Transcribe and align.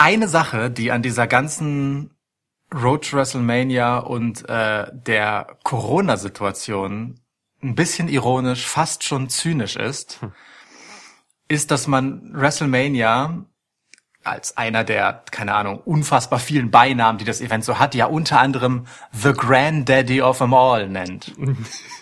eine 0.00 0.28
Sache, 0.28 0.70
die 0.70 0.92
an 0.92 1.02
dieser 1.02 1.26
ganzen 1.26 2.16
Road 2.72 3.08
to 3.08 3.16
WrestleMania 3.16 3.98
und 3.98 4.48
äh, 4.48 4.86
der 4.92 5.58
Corona-Situation 5.62 7.20
ein 7.62 7.74
bisschen 7.74 8.08
ironisch, 8.08 8.66
fast 8.66 9.04
schon 9.04 9.28
zynisch 9.28 9.76
ist, 9.76 10.22
hm. 10.22 10.32
ist, 11.48 11.70
dass 11.70 11.86
man 11.86 12.32
WrestleMania 12.32 13.44
als 14.24 14.56
einer 14.56 14.84
der, 14.84 15.24
keine 15.30 15.54
Ahnung, 15.54 15.78
unfassbar 15.80 16.38
vielen 16.38 16.70
Beinamen, 16.70 17.18
die 17.18 17.24
das 17.24 17.40
Event 17.40 17.64
so 17.64 17.78
hat, 17.78 17.94
ja 17.94 18.06
unter 18.06 18.40
anderem 18.40 18.86
The 19.12 19.32
Granddaddy 19.32 20.22
of 20.22 20.38
them 20.38 20.54
all 20.54 20.88
nennt. 20.88 21.32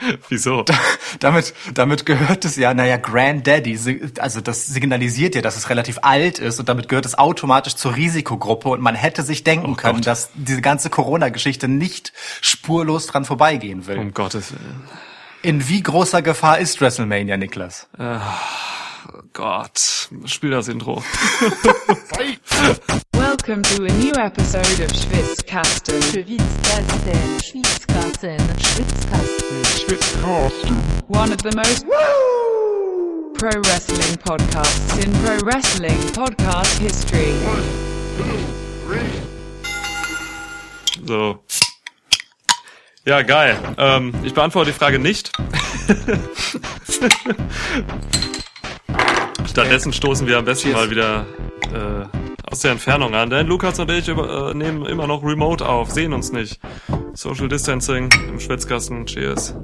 Wieso? 0.28 0.62
Da, 0.62 0.74
damit, 1.18 1.54
damit 1.74 2.06
gehört 2.06 2.44
es 2.44 2.56
ja, 2.56 2.74
naja, 2.74 2.96
Granddaddy, 2.96 4.12
also 4.18 4.40
das 4.40 4.66
signalisiert 4.66 5.34
ja, 5.34 5.42
dass 5.42 5.56
es 5.56 5.70
relativ 5.70 5.98
alt 6.02 6.38
ist 6.38 6.60
und 6.60 6.68
damit 6.68 6.88
gehört 6.88 7.06
es 7.06 7.18
automatisch 7.18 7.76
zur 7.76 7.96
Risikogruppe 7.96 8.68
und 8.68 8.80
man 8.80 8.94
hätte 8.94 9.22
sich 9.22 9.44
denken 9.44 9.72
oh 9.72 9.76
können, 9.76 9.96
Gott. 9.96 10.06
dass 10.06 10.30
diese 10.34 10.60
ganze 10.60 10.90
Corona-Geschichte 10.90 11.68
nicht 11.68 12.12
spurlos 12.40 13.06
dran 13.06 13.24
vorbeigehen 13.24 13.86
will. 13.86 13.98
Um 13.98 14.14
Gottes 14.14 14.52
Willen. 14.52 14.82
In 15.42 15.68
wie 15.68 15.82
großer 15.82 16.22
Gefahr 16.22 16.58
ist 16.58 16.80
WrestleMania, 16.80 17.36
Niklas? 17.36 17.88
Oh 17.98 19.22
Gott, 19.32 20.10
spiel 20.26 20.50
das 20.50 20.68
Intro. 20.68 21.02
Welcome 23.50 23.78
to 23.78 23.82
a 23.82 23.90
new 23.98 24.14
episode 24.14 24.78
of 24.78 24.92
Schwitzkasten. 24.92 26.00
Schwitzkasten. 26.02 27.40
Schwitzkasten. 27.42 28.38
Schwitzkasten. 28.60 29.64
Schwitzkasten. 29.64 30.76
One 31.08 31.32
of 31.32 31.42
the 31.42 31.50
most 31.56 31.84
Woo! 31.84 33.32
pro 33.34 33.50
wrestling 33.62 34.16
podcasts 34.18 35.04
in 35.04 35.12
pro 35.24 35.36
wrestling 35.44 35.98
podcast 36.12 36.78
history. 36.78 37.34
So. 41.04 41.42
Ja, 43.04 43.22
geil. 43.22 43.58
Ähm, 43.78 44.14
ich 44.22 44.32
beantworte 44.32 44.70
die 44.70 44.78
Frage 44.78 45.00
nicht. 45.00 45.32
Stattdessen 49.50 49.92
stoßen 49.92 50.28
wir 50.28 50.38
am 50.38 50.44
besten 50.44 50.68
Cheers. 50.68 50.76
mal 50.76 50.90
wieder 50.92 51.26
äh, 51.74 52.29
aus 52.44 52.60
der 52.60 52.72
Entfernung 52.72 53.14
an, 53.14 53.30
denn 53.30 53.46
Lukas 53.46 53.78
und 53.78 53.90
ich 53.90 54.08
über, 54.08 54.50
äh, 54.50 54.54
nehmen 54.54 54.84
immer 54.86 55.06
noch 55.06 55.22
remote 55.22 55.66
auf, 55.66 55.90
sehen 55.90 56.12
uns 56.12 56.32
nicht. 56.32 56.60
Social 57.12 57.48
Distancing 57.48 58.10
im 58.28 58.40
Schwitzkasten. 58.40 59.06
Cheers. 59.06 59.54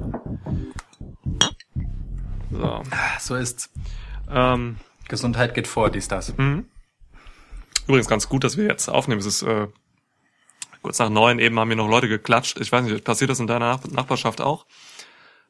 So. 2.51 2.83
So 3.19 3.35
ist's. 3.35 3.69
Ähm, 4.29 4.77
Gesundheit 5.07 5.53
geht 5.53 5.67
vor, 5.67 5.89
dies, 5.89 6.07
das. 6.07 6.35
Mhm. 6.37 6.65
Übrigens 7.87 8.07
ganz 8.07 8.27
gut, 8.27 8.43
dass 8.43 8.57
wir 8.57 8.65
jetzt 8.65 8.89
aufnehmen. 8.89 9.19
Es 9.19 9.25
ist 9.25 9.41
äh, 9.43 9.67
kurz 10.81 10.99
nach 10.99 11.09
neun, 11.09 11.39
eben 11.39 11.59
haben 11.59 11.69
hier 11.69 11.77
noch 11.77 11.89
Leute 11.89 12.09
geklatscht. 12.09 12.59
Ich 12.59 12.71
weiß 12.71 12.83
nicht, 12.83 13.03
passiert 13.03 13.29
das 13.29 13.39
in 13.39 13.47
deiner 13.47 13.67
Nach 13.67 13.85
Nachbarschaft 13.85 14.41
auch? 14.41 14.65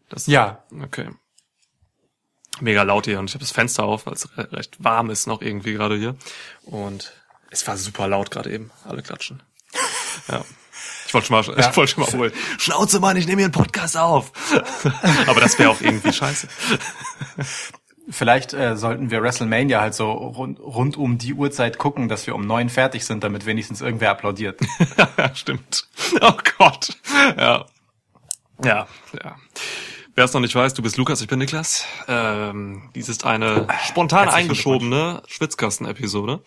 Das, 0.10 0.28
ja. 0.28 0.64
Okay 0.84 1.10
mega 2.62 2.84
laut 2.84 3.06
hier 3.06 3.20
und 3.20 3.30
ich 3.30 3.34
habe 3.34 3.44
das 3.44 3.52
Fenster 3.52 3.84
auf, 3.84 4.06
weil 4.06 4.14
es 4.14 4.30
recht 4.38 4.84
warm 4.84 5.10
ist 5.10 5.28
noch 5.28 5.42
irgendwie 5.42 5.74
gerade 5.74 5.98
hier. 5.98 6.16
Und 6.64 7.14
es 7.52 7.66
war 7.68 7.78
super 7.78 8.08
laut 8.08 8.32
gerade 8.32 8.52
eben. 8.52 8.72
Alle 8.86 9.02
klatschen. 9.02 9.42
Ja. 10.30 10.44
Ich 11.06 11.14
wollte 11.14 11.28
schon 11.28 11.38
mal, 11.38 11.58
ja. 11.58 11.70
ich 11.70 11.78
wollte 11.78 11.94
schon 11.94 12.04
mal 12.04 12.12
holen. 12.12 12.34
Schnauze, 12.58 13.00
Mann, 13.00 13.16
ich 13.16 13.28
nehme 13.28 13.38
hier 13.38 13.46
einen 13.46 13.54
Podcast 13.54 13.96
auf. 13.96 14.32
Aber 15.28 15.40
das 15.40 15.58
wäre 15.58 15.70
auch 15.70 15.80
irgendwie 15.80 16.12
scheiße. 16.12 16.50
Vielleicht 18.10 18.54
äh, 18.54 18.76
sollten 18.76 19.10
wir 19.10 19.22
WrestleMania 19.22 19.80
halt 19.80 19.94
so 19.94 20.12
rund, 20.12 20.60
rund 20.60 20.98
um 20.98 21.18
die 21.18 21.34
Uhrzeit 21.34 21.78
gucken, 21.78 22.10
dass 22.10 22.28
wir 22.28 22.36
um 22.36 22.46
neun 22.46 22.70
fertig 22.70 23.06
sind, 23.06 23.24
damit 23.24 23.46
wenigstens 23.46 23.80
irgendwer 23.80 24.12
applaudiert. 24.12 24.60
stimmt. 25.34 25.88
Oh 26.20 26.34
Gott. 26.58 26.98
Ja. 27.38 27.66
Ja, 28.64 28.88
ja. 29.14 29.36
Wer 30.16 30.26
es 30.26 30.34
noch 30.34 30.42
nicht 30.42 30.56
weiß, 30.56 30.74
du 30.74 30.82
bist 30.82 30.98
Lukas, 30.98 31.22
ich 31.22 31.28
bin 31.28 31.38
Niklas. 31.38 31.86
Ähm, 32.08 32.90
dies 32.96 33.08
ist 33.08 33.24
eine 33.24 33.68
spontan 33.86 34.30
eingeschobene 34.30 35.22
Schwitzkasten-Episode. 35.28 36.42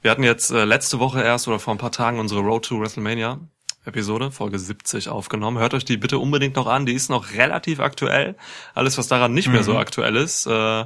Wir 0.00 0.10
hatten 0.10 0.22
jetzt 0.22 0.50
äh, 0.50 0.64
letzte 0.64 1.00
Woche 1.00 1.22
erst 1.22 1.48
oder 1.48 1.58
vor 1.58 1.74
ein 1.74 1.78
paar 1.78 1.92
Tagen 1.92 2.20
unsere 2.20 2.40
Road 2.40 2.64
to 2.64 2.80
WrestleMania 2.80 3.40
Episode, 3.84 4.30
Folge 4.30 4.58
70 4.58 5.08
aufgenommen. 5.08 5.58
Hört 5.58 5.74
euch 5.74 5.84
die 5.84 5.96
bitte 5.96 6.18
unbedingt 6.18 6.56
noch 6.56 6.66
an, 6.66 6.86
die 6.86 6.92
ist 6.92 7.10
noch 7.10 7.32
relativ 7.32 7.80
aktuell. 7.80 8.36
Alles, 8.74 8.98
was 8.98 9.08
daran 9.08 9.32
nicht 9.32 9.48
mhm. 9.48 9.54
mehr 9.54 9.64
so 9.64 9.72
mhm. 9.72 9.78
aktuell 9.78 10.16
ist, 10.16 10.46
äh, 10.46 10.84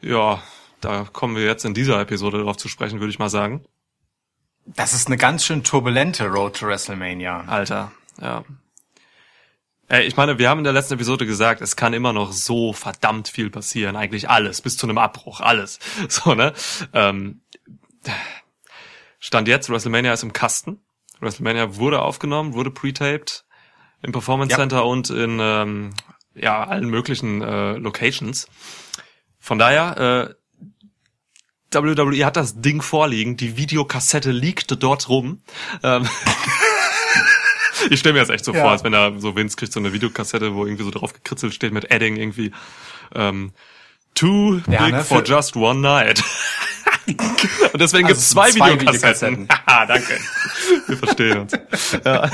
ja, 0.00 0.42
da 0.80 1.06
kommen 1.12 1.36
wir 1.36 1.44
jetzt 1.44 1.64
in 1.64 1.74
dieser 1.74 2.00
Episode 2.00 2.38
darauf 2.38 2.56
zu 2.56 2.68
sprechen, 2.68 3.00
würde 3.00 3.10
ich 3.10 3.18
mal 3.18 3.28
sagen. 3.28 3.64
Das 4.64 4.92
ist 4.92 5.08
eine 5.08 5.16
ganz 5.16 5.44
schön 5.44 5.64
turbulente 5.64 6.26
Road 6.26 6.56
to 6.56 6.66
WrestleMania. 6.66 7.44
Alter, 7.46 7.92
ja. 8.20 8.44
Ey, 9.88 10.06
ich 10.06 10.16
meine, 10.16 10.38
wir 10.38 10.50
haben 10.50 10.58
in 10.58 10.64
der 10.64 10.74
letzten 10.74 10.94
Episode 10.94 11.26
gesagt, 11.26 11.62
es 11.62 11.74
kann 11.74 11.94
immer 11.94 12.12
noch 12.12 12.32
so 12.32 12.74
verdammt 12.74 13.28
viel 13.28 13.48
passieren. 13.48 13.96
Eigentlich 13.96 14.28
alles, 14.28 14.60
bis 14.60 14.76
zu 14.76 14.86
einem 14.86 14.98
Abbruch, 14.98 15.40
alles. 15.40 15.78
So, 16.08 16.34
ne? 16.34 16.52
Ähm, 16.92 17.40
Stand 19.18 19.48
jetzt, 19.48 19.68
WrestleMania 19.68 20.12
ist 20.12 20.22
im 20.22 20.32
Kasten. 20.32 20.80
WrestleMania 21.20 21.76
wurde 21.76 22.02
aufgenommen, 22.02 22.54
wurde 22.54 22.70
pre-taped 22.70 23.44
im 24.02 24.12
Performance 24.12 24.52
ja. 24.52 24.58
Center 24.58 24.84
und 24.84 25.10
in 25.10 25.38
ähm, 25.40 25.94
ja, 26.34 26.64
allen 26.64 26.88
möglichen 26.88 27.42
äh, 27.42 27.72
Locations. 27.72 28.46
Von 29.40 29.58
daher, 29.58 30.28
äh, 30.30 30.34
WWE 31.70 32.24
hat 32.24 32.36
das 32.36 32.60
Ding 32.60 32.80
vorliegen, 32.80 33.36
die 33.36 33.56
Videokassette 33.56 34.30
liegt 34.30 34.82
dort 34.82 35.08
rum. 35.08 35.42
Ähm, 35.82 36.08
ich 37.90 38.00
stelle 38.00 38.14
mir 38.14 38.20
das 38.20 38.30
echt 38.30 38.44
so 38.44 38.54
ja. 38.54 38.62
vor, 38.62 38.70
als 38.70 38.84
wenn 38.84 38.92
da 38.92 39.18
so 39.18 39.36
Vince 39.36 39.56
kriegt 39.56 39.72
so 39.72 39.80
eine 39.80 39.92
Videokassette, 39.92 40.54
wo 40.54 40.64
irgendwie 40.64 40.84
so 40.84 40.90
drauf 40.90 41.12
gekritzelt 41.12 41.52
steht 41.52 41.72
mit 41.72 41.92
Adding 41.92 42.16
irgendwie 42.16 42.52
ähm, 43.14 43.52
Too 44.14 44.60
ja, 44.68 44.84
big 44.84 44.94
ne, 44.94 45.04
for 45.04 45.22
just 45.22 45.54
one 45.56 45.80
night. 45.80 46.22
Und 47.72 47.80
deswegen 47.80 48.06
also 48.06 48.14
gibt's 48.14 48.30
zwei, 48.30 48.50
zwei 48.50 48.80
Videokassetten. 48.80 49.48
ah, 49.66 49.86
danke. 49.86 50.18
Wir 50.86 50.96
verstehen 50.96 51.38
uns. 51.38 51.52
Ja. 52.04 52.30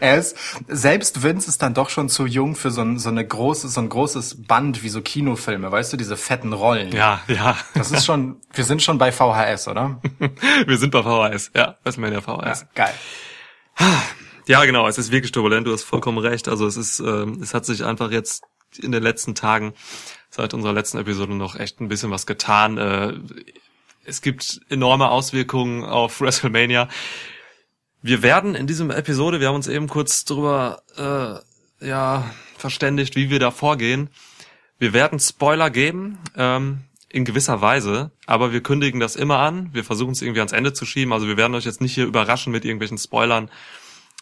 Er 0.00 0.18
ist, 0.18 0.36
selbst 0.66 1.22
Vince 1.22 1.48
ist 1.48 1.62
dann 1.62 1.74
doch 1.74 1.90
schon 1.90 2.08
zu 2.08 2.26
jung 2.26 2.56
für 2.56 2.70
so 2.70 2.82
ein, 2.82 2.98
so 2.98 3.08
eine 3.08 3.26
große, 3.26 3.68
so 3.68 3.80
ein 3.80 3.88
großes 3.88 4.46
Band 4.46 4.82
wie 4.82 4.88
so 4.88 5.00
Kinofilme, 5.00 5.70
weißt 5.70 5.92
du, 5.92 5.96
diese 5.96 6.16
fetten 6.16 6.52
Rollen. 6.52 6.92
Ja, 6.92 7.20
ja. 7.28 7.56
Das 7.74 7.90
ist 7.90 8.04
schon, 8.04 8.40
wir 8.52 8.64
sind 8.64 8.82
schon 8.82 8.98
bei 8.98 9.12
VHS, 9.12 9.68
oder? 9.68 10.00
wir 10.66 10.78
sind 10.78 10.90
bei 10.90 11.02
VHS, 11.02 11.52
ja. 11.54 11.76
Was 11.84 11.96
meint 11.96 12.14
der 12.14 12.22
VHS? 12.22 12.60
Ja, 12.60 12.68
geil. 12.74 12.94
Ja, 14.46 14.64
genau, 14.64 14.88
es 14.88 14.96
ist 14.96 15.12
wirklich 15.12 15.30
turbulent, 15.30 15.66
du 15.66 15.72
hast 15.74 15.82
vollkommen 15.82 16.16
recht. 16.16 16.48
Also 16.48 16.66
es 16.66 16.78
ist, 16.78 17.00
ähm, 17.00 17.38
es 17.42 17.52
hat 17.52 17.66
sich 17.66 17.84
einfach 17.84 18.10
jetzt 18.10 18.44
in 18.78 18.92
den 18.92 19.02
letzten 19.02 19.34
Tagen 19.34 19.74
seit 20.30 20.54
unserer 20.54 20.72
letzten 20.72 20.98
Episode 20.98 21.34
noch 21.34 21.54
echt 21.54 21.80
ein 21.80 21.88
bisschen 21.88 22.10
was 22.10 22.26
getan. 22.26 22.78
Äh, 22.78 23.14
es 24.08 24.22
gibt 24.22 24.60
enorme 24.68 25.10
Auswirkungen 25.10 25.84
auf 25.84 26.20
WrestleMania. 26.20 26.88
Wir 28.00 28.22
werden 28.22 28.54
in 28.54 28.66
diesem 28.66 28.90
Episode, 28.90 29.40
wir 29.40 29.48
haben 29.48 29.56
uns 29.56 29.68
eben 29.68 29.88
kurz 29.88 30.24
drüber 30.24 30.82
äh, 30.96 31.86
ja 31.86 32.30
verständigt, 32.56 33.16
wie 33.16 33.30
wir 33.30 33.38
da 33.38 33.50
vorgehen. 33.50 34.08
Wir 34.78 34.92
werden 34.92 35.20
Spoiler 35.20 35.70
geben, 35.70 36.18
ähm, 36.36 36.84
in 37.10 37.24
gewisser 37.24 37.60
Weise, 37.60 38.10
aber 38.26 38.52
wir 38.52 38.62
kündigen 38.62 39.00
das 39.00 39.16
immer 39.16 39.38
an. 39.38 39.70
Wir 39.72 39.84
versuchen 39.84 40.12
es 40.12 40.22
irgendwie 40.22 40.40
ans 40.40 40.52
Ende 40.52 40.72
zu 40.72 40.84
schieben. 40.84 41.12
Also 41.12 41.26
wir 41.26 41.36
werden 41.36 41.54
euch 41.54 41.64
jetzt 41.64 41.80
nicht 41.80 41.94
hier 41.94 42.06
überraschen 42.06 42.52
mit 42.52 42.64
irgendwelchen 42.64 42.98
Spoilern. 42.98 43.50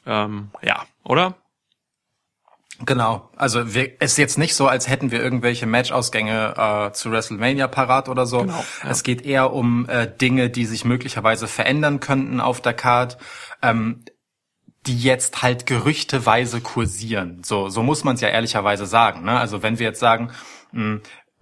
Ähm, 0.06 0.50
ja, 0.62 0.86
oder? 1.02 1.34
Genau. 2.84 3.30
Also 3.36 3.74
wir, 3.74 3.92
es 4.00 4.12
ist 4.12 4.18
jetzt 4.18 4.38
nicht 4.38 4.54
so, 4.54 4.68
als 4.68 4.88
hätten 4.88 5.10
wir 5.10 5.22
irgendwelche 5.22 5.66
Matchausgänge 5.66 6.54
äh, 6.88 6.92
zu 6.92 7.10
WrestleMania 7.10 7.68
parat 7.68 8.08
oder 8.08 8.26
so. 8.26 8.40
Genau, 8.40 8.64
ja. 8.82 8.90
Es 8.90 9.02
geht 9.02 9.24
eher 9.24 9.52
um 9.52 9.88
äh, 9.88 10.06
Dinge, 10.06 10.50
die 10.50 10.66
sich 10.66 10.84
möglicherweise 10.84 11.46
verändern 11.46 12.00
könnten 12.00 12.40
auf 12.40 12.60
der 12.60 12.74
Card. 12.74 13.16
Ähm, 13.62 14.04
die 14.86 14.98
jetzt 14.98 15.42
halt 15.42 15.66
gerüchteweise 15.66 16.60
kursieren. 16.60 17.42
So, 17.44 17.68
so 17.68 17.82
muss 17.82 18.04
man 18.04 18.14
es 18.14 18.20
ja 18.20 18.28
ehrlicherweise 18.28 18.86
sagen. 18.86 19.24
Ne? 19.24 19.36
Also 19.36 19.62
wenn 19.62 19.80
wir 19.80 19.86
jetzt 19.86 19.98
sagen, 19.98 20.30
mh, 20.70 21.00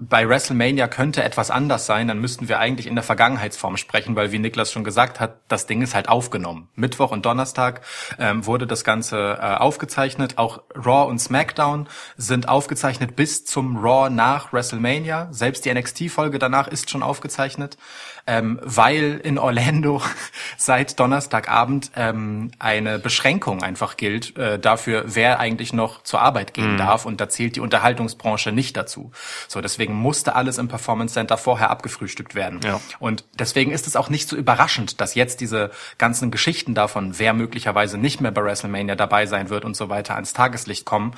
bei 0.09 0.29
WrestleMania 0.29 0.89
könnte 0.89 1.23
etwas 1.23 1.51
anders 1.51 1.87
sein, 1.87 2.09
dann 2.09 2.19
müssten 2.19 2.49
wir 2.49 2.59
eigentlich 2.59 2.87
in 2.87 2.95
der 2.95 3.05
Vergangenheitsform 3.05 3.77
sprechen, 3.77 4.17
weil 4.17 4.33
wie 4.33 4.39
Niklas 4.39 4.73
schon 4.73 4.85
gesagt 4.85 5.21
hat, 5.21 5.41
das 5.49 5.67
Ding 5.67 5.83
ist 5.83 5.95
halt 5.95 6.09
aufgenommen. 6.09 6.69
Mittwoch 6.75 7.11
und 7.11 7.25
Donnerstag 7.27 7.83
ähm, 8.19 8.47
wurde 8.47 8.67
das 8.67 8.85
Ganze 8.85 9.39
äh, 9.41 9.55
aufgezeichnet. 9.57 10.39
Auch 10.39 10.63
Raw 10.75 11.09
und 11.09 11.19
SmackDown 11.19 11.89
sind 12.17 12.49
aufgezeichnet 12.49 13.17
bis 13.17 13.45
zum 13.45 13.77
Raw 13.77 14.11
nach 14.11 14.53
WrestleMania. 14.53 15.29
Selbst 15.31 15.65
die 15.65 15.73
NXT-Folge 15.73 16.39
danach 16.39 16.69
ist 16.69 16.91
schon 16.91 17.03
aufgezeichnet, 17.03 17.77
ähm, 18.27 18.59
weil 18.63 19.21
in 19.23 19.39
Orlando 19.39 20.01
seit 20.57 20.99
Donnerstagabend 20.99 21.91
ähm, 21.97 22.51
eine 22.59 22.99
Beschränkung 22.99 23.63
einfach 23.63 23.97
gilt 23.97 24.37
äh, 24.39 24.59
dafür, 24.59 25.05
wer 25.07 25.41
eigentlich 25.41 25.73
noch 25.73 26.03
zur 26.03 26.23
Arbeit 26.23 26.55
gehen 26.55 26.77
darf. 26.77 27.05
Und 27.05 27.21
da 27.21 27.29
zählt 27.29 27.57
die 27.57 27.61
Unterhaltungsbranche 27.61 28.53
nicht 28.53 28.77
dazu. 28.77 29.11
So, 29.49 29.61
deswegen 29.61 29.95
musste 29.95 30.35
alles 30.35 30.59
im 30.59 30.69
Performance 30.69 31.15
Center 31.15 31.37
vorher 31.37 31.71
abgefrühstückt 31.71 32.35
werden. 32.35 32.61
Ja. 32.65 32.81
Und 32.99 33.25
deswegen 33.39 33.71
ist 33.71 33.87
es 33.87 33.97
auch 33.97 34.09
nicht 34.09 34.29
so 34.29 34.37
überraschend, 34.37 35.01
dass 35.01 35.15
jetzt 35.15 35.41
diese 35.41 35.71
ganzen 35.99 36.31
Geschichten 36.31 36.75
davon, 36.75 37.19
wer 37.19 37.35
möglicherweise 37.35 37.99
nicht 37.99 38.21
mehr 38.21 38.31
bei 38.31 38.43
WrestleMania 38.43 38.95
dabei 38.95 39.27
sein 39.27 39.51
wird 39.51 39.65
und 39.65 39.77
so 39.77 39.89
weiter, 39.89 40.15
ans 40.15 40.33
Tageslicht 40.33 40.85
kommen, 40.85 41.15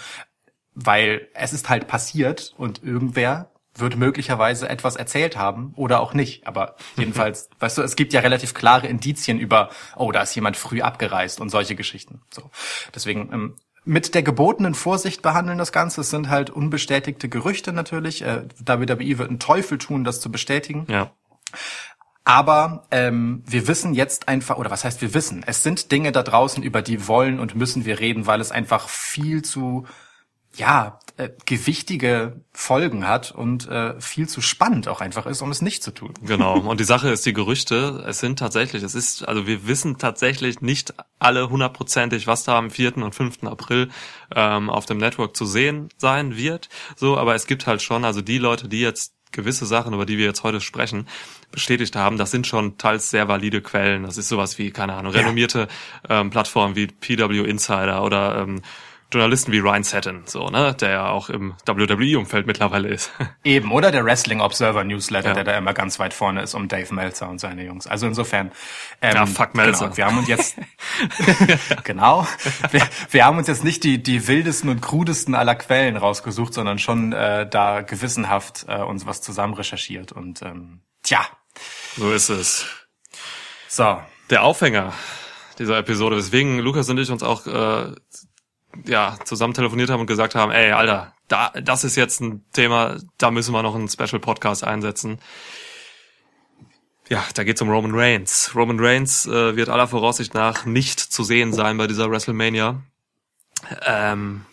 weil 0.75 1.29
es 1.35 1.53
ist 1.53 1.69
halt 1.69 1.87
passiert 1.87 2.55
und 2.57 2.83
irgendwer 2.83 3.51
wird 3.79 3.97
möglicherweise 3.97 4.69
etwas 4.69 4.97
erzählt 4.97 5.37
haben 5.37 5.73
oder 5.77 6.01
auch 6.01 6.15
nicht. 6.15 6.47
Aber 6.47 6.77
jedenfalls, 6.97 7.49
weißt 7.59 7.79
du, 7.79 7.83
es 7.83 7.97
gibt 7.97 8.13
ja 8.13 8.21
relativ 8.21 8.55
klare 8.55 8.87
Indizien 8.87 9.39
über, 9.39 9.71
oh, 9.97 10.13
da 10.13 10.23
ist 10.23 10.35
jemand 10.35 10.57
früh 10.57 10.83
abgereist 10.83 11.41
und 11.41 11.51
solche 11.51 11.75
Geschichten. 11.75 12.21
So, 12.33 12.51
deswegen 12.95 13.33
ähm, 13.33 13.57
mit 13.85 14.15
der 14.15 14.23
gebotenen 14.23 14.75
Vorsicht 14.75 15.23
behandeln 15.23 15.59
das 15.59 15.73
Ganze. 15.73 16.01
Es 16.01 16.11
sind 16.11 16.29
halt 16.29 16.51
unbestätigte 16.51 17.29
Gerüchte 17.29 17.73
natürlich. 17.73 18.23
Äh, 18.23 18.43
WWE 18.59 19.19
wird 19.19 19.29
einen 19.29 19.39
Teufel 19.39 19.79
tun, 19.79 20.05
das 20.05 20.21
zu 20.21 20.31
bestätigen. 20.31 20.87
Ja. 20.91 21.13
Aber 22.25 22.83
ähm, 22.91 23.45
wir 23.47 23.69
wissen 23.69 23.95
jetzt 23.95 24.27
einfach, 24.27 24.59
oder 24.59 24.73
was 24.73 24.85
heißt 24.85 25.01
wir 25.01 25.15
wissen? 25.15 25.45
Es 25.47 25.63
sind 25.63 25.93
Dinge 25.93 26.11
da 26.11 26.25
draußen, 26.25 26.65
über 26.65 26.83
die 26.83 27.07
wollen 27.07 27.39
und 27.39 27.55
müssen 27.55 27.85
wir 27.85 28.01
reden, 28.01 28.27
weil 28.27 28.41
es 28.41 28.51
einfach 28.51 28.89
viel 28.89 29.43
zu 29.43 29.87
ja 30.57 30.99
äh, 31.19 31.31
gewichtige 31.47 32.41
Folgen 32.53 33.09
hat 33.09 33.33
und 33.33 33.67
äh, 33.69 33.99
viel 34.01 34.29
zu 34.29 34.43
spannend 34.43 34.87
auch 34.87 35.01
einfach 35.01 35.25
ist, 35.25 35.41
um 35.41 35.51
es 35.51 35.63
nicht 35.63 35.83
zu 35.83 35.93
tun. 35.93 36.13
Genau. 36.23 36.59
Und 36.59 36.79
die 36.79 36.85
Sache 36.85 37.09
ist, 37.09 37.25
die 37.25 37.33
Gerüchte, 37.33 38.05
es 38.07 38.19
sind 38.19 38.39
tatsächlich, 38.39 38.83
es 38.83 38.95
ist, 38.95 39.27
also 39.27 39.47
wir 39.47 39.67
wissen 39.67 39.97
tatsächlich 39.97 40.61
nicht 40.61 40.93
alle 41.19 41.49
hundertprozentig, 41.49 42.27
was 42.27 42.45
da 42.45 42.59
am 42.59 42.71
4. 42.71 42.99
und 42.99 43.15
5. 43.15 43.45
April 43.45 43.89
ähm, 44.35 44.69
auf 44.69 44.85
dem 44.85 44.99
Network 44.99 45.37
zu 45.37 45.47
sehen 45.47 45.89
sein 45.97 46.37
wird. 46.37 46.69
So, 46.97 47.17
aber 47.17 47.35
es 47.35 47.47
gibt 47.47 47.67
halt 47.67 47.81
schon, 47.81 48.05
also 48.05 48.21
die 48.21 48.39
Leute, 48.39 48.69
die 48.69 48.81
jetzt 48.81 49.15
gewisse 49.33 49.67
Sachen, 49.67 49.95
über 49.95 50.07
die 50.07 50.19
wir 50.19 50.27
jetzt 50.27 50.43
heute 50.45 50.61
sprechen, 50.61 51.09
bestätigt 51.51 51.97
haben, 51.97 52.19
das 52.19 52.31
sind 52.31 52.47
schon 52.47 52.79
teils 52.79 53.11
sehr 53.11 53.29
valide 53.29 53.63
Quellen. 53.63 54.03
Das 54.03 54.19
ist 54.19 54.29
sowas 54.29 54.59
wie, 54.59 54.71
keine 54.71 54.95
Ahnung, 54.95 55.13
renommierte 55.13 55.69
ähm, 56.09 56.31
Plattformen 56.31 56.77
wie 56.77 56.89
PW 56.89 57.41
Insider 57.41 58.03
oder 58.03 58.39
ähm, 58.43 58.63
Journalisten 59.13 59.53
wie 59.53 59.61
Ryan 59.61 59.85
Satin, 59.85 60.23
so, 60.27 60.49
ne, 60.49 60.75
der 60.75 60.91
ja 60.91 61.09
auch 61.11 61.29
im 61.29 61.55
WWE-Umfeld 61.65 62.47
mittlerweile 62.47 62.89
ist. 62.89 63.13
Eben, 63.45 63.71
oder 63.71 63.93
der 63.93 64.05
Wrestling 64.05 64.41
Observer 64.41 64.83
Newsletter, 64.83 65.29
Ja. 65.29 65.35
der 65.35 65.45
da 65.45 65.57
immer 65.57 65.75
ganz 65.75 65.99
weit 65.99 66.13
vorne 66.13 66.43
ist, 66.43 66.55
um 66.55 66.67
Dave 66.67 66.93
Meltzer 66.93 67.29
und 67.29 67.39
seine 67.41 67.65
Jungs. 67.65 67.87
Also 67.87 68.07
insofern. 68.07 68.51
Ähm, 69.01 69.15
Ja, 69.15 69.27
fuck 69.27 69.55
Meltzer. 69.55 69.85
Genau, 69.87 69.97
wir 69.97 70.07
haben 70.07 70.19
uns 70.19 70.29
jetzt, 70.29 70.57
genau, 71.85 72.27
wir, 72.73 72.83
wir 73.11 73.25
haben 73.25 73.39
uns 73.39 73.47
jetzt 73.47 73.65
nicht 73.65 73.85
die, 73.85 74.03
die 74.03 74.27
wildesten 74.27 74.71
und 74.71 74.81
krudesten 74.83 75.35
aller 75.35 75.55
Quellen 75.55 75.97
rausgesucht, 75.97 76.53
sondern 76.55 76.79
schon 76.79 77.13
äh, 77.13 77.49
da 77.49 77.83
gewissenhaft 77.83 78.67
äh, 78.69 78.83
uns 78.83 79.07
was 79.07 79.23
zusammen 79.23 79.55
recherchiert 79.55 80.13
und, 80.13 80.43
ähm, 80.43 80.81
tja, 81.03 81.21
So 81.97 82.11
ist 82.13 82.29
es. 82.29 82.67
so. 83.69 84.01
Der 84.31 84.43
Aufhänger 84.43 84.93
dieser 85.59 85.79
Episode, 85.79 86.17
weswegen 86.17 86.59
Lukas 86.59 86.89
und 86.91 86.99
ich 86.99 87.11
uns 87.11 87.23
auch 87.23 87.47
äh, 87.47 87.95
ja, 88.87 89.19
zusammen 89.25 89.55
telefoniert 89.55 89.91
haben 89.91 90.01
und 90.01 90.07
gesagt 90.07 90.35
haben, 90.35 90.53
ey, 90.53 90.73
Alter, 90.73 91.15
da, 91.29 91.51
das 91.51 91.85
ist 91.85 91.97
jetzt 91.97 92.21
ein 92.21 92.45
Thema, 92.53 92.99
da 93.19 93.31
müssen 93.31 93.53
wir 93.53 93.63
noch 93.63 93.75
einen 93.75 93.89
Special 93.89 94.21
Podcast 94.21 94.65
einsetzen. 94.65 95.19
Ja, 97.09 97.25
da 97.35 97.45
geht's 97.45 97.63
um 97.63 97.71
Roman 97.71 97.93
Reigns. 97.95 98.53
Roman 98.55 98.81
Reigns 98.81 99.27
äh, 99.27 99.57
wird 99.57 99.69
aller 99.69 99.87
Voraussicht 99.87 100.35
nach 100.35 100.65
nicht 100.67 100.99
zu 100.99 101.23
sehen 101.23 101.53
sein 101.53 101.79
bei 101.79 101.87
dieser 101.87 102.11
WrestleMania. 102.11 102.83
Ähm, 103.85 104.45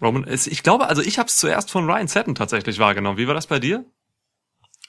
Roman, 0.00 0.24
ist, 0.24 0.46
ich 0.46 0.62
glaube, 0.62 0.88
also 0.88 1.02
ich 1.02 1.18
habe 1.18 1.28
es 1.28 1.36
zuerst 1.36 1.70
von 1.70 1.88
Ryan 1.88 2.08
Satin 2.08 2.34
tatsächlich 2.34 2.78
wahrgenommen. 2.78 3.18
Wie 3.18 3.26
war 3.26 3.34
das 3.34 3.46
bei 3.46 3.58
dir? 3.58 3.84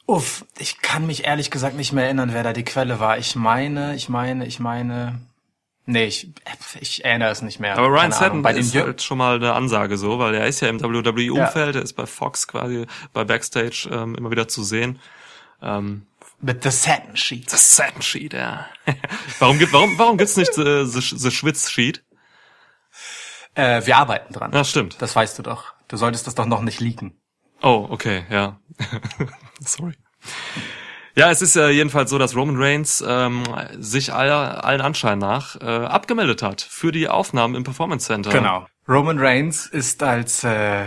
Uff, 0.06 0.46
ich 0.58 0.82
kann 0.82 1.06
mich 1.06 1.26
ehrlich 1.26 1.52
gesagt 1.52 1.76
nicht 1.76 1.92
mehr 1.92 2.06
erinnern, 2.06 2.34
wer 2.34 2.44
da 2.44 2.54
die 2.54 2.64
Quelle 2.64 3.02
war. 3.02 3.18
Ich 3.18 3.36
meine, 3.36 3.96
ich 3.96 4.08
meine, 4.08 4.46
ich 4.48 4.60
meine. 4.60 5.20
Nee, 5.90 6.04
ich, 6.04 6.30
ich 6.82 7.06
erinnere 7.06 7.32
es 7.32 7.42
nicht 7.42 7.62
mehr. 7.62 7.78
Aber 7.78 7.88
Ryan 7.88 8.12
Satin 8.12 8.42
bei 8.42 8.54
ist 8.54 8.76
halt 8.76 9.02
schon 9.02 9.18
mal 9.18 9.38
eine 9.38 9.54
Ansage 9.54 9.98
so, 9.98 10.20
weil 10.20 10.36
er 10.36 10.46
ist 10.46 10.60
ja 10.60 10.68
im 10.68 10.82
WWE-Umfeld, 10.82 11.78
er 11.78 11.82
ist 11.82 11.94
bei 11.94 12.06
Fox 12.06 12.46
quasi 12.46 12.86
bei 13.14 13.24
Backstage 13.24 13.88
ähm, 13.90 14.14
immer 14.16 14.30
wieder 14.30 14.50
zu 14.50 14.64
sehen. 14.64 15.00
Ähm, 15.62 16.06
mit 16.42 16.62
The 16.62 16.72
Satin 16.72 17.16
Sheet. 17.16 17.54
das 17.54 17.78
Satin 17.78 18.02
Sheet, 18.02 18.34
ja. 18.34 18.68
warum 19.40 19.58
gibt, 19.60 19.72
warum, 19.72 19.98
warum 19.98 20.18
gibt's 20.18 20.36
nicht 20.36 20.58
äh, 20.58 20.86
the, 20.86 21.00
the 21.00 21.32
Schwitz 21.32 21.72
Sheet? 21.72 22.04
Äh, 23.56 23.86
wir 23.86 23.96
arbeiten 23.96 24.34
dran. 24.34 24.52
Ja, 24.52 24.66
stimmt. 24.66 25.02
Das 25.02 25.16
weißt 25.16 25.40
du 25.40 25.44
doch. 25.44 25.74
Du 25.88 25.96
solltest 25.96 26.28
das 26.28 26.36
doch 26.36 26.46
noch 26.46 26.62
nicht 26.62 26.82
leaken. 26.82 27.18
Oh, 27.62 27.88
okay, 27.90 28.26
ja. 28.30 28.60
Sorry. 29.62 29.94
Ja, 31.18 31.32
es 31.32 31.42
ist 31.42 31.56
äh, 31.56 31.70
jedenfalls 31.72 32.12
so, 32.12 32.20
dass 32.20 32.36
Roman 32.36 32.58
Reigns 32.62 33.04
ähm, 33.06 33.44
sich 33.80 34.14
aller, 34.14 34.64
allen 34.64 34.82
Anschein 34.82 35.18
nach 35.18 35.56
äh, 35.60 35.66
abgemeldet 35.66 36.44
hat 36.44 36.62
für 36.62 36.92
die 36.92 37.10
Aufnahmen 37.10 37.56
im 37.56 37.64
Performance 37.64 38.06
Center. 38.06 38.30
Genau. 38.30 38.68
Roman 38.88 39.18
Reigns 39.18 39.66
ist 39.66 40.04
als 40.04 40.44
äh, 40.44 40.86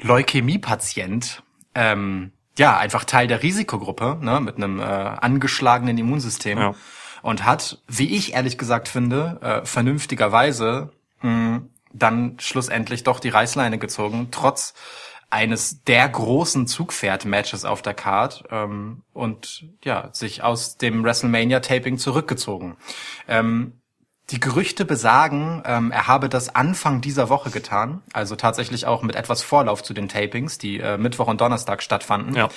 Leukämie-Patient 0.00 1.44
ähm, 1.76 2.32
ja 2.58 2.76
einfach 2.76 3.04
Teil 3.04 3.28
der 3.28 3.44
Risikogruppe 3.44 4.18
ne, 4.20 4.40
mit 4.40 4.56
einem 4.56 4.80
äh, 4.80 4.82
angeschlagenen 4.82 5.96
Immunsystem 5.96 6.58
Ja. 6.58 6.74
und 7.22 7.44
hat, 7.44 7.78
wie 7.86 8.14
ich 8.16 8.34
ehrlich 8.34 8.58
gesagt 8.58 8.88
finde, 8.88 9.38
äh, 9.42 9.64
vernünftigerweise 9.64 10.90
mh, 11.22 11.62
dann 11.92 12.36
schlussendlich 12.40 13.04
doch 13.04 13.20
die 13.20 13.28
Reißleine 13.28 13.78
gezogen, 13.78 14.28
trotz 14.32 14.74
eines 15.32 15.82
der 15.84 16.06
großen 16.08 16.66
Zugpferd-Matches 16.66 17.64
auf 17.64 17.80
der 17.80 17.94
Card 17.94 18.44
ähm, 18.50 19.02
und 19.14 19.64
ja 19.82 20.10
sich 20.12 20.42
aus 20.42 20.76
dem 20.76 21.02
WrestleMania-Taping 21.02 21.96
zurückgezogen. 21.96 22.76
Ähm, 23.26 23.80
die 24.30 24.40
Gerüchte 24.40 24.84
besagen, 24.84 25.62
ähm, 25.66 25.90
er 25.90 26.06
habe 26.06 26.28
das 26.28 26.54
Anfang 26.54 27.00
dieser 27.00 27.28
Woche 27.28 27.50
getan, 27.50 28.02
also 28.12 28.36
tatsächlich 28.36 28.86
auch 28.86 29.02
mit 29.02 29.14
etwas 29.16 29.42
Vorlauf 29.42 29.82
zu 29.82 29.92
den 29.92 30.08
Tapings, 30.08 30.58
die 30.58 30.78
äh, 30.78 30.96
Mittwoch 30.96 31.26
und 31.26 31.40
Donnerstag 31.40 31.82
stattfanden. 31.82 32.34
Ja. 32.34 32.48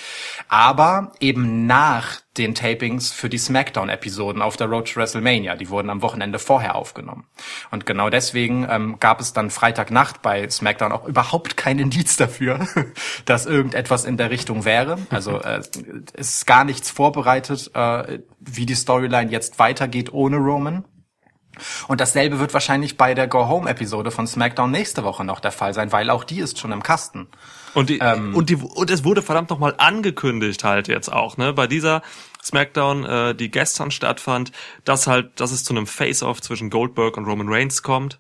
Aber 0.47 1.11
eben 1.19 1.65
nach 1.65 2.21
den 2.37 2.53
Tapings 2.53 3.11
für 3.11 3.29
die 3.29 3.37
SmackDown-Episoden 3.37 4.41
auf 4.41 4.57
der 4.57 4.67
Road 4.67 4.91
to 4.91 4.99
WrestleMania. 4.99 5.55
Die 5.55 5.69
wurden 5.69 5.89
am 5.89 6.01
Wochenende 6.01 6.37
vorher 6.39 6.75
aufgenommen. 6.75 7.25
Und 7.71 7.85
genau 7.85 8.09
deswegen 8.09 8.67
ähm, 8.69 8.97
gab 8.99 9.19
es 9.19 9.33
dann 9.33 9.49
Freitagnacht 9.49 10.21
bei 10.21 10.49
SmackDown 10.49 10.91
auch 10.91 11.05
überhaupt 11.05 11.57
kein 11.57 11.79
Indiz 11.79 12.15
dafür, 12.17 12.67
dass 13.25 13.45
irgendetwas 13.45 14.05
in 14.05 14.17
der 14.17 14.29
Richtung 14.29 14.65
wäre. 14.65 14.97
Also 15.09 15.41
äh, 15.41 15.61
es 16.13 16.37
ist 16.37 16.47
gar 16.47 16.63
nichts 16.63 16.89
vorbereitet, 16.91 17.71
äh, 17.73 18.19
wie 18.39 18.65
die 18.65 18.75
Storyline 18.75 19.31
jetzt 19.31 19.59
weitergeht 19.59 20.13
ohne 20.13 20.37
Roman. 20.37 20.85
Und 21.87 22.01
dasselbe 22.01 22.39
wird 22.39 22.53
wahrscheinlich 22.53 22.97
bei 22.97 23.13
der 23.13 23.27
Go-Home-Episode 23.27 24.11
von 24.11 24.27
SmackDown 24.27 24.71
nächste 24.71 25.03
Woche 25.03 25.23
noch 25.23 25.39
der 25.39 25.51
Fall 25.51 25.73
sein, 25.73 25.91
weil 25.91 26.09
auch 26.09 26.23
die 26.23 26.39
ist 26.39 26.59
schon 26.59 26.71
im 26.71 26.83
Kasten. 26.83 27.27
Und 27.73 27.89
die, 27.89 27.99
Ähm. 27.99 28.33
und 28.35 28.49
die, 28.49 28.55
und 28.55 28.89
es 28.89 29.03
wurde 29.03 29.21
verdammt 29.21 29.49
nochmal 29.49 29.75
angekündigt 29.77 30.63
halt 30.63 30.87
jetzt 30.87 31.11
auch, 31.11 31.37
ne, 31.37 31.51
bei 31.53 31.67
dieser 31.67 32.01
Smackdown, 32.43 33.05
äh, 33.05 33.35
die 33.35 33.51
gestern 33.51 33.91
stattfand, 33.91 34.51
dass 34.85 35.07
halt, 35.07 35.39
dass 35.39 35.51
es 35.51 35.63
zu 35.63 35.73
einem 35.73 35.87
Face-Off 35.87 36.41
zwischen 36.41 36.69
Goldberg 36.69 37.17
und 37.17 37.25
Roman 37.25 37.49
Reigns 37.49 37.83
kommt, 37.83 38.19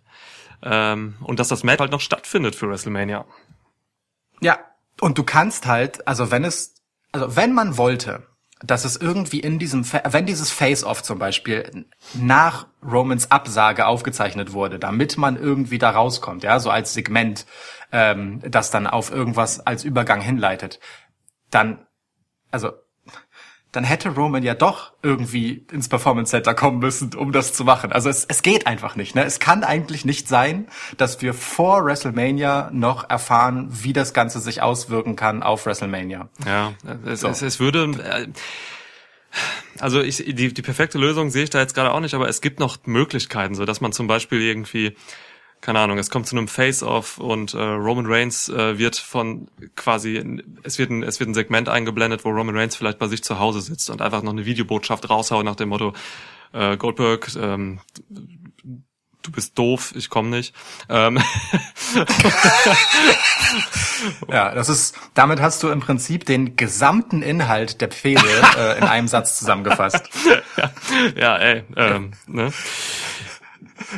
ähm, 0.61 1.15
und 1.21 1.39
dass 1.39 1.47
das 1.47 1.63
Match 1.63 1.79
halt 1.79 1.91
noch 1.91 2.01
stattfindet 2.01 2.55
für 2.55 2.69
WrestleMania. 2.69 3.25
Ja, 4.41 4.59
und 4.99 5.17
du 5.17 5.23
kannst 5.23 5.65
halt, 5.67 6.07
also 6.07 6.31
wenn 6.31 6.43
es, 6.43 6.75
also 7.11 7.35
wenn 7.35 7.53
man 7.53 7.77
wollte, 7.77 8.23
dass 8.61 8.85
es 8.85 8.95
irgendwie 8.95 9.39
in 9.39 9.59
diesem, 9.59 9.85
wenn 9.91 10.25
dieses 10.25 10.49
Face-Off 10.51 11.03
zum 11.03 11.19
Beispiel 11.19 11.85
nach 12.13 12.67
Romans 12.83 13.29
Absage 13.31 13.85
aufgezeichnet 13.85 14.53
wurde, 14.53 14.79
damit 14.79 15.17
man 15.17 15.35
irgendwie 15.35 15.77
da 15.77 15.89
rauskommt, 15.91 16.43
ja, 16.43 16.59
so 16.59 16.69
als 16.69 16.93
Segment, 16.93 17.45
ähm, 17.91 18.41
das 18.49 18.71
dann 18.71 18.87
auf 18.87 19.11
irgendwas 19.11 19.59
als 19.59 19.83
Übergang 19.83 20.21
hinleitet, 20.21 20.79
dann, 21.51 21.85
also, 22.49 22.71
dann 23.75 23.83
hätte 23.83 24.09
Roman 24.09 24.41
ja 24.43 24.53
doch 24.53 24.93
irgendwie 25.03 25.65
ins 25.71 25.89
Performance 25.89 26.31
Center 26.31 26.53
kommen 26.53 26.79
müssen, 26.79 27.13
um 27.15 27.31
das 27.31 27.53
zu 27.53 27.65
machen. 27.65 27.91
Also 27.91 28.09
es, 28.09 28.25
es 28.25 28.41
geht 28.41 28.67
einfach 28.67 28.95
nicht. 28.95 29.15
Ne? 29.15 29.25
Es 29.25 29.39
kann 29.39 29.63
eigentlich 29.63 30.05
nicht 30.05 30.27
sein, 30.27 30.67
dass 30.97 31.21
wir 31.21 31.33
vor 31.33 31.83
WrestleMania 31.83 32.69
noch 32.71 33.09
erfahren, 33.09 33.67
wie 33.71 33.91
das 33.91 34.13
Ganze 34.13 34.39
sich 34.39 34.61
auswirken 34.61 35.15
kann 35.15 35.43
auf 35.43 35.65
WrestleMania. 35.65 36.29
Ja, 36.45 36.73
es, 37.05 37.21
So. 37.21 37.27
es, 37.27 37.41
es 37.41 37.59
würde, 37.59 37.91
äh, 38.01 38.27
also 39.79 40.01
ich, 40.01 40.17
die, 40.17 40.53
die 40.53 40.61
perfekte 40.61 40.97
Lösung 40.97 41.29
sehe 41.29 41.43
ich 41.43 41.49
da 41.49 41.59
jetzt 41.59 41.75
gerade 41.75 41.91
auch 41.91 41.99
nicht, 41.99 42.13
aber 42.13 42.29
es 42.29 42.39
gibt 42.39 42.59
noch 42.59 42.77
Möglichkeiten, 42.85 43.55
so 43.55 43.65
dass 43.65 43.81
man 43.81 43.91
zum 43.91 44.07
Beispiel 44.07 44.41
irgendwie 44.41 44.95
keine 45.65 45.79
Ahnung, 45.79 45.97
es 45.97 46.11
kommt 46.11 46.27
zu 46.27 46.37
einem 46.37 46.47
Face-Off 46.47 47.17
und 47.17 47.55
äh, 47.55 47.57
Roman 47.57 48.05
Reigns 48.05 48.49
äh, 48.49 48.77
wird 48.77 48.97
von 48.97 49.47
quasi, 49.75 50.23
es 50.61 50.77
wird, 50.77 50.91
ein, 50.91 51.01
es 51.01 51.19
wird 51.19 51.27
ein 51.27 51.33
Segment 51.33 51.69
eingeblendet, 51.69 52.23
wo 52.23 52.29
Roman 52.29 52.55
Reigns 52.55 52.75
vielleicht 52.75 52.99
bei 52.99 53.07
sich 53.07 53.23
zu 53.23 53.39
Hause 53.39 53.61
sitzt 53.61 53.89
und 53.89 53.99
einfach 53.99 54.21
noch 54.21 54.31
eine 54.31 54.45
Videobotschaft 54.45 55.09
raushaut 55.09 55.43
nach 55.43 55.55
dem 55.55 55.69
Motto, 55.69 55.93
äh, 56.53 56.77
Goldberg, 56.77 57.31
ähm, 57.35 57.79
du 59.25 59.31
bist 59.31 59.57
doof, 59.57 59.93
ich 59.95 60.11
komme 60.11 60.29
nicht. 60.29 60.53
Ähm. 60.87 61.19
ja, 64.29 64.53
das 64.53 64.69
ist, 64.69 64.95
damit 65.15 65.41
hast 65.41 65.63
du 65.63 65.69
im 65.69 65.79
Prinzip 65.79 66.25
den 66.25 66.55
gesamten 66.55 67.23
Inhalt 67.23 67.81
der 67.81 67.89
Pfede 67.89 68.21
äh, 68.57 68.77
in 68.77 68.83
einem 68.83 69.07
Satz 69.07 69.39
zusammengefasst. 69.39 70.07
ja, 70.57 70.71
ja, 71.15 71.37
ey, 71.37 71.63
ähm, 71.75 72.11
ne? 72.27 72.53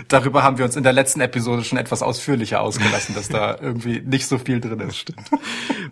Darüber 0.07 0.43
haben 0.43 0.57
wir 0.57 0.65
uns 0.65 0.75
in 0.75 0.83
der 0.83 0.93
letzten 0.93 1.21
Episode 1.21 1.63
schon 1.63 1.77
etwas 1.77 2.01
ausführlicher 2.01 2.61
ausgelassen, 2.61 3.13
dass 3.15 3.29
da 3.29 3.57
irgendwie 3.59 4.01
nicht 4.01 4.27
so 4.27 4.37
viel 4.37 4.59
drin 4.59 4.79
ist. 4.79 4.97
Stimmt. 4.97 5.29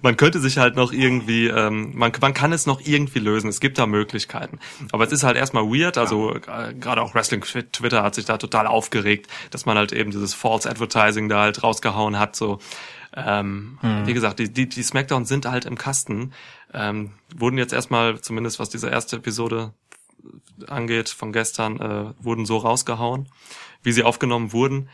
Man 0.01 0.17
könnte 0.17 0.39
sich 0.39 0.57
halt 0.57 0.75
noch 0.75 0.91
irgendwie, 0.91 1.47
ähm, 1.47 1.91
man, 1.95 2.11
man 2.19 2.33
kann 2.33 2.51
es 2.51 2.65
noch 2.65 2.81
irgendwie 2.81 3.19
lösen. 3.19 3.49
Es 3.49 3.59
gibt 3.59 3.77
da 3.77 3.85
Möglichkeiten. 3.85 4.59
Aber 4.91 5.03
es 5.03 5.11
ist 5.11 5.23
halt 5.23 5.37
erstmal 5.37 5.63
weird. 5.65 5.97
Also 5.97 6.35
ja. 6.35 6.71
gerade 6.71 7.01
auch 7.01 7.13
Wrestling 7.13 7.41
Twitter 7.41 8.03
hat 8.03 8.15
sich 8.15 8.25
da 8.25 8.37
total 8.37 8.67
aufgeregt, 8.67 9.27
dass 9.51 9.65
man 9.65 9.77
halt 9.77 9.91
eben 9.91 10.11
dieses 10.11 10.33
False 10.33 10.69
Advertising 10.69 11.29
da 11.29 11.41
halt 11.41 11.63
rausgehauen 11.63 12.17
hat. 12.17 12.35
So, 12.35 12.59
ähm, 13.15 13.77
hm. 13.81 14.07
wie 14.07 14.13
gesagt, 14.13 14.39
die, 14.39 14.51
die, 14.51 14.67
die 14.67 14.83
Smackdowns 14.83 15.29
sind 15.29 15.45
halt 15.45 15.65
im 15.65 15.77
Kasten. 15.77 16.33
Ähm, 16.73 17.11
wurden 17.35 17.57
jetzt 17.57 17.73
erstmal, 17.73 18.19
zumindest 18.19 18.59
was 18.59 18.69
diese 18.69 18.89
erste 18.89 19.17
Episode 19.17 19.73
angeht, 20.67 21.09
von 21.09 21.31
gestern, 21.31 21.79
äh, 21.79 22.23
wurden 22.23 22.45
so 22.45 22.57
rausgehauen 22.57 23.29
wie 23.85 23.91
sie 23.91 24.03
aufgenommen 24.03 24.51
wurden. 24.51 24.89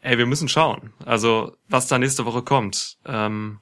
Ey, 0.00 0.18
wir 0.18 0.26
müssen 0.26 0.48
schauen. 0.48 0.92
Also, 1.04 1.56
was 1.68 1.86
da 1.86 1.98
nächste 1.98 2.24
Woche 2.24 2.42
kommt. 2.42 2.98
Ähm, 3.04 3.60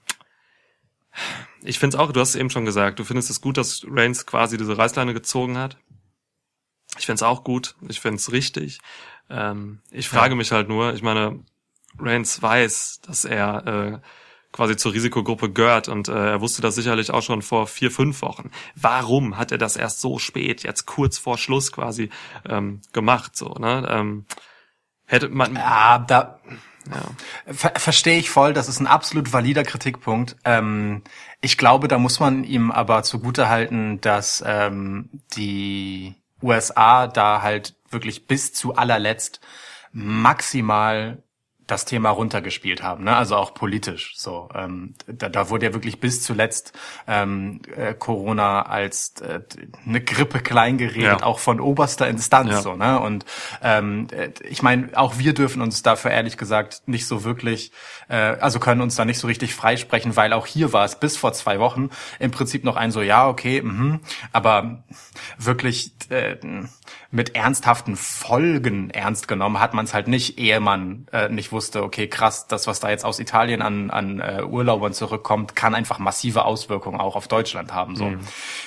ich 1.62 1.78
finde 1.78 1.97
es 1.97 2.00
auch, 2.00 2.12
du 2.12 2.20
hast 2.20 2.30
es 2.30 2.37
eben 2.37 2.50
schon 2.50 2.64
gesagt, 2.64 2.99
du 2.99 3.04
findest 3.04 3.30
es 3.30 3.40
gut, 3.40 3.56
dass 3.56 3.85
Reigns 3.88 4.25
quasi 4.26 4.56
diese 4.56 4.78
Reißleine 4.78 5.14
gezogen 5.14 5.58
hat. 5.58 5.76
Ich 6.97 7.06
finde 7.06 7.16
es 7.16 7.23
auch 7.23 7.44
gut, 7.44 7.75
ich 7.88 8.00
finde 8.00 8.16
es 8.16 8.32
richtig. 8.32 8.78
Ähm, 9.28 9.80
ich 9.90 10.08
frage 10.08 10.30
ja. 10.30 10.37
mich 10.37 10.52
halt 10.52 10.68
nur, 10.68 10.94
ich 10.94 11.02
meine, 11.02 11.40
Reigns 11.99 12.40
weiß, 12.40 13.00
dass 13.04 13.25
er 13.25 13.66
äh, 13.66 13.99
quasi 14.52 14.76
zur 14.76 14.92
Risikogruppe 14.92 15.52
gehört 15.52 15.88
und 15.88 16.08
äh, 16.08 16.30
er 16.30 16.40
wusste 16.40 16.62
das 16.62 16.75
sicherlich 16.75 17.11
auch 17.11 17.23
schon 17.23 17.42
vor 17.42 17.66
vier, 17.66 17.90
fünf 17.90 18.23
Wochen. 18.23 18.50
Warum 18.75 19.37
hat 19.37 19.52
er 19.52 19.58
das 19.58 19.76
erst 19.76 20.00
so 20.00 20.18
spät, 20.18 20.62
jetzt 20.62 20.87
kurz 20.87 21.18
vor 21.18 21.37
Schluss 21.37 21.73
quasi 21.73 22.11
ähm, 22.49 22.80
gemacht? 22.92 23.37
So, 23.37 23.54
ne? 23.54 23.87
Ähm, 23.90 24.25
Hätte 25.09 25.29
man. 25.31 25.57
Ja, 25.57 25.99
da 25.99 26.38
ja. 26.91 27.53
Ver 27.53 27.73
verstehe 27.77 28.19
ich 28.19 28.31
voll, 28.31 28.55
das 28.55 28.69
ist 28.69 28.81
ein 28.81 28.87
absolut 28.87 29.33
valider 29.33 29.65
Kritikpunkt. 29.65 30.37
Ähm, 30.45 31.03
ich 31.41 31.59
glaube, 31.59 31.88
da 31.88 31.99
muss 31.99 32.21
man 32.21 32.45
ihm 32.45 32.71
aber 32.71 33.03
zugute 33.03 33.49
halten, 33.49 34.00
dass 34.00 34.43
ähm, 34.47 35.11
die 35.37 36.15
USA 36.43 37.07
da 37.07 37.43
halt 37.43 37.75
wirklich 37.91 38.27
bis 38.27 38.53
zu 38.53 38.77
allerletzt 38.77 39.41
maximal 39.93 41.23
das 41.68 41.84
Thema 41.84 42.10
runtergespielt 42.10 42.82
haben, 42.82 43.04
ne? 43.04 43.14
also 43.14 43.37
auch 43.37 43.52
politisch. 43.52 44.14
So, 44.16 44.48
ähm, 44.54 44.94
da, 45.06 45.28
da 45.28 45.50
wurde 45.50 45.66
ja 45.66 45.75
wirklich 45.75 46.00
bis 46.00 46.22
zuletzt 46.22 46.72
ähm, 47.06 47.60
äh, 47.76 47.92
Corona 47.92 48.62
als 48.62 49.20
äh, 49.20 49.40
eine 49.87 50.00
Grippe 50.00 50.40
klein 50.40 50.78
geredet, 50.78 51.20
ja. 51.20 51.22
auch 51.22 51.38
von 51.38 51.60
oberster 51.60 52.08
Instanz. 52.08 52.50
Ja. 52.50 52.62
So, 52.62 52.75
ne? 52.75 52.98
Und 52.98 53.26
ähm, 53.62 54.06
äh, 54.12 54.30
ich 54.48 54.62
meine, 54.62 54.88
auch 54.94 55.18
wir 55.18 55.34
dürfen 55.34 55.60
uns 55.60 55.82
dafür 55.82 56.10
ehrlich 56.10 56.38
gesagt 56.38 56.82
nicht 56.87 57.06
so 57.06 57.22
wirklich, 57.22 57.70
äh, 58.08 58.16
also 58.16 58.60
können 58.60 58.80
uns 58.80 58.96
da 58.96 59.04
nicht 59.04 59.18
so 59.18 59.26
richtig 59.26 59.54
freisprechen, 59.54 60.16
weil 60.16 60.32
auch 60.32 60.46
hier 60.46 60.72
war 60.72 60.87
es 60.87 60.98
bis 60.98 61.18
vor 61.18 61.34
zwei 61.34 61.60
Wochen 61.60 61.90
im 62.18 62.30
Prinzip 62.30 62.64
noch 62.64 62.76
ein 62.76 62.90
so, 62.90 63.02
ja, 63.02 63.28
okay, 63.28 63.60
mh, 63.60 64.00
aber 64.32 64.84
wirklich 65.37 65.92
äh, 66.08 66.37
mit 67.11 67.35
ernsthaften 67.35 67.97
Folgen 67.97 68.91
ernst 68.91 69.29
genommen 69.29 69.61
hat 69.61 69.73
man 69.73 69.87
es 69.87 69.95
halt 69.95 70.09
nicht, 70.09 70.38
ehe 70.38 70.61
man 70.61 71.07
äh, 71.11 71.31
nicht 71.31 71.53
wusste, 71.53 71.83
okay, 71.83 72.07
krass, 72.07 72.47
das, 72.49 72.67
was 72.67 72.81
da 72.81 72.91
jetzt 72.91 73.05
aus 73.05 73.19
Italien 73.19 73.62
an, 73.62 73.91
an 73.91 74.21
äh, 74.21 74.43
Urlaubern 74.43 74.93
zurückkommt, 74.93 75.57
kann 75.57 75.75
einfach 75.75 75.99
massive 75.99 76.45
Auswirkungen 76.45 77.00
auch 77.00 77.17
auf 77.17 77.27
Deutschland 77.27 77.73
haben. 77.73 77.97
So. 77.97 78.05
Mhm. 78.05 78.21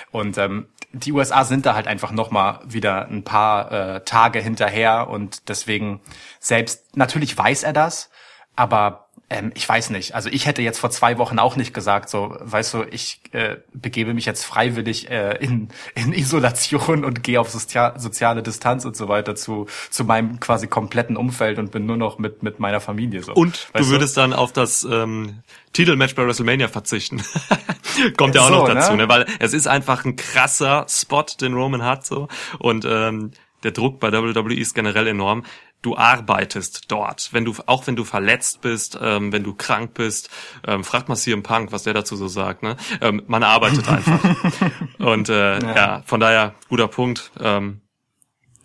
Und 0.09 0.37
ähm, 0.39 0.67
die 0.91 1.11
USA 1.11 1.45
sind 1.45 1.67
da 1.67 1.75
halt 1.75 1.87
einfach 1.87 2.11
nochmal 2.11 2.59
wieder 2.65 3.07
ein 3.07 3.23
paar 3.23 3.71
äh, 3.71 4.03
Tage 4.05 4.39
hinterher 4.39 5.07
und 5.07 5.47
deswegen 5.47 6.01
selbst, 6.39 6.97
natürlich 6.97 7.37
weiß 7.37 7.61
er 7.61 7.73
das, 7.73 8.09
aber 8.55 9.09
ähm, 9.31 9.51
ich 9.55 9.67
weiß 9.67 9.91
nicht. 9.91 10.13
Also 10.13 10.29
ich 10.29 10.45
hätte 10.45 10.61
jetzt 10.61 10.77
vor 10.77 10.89
zwei 10.91 11.17
Wochen 11.17 11.39
auch 11.39 11.55
nicht 11.55 11.73
gesagt, 11.73 12.09
so, 12.09 12.35
weißt 12.41 12.73
du, 12.73 12.83
ich 12.91 13.21
äh, 13.31 13.57
begebe 13.73 14.13
mich 14.13 14.25
jetzt 14.25 14.43
freiwillig 14.43 15.09
äh, 15.09 15.37
in, 15.37 15.69
in 15.95 16.11
Isolation 16.11 17.05
und 17.05 17.23
gehe 17.23 17.39
auf 17.39 17.49
Sozia 17.49 17.97
soziale 17.97 18.43
Distanz 18.43 18.83
und 18.83 18.97
so 18.97 19.07
weiter 19.07 19.33
zu, 19.35 19.67
zu 19.89 20.03
meinem 20.03 20.41
quasi 20.41 20.67
kompletten 20.67 21.15
Umfeld 21.15 21.59
und 21.59 21.71
bin 21.71 21.85
nur 21.85 21.95
noch 21.95 22.19
mit, 22.19 22.43
mit 22.43 22.59
meiner 22.59 22.81
Familie 22.81 23.23
so. 23.23 23.33
Und 23.33 23.69
du 23.73 23.87
würdest 23.87 24.17
du? 24.17 24.21
dann 24.21 24.33
auf 24.33 24.51
das 24.51 24.83
ähm, 24.83 25.39
Titelmatch 25.71 26.13
bei 26.15 26.27
WrestleMania 26.27 26.67
verzichten. 26.67 27.23
Kommt 28.17 28.35
ja 28.35 28.41
auch 28.41 28.49
so, 28.49 28.55
noch 28.55 28.67
dazu, 28.67 28.91
ne? 28.91 29.03
ne? 29.03 29.09
Weil 29.09 29.25
es 29.39 29.53
ist 29.53 29.67
einfach 29.67 30.03
ein 30.03 30.17
krasser 30.17 30.85
Spot, 30.89 31.25
den 31.39 31.53
Roman 31.53 31.83
hat 31.83 32.05
so. 32.05 32.27
Und 32.59 32.83
ähm, 32.83 33.31
der 33.63 33.71
Druck 33.71 33.99
bei 33.99 34.11
WWE 34.11 34.55
ist 34.55 34.73
generell 34.73 35.07
enorm 35.07 35.43
du 35.81 35.97
arbeitest 35.97 36.91
dort. 36.91 37.29
Wenn 37.31 37.45
du, 37.45 37.55
auch 37.65 37.87
wenn 37.87 37.95
du 37.95 38.03
verletzt 38.03 38.61
bist, 38.61 38.97
ähm, 39.01 39.31
wenn 39.31 39.43
du 39.43 39.53
krank 39.53 39.93
bist, 39.93 40.29
ähm, 40.65 40.83
fragt 40.83 41.09
mal 41.09 41.15
CM 41.15 41.43
Punk, 41.43 41.71
was 41.71 41.83
der 41.83 41.93
dazu 41.93 42.15
so 42.15 42.27
sagt, 42.27 42.63
ne? 42.63 42.77
Ähm, 43.01 43.23
man 43.27 43.43
arbeitet 43.43 43.87
einfach. 43.87 44.19
Und 44.99 45.29
äh, 45.29 45.59
ja. 45.59 45.75
ja. 45.75 46.03
von 46.05 46.19
daher, 46.19 46.53
guter 46.69 46.87
Punkt. 46.87 47.31
Ähm, 47.39 47.81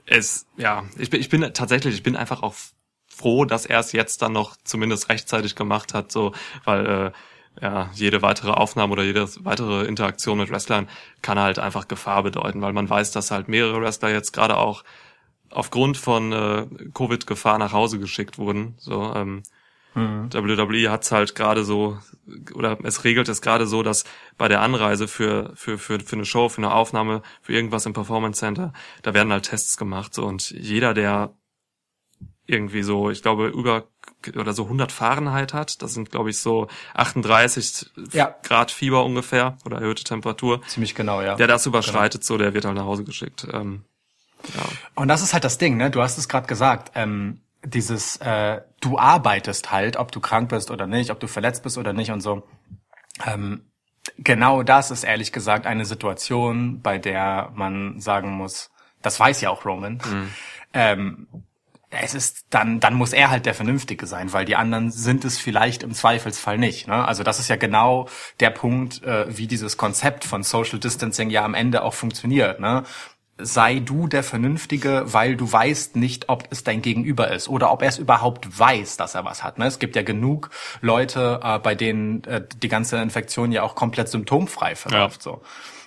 es, 0.05 0.47
ja, 0.57 0.85
ich 0.99 1.11
bin, 1.11 1.21
ich 1.21 1.29
bin 1.29 1.43
tatsächlich, 1.53 1.95
ich 1.95 2.03
bin 2.03 2.17
einfach 2.17 2.43
auch 2.43 2.55
froh, 3.09 3.45
dass 3.45 3.67
er 3.67 3.81
es 3.81 3.93
jetzt 3.93 4.23
dann 4.23 4.33
noch 4.33 4.57
zumindest 4.63 5.09
rechtzeitig 5.09 5.57
gemacht 5.57 5.95
hat, 5.95 6.13
so, 6.13 6.33
weil 6.65 6.87
äh, 6.87 7.13
ja, 7.63 7.91
jede 7.95 8.21
weitere 8.21 8.51
Aufnahme 8.51 8.93
oder 8.93 9.03
jede 9.03 9.27
weitere 9.45 9.87
Interaktion 9.87 10.39
mit 10.39 10.51
Wrestlern 10.51 10.89
kann 11.23 11.39
halt 11.39 11.59
einfach 11.59 11.89
Gefahr 11.89 12.23
bedeuten, 12.23 12.61
weil 12.61 12.75
man 12.75 12.89
weiß, 12.89 13.13
dass 13.13 13.31
halt 13.31 13.49
mehrere 13.49 13.81
Wrestler 13.81 14.11
jetzt 14.11 14.33
gerade 14.33 14.59
auch 14.59 14.85
aufgrund 15.51 15.97
von 15.97 16.33
äh, 16.33 16.67
Covid-Gefahr 16.95 17.59
nach 17.59 17.73
Hause 17.73 17.99
geschickt 17.99 18.39
wurden. 18.39 18.75
So, 18.79 19.13
ähm, 19.15 19.43
mhm. 19.95 20.33
WWE 20.33 20.91
hat's 20.91 21.13
halt 21.13 21.35
gerade 21.35 21.65
so, 21.65 21.99
oder 22.55 22.79
es 22.83 23.05
regelt 23.05 23.29
es 23.29 23.43
gerade 23.43 23.67
so, 23.67 23.83
dass 23.83 24.05
bei 24.37 24.49
der 24.49 24.61
Anreise 24.61 25.09
für, 25.09 25.53
für, 25.55 25.79
für, 25.79 26.01
für 26.01 26.17
eine 26.17 26.25
Show, 26.25 26.49
für 26.49 26.59
eine 26.59 26.73
Aufnahme, 26.73 27.23
für 27.43 27.53
irgendwas 27.53 27.87
im 27.87 27.93
Performance 27.93 28.41
Center, 28.41 28.73
da 29.03 29.15
werden 29.15 29.33
halt 29.33 29.47
Tests 29.47 29.77
gemacht. 29.77 30.15
So, 30.15 30.25
und 30.25 30.51
jeder, 30.51 30.95
der 30.95 31.35
irgendwie 32.47 32.83
so, 32.83 33.11
ich 33.11 33.23
glaube, 33.23 33.49
über 33.49 33.89
oder 34.35 34.53
so 34.53 34.65
100 34.65 34.91
Fahrenheit 34.91 35.55
hat, 35.55 35.83
das 35.83 35.95
sind 35.95 36.11
glaube 36.11 36.31
ich 36.31 36.39
so 36.39 36.69
38 36.95 37.91
ja. 38.13 38.35
Grad 38.43 38.71
Fieber 38.71 39.05
ungefähr 39.05 39.57
oder 39.65 39.77
erhöhte 39.77 40.05
Temperatur. 40.05 40.63
Ziemlich 40.67 40.95
genau, 40.95 41.23
ja. 41.23 41.37
Der 41.37 41.47
das 41.47 41.67
überschreitet, 41.67 42.23
genau. 42.23 42.27
so 42.27 42.39
der 42.39 42.55
wird 42.55 42.65
halt 42.65 42.75
nach 42.75 42.85
Hause 42.85 43.05
geschickt. 43.05 43.47
Ähm, 43.53 43.85
ja. 44.55 44.63
Und 44.95 45.09
das 45.09 45.23
ist 45.23 45.33
halt 45.33 45.45
das 45.45 45.59
Ding, 45.59 45.77
ne? 45.77 45.91
Du 45.91 46.03
hast 46.03 46.19
es 46.19 46.29
gerade 46.29 46.47
gesagt. 46.47 46.93
Ähm, 46.95 47.41
dieses, 47.65 48.17
äh, 48.19 48.61
du 48.81 48.99
arbeitest 48.99 49.73
halt, 49.73 49.97
ob 49.97 50.13
du 50.13 50.21
krank 50.21 50.51
bist 50.51 50.71
oder 50.71 50.87
nicht, 50.87 51.11
ob 51.11 51.21
du 51.21 51.27
verletzt 51.27 51.63
bist 51.63 51.79
oder 51.79 51.93
nicht 51.93 52.11
und 52.11 52.21
so. 52.21 52.47
Ähm, 53.27 53.63
genau 54.19 54.63
das 54.63 54.91
ist 54.91 55.05
ehrlich 55.05 55.33
gesagt 55.33 55.67
eine 55.67 55.85
Situation, 55.85 56.81
bei 56.81 56.99
der 56.99 57.51
man 57.55 58.01
sagen 58.01 58.31
muss, 58.31 58.71
das 59.03 59.19
weiß 59.19 59.41
ja 59.41 59.51
auch 59.51 59.65
Roman. 59.65 59.95
Mhm. 59.95 60.31
Ähm, 60.73 61.27
es 61.91 62.15
ist 62.15 62.47
dann, 62.51 62.81
dann 62.81 62.95
muss 62.95 63.13
er 63.13 63.31
halt 63.31 63.47
der 63.47 63.55
Vernünftige 63.55 64.07
sein, 64.07 64.33
weil 64.33 64.45
die 64.45 64.57
anderen 64.57 64.91
sind 64.91 65.25
es 65.25 65.39
vielleicht 65.39 65.83
im 65.83 65.95
Zweifelsfall 65.95 66.59
nicht. 66.59 66.89
Ne? 66.89 67.07
Also 67.07 67.23
das 67.23 67.39
ist 67.39 67.49
ja 67.49 67.57
genau 67.57 68.09
der 68.41 68.51
Punkt, 68.51 69.03
äh, 69.05 69.37
wie 69.37 69.47
dieses 69.47 69.77
Konzept 69.77 70.25
von 70.25 70.43
Social 70.43 70.79
Distancing 70.79 71.31
ja 71.31 71.45
am 71.45 71.55
Ende 71.55 71.83
auch 71.83 71.95
funktioniert. 71.95 72.61
Ne? 72.61 72.83
Sei 73.39 73.81
du 73.81 74.09
der 74.09 74.23
Vernünftige, 74.23 75.05
weil 75.07 75.37
du 75.37 75.51
weißt 75.51 75.97
nicht, 75.97 76.29
ob 76.29 76.49
es 76.51 76.65
dein 76.65 76.83
Gegenüber 76.83 77.31
ist 77.31 77.49
oder 77.49 77.71
ob 77.71 77.83
er 77.83 77.89
es 77.89 77.99
überhaupt 77.99 78.59
weiß, 78.59 78.97
dass 78.97 79.15
er 79.15 79.25
was 79.25 79.45
hat. 79.45 79.59
Ne? 79.59 79.67
Es 79.67 79.79
gibt 79.79 79.97
ja 79.97 80.03
genug 80.03 80.51
Leute, 80.81 81.41
äh, 81.43 81.59
bei 81.59 81.75
denen 81.75 82.25
äh, 82.25 82.43
die 82.63 82.69
ganze 82.69 82.97
Infektion 82.97 83.53
ja 83.53 83.63
auch 83.63 83.75
komplett 83.75 84.09
symptomfrei 84.09 84.75
verläuft. 84.75 85.25
Ja. 85.25 85.33
So. 85.33 85.43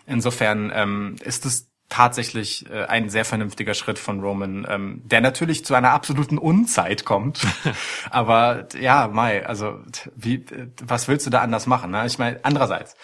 Insofern 0.05 0.71
ähm, 0.73 1.15
ist 1.23 1.45
es 1.45 1.69
tatsächlich 1.89 2.69
äh, 2.69 2.85
ein 2.85 3.09
sehr 3.09 3.25
vernünftiger 3.25 3.73
Schritt 3.73 3.97
von 3.97 4.19
Roman, 4.21 4.65
ähm, 4.69 5.01
der 5.05 5.21
natürlich 5.21 5.65
zu 5.65 5.73
einer 5.73 5.89
absoluten 5.89 6.37
Unzeit 6.37 7.03
kommt. 7.03 7.45
Aber 8.11 8.67
ja, 8.79 9.07
Mai, 9.07 9.45
also 9.45 9.79
wie, 10.15 10.45
was 10.83 11.07
willst 11.07 11.25
du 11.25 11.31
da 11.31 11.41
anders 11.41 11.65
machen? 11.65 11.91
Ne? 11.91 12.05
Ich 12.05 12.19
meine, 12.19 12.39
andererseits. 12.43 12.95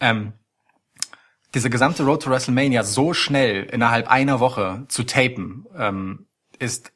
Ähm, 0.00 0.32
diese 1.54 1.70
gesamte 1.70 2.04
Road 2.04 2.22
to 2.22 2.30
WrestleMania 2.30 2.82
so 2.82 3.14
schnell 3.14 3.64
innerhalb 3.64 4.08
einer 4.08 4.40
Woche 4.40 4.84
zu 4.88 5.04
tapen, 5.04 5.66
ähm, 5.78 6.26
ist 6.58 6.92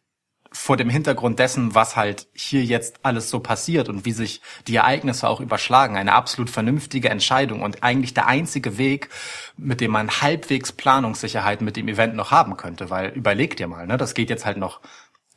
vor 0.53 0.77
dem 0.77 0.91
Hintergrund 0.91 1.39
dessen, 1.39 1.75
was 1.75 1.95
halt 1.95 2.27
hier 2.35 2.65
jetzt 2.65 3.01
alles 3.05 3.31
so 3.31 3.39
passiert 3.39 3.89
und 3.89 4.05
wie 4.05 4.13
sich 4.13 4.41
die 4.67 4.77
Ereignisse 4.77 5.29
auch 5.29 5.41
überschlagen, 5.41 5.97
eine 5.97 6.13
absolut 6.13 6.51
vernünftige 6.51 7.09
Entscheidung 7.09 7.63
und 7.63 7.85
eigentlich 7.85 8.15
der 8.15 8.27
einzige 8.27 8.77
Weg, 8.77 9.11
mit 9.57 9.81
dem 9.81 9.93
man 9.93 10.11
halbwegs 10.11 10.73
Planungssicherheit 10.73 11.61
mit 11.61 11.77
dem 11.77 11.87
Event 11.87 12.17
noch 12.17 12.33
haben 12.33 12.57
könnte, 12.57 12.91
weil 12.91 13.11
überleg 13.11 13.57
dir 13.57 13.69
mal, 13.69 13.87
ne, 13.87 13.97
das 13.97 14.15
geht 14.15 14.29
jetzt 14.29 14.45
halt 14.45 14.57
noch 14.57 14.81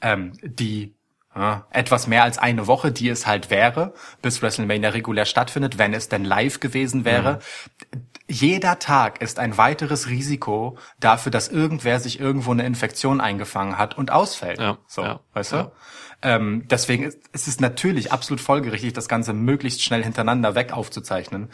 ähm, 0.02 0.34
die 0.42 0.96
ja, 1.36 1.68
etwas 1.72 2.08
mehr 2.08 2.24
als 2.24 2.38
eine 2.38 2.68
Woche, 2.68 2.92
die 2.92 3.10
es 3.10 3.26
halt 3.26 3.50
wäre, 3.50 3.94
bis 4.22 4.42
WrestleMania 4.42 4.90
regulär 4.90 5.26
stattfindet, 5.26 5.78
wenn 5.78 5.94
es 5.94 6.10
denn 6.10 6.26
live 6.26 6.60
gewesen 6.60 7.06
wäre. 7.06 7.40
Mhm. 7.94 8.00
Jeder 8.30 8.80
Tag 8.80 9.22
ist 9.22 9.38
ein 9.38 9.58
weiteres 9.58 10.08
Risiko 10.08 10.78
dafür, 11.00 11.32
dass 11.32 11.50
irgendwer 11.50 12.00
sich 12.00 12.20
irgendwo 12.20 12.52
eine 12.52 12.66
Infektion 12.66 13.20
eingefangen 13.20 13.78
hat 13.78 13.98
und 13.98 14.12
ausfällt. 14.12 14.60
Ja, 14.60 14.78
so, 14.88 15.04
ja, 15.04 15.20
weißt 15.34 15.52
du? 15.52 15.56
Ja. 15.58 15.72
Ähm, 16.22 16.66
deswegen 16.70 17.04
ist, 17.04 17.20
ist 17.34 17.50
es 17.50 17.60
natürlich 17.60 18.14
absolut 18.14 18.40
folgerichtig, 18.40 18.94
das 18.94 19.10
Ganze 19.10 19.34
möglichst 19.34 19.84
schnell 19.84 20.04
hintereinander 20.04 20.56
weg 20.56 20.72
aufzuzeichnen 20.72 21.50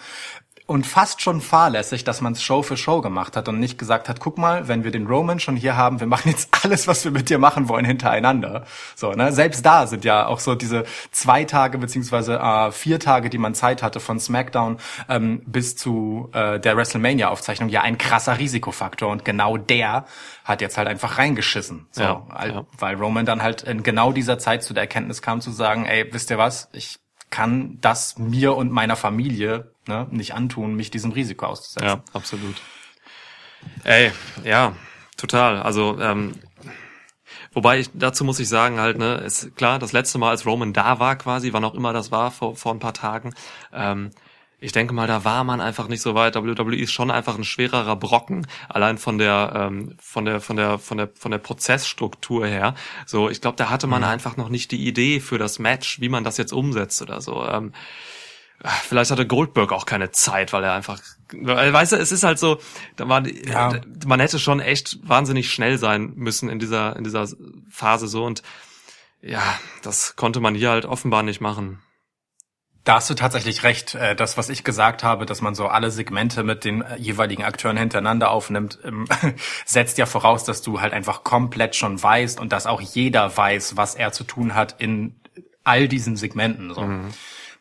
und 0.70 0.86
fast 0.86 1.24
schon 1.24 1.42
fahrlässig, 1.42 2.04
dass 2.04 2.22
man 2.22 2.34
es 2.34 2.44
Show 2.44 2.62
für 2.62 2.78
Show 2.78 3.02
gemacht 3.02 3.36
hat 3.36 3.48
und 3.48 3.60
nicht 3.60 3.80
gesagt 3.80 4.08
hat, 4.08 4.20
guck 4.20 4.38
mal, 4.38 4.68
wenn 4.68 4.84
wir 4.84 4.92
den 4.92 5.08
Roman 5.08 5.40
schon 5.40 5.56
hier 5.56 5.76
haben, 5.76 6.00
wir 6.00 6.06
machen 6.06 6.30
jetzt 6.30 6.50
alles, 6.64 6.88
was 6.88 7.04
wir 7.04 7.12
mit 7.12 7.32
dir 7.32 7.40
machen 7.40 7.70
wollen, 7.70 7.86
hintereinander. 7.86 8.66
So, 8.96 9.12
ne? 9.14 9.32
Selbst 9.32 9.66
da 9.66 9.88
sind 9.88 10.06
ja 10.06 10.28
auch 10.28 10.40
so 10.40 10.54
diese 10.54 10.86
zwei 11.10 11.44
Tage 11.44 11.80
beziehungsweise 11.80 12.38
äh, 12.38 12.72
vier 12.72 13.00
Tage, 13.00 13.32
die 13.32 13.40
man 13.40 13.56
Zeit 13.56 13.82
hatte 13.82 14.00
von 14.00 14.20
SmackDown 14.20 14.78
ähm, 15.10 15.42
bis 15.48 15.76
zu 15.76 16.30
äh, 16.34 16.60
der 16.60 16.78
WrestleMania-Aufzeichnung 16.78 17.70
ja 17.70 17.82
ein 17.82 17.98
krasser 17.98 18.38
Risikofaktor 18.38 19.10
und 19.10 19.26
genau 19.26 19.58
der 19.58 20.06
hat 20.44 20.62
jetzt 20.62 20.78
halt 20.78 20.88
einfach 20.88 21.18
reingeschissen. 21.18 21.88
So, 21.90 22.04
ja, 22.04 22.28
ja. 22.46 22.66
Weil 22.78 22.96
Roman 22.96 23.26
dann 23.26 23.42
halt 23.42 23.64
in 23.64 23.82
genau 23.82 24.12
dieser 24.12 24.38
Zeit 24.38 24.62
zu 24.62 24.76
der 24.76 24.84
Erkenntnis 24.84 25.24
kam 25.24 25.42
zu 25.42 25.50
sagen, 25.50 25.86
ey, 25.86 26.14
wisst 26.14 26.30
ihr 26.30 26.38
was, 26.38 26.70
ich 26.74 27.00
kann 27.30 27.78
das 27.82 28.18
mir 28.18 28.56
und 28.56 28.72
meiner 28.72 28.96
Familie 28.96 29.72
ne, 29.90 30.08
nicht 30.12 30.34
antun, 30.34 30.76
mich 30.76 30.92
diesem 30.92 31.12
Risiko 31.12 31.48
auszusetzen. 31.48 31.88
Ja, 31.88 32.04
absolut. 32.14 32.56
Ey, 33.84 34.12
ja, 34.46 34.76
total. 35.18 35.62
Also 35.62 36.00
ähm, 36.00 36.36
Wobei 37.52 37.80
ich, 37.80 37.90
dazu 37.94 38.24
muss 38.24 38.40
ich 38.40 38.48
sagen 38.48 38.80
halt, 38.80 39.00
ne, 39.00 39.16
ist 39.16 39.56
klar, 39.56 39.80
das 39.80 39.92
letzte 39.92 40.20
Mal, 40.20 40.30
als 40.30 40.46
Roman 40.46 40.72
da 40.72 41.00
war 41.00 41.16
quasi, 41.16 41.52
wann 41.52 41.66
auch 41.66 41.74
immer 41.74 41.94
das 41.94 42.12
war, 42.12 42.30
vor, 42.30 42.56
vor 42.56 42.74
ein 42.74 42.80
paar 42.80 42.94
Tagen, 42.94 43.34
ähm, 43.74 44.12
ich 44.62 44.74
denke 44.74 44.94
mal, 44.94 45.08
da 45.08 45.24
war 45.24 45.46
man 45.46 45.62
einfach 45.62 45.88
nicht 45.88 46.02
so 46.02 46.16
weit. 46.16 46.36
WWE 46.36 46.76
ist 46.76 46.92
schon 46.92 47.12
einfach 47.12 47.38
ein 47.38 47.46
schwererer 47.46 47.96
Brocken, 47.96 48.46
allein 48.68 48.98
von 48.98 49.18
der 49.18 49.54
ähm, 49.56 49.96
von 50.00 50.26
der 50.26 50.42
von 50.42 50.58
der 50.58 50.80
von 50.80 50.98
der 50.98 51.10
von 51.16 51.32
der 51.32 51.38
Prozessstruktur 51.38 52.46
her. 52.46 52.76
So, 53.06 53.30
ich 53.30 53.40
glaube, 53.40 53.56
da 53.56 53.70
hatte 53.70 53.88
man 53.88 54.02
mhm. 54.02 54.10
einfach 54.10 54.36
noch 54.36 54.50
nicht 54.50 54.72
die 54.72 54.86
Idee 54.86 55.22
für 55.22 55.38
das 55.38 55.60
Match, 55.60 56.02
wie 56.02 56.10
man 56.10 56.26
das 56.26 56.36
jetzt 56.38 56.52
umsetzt 56.52 57.02
oder 57.02 57.22
so. 57.22 57.46
Ähm, 57.46 57.72
vielleicht 58.66 59.12
hatte 59.12 59.26
Goldberg 59.26 59.72
auch 59.72 59.86
keine 59.86 60.12
Zeit, 60.12 60.52
weil 60.54 60.64
er 60.64 60.74
einfach, 60.74 61.00
weißt 61.32 61.94
du, 61.94 61.96
es 61.96 62.12
ist 62.12 62.24
halt 62.24 62.40
so, 62.40 62.60
da 62.96 63.08
war, 63.08 63.26
ja. 63.26 63.80
man 64.06 64.20
hätte 64.20 64.40
schon 64.40 64.60
echt 64.60 65.00
wahnsinnig 65.08 65.52
schnell 65.52 65.78
sein 65.78 66.14
müssen 66.16 66.50
in 66.50 66.60
dieser 66.60 66.96
in 66.96 67.04
dieser 67.04 67.28
Phase 67.70 68.08
so 68.08 68.26
und 68.26 68.44
ja, 69.22 69.42
das 69.82 70.16
konnte 70.16 70.40
man 70.40 70.56
hier 70.56 70.72
halt 70.72 70.86
offenbar 70.86 71.24
nicht 71.24 71.42
machen. 71.42 71.82
Da 72.86 72.96
hast 72.96 73.10
du 73.10 73.14
tatsächlich 73.14 73.64
recht. 73.64 73.94
Äh, 73.96 74.16
das, 74.16 74.38
was 74.38 74.50
ich 74.50 74.64
gesagt 74.64 75.04
habe, 75.04 75.26
dass 75.26 75.42
man 75.42 75.54
so 75.54 75.68
alle 75.68 75.92
Segmente 75.92 76.44
mit 76.44 76.64
den 76.64 76.82
äh, 76.82 76.96
jeweiligen 76.96 77.44
Akteuren 77.44 77.78
hintereinander 77.78 78.32
aufnimmt, 78.32 78.80
ähm, 78.84 79.06
setzt 79.66 79.98
ja 79.98 80.06
voraus, 80.06 80.46
dass 80.46 80.62
du 80.62 80.80
halt 80.80 80.94
einfach 80.94 81.24
komplett 81.24 81.76
schon 81.76 82.02
weißt 82.02 82.40
und 82.40 82.54
dass 82.54 82.66
auch 82.66 82.82
jeder 82.82 83.36
weiß, 83.36 83.76
was 83.76 83.96
er 83.96 84.14
zu 84.14 84.24
tun 84.24 84.56
hat 84.56 84.76
in 84.80 85.20
all 85.64 85.88
diesen 85.88 86.16
Segmenten. 86.16 86.74
So. 86.74 86.82
Mhm. 86.82 87.14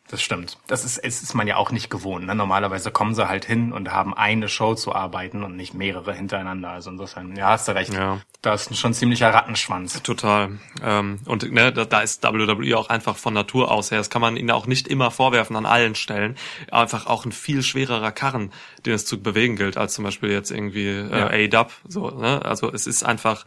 Das 0.09 0.23
stimmt. 0.23 0.57
Das 0.65 0.85
ist, 0.85 0.97
es 0.97 1.21
ist 1.21 1.35
man 1.35 1.47
ja 1.47 1.57
auch 1.57 1.71
nicht 1.71 1.91
gewohnt. 1.91 2.25
Ne? 2.25 2.33
Normalerweise 2.33 2.89
kommen 2.89 3.13
sie 3.13 3.29
halt 3.29 3.45
hin 3.45 3.71
und 3.71 3.91
haben 3.91 4.15
eine 4.15 4.49
Show 4.49 4.73
zu 4.73 4.93
arbeiten 4.93 5.43
und 5.43 5.55
nicht 5.55 5.75
mehrere 5.75 6.13
hintereinander. 6.15 6.69
Also 6.71 6.89
insofern, 6.89 7.35
ja, 7.35 7.49
hast 7.49 7.67
du 7.67 7.75
recht. 7.75 7.93
Ja. 7.93 8.19
Da 8.41 8.55
ist 8.55 8.75
schon 8.75 8.91
ein 8.91 8.95
ziemlicher 8.95 9.31
Rattenschwanz. 9.31 10.01
Total. 10.01 10.57
Ähm, 10.83 11.19
und 11.25 11.51
ne, 11.51 11.71
da, 11.71 11.85
da 11.85 12.01
ist 12.01 12.23
WWE 12.23 12.75
auch 12.75 12.89
einfach 12.89 13.17
von 13.17 13.35
Natur 13.35 13.69
aus 13.69 13.91
her. 13.91 13.99
Das 13.99 14.09
kann 14.09 14.21
man 14.21 14.35
ihnen 14.35 14.49
auch 14.49 14.65
nicht 14.65 14.87
immer 14.87 15.11
vorwerfen 15.11 15.55
an 15.55 15.67
allen 15.67 15.93
Stellen. 15.93 16.35
Einfach 16.71 17.05
auch 17.05 17.25
ein 17.25 17.31
viel 17.31 17.61
schwererer 17.61 18.11
Karren, 18.11 18.51
den 18.87 18.93
es 18.93 19.05
zu 19.05 19.21
bewegen 19.21 19.57
gilt, 19.57 19.77
als 19.77 19.93
zum 19.93 20.05
Beispiel 20.05 20.31
jetzt 20.31 20.49
irgendwie 20.49 20.87
äh, 20.87 21.19
ja. 21.19 21.27
A-Dub. 21.27 21.71
So, 21.87 22.09
ne? 22.09 22.43
Also 22.43 22.71
es 22.73 22.87
ist 22.87 23.03
einfach 23.03 23.45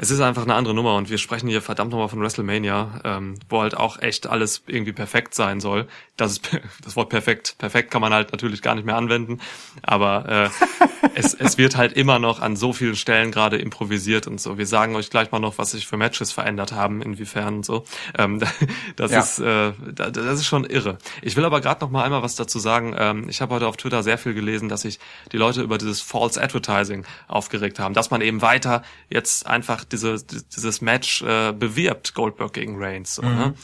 es 0.00 0.12
ist 0.12 0.20
einfach 0.20 0.44
eine 0.44 0.54
andere 0.54 0.74
Nummer 0.74 0.94
und 0.94 1.10
wir 1.10 1.18
sprechen 1.18 1.48
hier 1.48 1.60
verdammt 1.60 1.90
nochmal 1.90 2.08
von 2.08 2.20
WrestleMania, 2.20 3.00
ähm, 3.02 3.34
wo 3.48 3.60
halt 3.60 3.76
auch 3.76 4.00
echt 4.00 4.28
alles 4.28 4.62
irgendwie 4.68 4.92
perfekt 4.92 5.34
sein 5.34 5.60
soll. 5.60 5.88
Das 6.16 6.32
ist 6.32 6.50
das 6.84 6.94
Wort 6.94 7.08
perfekt. 7.08 7.56
Perfekt 7.58 7.90
kann 7.90 8.00
man 8.00 8.12
halt 8.12 8.30
natürlich 8.30 8.62
gar 8.62 8.76
nicht 8.76 8.84
mehr 8.84 8.96
anwenden, 8.96 9.40
aber 9.82 10.28
äh, 10.28 11.08
es, 11.16 11.34
es 11.34 11.58
wird 11.58 11.76
halt 11.76 11.94
immer 11.94 12.20
noch 12.20 12.40
an 12.40 12.54
so 12.54 12.72
vielen 12.72 12.94
Stellen 12.94 13.32
gerade 13.32 13.58
improvisiert 13.58 14.28
und 14.28 14.40
so. 14.40 14.56
Wir 14.56 14.68
sagen 14.68 14.94
euch 14.94 15.10
gleich 15.10 15.32
mal 15.32 15.40
noch, 15.40 15.58
was 15.58 15.72
sich 15.72 15.88
für 15.88 15.96
Matches 15.96 16.30
verändert 16.30 16.70
haben, 16.70 17.02
inwiefern 17.02 17.56
und 17.56 17.66
so. 17.66 17.84
Ähm, 18.16 18.40
das 18.96 19.10
ja. 19.10 19.18
ist 19.18 19.40
äh, 19.40 19.72
das 19.92 20.38
ist 20.38 20.46
schon 20.46 20.62
irre. 20.64 20.98
Ich 21.22 21.34
will 21.34 21.44
aber 21.44 21.60
gerade 21.60 21.80
noch 21.80 21.90
mal 21.90 22.04
einmal 22.04 22.22
was 22.22 22.36
dazu 22.36 22.60
sagen. 22.60 22.94
Ähm, 22.96 23.28
ich 23.28 23.40
habe 23.40 23.52
heute 23.52 23.66
auf 23.66 23.76
Twitter 23.76 24.04
sehr 24.04 24.16
viel 24.18 24.34
gelesen, 24.34 24.68
dass 24.68 24.82
sich 24.82 25.00
die 25.32 25.38
Leute 25.38 25.62
über 25.62 25.76
dieses 25.76 26.00
False 26.00 26.40
Advertising 26.40 27.04
aufgeregt 27.26 27.80
haben, 27.80 27.94
dass 27.94 28.12
man 28.12 28.20
eben 28.20 28.42
weiter 28.42 28.84
jetzt 29.10 29.44
einfach 29.46 29.87
diese, 29.92 30.22
dieses 30.24 30.80
Match 30.80 31.22
äh, 31.22 31.52
bewirbt, 31.52 32.14
Goldberg 32.14 32.52
gegen 32.52 32.76
Reigns. 32.82 33.16
So, 33.16 33.22
ne? 33.22 33.28
mhm. 33.28 33.38
ne? 33.38 33.54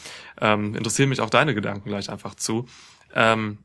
ähm, 0.41 0.75
interessieren 0.75 1.09
mich 1.09 1.21
auch 1.21 1.31
deine 1.31 1.55
Gedanken 1.55 1.89
gleich 1.89 2.11
einfach 2.11 2.35
zu. 2.35 2.67
Ähm, 3.15 3.59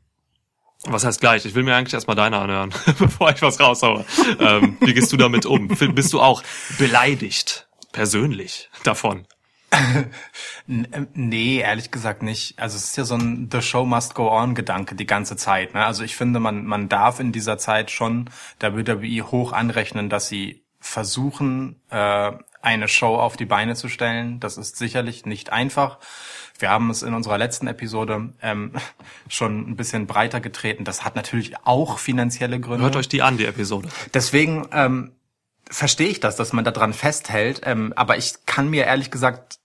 was 0.84 1.04
heißt 1.04 1.20
gleich? 1.20 1.44
Ich 1.44 1.54
will 1.54 1.62
mir 1.62 1.76
eigentlich 1.76 1.94
erstmal 1.94 2.16
deine 2.16 2.38
anhören, 2.38 2.72
bevor 2.98 3.30
ich 3.30 3.42
was 3.42 3.60
raushaue. 3.60 4.04
ähm, 4.38 4.78
wie 4.80 4.94
gehst 4.94 5.12
du 5.12 5.16
damit 5.16 5.44
um? 5.44 5.68
Bist 5.68 6.12
du 6.12 6.20
auch 6.20 6.42
beleidigt, 6.78 7.68
persönlich 7.92 8.70
davon? 8.82 9.26
nee, 10.66 11.58
ehrlich 11.58 11.90
gesagt 11.90 12.22
nicht. 12.22 12.58
Also 12.58 12.76
es 12.76 12.84
ist 12.84 12.96
ja 12.96 13.04
so 13.04 13.14
ein 13.14 13.48
The 13.52 13.62
Show 13.62 13.84
Must 13.84 14.14
Go 14.14 14.30
On 14.30 14.54
Gedanke 14.54 14.94
die 14.94 15.06
ganze 15.06 15.36
Zeit. 15.36 15.74
Ne? 15.74 15.84
Also 15.84 16.02
ich 16.02 16.16
finde, 16.16 16.40
man, 16.40 16.64
man 16.64 16.88
darf 16.88 17.20
in 17.20 17.32
dieser 17.32 17.58
Zeit 17.58 17.90
schon 17.90 18.30
der 18.60 18.76
WWE 18.76 19.30
hoch 19.30 19.52
anrechnen, 19.52 20.08
dass 20.08 20.28
sie 20.28 20.64
versuchen, 20.80 21.80
äh, 21.90 22.32
eine 22.62 22.88
Show 22.88 23.16
auf 23.16 23.36
die 23.36 23.46
Beine 23.46 23.74
zu 23.74 23.88
stellen. 23.88 24.40
Das 24.40 24.56
ist 24.56 24.76
sicherlich 24.76 25.26
nicht 25.26 25.52
einfach. 25.52 25.98
Wir 26.58 26.70
haben 26.70 26.90
es 26.90 27.02
in 27.02 27.14
unserer 27.14 27.38
letzten 27.38 27.66
Episode 27.66 28.32
ähm, 28.42 28.72
schon 29.28 29.70
ein 29.70 29.76
bisschen 29.76 30.06
breiter 30.06 30.40
getreten. 30.40 30.84
Das 30.84 31.04
hat 31.04 31.16
natürlich 31.16 31.54
auch 31.64 31.98
finanzielle 31.98 32.60
Gründe. 32.60 32.84
Hört 32.84 32.96
euch 32.96 33.08
die 33.08 33.22
an, 33.22 33.38
die 33.38 33.46
Episode. 33.46 33.88
Deswegen 34.12 34.68
ähm, 34.72 35.12
verstehe 35.70 36.08
ich 36.08 36.20
das, 36.20 36.36
dass 36.36 36.52
man 36.52 36.64
daran 36.64 36.92
festhält. 36.92 37.62
Ähm, 37.64 37.92
aber 37.96 38.18
ich 38.18 38.34
kann 38.46 38.68
mir 38.68 38.84
ehrlich 38.84 39.10
gesagt 39.10 39.59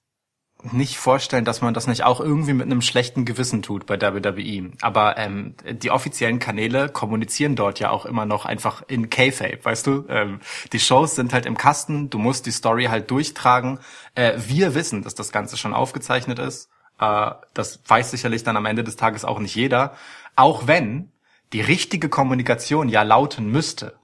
nicht 0.63 0.97
vorstellen, 0.97 1.45
dass 1.45 1.61
man 1.61 1.73
das 1.73 1.87
nicht 1.87 2.03
auch 2.03 2.19
irgendwie 2.19 2.53
mit 2.53 2.65
einem 2.65 2.81
schlechten 2.81 3.25
Gewissen 3.25 3.61
tut 3.61 3.85
bei 3.85 4.01
WWE. 4.01 4.71
Aber 4.81 5.17
ähm, 5.17 5.55
die 5.69 5.91
offiziellen 5.91 6.39
Kanäle 6.39 6.89
kommunizieren 6.89 7.55
dort 7.55 7.79
ja 7.79 7.91
auch 7.91 8.05
immer 8.05 8.25
noch 8.25 8.45
einfach 8.45 8.83
in 8.87 9.09
K-Fape, 9.09 9.63
weißt 9.63 9.85
du? 9.87 10.05
Ähm, 10.09 10.39
die 10.73 10.79
Shows 10.79 11.15
sind 11.15 11.33
halt 11.33 11.45
im 11.45 11.57
Kasten, 11.57 12.09
du 12.09 12.17
musst 12.17 12.45
die 12.45 12.51
Story 12.51 12.85
halt 12.85 13.11
durchtragen. 13.11 13.79
Äh, 14.15 14.33
wir 14.37 14.73
wissen, 14.73 15.03
dass 15.03 15.13
das 15.13 15.31
Ganze 15.31 15.57
schon 15.57 15.73
aufgezeichnet 15.73 16.39
ist. 16.39 16.69
Äh, 16.99 17.31
das 17.53 17.81
weiß 17.85 18.11
sicherlich 18.11 18.43
dann 18.43 18.57
am 18.57 18.65
Ende 18.65 18.83
des 18.83 18.95
Tages 18.95 19.23
auch 19.23 19.39
nicht 19.39 19.55
jeder. 19.55 19.95
Auch 20.35 20.67
wenn 20.67 21.11
die 21.53 21.61
richtige 21.61 22.09
Kommunikation 22.09 22.89
ja 22.89 23.03
lauten 23.03 23.51
müsste, 23.51 23.95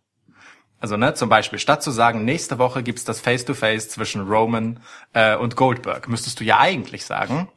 also 0.82 0.98
ne, 0.98 1.14
zum 1.14 1.30
Beispiel, 1.30 1.60
statt 1.60 1.84
zu 1.84 1.92
sagen, 1.92 2.26
nächste 2.26 2.58
Woche 2.58 2.84
gibt's 2.84 3.06
das 3.06 3.22
Face-to-Face 3.22 3.86
-face 3.86 3.90
zwischen 3.90 4.28
Roman 4.28 4.80
äh, 5.14 5.36
und 5.36 5.56
Goldberg, 5.56 6.10
müsstest 6.10 6.40
du 6.40 6.44
ja 6.44 6.60
eigentlich 6.60 7.06
sagen, 7.06 7.48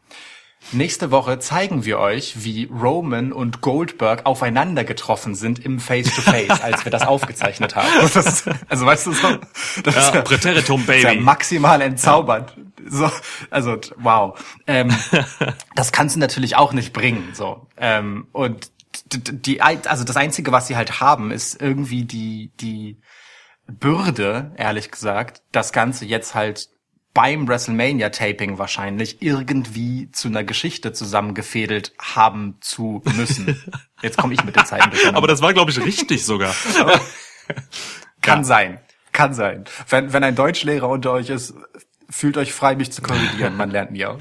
nächste 0.73 1.11
Woche 1.11 1.39
zeigen 1.39 1.85
wir 1.85 1.99
euch, 1.99 2.45
wie 2.45 2.65
Roman 2.67 3.33
und 3.33 3.63
Goldberg 3.63 4.27
aufeinander 4.27 4.85
getroffen 4.85 5.35
sind 5.35 5.65
im 5.65 5.81
Face-to-Face, 5.81 6.51
-face, 6.51 6.63
als 6.63 6.85
wir 6.85 6.93
das 6.93 7.03
aufgezeichnet 7.07 7.75
haben. 7.77 7.89
Das, 8.13 8.45
also 8.69 8.87
weißt 8.87 9.07
du 9.07 9.13
so, 9.13 9.29
das 9.83 9.95
ja, 9.95 10.09
ist, 10.11 10.25
Präteritum, 10.25 10.85
Baby. 10.85 10.99
Ist 10.99 11.05
ja 11.05 11.21
maximal 11.21 11.81
entzaubert. 11.81 12.55
Ja. 12.57 12.65
So, 12.87 13.11
also 13.49 13.79
wow. 13.97 14.39
Ähm, 14.67 14.95
das 15.75 15.93
kannst 15.93 16.17
du 16.17 16.21
natürlich 16.21 16.57
auch 16.57 16.75
nicht 16.75 16.93
bringen. 16.93 17.31
So 17.33 17.67
ähm, 17.79 18.27
und 18.33 18.71
die, 19.19 19.61
also 19.61 20.05
das 20.05 20.17
einzige, 20.17 20.53
was 20.53 20.67
sie 20.67 20.77
halt 20.77 21.01
haben, 21.01 21.31
ist 21.31 21.61
irgendwie 21.61 22.05
die 22.05 22.53
die 22.61 23.01
Bürde, 23.67 24.53
ehrlich 24.57 24.91
gesagt, 24.91 25.43
das 25.53 25.73
Ganze 25.73 26.05
jetzt 26.05 26.35
halt 26.35 26.69
beim 27.15 27.47
WrestleMania-Taping 27.47 28.59
wahrscheinlich 28.59 29.23
irgendwie 29.23 30.11
zu 30.11 30.29
einer 30.29 30.43
Geschichte 30.43 30.93
zusammengefädelt 30.93 31.93
haben 31.99 32.57
zu 32.61 33.03
müssen. 33.15 33.63
Jetzt 34.03 34.19
komme 34.19 34.35
ich 34.35 34.45
mit 34.45 34.57
den 34.57 34.67
Zeiten 34.67 34.91
durcheinander. 34.91 35.19
Aber 35.19 35.29
das 35.29 35.41
war, 35.41 35.55
glaube 35.55 35.71
ich, 35.71 35.81
richtig 35.81 36.25
sogar. 36.25 36.53
Kann 38.21 38.41
ja. 38.41 38.45
sein. 38.45 38.81
Kann 39.13 39.33
sein. 39.33 39.65
Wenn, 39.89 40.13
wenn 40.13 40.25
ein 40.25 40.35
Deutschlehrer 40.35 40.89
unter 40.89 41.13
euch 41.13 41.31
ist, 41.31 41.55
fühlt 42.11 42.37
euch 42.37 42.53
frei, 42.53 42.75
mich 42.75 42.91
zu 42.91 43.01
korrigieren. 43.01 43.57
Man 43.57 43.71
lernt 43.71 43.93
nie 43.93 44.05
aus. 44.05 44.19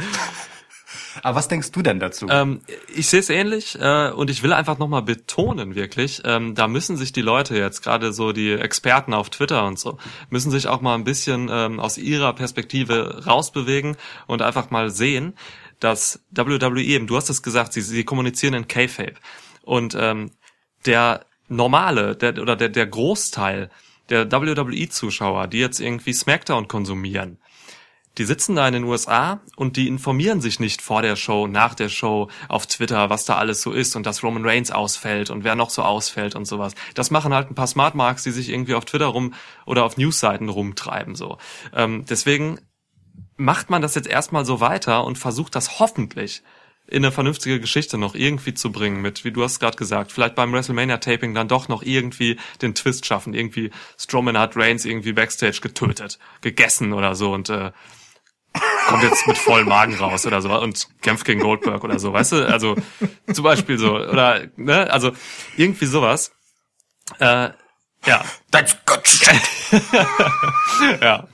Aber 1.22 1.36
was 1.36 1.48
denkst 1.48 1.72
du 1.72 1.82
denn 1.82 2.00
dazu? 2.00 2.28
Ähm, 2.30 2.62
ich 2.94 3.08
sehe 3.08 3.20
es 3.20 3.30
ähnlich 3.30 3.78
äh, 3.80 4.10
und 4.10 4.30
ich 4.30 4.44
will 4.44 4.54
einfach 4.54 4.78
nochmal 4.78 5.04
betonen, 5.04 5.76
wirklich, 5.76 6.22
ähm, 6.26 6.56
da 6.56 6.68
müssen 6.68 6.98
sich 6.98 7.12
die 7.12 7.22
Leute 7.22 7.58
jetzt, 7.58 7.82
gerade 7.82 8.14
so 8.14 8.32
die 8.32 8.54
Experten 8.54 9.14
auf 9.14 9.30
Twitter 9.30 9.66
und 9.66 9.78
so, 9.78 9.98
müssen 10.30 10.52
sich 10.52 10.68
auch 10.68 10.82
mal 10.82 10.96
ein 10.96 11.04
bisschen 11.04 11.50
ähm, 11.52 11.80
aus 11.80 11.98
ihrer 11.98 12.34
Perspektive 12.34 13.24
rausbewegen 13.26 13.98
und 14.28 14.42
einfach 14.42 14.72
mal 14.72 14.90
sehen, 14.90 15.34
dass 15.80 16.24
WWE, 16.32 16.82
eben, 16.82 17.08
du 17.08 17.18
hast 17.18 17.30
es 17.30 17.44
gesagt, 17.44 17.74
sie, 17.74 17.82
sie 17.82 18.04
kommunizieren 18.04 18.54
in 18.54 18.68
K-Fape 18.68 19.16
und 19.64 19.96
ähm, 20.00 20.32
der 20.86 21.26
normale 21.48 22.16
der, 22.16 22.42
oder 22.42 22.56
der, 22.56 22.70
der 22.70 22.88
Großteil 22.88 23.70
der 24.10 24.32
WWE-Zuschauer, 24.32 25.48
die 25.48 25.60
jetzt 25.60 25.80
irgendwie 25.80 26.14
SmackDown 26.14 26.68
konsumieren, 26.68 27.38
die 28.18 28.26
sitzen 28.26 28.56
da 28.56 28.68
in 28.68 28.74
den 28.74 28.84
USA 28.84 29.40
und 29.56 29.76
die 29.76 29.88
informieren 29.88 30.40
sich 30.40 30.60
nicht 30.60 30.82
vor 30.82 31.02
der 31.02 31.16
Show, 31.16 31.48
nach 31.48 31.74
der 31.74 31.90
Show 31.90 32.30
auf 32.48 32.68
Twitter, 32.68 33.10
was 33.10 33.26
da 33.26 33.38
alles 33.38 33.62
so 33.62 33.72
ist 33.72 33.96
und 33.96 34.06
dass 34.06 34.24
Roman 34.24 34.46
Reigns 34.46 34.72
ausfällt 34.72 35.30
und 35.30 35.44
wer 35.44 35.56
noch 35.56 35.72
so 35.72 35.82
ausfällt 35.82 36.36
und 36.36 36.46
sowas. 36.46 36.76
Das 36.94 37.10
machen 37.10 37.34
halt 37.34 37.50
ein 37.50 37.56
paar 37.56 37.68
Smart 37.68 37.96
Marks, 37.96 38.24
die 38.24 38.32
sich 38.32 38.50
irgendwie 38.50 38.76
auf 38.76 38.86
Twitter 38.86 39.08
rum 39.08 39.34
oder 39.66 39.84
auf 39.84 39.98
Newsseiten 39.98 40.50
rumtreiben 40.50 41.16
so. 41.16 41.38
Ähm, 41.74 42.06
deswegen 42.08 42.60
macht 43.36 43.70
man 43.70 43.82
das 43.82 43.96
jetzt 43.96 44.08
erstmal 44.08 44.46
so 44.46 44.60
weiter 44.60 45.06
und 45.06 45.18
versucht 45.18 45.56
das 45.56 45.80
hoffentlich 45.80 46.44
in 46.86 47.04
eine 47.04 47.12
vernünftige 47.12 47.60
Geschichte 47.60 47.98
noch 47.98 48.14
irgendwie 48.14 48.54
zu 48.54 48.72
bringen 48.72 49.02
mit, 49.02 49.24
wie 49.24 49.32
du 49.32 49.42
hast 49.42 49.60
gerade 49.60 49.78
gesagt, 49.78 50.12
vielleicht 50.12 50.36
beim 50.36 50.52
WrestleMania 50.52 50.98
Taping 50.98 51.34
dann 51.34 51.48
doch 51.48 51.70
noch 51.70 51.82
irgendwie 51.82 52.38
den 52.62 52.76
Twist 52.76 53.06
schaffen. 53.06 53.34
Irgendwie 53.34 53.72
Strowman 53.98 54.38
hat 54.38 54.58
Reigns 54.58 54.84
irgendwie 54.84 55.14
backstage 55.14 55.62
getötet, 55.62 56.20
gegessen 56.42 56.94
oder 56.94 57.16
so 57.16 57.34
und 57.34 57.50
äh, 57.50 57.72
kommt 58.88 59.04
jetzt 59.04 59.28
mit 59.28 59.38
vollem 59.38 59.68
Magen 59.68 59.96
raus 59.96 60.26
oder 60.26 60.42
so 60.42 60.50
und 60.60 60.88
kämpft 61.02 61.26
gegen 61.26 61.42
Goldberg 61.42 61.84
oder 61.84 62.00
so, 62.00 62.14
weißt 62.14 62.34
du? 62.34 62.48
Also 62.48 62.76
zum 63.34 63.44
Beispiel 63.44 63.78
so 63.78 63.96
oder 63.96 64.48
ne, 64.56 64.92
also 64.92 65.12
irgendwie 65.58 65.86
sowas. 65.86 66.32
Äh, 67.20 67.50
ja. 68.06 68.26
That's 68.52 68.78
good 68.86 69.08
shit. 69.08 69.42
ja. 71.02 71.28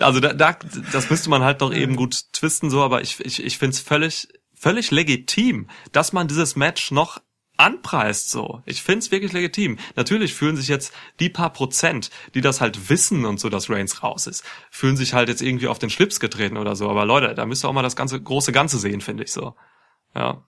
Also 0.00 0.20
da, 0.20 0.32
da, 0.32 0.56
das 0.92 1.10
müsste 1.10 1.30
man 1.30 1.42
halt 1.42 1.62
doch 1.62 1.72
eben 1.72 1.96
gut 1.96 2.32
twisten 2.32 2.70
so, 2.70 2.82
aber 2.82 3.00
ich 3.02 3.20
ich 3.20 3.42
ich 3.42 3.58
find's 3.58 3.80
völlig 3.80 4.28
völlig 4.54 4.90
legitim, 4.90 5.68
dass 5.92 6.12
man 6.12 6.28
dieses 6.28 6.56
Match 6.56 6.90
noch 6.90 7.20
anpreist 7.56 8.30
so. 8.30 8.62
Ich 8.64 8.82
find's 8.82 9.10
wirklich 9.10 9.32
legitim. 9.32 9.78
Natürlich 9.94 10.34
fühlen 10.34 10.56
sich 10.56 10.68
jetzt 10.68 10.92
die 11.20 11.28
paar 11.28 11.50
Prozent, 11.52 12.10
die 12.34 12.40
das 12.40 12.60
halt 12.60 12.90
wissen 12.90 13.24
und 13.24 13.40
so, 13.40 13.48
dass 13.48 13.70
Reigns 13.70 14.02
raus 14.02 14.26
ist, 14.26 14.44
fühlen 14.70 14.96
sich 14.96 15.14
halt 15.14 15.28
jetzt 15.28 15.42
irgendwie 15.42 15.68
auf 15.68 15.78
den 15.78 15.90
Schlips 15.90 16.20
getreten 16.20 16.56
oder 16.56 16.76
so. 16.76 16.88
Aber 16.88 17.04
Leute, 17.04 17.34
da 17.34 17.46
müsst 17.46 17.64
ihr 17.64 17.68
auch 17.68 17.72
mal 17.72 17.82
das 17.82 17.96
ganze 17.96 18.20
große 18.20 18.52
Ganze 18.52 18.78
sehen, 18.78 19.00
finde 19.00 19.24
ich 19.24 19.32
so. 19.32 19.54
Ja. 20.14 20.42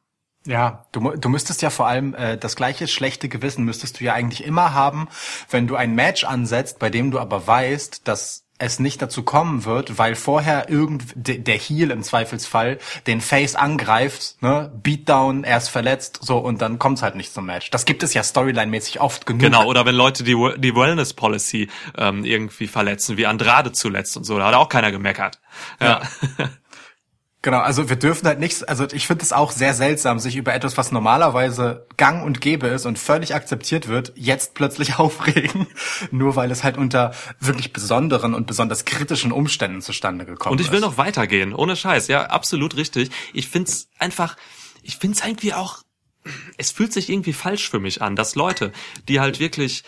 Ja, 0.46 0.86
du, 0.92 1.10
du 1.10 1.28
müsstest 1.28 1.62
ja 1.62 1.68
vor 1.68 1.88
allem 1.88 2.14
äh, 2.14 2.38
das 2.38 2.56
gleiche 2.56 2.88
schlechte 2.88 3.28
Gewissen 3.28 3.64
müsstest 3.64 4.00
du 4.00 4.04
ja 4.04 4.14
eigentlich 4.14 4.44
immer 4.44 4.72
haben, 4.72 5.08
wenn 5.50 5.66
du 5.66 5.76
ein 5.76 5.94
Match 5.94 6.24
ansetzt, 6.24 6.78
bei 6.78 6.90
dem 6.90 7.10
du 7.10 7.18
aber 7.18 7.46
weißt, 7.46 8.06
dass 8.08 8.47
es 8.58 8.80
nicht 8.80 9.00
dazu 9.00 9.22
kommen 9.22 9.64
wird, 9.64 9.98
weil 9.98 10.14
vorher 10.14 10.68
irgend 10.68 11.12
der 11.14 11.56
Heel 11.56 11.90
im 11.90 12.02
Zweifelsfall 12.02 12.78
den 13.06 13.20
Face 13.20 13.54
angreift, 13.54 14.36
ne, 14.40 14.72
Beatdown, 14.82 15.44
er 15.44 15.58
ist 15.58 15.68
verletzt, 15.68 16.18
so 16.22 16.38
und 16.38 16.60
dann 16.60 16.78
kommt's 16.78 17.02
halt 17.02 17.14
nicht 17.14 17.32
zum 17.32 17.46
Match. 17.46 17.70
Das 17.70 17.84
gibt 17.84 18.02
es 18.02 18.14
ja 18.14 18.22
storyline-mäßig 18.22 19.00
oft 19.00 19.26
genug. 19.26 19.42
Genau, 19.42 19.66
oder 19.66 19.86
wenn 19.86 19.94
Leute 19.94 20.24
die, 20.24 20.34
die 20.58 20.74
Wellness 20.74 21.14
Policy 21.14 21.68
ähm, 21.96 22.24
irgendwie 22.24 22.66
verletzen, 22.66 23.16
wie 23.16 23.26
Andrade 23.26 23.72
zuletzt 23.72 24.16
und 24.16 24.24
so, 24.24 24.38
da 24.38 24.48
hat 24.48 24.54
auch 24.54 24.68
keiner 24.68 24.90
gemeckert. 24.90 25.38
Ja. 25.80 26.02
ja. 26.38 26.48
Genau, 27.40 27.60
also 27.60 27.88
wir 27.88 27.94
dürfen 27.94 28.26
halt 28.26 28.40
nichts, 28.40 28.64
also 28.64 28.84
ich 28.90 29.06
finde 29.06 29.22
es 29.22 29.32
auch 29.32 29.52
sehr 29.52 29.72
seltsam, 29.72 30.18
sich 30.18 30.34
über 30.34 30.54
etwas, 30.54 30.76
was 30.76 30.90
normalerweise 30.90 31.86
gang 31.96 32.24
und 32.24 32.40
gäbe 32.40 32.66
ist 32.66 32.84
und 32.84 32.98
völlig 32.98 33.32
akzeptiert 33.32 33.86
wird, 33.86 34.12
jetzt 34.16 34.54
plötzlich 34.54 34.98
aufregen, 34.98 35.68
nur 36.10 36.34
weil 36.34 36.50
es 36.50 36.64
halt 36.64 36.76
unter 36.76 37.14
wirklich 37.38 37.72
besonderen 37.72 38.34
und 38.34 38.48
besonders 38.48 38.84
kritischen 38.84 39.30
Umständen 39.30 39.82
zustande 39.82 40.24
gekommen 40.24 40.58
ist. 40.58 40.60
Und 40.60 40.66
ich 40.66 40.72
will 40.72 40.80
noch 40.80 40.98
weitergehen, 40.98 41.54
ohne 41.54 41.76
Scheiß, 41.76 42.08
ja, 42.08 42.24
absolut 42.26 42.76
richtig. 42.76 43.10
Ich 43.32 43.48
find's 43.48 43.88
einfach, 44.00 44.36
ich 44.82 44.96
find's 44.96 45.24
irgendwie 45.24 45.54
auch, 45.54 45.84
es 46.56 46.72
fühlt 46.72 46.92
sich 46.92 47.08
irgendwie 47.08 47.32
falsch 47.32 47.70
für 47.70 47.78
mich 47.78 48.02
an, 48.02 48.16
dass 48.16 48.34
Leute, 48.34 48.72
die 49.06 49.20
halt 49.20 49.38
wirklich 49.38 49.84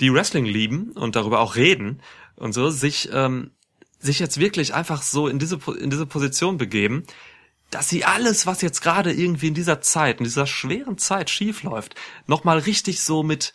die 0.00 0.12
Wrestling 0.12 0.44
lieben 0.44 0.92
und 0.92 1.16
darüber 1.16 1.40
auch 1.40 1.56
reden 1.56 2.02
und 2.36 2.52
so, 2.52 2.68
sich 2.68 3.08
ähm, 3.14 3.52
sich 4.06 4.18
jetzt 4.18 4.40
wirklich 4.40 4.72
einfach 4.72 5.02
so 5.02 5.28
in 5.28 5.38
diese, 5.38 5.58
in 5.78 5.90
diese 5.90 6.06
Position 6.06 6.56
begeben, 6.56 7.04
dass 7.70 7.88
sie 7.88 8.04
alles, 8.04 8.46
was 8.46 8.62
jetzt 8.62 8.80
gerade 8.80 9.12
irgendwie 9.12 9.48
in 9.48 9.54
dieser 9.54 9.80
Zeit, 9.80 10.18
in 10.18 10.24
dieser 10.24 10.46
schweren 10.46 10.98
Zeit 10.98 11.30
schiefläuft, 11.30 11.94
nochmal 12.26 12.58
richtig 12.58 13.00
so 13.00 13.22
mit, 13.22 13.54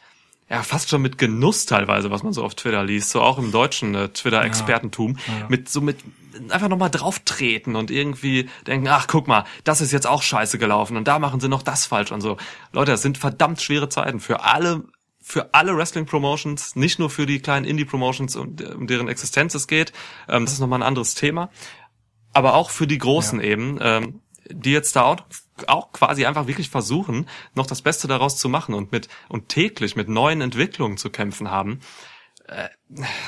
ja, 0.49 0.63
fast 0.63 0.89
schon 0.89 1.01
mit 1.01 1.17
Genuss 1.17 1.65
teilweise, 1.65 2.11
was 2.11 2.23
man 2.23 2.33
so 2.33 2.43
auf 2.43 2.55
Twitter 2.55 2.83
liest, 2.83 3.09
so 3.09 3.21
auch 3.21 3.37
im 3.37 3.51
deutschen 3.51 3.95
äh, 3.95 4.09
Twitter-Expertentum, 4.09 5.17
ja, 5.27 5.39
ja. 5.39 5.45
mit 5.49 5.69
so 5.69 5.81
mit 5.81 5.97
einfach 6.49 6.69
nochmal 6.69 6.89
drauftreten 6.89 7.75
und 7.75 7.91
irgendwie 7.91 8.49
denken, 8.67 8.87
ach 8.87 9.07
guck 9.07 9.27
mal, 9.27 9.45
das 9.63 9.81
ist 9.81 9.91
jetzt 9.91 10.07
auch 10.07 10.21
scheiße 10.21 10.57
gelaufen 10.57 10.97
und 10.97 11.07
da 11.07 11.19
machen 11.19 11.39
sie 11.39 11.49
noch 11.49 11.63
das 11.63 11.85
falsch 11.85 12.11
und 12.11 12.21
so. 12.21 12.37
Leute, 12.71 12.91
das 12.91 13.01
sind 13.01 13.17
verdammt 13.17 13.61
schwere 13.61 13.89
Zeiten 13.89 14.19
für 14.19 14.43
alle 14.43 14.83
für 15.31 15.53
alle 15.53 15.77
Wrestling-Promotions, 15.77 16.75
nicht 16.75 16.99
nur 16.99 17.09
für 17.09 17.25
die 17.25 17.39
kleinen 17.39 17.65
Indie-Promotions, 17.65 18.35
um, 18.35 18.57
um, 18.75 18.85
deren 18.85 19.07
Existenz 19.07 19.55
es 19.55 19.65
geht. 19.67 19.93
Ähm, 20.27 20.43
das 20.43 20.53
ist 20.53 20.59
nochmal 20.59 20.79
ein 20.79 20.87
anderes 20.87 21.15
Thema. 21.15 21.49
Aber 22.33 22.53
auch 22.55 22.69
für 22.69 22.85
die 22.85 22.97
Großen 22.97 23.39
ja. 23.39 23.45
eben, 23.45 23.79
ähm, 23.81 24.21
die 24.49 24.71
jetzt 24.71 24.93
da 24.97 25.03
auch, 25.03 25.21
auch 25.67 25.93
quasi 25.93 26.25
einfach 26.25 26.47
wirklich 26.47 26.69
versuchen, 26.69 27.29
noch 27.55 27.65
das 27.65 27.81
Beste 27.81 28.09
daraus 28.09 28.37
zu 28.37 28.49
machen 28.49 28.75
und 28.75 28.91
mit 28.91 29.07
und 29.29 29.47
täglich 29.47 29.95
mit 29.95 30.09
neuen 30.09 30.41
Entwicklungen 30.41 30.97
zu 30.97 31.09
kämpfen 31.09 31.49
haben. 31.49 31.79
Äh, 32.45 32.67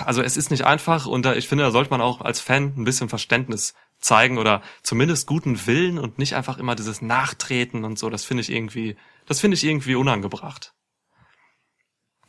also 0.04 0.22
es 0.22 0.36
ist 0.36 0.52
nicht 0.52 0.66
einfach 0.66 1.06
und 1.06 1.24
da, 1.24 1.36
ich 1.36 1.48
finde, 1.48 1.64
da 1.64 1.72
sollte 1.72 1.92
man 1.92 2.02
auch 2.02 2.20
als 2.20 2.42
Fan 2.42 2.74
ein 2.76 2.84
bisschen 2.84 3.08
Verständnis 3.08 3.76
zeigen 4.00 4.38
oder 4.38 4.62
zumindest 4.82 5.26
guten 5.26 5.66
Willen 5.68 5.98
und 5.98 6.20
nicht 6.20 6.36
einfach 6.36 6.58
immer 6.58 6.76
dieses 6.76 7.02
Nachtreten 7.02 7.86
und 7.86 7.98
so. 7.98 8.10
Das 8.10 8.26
finde 8.26 8.42
ich 8.42 8.52
irgendwie, 8.52 8.98
das 9.26 9.40
finde 9.40 9.56
ich 9.56 9.64
irgendwie 9.64 9.96
unangebracht. 9.96 10.74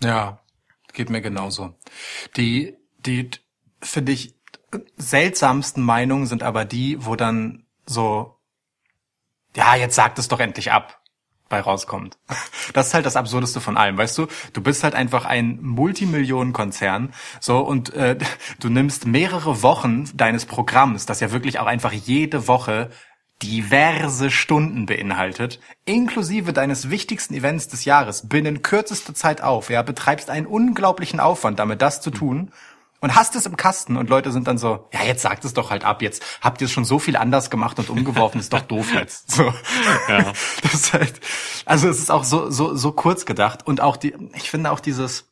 Ja, 0.05 0.38
geht 0.93 1.11
mir 1.11 1.23
genauso. 1.23 1.75
Die, 2.37 2.77
die, 2.99 3.31
finde 3.81 4.12
ich, 4.12 4.35
seltsamsten 4.97 5.83
Meinungen 5.83 6.27
sind 6.27 6.43
aber 6.43 6.64
die, 6.64 7.05
wo 7.05 7.17
dann 7.17 7.64
so, 7.87 8.37
ja, 9.57 9.75
jetzt 9.77 9.95
sagt 9.95 10.19
es 10.19 10.29
doch 10.29 10.40
endlich 10.40 10.73
ab, 10.73 11.01
bei 11.49 11.61
rauskommt. 11.61 12.19
Das 12.73 12.88
ist 12.88 12.95
halt 12.95 13.07
das 13.07 13.14
Absurdeste 13.14 13.61
von 13.61 13.77
allem, 13.77 13.99
weißt 13.99 14.17
du? 14.19 14.27
Du 14.53 14.62
bist 14.62 14.83
halt 14.83 14.95
einfach 14.95 15.27
ein 15.27 15.61
Multimillionenkonzern, 15.62 17.12
so 17.38 17.61
und 17.61 17.93
äh, 17.93 18.19
du 18.59 18.69
nimmst 18.69 19.07
mehrere 19.07 19.62
Wochen 19.62 20.11
deines 20.17 20.47
Programms, 20.47 21.07
das 21.07 21.21
ja 21.21 21.31
wirklich 21.31 21.61
auch 21.61 21.67
einfach 21.67 21.93
jede 21.93 22.49
Woche 22.49 22.90
diverse 23.44 24.30
Stunden 24.30 24.87
beinhaltet, 24.87 25.61
inklusive 25.85 26.52
deines 26.52 26.88
wichtigsten 26.88 27.35
Events 27.35 27.68
des 27.68 27.85
Jahres, 27.85 28.28
binnen 28.28 28.62
kürzester 28.62 29.14
Zeit 29.14 29.42
auf, 29.42 29.70
ja, 29.70 29.83
betreibst 29.83 30.30
einen 30.30 30.46
unglaublichen 30.46 31.20
Aufwand 31.20 31.59
damit, 31.59 31.83
das 31.83 32.00
zu 32.00 32.11
tun 32.11 32.50
und 33.00 33.14
hast 33.14 33.37
es 33.37 33.44
im 33.44 33.59
Kasten 33.59 33.98
und 33.98 34.09
Leute 34.09 34.33
sind 34.33 34.48
dann 34.48 34.57
so, 34.57 34.88
ja, 34.90 35.02
jetzt 35.04 35.20
sagt 35.20 35.44
es 35.44 35.52
doch 35.52 35.70
halt 35.70 35.85
ab, 35.85 36.00
jetzt 36.00 36.24
habt 36.40 36.62
ihr 36.62 36.64
es 36.64 36.72
schon 36.72 36.87
so 36.87 36.98
viel 36.98 37.16
anders 37.16 37.50
gemacht 37.50 37.78
und 37.78 37.90
umgeworfen, 37.90 38.40
ist 38.40 38.52
doch 38.52 38.61
doof 38.62 38.94
jetzt. 38.94 39.30
So. 39.35 39.52
Ja. 40.09 40.33
Das 40.62 40.74
ist 40.74 40.92
halt, 40.94 41.20
also 41.66 41.88
es 41.88 41.98
ist 41.98 42.11
auch 42.11 42.24
so, 42.24 42.50
so, 42.50 42.74
so 42.74 42.92
kurz 42.92 43.26
gedacht 43.26 43.66
und 43.66 43.83
auch 43.83 43.98
die, 43.98 44.14
ich 44.35 44.50
finde 44.50 44.70
auch 44.70 44.80
dieses, 44.80 45.30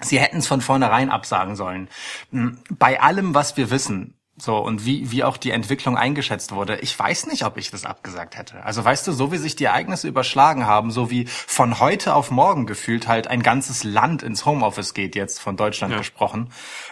sie 0.00 0.18
hätten 0.18 0.38
es 0.38 0.48
von 0.48 0.60
vornherein 0.60 1.10
absagen 1.10 1.54
sollen. 1.54 1.88
Hm, 2.32 2.58
bei 2.70 3.00
allem, 3.00 3.34
was 3.34 3.56
wir 3.56 3.70
wissen, 3.70 4.15
so, 4.38 4.58
und 4.58 4.84
wie, 4.84 5.10
wie 5.10 5.24
auch 5.24 5.38
die 5.38 5.50
Entwicklung 5.50 5.96
eingeschätzt 5.96 6.52
wurde. 6.52 6.76
Ich 6.80 6.98
weiß 6.98 7.26
nicht, 7.26 7.44
ob 7.44 7.56
ich 7.56 7.70
das 7.70 7.86
abgesagt 7.86 8.36
hätte. 8.36 8.62
Also 8.64 8.84
weißt 8.84 9.06
du, 9.06 9.12
so 9.12 9.32
wie 9.32 9.38
sich 9.38 9.56
die 9.56 9.64
Ereignisse 9.64 10.08
überschlagen 10.08 10.66
haben, 10.66 10.90
so 10.90 11.10
wie 11.10 11.26
von 11.26 11.80
heute 11.80 12.14
auf 12.14 12.30
morgen 12.30 12.66
gefühlt 12.66 13.08
halt 13.08 13.28
ein 13.28 13.42
ganzes 13.42 13.82
Land 13.82 14.22
ins 14.22 14.44
Homeoffice 14.44 14.92
geht, 14.92 15.14
jetzt 15.14 15.40
von 15.40 15.56
Deutschland 15.56 15.92
ja. 15.92 15.98
gesprochen. 15.98 16.50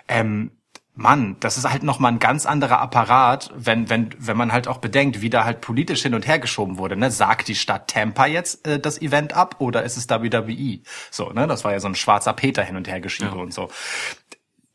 Ähm, 0.09 0.53
Mann, 0.97 1.37
das 1.41 1.59
ist 1.59 1.69
halt 1.69 1.83
nochmal 1.83 2.13
ein 2.13 2.21
ganz 2.21 2.47
anderer 2.47 2.79
Apparat, 2.79 3.51
wenn, 3.57 3.91
wenn, 3.91 4.11
wenn 4.17 4.37
man 4.37 4.53
halt 4.53 4.69
auch 4.69 4.79
bedenkt, 4.79 5.23
wie 5.23 5.31
da 5.31 5.45
halt 5.45 5.61
politisch 5.61 6.03
hin 6.03 6.15
und 6.15 6.27
her 6.27 6.39
geschoben 6.39 6.79
wurde. 6.79 6.97
Ne? 6.97 7.11
Sagt 7.11 7.49
die 7.49 7.57
Stadt 7.57 7.89
Tampa 7.89 8.27
jetzt 8.27 8.65
äh, 8.67 8.79
das 8.79 9.03
Event 9.03 9.35
ab 9.35 9.57
oder 9.59 9.83
ist 9.83 9.97
es 9.97 10.09
WWE? 10.09 10.79
So, 11.11 11.31
ne? 11.31 11.49
Das 11.49 11.65
war 11.65 11.73
ja 11.73 11.81
so 11.81 11.89
ein 11.89 11.97
schwarzer 11.97 12.33
Peter 12.33 12.63
hin 12.63 12.77
und 12.77 12.87
her 12.87 13.01
geschiebe 13.01 13.35
ja. 13.35 13.43
und 13.43 13.53
so 13.53 13.71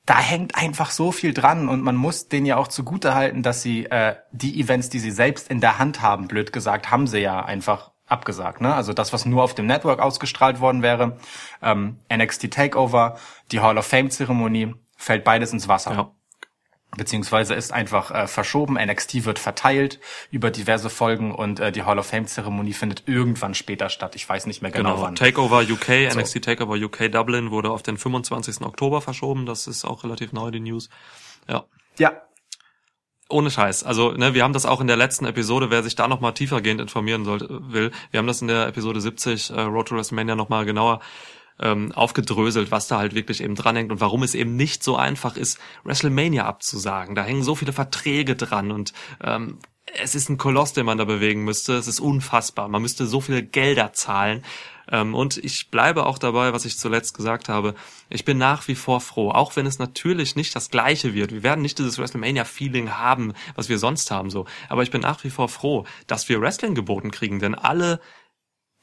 da 0.09 0.17
hängt 0.17 0.55
einfach 0.55 0.89
so 0.89 1.11
viel 1.11 1.35
dran 1.35 1.69
und 1.69 1.83
man 1.83 1.95
muss 1.95 2.29
denen 2.29 2.47
ja 2.47 2.57
auch 2.57 2.67
zugute 2.67 3.13
halten, 3.13 3.43
dass 3.43 3.61
sie 3.61 3.85
äh, 3.85 4.15
die 4.31 4.59
Events, 4.59 4.89
die 4.89 4.97
sie 4.97 5.11
selbst 5.11 5.51
in 5.51 5.61
der 5.61 5.77
Hand 5.77 6.01
haben, 6.01 6.27
blöd 6.27 6.51
gesagt, 6.51 6.89
haben 6.89 7.05
sie 7.05 7.19
ja 7.19 7.45
einfach 7.45 7.91
abgesagt. 8.07 8.59
Ne? 8.59 8.73
Also 8.73 8.93
das, 8.93 9.13
was 9.13 9.27
nur 9.27 9.43
auf 9.43 9.53
dem 9.53 9.67
Network 9.67 9.99
ausgestrahlt 9.99 10.61
worden 10.61 10.81
wäre, 10.81 11.17
ähm, 11.61 11.99
NXT 12.11 12.49
Takeover, 12.49 13.17
die 13.51 13.59
Hall 13.59 13.77
of 13.77 13.85
Fame 13.85 14.09
Zeremonie, 14.09 14.73
fällt 14.97 15.23
beides 15.23 15.53
ins 15.53 15.67
Wasser. 15.67 15.93
Ja. 15.93 16.11
Beziehungsweise 16.97 17.53
ist 17.53 17.71
einfach 17.71 18.11
äh, 18.11 18.27
verschoben. 18.27 18.75
NXT 18.75 19.25
wird 19.25 19.39
verteilt 19.39 19.99
über 20.31 20.51
diverse 20.51 20.89
Folgen 20.89 21.33
und 21.33 21.59
äh, 21.59 21.71
die 21.71 21.83
Hall 21.83 21.99
of 21.99 22.07
Fame 22.07 22.25
Zeremonie 22.27 22.73
findet 22.73 23.03
irgendwann 23.07 23.53
später 23.53 23.89
statt. 23.89 24.15
Ich 24.15 24.27
weiß 24.27 24.47
nicht 24.47 24.61
mehr 24.61 24.71
genau, 24.71 24.93
Genau, 24.95 25.03
wann. 25.03 25.15
Takeover 25.15 25.61
UK, 25.61 26.13
NXT 26.15 26.43
Takeover 26.43 26.75
UK 26.75 27.11
Dublin 27.11 27.51
wurde 27.51 27.69
auf 27.71 27.83
den 27.83 27.97
25. 27.97 28.61
Oktober 28.61 29.01
verschoben. 29.01 29.45
Das 29.45 29.67
ist 29.67 29.85
auch 29.85 30.03
relativ 30.03 30.31
neu, 30.33 30.51
die 30.51 30.59
News. 30.59 30.89
Ja. 31.47 31.65
Ja, 31.97 32.13
Ohne 33.29 33.51
Scheiß. 33.51 33.83
Also, 33.83 34.11
ne, 34.13 34.33
wir 34.33 34.43
haben 34.43 34.53
das 34.53 34.65
auch 34.65 34.81
in 34.81 34.87
der 34.87 34.97
letzten 34.97 35.25
Episode, 35.25 35.69
wer 35.69 35.83
sich 35.83 35.95
da 35.95 36.07
nochmal 36.07 36.33
tiefergehend 36.33 36.81
informieren 36.81 37.25
sollte, 37.25 37.47
will, 37.71 37.91
wir 38.09 38.17
haben 38.17 38.25
das 38.27 38.41
in 38.41 38.47
der 38.47 38.67
Episode 38.67 39.01
70 39.01 39.51
äh, 39.51 39.61
Road 39.61 39.89
to 39.89 39.95
WrestleMania 39.95 40.35
nochmal 40.35 40.65
genauer 40.65 41.01
ähm, 41.59 41.91
aufgedröselt, 41.91 42.71
was 42.71 42.87
da 42.87 42.97
halt 42.97 43.15
wirklich 43.15 43.41
eben 43.41 43.55
dranhängt 43.55 43.91
und 43.91 44.01
warum 44.01 44.23
es 44.23 44.35
eben 44.35 44.55
nicht 44.55 44.83
so 44.83 44.95
einfach 44.95 45.37
ist, 45.37 45.59
WrestleMania 45.83 46.45
abzusagen. 46.45 47.15
Da 47.15 47.23
hängen 47.23 47.43
so 47.43 47.55
viele 47.55 47.73
Verträge 47.73 48.35
dran 48.35 48.71
und 48.71 48.93
ähm, 49.23 49.59
es 50.01 50.15
ist 50.15 50.29
ein 50.29 50.37
Koloss, 50.37 50.73
den 50.73 50.85
man 50.85 50.97
da 50.97 51.05
bewegen 51.05 51.43
müsste. 51.43 51.73
Es 51.73 51.87
ist 51.87 51.99
unfassbar. 51.99 52.67
Man 52.67 52.81
müsste 52.81 53.07
so 53.07 53.21
viele 53.21 53.43
Gelder 53.43 53.93
zahlen. 53.93 54.43
Ähm, 54.91 55.13
und 55.13 55.37
ich 55.37 55.69
bleibe 55.69 56.05
auch 56.05 56.17
dabei, 56.17 56.53
was 56.53 56.65
ich 56.65 56.77
zuletzt 56.77 57.15
gesagt 57.15 57.49
habe. 57.49 57.75
Ich 58.09 58.25
bin 58.25 58.37
nach 58.37 58.67
wie 58.67 58.75
vor 58.75 59.01
froh, 59.01 59.31
auch 59.31 59.55
wenn 59.55 59.65
es 59.65 59.79
natürlich 59.79 60.35
nicht 60.35 60.55
das 60.55 60.69
Gleiche 60.69 61.13
wird. 61.13 61.31
Wir 61.31 61.43
werden 61.43 61.61
nicht 61.61 61.79
dieses 61.79 61.97
WrestleMania-Feeling 61.97 62.91
haben, 62.91 63.33
was 63.55 63.69
wir 63.69 63.77
sonst 63.77 64.11
haben, 64.11 64.29
so. 64.29 64.45
Aber 64.67 64.83
ich 64.83 64.91
bin 64.91 65.01
nach 65.01 65.23
wie 65.23 65.29
vor 65.29 65.49
froh, 65.49 65.85
dass 66.07 66.29
wir 66.29 66.41
Wrestling 66.41 66.75
geboten 66.75 67.11
kriegen, 67.11 67.39
denn 67.39 67.55
alle 67.55 67.99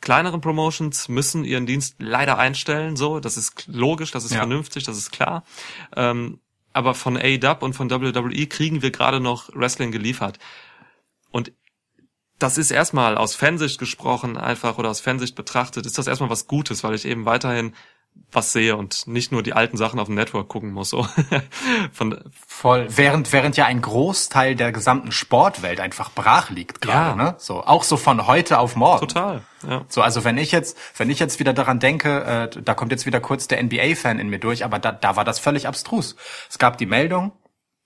kleineren 0.07 0.41
Promotions 0.41 1.09
müssen 1.09 1.43
ihren 1.45 1.67
Dienst 1.67 1.97
leider 1.99 2.39
einstellen, 2.39 2.95
so. 2.95 3.19
Das 3.19 3.37
ist 3.37 3.67
logisch, 3.67 4.13
das 4.13 4.25
ist 4.25 4.31
Ja. 4.31 4.39
vernünftig, 4.39 4.85
das 4.85 4.97
ist 4.97 5.11
klar. 5.11 5.43
Ähm, 5.97 6.39
aber 6.73 6.95
von 6.95 7.17
AEW 7.17 7.57
und 7.65 7.73
von 7.75 7.91
WWE 7.91 8.47
kriegen 8.47 8.83
wir 8.83 8.93
gerade 8.93 9.19
noch 9.19 9.51
Wrestling 9.53 9.91
geliefert. 9.91 10.39
Und 11.33 11.51
das 12.39 12.57
ist 12.57 12.71
erstmal 12.71 13.17
aus 13.19 13.35
Fansicht 13.35 13.81
gesprochen 13.81 14.37
einfach 14.37 14.79
oder 14.79 14.91
aus 14.91 15.01
Fansicht 15.01 15.35
betrachtet, 15.35 15.87
ist 15.87 15.99
das 15.99 16.07
erstmal 16.07 16.31
was 16.31 16.47
Gutes, 16.47 16.85
weil 16.85 16.95
ich 16.95 17.05
eben 17.05 17.25
weiterhin 17.25 17.75
was 18.33 18.53
sehe 18.53 18.77
und 18.77 19.07
nicht 19.07 19.33
nur 19.33 19.43
die 19.43 19.53
alten 19.55 19.77
Sachen 19.77 19.99
auf 19.99 20.07
dem 20.07 20.15
Network 20.15 20.49
gucken 20.49 20.73
muss. 20.73 20.91
So. 20.91 21.07
Von, 21.93 22.23
voll. 22.47 22.87
Während, 22.91 23.33
während 23.33 23.57
ja 23.57 23.65
ein 23.67 23.81
Großteil 23.81 24.55
der 24.57 24.73
gesamten 24.73 25.13
Sportwelt 25.13 25.81
einfach 25.81 26.11
brach 26.13 26.51
liegt 26.51 26.81
gerade, 26.83 27.19
Ja. 27.19 27.25
ne? 27.25 27.35
So, 27.39 27.63
auch 27.65 27.83
so 27.83 27.97
von 27.97 28.27
heute 28.27 28.59
auf 28.59 28.77
morgen. 28.77 29.07
total. 29.09 29.43
Ja. 29.67 29.85
So, 29.89 30.03
also 30.03 30.25
wenn 30.25 30.37
ich 30.39 30.53
jetzt, 30.53 30.77
wenn 30.97 31.09
ich 31.09 31.19
jetzt 31.19 31.39
wieder 31.41 31.53
daran 31.55 31.79
denke, 31.81 32.51
äh, 32.55 32.63
da 32.63 32.75
kommt 32.75 32.93
jetzt 32.93 33.07
wieder 33.07 33.21
kurz 33.21 33.49
der 33.49 33.63
NBA-Fan 33.63 34.19
in 34.19 34.29
mir 34.29 34.39
durch, 34.39 34.65
aber 34.65 34.79
da, 34.79 34.93
da 34.93 35.17
war 35.17 35.25
das 35.25 35.39
völlig 35.39 35.67
abstrus. 35.67 36.17
Es 36.51 36.59
gab 36.59 36.77
die 36.79 36.87
Meldung, 36.87 37.33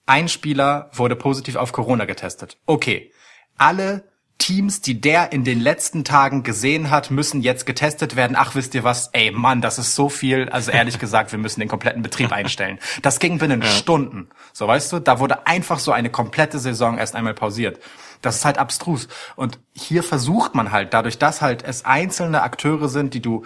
ein 0.06 0.28
Spieler 0.28 0.90
wurde 0.92 1.14
positiv 1.14 1.54
auf 1.56 1.70
Corona 1.72 2.06
getestet. 2.06 2.58
Okay, 2.66 3.12
alle 3.56 4.09
Teams, 4.40 4.81
die 4.81 5.00
der 5.00 5.33
in 5.33 5.44
den 5.44 5.61
letzten 5.61 6.03
Tagen 6.03 6.42
gesehen 6.42 6.90
hat, 6.90 7.11
müssen 7.12 7.42
jetzt 7.42 7.66
getestet 7.66 8.16
werden. 8.16 8.37
Ach, 8.37 8.57
wisst 8.57 8.74
ihr 8.74 8.83
was? 8.83 9.11
Ey, 9.12 9.31
Mann, 9.31 9.61
das 9.61 9.79
ist 9.79 9.94
so 9.94 10.09
viel. 10.09 10.48
Also 10.48 10.72
ehrlich 10.72 10.98
gesagt, 10.98 11.31
wir 11.31 11.38
müssen 11.38 11.61
den 11.61 11.68
kompletten 11.68 12.03
Betrieb 12.03 12.33
einstellen. 12.33 12.81
Das 13.03 13.20
ging 13.20 13.38
binnen 13.38 13.62
Stunden. 13.62 14.29
So, 14.53 14.66
weißt 14.66 14.92
du, 14.92 14.98
da 14.98 15.20
wurde 15.20 15.46
einfach 15.46 15.79
so 15.79 15.92
eine 15.92 16.11
komplette 16.11 16.59
Saison 16.59 16.98
erst 16.98 17.14
einmal 17.14 17.35
pausiert. 17.35 17.79
Das 18.22 18.37
ist 18.37 18.44
halt 18.44 18.59
abstrus. 18.59 19.09
Und 19.37 19.59
hier 19.72 20.03
versucht 20.03 20.55
man 20.55 20.72
halt, 20.72 20.92
dadurch, 20.92 21.18
dass 21.18 21.40
halt 21.40 21.62
es 21.62 21.85
einzelne 21.85 22.42
Akteure 22.42 22.88
sind, 22.88 23.14
die 23.14 23.22
du 23.22 23.44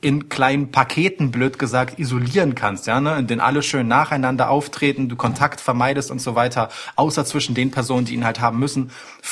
in 0.00 0.28
kleinen 0.28 0.70
Paketen, 0.70 1.30
blöd 1.30 1.58
gesagt, 1.58 1.98
isolieren 1.98 2.54
kannst, 2.54 2.86
ja, 2.86 3.00
ne, 3.00 3.16
in 3.18 3.26
denen 3.26 3.40
alle 3.40 3.62
schön 3.62 3.88
nacheinander 3.88 4.50
auftreten, 4.50 5.08
du 5.08 5.16
Kontakt 5.16 5.60
vermeidest 5.60 6.10
und 6.10 6.20
so 6.20 6.34
weiter, 6.34 6.68
außer 6.96 7.24
zwischen 7.24 7.54
den 7.54 7.70
Personen, 7.70 8.04
die 8.04 8.14
ihn 8.14 8.24
halt 8.24 8.40
haben 8.40 8.58
müssen, 8.58 8.90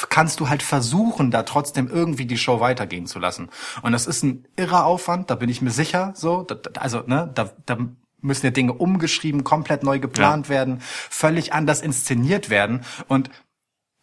kannst 0.09 0.41
du 0.41 0.49
halt 0.49 0.63
versuchen, 0.63 1.31
da 1.31 1.45
trotzdem 1.45 1.89
irgendwie 1.89 2.27
die 2.27 2.39
Show 2.39 2.61
weitergehen 2.61 3.07
zu 3.07 3.19
lassen. 3.19 3.49
Und 3.83 3.93
das 3.93 4.07
ist 4.07 4.23
ein 4.23 4.47
irrer 4.57 4.85
Aufwand, 4.85 5.31
da 5.31 5.35
bin 5.35 5.49
ich 5.49 5.63
mir 5.63 5.71
sicher, 5.71 6.13
so, 6.17 6.43
da, 6.43 6.57
also, 6.81 7.03
ne, 7.07 7.31
da, 7.35 7.51
da 7.65 7.79
müssen 8.21 8.47
ja 8.47 8.53
Dinge 8.53 8.73
umgeschrieben, 8.73 9.45
komplett 9.45 9.83
neu 9.83 9.99
geplant 9.99 10.49
werden, 10.49 10.79
völlig 10.81 11.53
anders 11.53 11.81
inszeniert 11.81 12.51
werden. 12.51 12.81
Und 13.09 13.31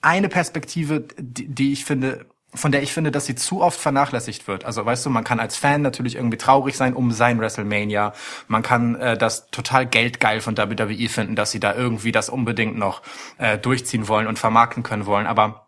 eine 0.02 0.30
Perspektive, 0.30 1.08
die, 1.18 1.48
die 1.48 1.74
ich 1.74 1.86
finde, 1.86 2.26
von 2.56 2.72
der 2.72 2.84
ich 2.84 2.94
finde, 2.94 3.12
dass 3.12 3.26
sie 3.26 3.36
zu 3.36 3.62
oft 3.62 3.80
vernachlässigt 3.80 4.48
wird. 4.48 4.66
Also 4.66 4.86
weißt 4.86 5.06
du, 5.06 5.10
man 5.10 5.24
kann 5.24 5.40
als 5.40 5.58
Fan 5.58 5.82
natürlich 5.82 6.16
irgendwie 6.16 6.38
traurig 6.38 6.76
sein 6.78 6.94
um 6.94 7.12
sein 7.12 7.40
WrestleMania. 7.40 8.14
Man 8.48 8.62
kann 8.62 8.96
äh, 8.96 9.18
das 9.18 9.50
total 9.50 9.86
geldgeil 9.86 10.42
von 10.42 10.58
WWE 10.58 11.10
finden, 11.10 11.36
dass 11.36 11.52
sie 11.52 11.60
da 11.60 11.74
irgendwie 11.74 12.12
das 12.12 12.30
unbedingt 12.30 12.78
noch 12.78 13.02
äh, 13.38 13.58
durchziehen 13.58 14.08
wollen 14.08 14.28
und 14.28 14.40
vermarkten 14.40 14.84
können 14.84 15.06
wollen. 15.06 15.28
Aber 15.28 15.68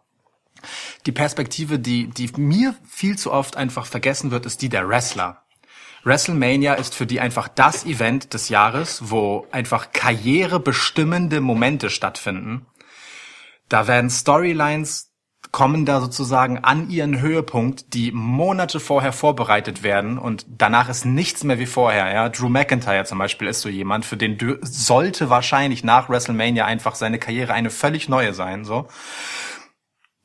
die 1.05 1.11
Perspektive, 1.11 1.79
die, 1.79 2.07
die 2.07 2.31
mir 2.37 2.75
viel 2.87 3.17
zu 3.17 3.31
oft 3.31 3.57
einfach 3.57 3.85
vergessen 3.85 4.31
wird, 4.31 4.45
ist 4.45 4.61
die 4.61 4.69
der 4.69 4.87
Wrestler. 4.87 5.41
WrestleMania 6.03 6.75
ist 6.75 6.93
für 6.93 7.07
die 7.07 7.19
einfach 7.19 7.47
das 7.47 7.83
Event 7.85 8.33
des 8.35 8.49
Jahres, 8.49 9.09
wo 9.09 9.47
einfach 9.51 9.91
karrierebestimmende 9.91 11.41
Momente 11.41 11.89
stattfinden. 11.89 12.67
Da 13.69 13.87
werden 13.87 14.11
Storylines 14.11 15.14
kommen 15.55 15.85
da 15.85 16.01
sozusagen 16.01 16.65
an 16.65 16.89
ihren 16.89 17.21
Höhepunkt, 17.21 17.93
die 17.93 18.11
Monate 18.11 18.81
vorher 18.81 19.13
vorbereitet 19.13 19.83
werden 19.83 20.17
und 20.17 20.45
danach 20.49 20.89
ist 20.89 21.05
nichts 21.05 21.45
mehr 21.45 21.59
wie 21.59 21.65
vorher. 21.65 22.13
Ja, 22.13 22.27
Drew 22.27 22.49
McIntyre 22.49 23.05
zum 23.05 23.19
Beispiel 23.19 23.47
ist 23.47 23.61
so 23.61 23.69
jemand, 23.69 24.03
für 24.03 24.17
den 24.17 24.37
sollte 24.63 25.29
wahrscheinlich 25.29 25.85
nach 25.85 26.09
WrestleMania 26.09 26.65
einfach 26.65 26.95
seine 26.95 27.19
Karriere 27.19 27.53
eine 27.53 27.69
völlig 27.69 28.09
neue 28.09 28.33
sein. 28.33 28.65
So, 28.65 28.89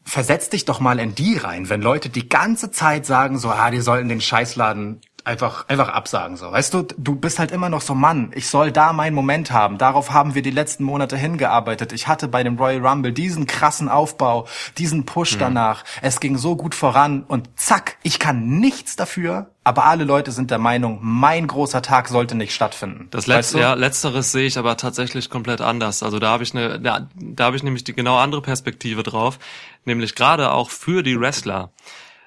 versetz 0.03 0.51
dich 0.51 0.65
doch 0.65 0.81
mal 0.81 0.99
in 0.99 1.15
die 1.15 1.37
rein, 1.37 1.69
wenn 1.69 1.81
Leute 1.81 2.09
die 2.09 2.29
ganze 2.29 2.73
Zeit 2.73 3.07
sagen 3.07 3.39
so, 3.39 3.51
ah, 3.51 3.71
die 3.71 3.81
sollten 3.81 4.09
den 4.09 4.21
Scheißladen 4.21 5.01
einfach 5.25 5.69
einfach 5.69 5.89
absagen 5.89 6.37
so. 6.37 6.51
Weißt 6.51 6.75
du, 6.75 6.83
du 6.83 7.15
bist 7.15 7.39
halt 7.39 7.51
immer 7.51 7.69
noch 7.69 7.81
so 7.81 7.95
Mann, 7.95 8.33
ich 8.35 8.49
soll 8.49 8.73
da 8.73 8.93
meinen 8.93 9.15
Moment 9.15 9.51
haben. 9.51 9.79
Darauf 9.79 10.13
haben 10.13 10.35
wir 10.35 10.43
die 10.43 10.51
letzten 10.51 10.85
Monate 10.85 11.17
hingearbeitet. 11.17 11.93
Ich 11.93 12.09
hatte 12.09 12.29
bei 12.29 12.43
dem 12.43 12.59
Royal 12.59 12.87
Rumble 12.87 13.13
diesen 13.13 13.47
krassen 13.47 13.89
Aufbau, 13.89 14.47
diesen 14.79 15.07
Push 15.07 15.39
danach. 15.39 15.85
Es 16.03 16.21
ging 16.21 16.39
so 16.39 16.57
gut 16.57 16.75
voran 16.75 17.25
und 17.27 17.49
zack, 17.57 17.97
ich 18.03 18.19
kann 18.19 18.59
nichts 18.61 18.97
dafür, 18.97 19.51
aber 19.63 19.85
alle 19.85 20.05
Leute 20.05 20.33
sind 20.33 20.51
der 20.51 20.59
Meinung, 20.59 20.99
mein 21.03 21.47
großer 21.47 21.83
Tag 21.83 22.09
sollte 22.09 22.35
nicht 22.35 22.55
stattfinden. 22.55 23.09
Das 23.11 23.29
Weißt 23.29 23.37
letzte, 23.37 23.57
du? 23.57 23.63
ja, 23.63 23.75
letzteres 23.75 24.33
sehe 24.33 24.47
ich 24.47 24.59
aber 24.59 24.77
tatsächlich 24.77 25.31
komplett 25.31 25.61
anders. 25.61 26.03
Also 26.03 26.19
da 26.19 26.31
habe 26.31 26.43
ich 26.43 26.55
eine, 26.55 26.81
da, 26.81 27.09
da 27.15 27.45
habe 27.45 27.57
ich 27.57 27.63
nämlich 27.63 27.85
die 27.85 27.95
genau 27.95 28.17
andere 28.17 28.43
Perspektive 28.43 29.03
drauf, 29.03 29.39
nämlich 29.85 30.15
gerade 30.15 30.53
auch 30.53 30.71
für 30.71 31.03
die 31.03 31.21
Wrestler 31.21 31.71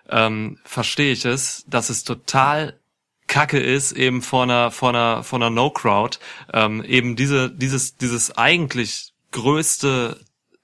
ähm, 0.10 0.60
verstehe 0.64 1.12
ich 1.12 1.26
es, 1.26 1.64
dass 1.68 1.90
es 1.90 2.04
total 2.04 2.80
Kacke 3.28 3.60
ist, 3.60 3.92
eben 3.94 4.22
vor 4.22 4.44
einer, 4.44 4.72
vor 4.72 4.90
einer, 4.90 5.24
vor 5.24 5.40
einer 5.40 5.50
No-Crowd, 5.50 6.20
ähm, 6.54 6.84
eben 6.84 7.16
diese, 7.16 7.50
dieses, 7.50 7.98
dieses 7.98 8.38
eigentlich 8.38 9.14
größte 9.32 10.20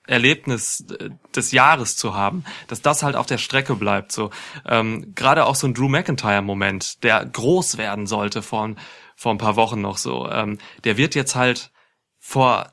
Erlebnis 0.10 0.86
äh, 1.00 1.10
des 1.36 1.52
Jahres 1.52 1.96
zu 1.96 2.14
haben, 2.14 2.44
dass 2.68 2.82
das 2.82 3.04
halt 3.04 3.16
auf 3.16 3.26
der 3.26 3.38
Strecke 3.38 3.76
bleibt. 3.76 4.12
So 4.12 4.32
ähm, 4.66 5.14
gerade 5.16 5.46
auch 5.46 5.56
so 5.56 5.68
ein 5.68 5.74
Drew 5.74 5.88
McIntyre 5.88 6.42
Moment, 6.42 7.04
der 7.04 7.26
groß 7.26 7.78
werden 7.78 8.08
sollte 8.08 8.42
vor, 8.42 8.76
vor 9.16 9.34
ein 9.34 9.38
paar 9.38 9.56
Wochen 9.56 9.82
noch 9.82 9.98
so. 9.98 10.30
Ähm, 10.30 10.58
der 10.84 10.98
wird 10.98 11.16
jetzt 11.16 11.36
halt 11.36 11.72
vor 12.20 12.72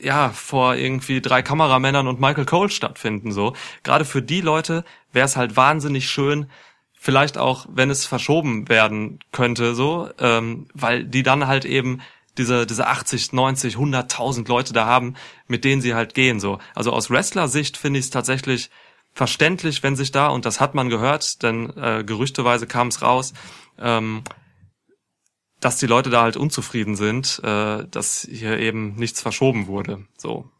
ja 0.00 0.30
vor 0.30 0.76
irgendwie 0.76 1.20
drei 1.20 1.42
Kameramännern 1.42 2.08
und 2.08 2.20
Michael 2.20 2.46
Cole 2.46 2.70
stattfinden. 2.70 3.32
So 3.32 3.54
gerade 3.82 4.04
für 4.04 4.22
die 4.22 4.40
Leute 4.40 4.84
wäre 5.12 5.26
es 5.26 5.36
halt 5.36 5.56
wahnsinnig 5.56 6.08
schön. 6.08 6.50
Vielleicht 6.98 7.38
auch, 7.38 7.66
wenn 7.68 7.90
es 7.90 8.06
verschoben 8.06 8.68
werden 8.68 9.20
könnte, 9.30 9.74
so, 9.74 10.08
ähm, 10.18 10.66
weil 10.74 11.04
die 11.04 11.22
dann 11.22 11.46
halt 11.46 11.64
eben 11.64 12.00
diese, 12.38 12.66
diese 12.66 12.86
80, 12.86 13.32
90, 13.32 13.76
100.000 13.76 14.48
Leute 14.48 14.72
da 14.72 14.86
haben, 14.86 15.14
mit 15.46 15.64
denen 15.64 15.80
sie 15.80 15.94
halt 15.94 16.14
gehen, 16.14 16.40
so. 16.40 16.58
Also 16.74 16.92
aus 16.92 17.10
Wrestler-Sicht 17.10 17.76
finde 17.76 17.98
ich 17.98 18.06
es 18.06 18.10
tatsächlich 18.10 18.70
verständlich, 19.12 19.82
wenn 19.82 19.96
sich 19.96 20.12
da, 20.12 20.28
und 20.28 20.44
das 20.44 20.60
hat 20.60 20.74
man 20.74 20.90
gehört, 20.90 21.42
denn 21.42 21.70
äh, 21.76 22.04
gerüchteweise 22.04 22.66
kam 22.66 22.88
es 22.88 23.00
raus, 23.02 23.32
ähm, 23.78 24.22
dass 25.60 25.78
die 25.78 25.86
Leute 25.86 26.10
da 26.10 26.22
halt 26.22 26.36
unzufrieden 26.36 26.96
sind, 26.96 27.40
äh, 27.42 27.86
dass 27.88 28.28
hier 28.30 28.58
eben 28.58 28.94
nichts 28.96 29.22
verschoben 29.22 29.66
wurde, 29.66 30.06
so. 30.16 30.50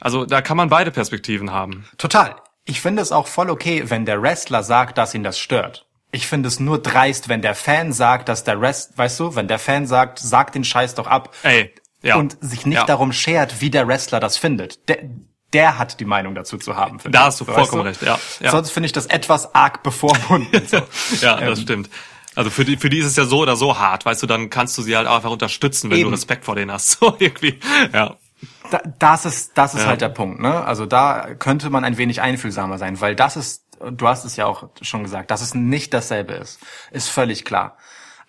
Also 0.00 0.26
da 0.26 0.42
kann 0.42 0.56
man 0.56 0.68
beide 0.68 0.90
Perspektiven 0.90 1.52
haben. 1.52 1.84
Total. 1.98 2.36
Ich 2.68 2.80
finde 2.82 3.00
es 3.02 3.12
auch 3.12 3.26
voll 3.26 3.48
okay, 3.50 3.84
wenn 3.88 4.04
der 4.04 4.20
Wrestler 4.20 4.62
sagt, 4.62 4.98
dass 4.98 5.14
ihn 5.14 5.22
das 5.24 5.38
stört. 5.38 5.86
Ich 6.12 6.26
finde 6.26 6.48
es 6.48 6.60
nur 6.60 6.78
dreist, 6.78 7.28
wenn 7.28 7.40
der 7.42 7.54
Fan 7.54 7.92
sagt, 7.92 8.28
dass 8.28 8.44
der 8.44 8.60
Rest, 8.60 8.96
weißt 8.96 9.18
du, 9.20 9.34
wenn 9.34 9.48
der 9.48 9.58
Fan 9.58 9.86
sagt, 9.86 10.18
sag 10.18 10.52
den 10.52 10.64
Scheiß 10.64 10.94
doch 10.94 11.06
ab. 11.06 11.34
Ey, 11.42 11.72
ja. 12.02 12.16
Und 12.16 12.36
sich 12.40 12.66
nicht 12.66 12.76
Ja. 12.76 12.84
darum 12.84 13.12
schert, 13.12 13.60
wie 13.62 13.70
der 13.70 13.88
Wrestler 13.88 14.20
das 14.20 14.36
findet. 14.36 14.86
Der, 14.88 14.98
der 15.54 15.78
hat 15.78 15.98
die 15.98 16.04
Meinung 16.04 16.34
dazu 16.34 16.58
zu 16.58 16.76
haben. 16.76 16.98
Da 17.10 17.24
hast 17.24 17.40
du 17.40 17.46
So, 17.46 17.52
vollkommen 17.52 17.84
weißt 17.86 18.02
recht, 18.02 18.20
ja, 18.40 18.44
ja. 18.44 18.50
Sonst 18.50 18.70
finde 18.70 18.86
ich 18.86 18.92
das 18.92 19.06
etwas 19.06 19.54
arg 19.54 19.82
bevormunden. 19.82 20.66
So. 20.68 20.76
Ja, 21.20 21.40
das 21.40 21.58
Ähm, 21.60 21.64
stimmt. 21.64 21.90
Also 22.34 22.50
für 22.50 22.64
die, 22.66 22.76
für 22.76 22.90
die 22.90 22.98
ist 22.98 23.06
es 23.06 23.16
ja 23.16 23.24
so 23.24 23.38
oder 23.40 23.56
so 23.56 23.78
hart, 23.78 24.04
weißt 24.04 24.22
du, 24.22 24.26
dann 24.26 24.48
kannst 24.50 24.76
du 24.78 24.82
sie 24.82 24.94
halt 24.96 25.08
einfach 25.08 25.30
unterstützen, 25.30 25.90
wenn 25.90 25.98
Eben. 25.98 26.10
du 26.10 26.14
Respekt 26.14 26.44
vor 26.44 26.54
denen 26.54 26.70
hast. 26.70 26.90
So 27.00 27.16
irgendwie. 27.18 27.58
Ja. 27.92 28.16
Da, 28.70 28.80
das 28.98 29.24
ist, 29.24 29.56
das 29.58 29.74
ist 29.74 29.82
Ja. 29.82 29.88
halt 29.88 30.00
der 30.00 30.08
Punkt, 30.10 30.40
ne? 30.40 30.64
Also 30.64 30.86
da 30.86 31.34
könnte 31.38 31.70
man 31.70 31.84
ein 31.84 31.98
wenig 31.98 32.20
einfühlsamer 32.20 32.78
sein, 32.78 33.00
weil 33.00 33.14
das 33.16 33.36
ist, 33.36 33.64
du 33.90 34.08
hast 34.08 34.24
es 34.24 34.36
ja 34.36 34.46
auch 34.46 34.68
schon 34.82 35.02
gesagt, 35.02 35.30
dass 35.30 35.40
es 35.42 35.54
nicht 35.54 35.94
dasselbe 35.94 36.34
ist, 36.34 36.60
ist 36.90 37.08
völlig 37.08 37.44
klar. 37.44 37.76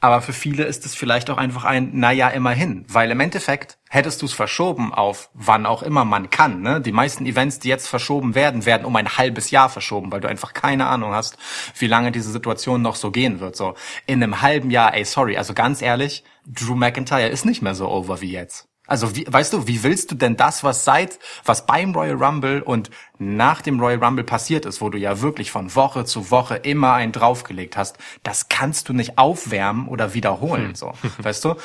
Aber 0.01 0.21
für 0.21 0.31
viele 0.31 0.63
ist 0.63 0.85
es 0.85 0.95
vielleicht 0.95 1.29
auch 1.29 1.37
einfach 1.37 1.65
ein, 1.65 1.89
naja, 1.99 2.29
immerhin, 2.29 2.85
weil 2.87 3.11
im 3.11 3.19
Endeffekt 3.19 3.79
hättest 3.89 4.21
du 4.21 4.27
es 4.27 4.33
verschoben 4.33 4.93
auf 4.93 5.29
wann 5.33 5.65
auch 5.65 5.83
immer 5.83 6.05
man 6.05 6.29
kann, 6.29 6.61
ne? 6.61 6.79
Die 6.79 6.93
meisten 6.93 7.25
Events, 7.25 7.59
die 7.59 7.67
jetzt 7.67 7.89
verschoben 7.89 8.33
werden, 8.33 8.65
werden 8.65 8.85
um 8.85 8.95
ein 8.95 9.17
halbes 9.17 9.51
Jahr 9.51 9.67
verschoben, 9.67 10.09
weil 10.09 10.21
du 10.21 10.29
einfach 10.29 10.53
keine 10.53 10.87
Ahnung 10.87 11.13
hast, 11.13 11.37
wie 11.77 11.87
lange 11.87 12.13
diese 12.13 12.31
Situation 12.31 12.81
noch 12.81 12.95
so 12.95 13.11
gehen 13.11 13.41
wird, 13.41 13.57
so. 13.57 13.75
In 14.05 14.23
einem 14.23 14.41
halben 14.41 14.71
Jahr, 14.71 14.93
ey, 14.93 15.03
sorry, 15.03 15.35
also 15.37 15.53
ganz 15.53 15.81
ehrlich, 15.81 16.23
Drew 16.45 16.75
McIntyre 16.75 17.27
ist 17.27 17.43
nicht 17.43 17.61
mehr 17.61 17.75
so 17.75 17.89
over 17.89 18.21
wie 18.21 18.31
jetzt. 18.31 18.68
Also 18.89 19.15
wie, 19.15 19.25
weißt 19.27 19.53
du, 19.53 19.67
wie 19.67 19.83
willst 19.83 20.11
du 20.11 20.15
denn 20.15 20.35
das, 20.35 20.63
was 20.63 20.83
seit, 20.83 21.19
was 21.45 21.65
beim 21.65 21.93
Royal 21.93 22.15
Rumble 22.15 22.61
und 22.63 22.89
nach 23.21 23.61
dem 23.61 23.79
Royal 23.79 24.03
Rumble 24.03 24.23
passiert 24.23 24.65
ist, 24.65 24.79
wo 24.81 24.89
du 24.89 24.97
ja 24.97 25.21
wirklich 25.21 25.51
von 25.51 25.75
Woche 25.75 26.05
zu 26.05 26.31
Woche 26.31 26.55
immer 26.55 26.93
einen 26.93 27.11
draufgelegt 27.11 27.75
hast, 27.77 27.97
das 28.23 28.47
kannst 28.47 28.87
du 28.89 28.93
nicht 28.93 29.17
aufwärmen 29.17 29.87
oder 29.89 30.13
wiederholen, 30.13 30.73
so. 30.73 30.93
Weißt 31.21 31.43
du? 31.43 31.55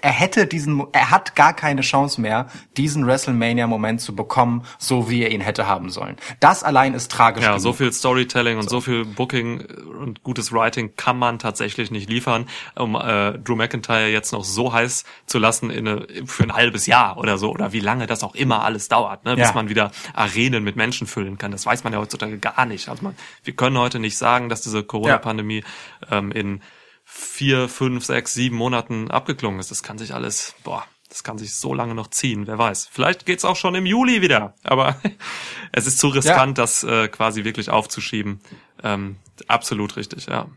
Er 0.00 0.10
hätte 0.10 0.46
diesen, 0.46 0.82
er 0.92 1.10
hat 1.10 1.36
gar 1.36 1.52
keine 1.54 1.82
Chance 1.82 2.20
mehr, 2.20 2.46
diesen 2.76 3.06
WrestleMania-Moment 3.06 4.00
zu 4.00 4.16
bekommen, 4.16 4.64
so 4.78 5.10
wie 5.10 5.22
er 5.22 5.30
ihn 5.30 5.42
hätte 5.42 5.66
haben 5.66 5.90
sollen. 5.90 6.16
Das 6.40 6.64
allein 6.64 6.94
ist 6.94 7.10
tragisch. 7.12 7.44
Ja, 7.44 7.50
genug. 7.50 7.62
so 7.62 7.72
viel 7.74 7.92
Storytelling 7.92 8.56
und 8.58 8.70
so 8.70 8.80
viel 8.80 9.04
Booking 9.04 9.60
und 10.00 10.22
gutes 10.22 10.50
Writing 10.52 10.96
kann 10.96 11.18
man 11.18 11.38
tatsächlich 11.38 11.90
nicht 11.90 12.08
liefern, 12.08 12.46
um 12.74 12.94
äh, 12.96 13.38
Drew 13.38 13.54
McIntyre 13.54 14.08
jetzt 14.08 14.32
noch 14.32 14.44
so 14.44 14.72
heiß 14.72 15.04
zu 15.26 15.38
lassen 15.38 15.70
in 15.70 15.86
eine, 15.86 16.06
für 16.26 16.42
ein 16.44 16.52
halbes 16.54 16.86
Jahr 16.86 17.18
oder 17.18 17.36
so 17.38 17.50
oder 17.50 17.72
wie 17.72 17.80
lange 17.80 18.06
das 18.06 18.22
auch 18.24 18.34
immer 18.34 18.64
alles 18.64 18.88
dauert, 18.88 19.24
ne, 19.24 19.36
bis 19.36 19.48
Ja. 19.48 19.54
man 19.54 19.68
wieder 19.68 19.90
Arenen 20.14 20.64
mit 20.64 20.76
Menschen 20.76 21.01
füllen 21.06 21.38
kann. 21.38 21.52
Das 21.52 21.66
weiß 21.66 21.84
man 21.84 21.92
ja 21.92 21.98
heutzutage 21.98 22.38
gar 22.38 22.66
nicht. 22.66 22.88
Also 22.88 23.02
man, 23.02 23.16
wir 23.44 23.54
können 23.54 23.78
heute 23.78 23.98
nicht 23.98 24.16
sagen, 24.16 24.48
dass 24.48 24.62
diese 24.62 24.82
Corona-Pandemie 24.82 25.64
ähm, 26.10 26.32
in 26.32 26.60
vier, 27.04 27.68
fünf, 27.68 28.04
sechs, 28.04 28.34
sieben 28.34 28.56
Monaten 28.56 29.10
abgeklungen 29.10 29.60
ist. 29.60 29.70
Das 29.70 29.82
kann 29.82 29.98
sich 29.98 30.14
alles, 30.14 30.54
boah, 30.64 30.84
das 31.08 31.22
kann 31.22 31.36
sich 31.36 31.54
so 31.54 31.74
lange 31.74 31.94
noch 31.94 32.08
ziehen, 32.08 32.46
wer 32.46 32.58
weiß. 32.58 32.88
Vielleicht 32.90 33.26
geht's 33.26 33.44
auch 33.44 33.56
schon 33.56 33.74
im 33.74 33.84
Juli 33.84 34.22
wieder, 34.22 34.54
aber 34.64 34.96
es 35.72 35.86
ist 35.86 35.98
zu 35.98 36.08
riskant, 36.08 36.56
das 36.58 36.84
äh, 36.84 37.08
quasi 37.08 37.44
wirklich 37.44 37.68
aufzuschieben. 37.68 38.40
Ähm, 38.82 39.16
absolut 39.46 39.96
richtig, 39.96 40.26
ja. 40.26 40.48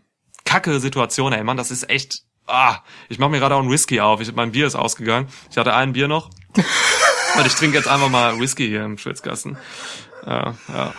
Kacke 0.45 0.79
Situation, 0.79 1.34
ey, 1.34 1.43
Mann, 1.43 1.58
das 1.58 1.71
ist 1.71 1.89
echt. 1.89 2.21
Ah, 2.47 2.77
ich 3.10 3.17
mache 3.17 3.31
mir 3.31 3.39
gerade 3.39 3.55
auch 3.55 3.63
ein 3.63 3.71
Whisky 3.71 3.99
auf. 3.99 4.21
Ich, 4.21 4.34
mein 4.36 4.51
Bier 4.51 4.67
ist 4.67 4.75
ausgegangen. 4.75 5.27
Ich 5.49 5.58
hatte 5.58 5.73
ein 5.73 5.93
Bier 5.93 6.08
noch. 6.08 6.29
Und 7.38 7.45
ich 7.45 7.56
trinke 7.56 7.78
jetzt 7.78 7.88
einfach 7.88 8.10
mal 8.10 8.39
Whisky 8.39 8.67
hier 8.67 8.84
im 8.84 8.98
Schwitzkasten. 8.98 9.58
Ja, 10.26 10.56
ja. 10.69 10.93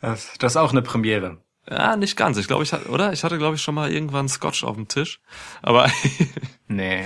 Das, 0.00 0.32
das 0.38 0.52
ist 0.52 0.56
auch 0.56 0.72
eine 0.72 0.82
Premiere. 0.82 1.38
Ja, 1.68 1.96
nicht 1.96 2.16
ganz. 2.16 2.36
Ich 2.38 2.48
glaube, 2.48 2.64
ich 2.64 2.72
hatte, 2.72 2.88
oder? 2.88 3.12
Ich 3.12 3.22
hatte, 3.22 3.38
glaube 3.38 3.56
ich, 3.56 3.62
schon 3.62 3.74
mal 3.74 3.92
irgendwann 3.92 4.28
Scotch 4.28 4.64
auf 4.64 4.76
dem 4.76 4.88
Tisch. 4.88 5.20
Aber 5.62 5.90
Nee. 6.68 7.04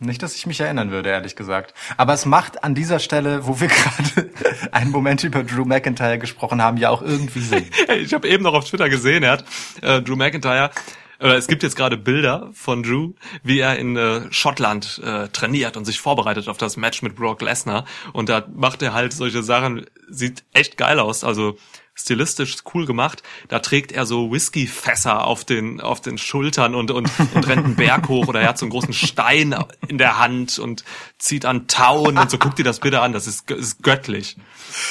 Nicht, 0.00 0.22
dass 0.22 0.36
ich 0.36 0.46
mich 0.46 0.60
erinnern 0.60 0.92
würde, 0.92 1.10
ehrlich 1.10 1.34
gesagt. 1.34 1.74
Aber 1.96 2.12
es 2.12 2.24
macht 2.24 2.62
an 2.62 2.74
dieser 2.74 3.00
Stelle, 3.00 3.46
wo 3.46 3.60
wir 3.60 3.68
gerade 3.68 4.30
einen 4.70 4.90
Moment 4.90 5.24
über 5.24 5.42
Drew 5.42 5.64
McIntyre 5.64 6.18
gesprochen 6.18 6.62
haben, 6.62 6.76
ja 6.76 6.90
auch 6.90 7.02
irgendwie 7.02 7.40
Sinn. 7.40 7.66
ich 8.00 8.14
habe 8.14 8.28
eben 8.28 8.44
noch 8.44 8.54
auf 8.54 8.68
Twitter 8.68 8.88
gesehen, 8.88 9.24
er 9.24 9.32
hat 9.32 9.44
äh, 9.82 10.00
Drew 10.00 10.14
McIntyre. 10.14 10.70
Äh, 11.18 11.34
es 11.34 11.46
gibt 11.46 11.62
jetzt 11.62 11.76
gerade 11.76 11.96
Bilder 11.96 12.50
von 12.52 12.82
Drew, 12.82 13.12
wie 13.42 13.60
er 13.60 13.78
in 13.78 13.96
äh, 13.96 14.32
Schottland 14.32 15.00
äh, 15.04 15.28
trainiert 15.28 15.76
und 15.76 15.84
sich 15.84 16.00
vorbereitet 16.00 16.48
auf 16.48 16.58
das 16.58 16.76
Match 16.76 17.02
mit 17.02 17.16
Brock 17.16 17.42
Lesnar. 17.42 17.84
Und 18.12 18.28
da 18.28 18.46
macht 18.54 18.82
er 18.82 18.92
halt 18.92 19.12
solche 19.12 19.42
Sachen, 19.42 19.86
sieht 20.08 20.44
echt 20.52 20.76
geil 20.76 21.00
aus. 21.00 21.24
Also 21.24 21.56
stilistisch 21.98 22.56
cool 22.74 22.86
gemacht. 22.86 23.22
Da 23.48 23.58
trägt 23.58 23.90
er 23.92 24.06
so 24.06 24.30
Whiskyfässer 24.30 25.26
auf 25.26 25.44
den 25.44 25.80
auf 25.80 26.00
den 26.00 26.16
Schultern 26.16 26.74
und 26.74 26.90
und, 26.92 27.10
und 27.34 27.48
rennt 27.48 27.64
einen 27.64 27.76
Berg 27.76 28.08
hoch 28.08 28.28
oder 28.28 28.40
er 28.40 28.50
hat 28.50 28.58
so 28.58 28.66
einen 28.66 28.70
großen 28.70 28.92
Stein 28.92 29.54
in 29.88 29.98
der 29.98 30.18
Hand 30.18 30.60
und 30.60 30.84
zieht 31.18 31.44
an 31.44 31.66
Tauen 31.66 32.16
und 32.16 32.30
so. 32.30 32.38
Guck 32.38 32.54
dir 32.54 32.64
das 32.64 32.78
bitte 32.78 33.00
an, 33.00 33.12
das 33.12 33.26
ist, 33.26 33.50
ist 33.50 33.82
göttlich. 33.82 34.36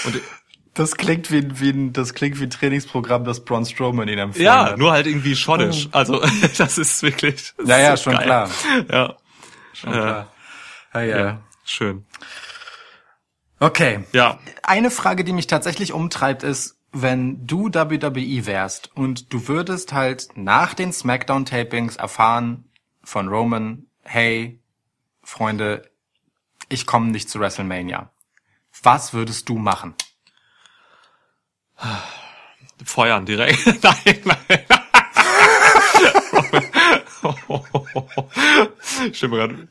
Und 0.05 0.19
Das 0.77 0.95
klingt 0.95 1.31
wie, 1.31 1.37
ein- 1.39 1.59
wie 1.59 1.69
ein, 1.71 1.91
das 1.93 2.13
klingt 2.13 2.39
wie 2.39 2.43
ein 2.43 2.49
Trainingsprogramm, 2.49 3.23
das 3.25 3.43
Braun 3.43 3.65
Strowman 3.65 4.07
ihn 4.07 4.19
empfohlen 4.19 4.45
Ja, 4.45 4.65
hat. 4.67 4.77
nur 4.77 4.91
halt 4.91 5.07
irgendwie 5.07 5.35
schottisch. 5.35 5.89
Also 5.91 6.21
das 6.57 6.77
ist 6.77 7.01
wirklich. 7.03 7.53
Das 7.57 7.67
Ja, 7.67 7.77
ja, 7.79 7.93
ist 7.95 8.03
schon 8.03 8.13
geil. 8.13 8.23
klar. 8.23 8.49
Ja, 8.91 9.15
Schon 9.73 9.91
klar. 9.91 10.31
Ja, 10.93 11.01
ja. 11.01 11.17
ja, 11.17 11.41
schön. 11.65 12.05
Okay. 13.59 14.05
Ja, 14.13 14.39
Eine 14.63 14.91
Frage, 14.91 15.23
die 15.23 15.33
mich 15.33 15.47
tatsächlich 15.47 15.93
umtreibt, 15.93 16.43
ist, 16.43 16.77
wenn 16.91 17.45
du 17.45 17.69
WWE 17.73 18.45
wärst 18.45 18.95
und 18.95 19.33
du 19.33 19.47
würdest 19.47 19.93
halt 19.93 20.29
nach 20.35 20.73
den 20.73 20.93
SmackDown-Tapings 20.93 21.95
erfahren 21.97 22.65
von 23.03 23.27
Roman, 23.27 23.87
hey, 24.03 24.59
Freunde, 25.23 25.89
ich 26.69 26.85
komme 26.85 27.07
nicht 27.11 27.29
zu 27.29 27.39
WrestleMania. 27.39 28.11
Was 28.83 29.13
würdest 29.13 29.49
du 29.49 29.57
machen? 29.57 29.95
Feuern 32.85 33.25
direkt. 33.25 33.65
nein, 33.83 33.95
nein. 34.23 34.37
Ich 39.11 39.17
stelle 39.17 39.31
mir 39.31 39.37
gerade 39.37 39.67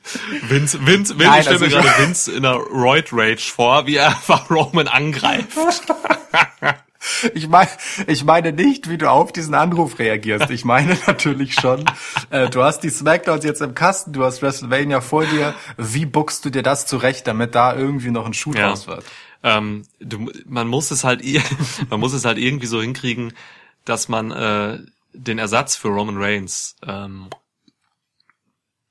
Vince, 0.48 0.78
Vince, 0.86 0.86
Vince, 0.86 1.14
Nein, 1.16 1.38
ich 1.40 1.42
stelle 1.46 1.58
mir 1.58 1.64
also 1.66 1.78
gerade 1.78 2.02
Vince 2.02 2.32
in 2.32 2.44
einer 2.44 2.56
Roid 2.56 3.08
Rage 3.12 3.50
vor, 3.54 3.86
wie 3.86 3.96
er 3.96 4.08
einfach 4.08 4.50
Roman 4.50 4.88
angreift. 4.88 5.46
Ich 7.34 7.46
meine, 7.48 7.68
ich 8.08 8.24
meine 8.24 8.50
nicht, 8.52 8.90
wie 8.90 8.98
du 8.98 9.08
auf 9.08 9.30
diesen 9.30 9.54
Anruf 9.54 10.00
reagierst. 10.00 10.50
Ich 10.50 10.64
meine 10.64 10.98
natürlich 11.06 11.54
schon, 11.54 11.84
äh, 12.30 12.48
du 12.50 12.64
hast 12.64 12.80
die 12.80 12.90
Smackdowns 12.90 13.44
jetzt 13.44 13.62
im 13.62 13.74
Kasten, 13.76 14.12
du 14.12 14.24
hast 14.24 14.42
WrestleMania 14.42 15.00
vor 15.00 15.24
dir. 15.24 15.54
Wie 15.76 16.04
buckst 16.04 16.44
du 16.44 16.50
dir 16.50 16.64
das 16.64 16.84
zurecht, 16.84 17.28
damit 17.28 17.54
da 17.54 17.76
irgendwie 17.76 18.10
noch 18.10 18.26
ein 18.26 18.34
Schuh 18.34 18.54
Ja. 18.54 18.68
draus 18.70 18.88
wird? 18.88 19.04
Ähm, 19.46 19.84
du, 20.00 20.28
man 20.44 20.66
muss 20.66 20.90
es 20.90 21.04
halt, 21.04 21.22
man 21.88 22.00
muss 22.00 22.12
es 22.12 22.24
halt 22.24 22.36
irgendwie 22.36 22.66
so 22.66 22.82
hinkriegen, 22.82 23.32
dass 23.84 24.08
man 24.08 24.32
äh, 24.32 24.80
den 25.12 25.38
Ersatz 25.38 25.76
für 25.76 25.88
Roman 25.88 26.16
Reigns 26.18 26.74
ähm, 26.84 27.30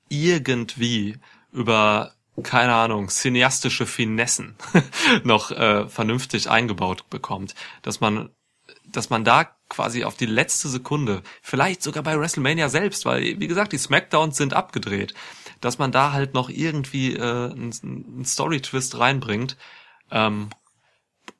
irgendwie 0.08 1.18
über 1.52 2.12
keine 2.42 2.74
Ahnung, 2.74 3.08
cineastische 3.08 3.86
Finessen 3.86 4.56
noch 5.24 5.50
äh, 5.50 5.88
vernünftig 5.88 6.50
eingebaut 6.50 7.08
bekommt, 7.08 7.54
dass 7.82 8.00
man 8.00 8.30
dass 8.84 9.10
man 9.10 9.24
da 9.24 9.50
quasi 9.68 10.04
auf 10.04 10.16
die 10.16 10.26
letzte 10.26 10.68
Sekunde, 10.68 11.22
vielleicht 11.42 11.82
sogar 11.82 12.02
bei 12.02 12.18
WrestleMania 12.18 12.68
selbst, 12.68 13.04
weil 13.04 13.40
wie 13.40 13.46
gesagt, 13.46 13.72
die 13.72 13.78
Smackdowns 13.78 14.36
sind 14.36 14.54
abgedreht, 14.54 15.12
dass 15.60 15.78
man 15.78 15.92
da 15.92 16.12
halt 16.12 16.34
noch 16.34 16.48
irgendwie 16.48 17.14
äh, 17.14 17.20
einen, 17.20 17.72
einen 17.82 18.24
Story-Twist 18.24 18.98
reinbringt. 18.98 19.56
Ähm, 20.10 20.50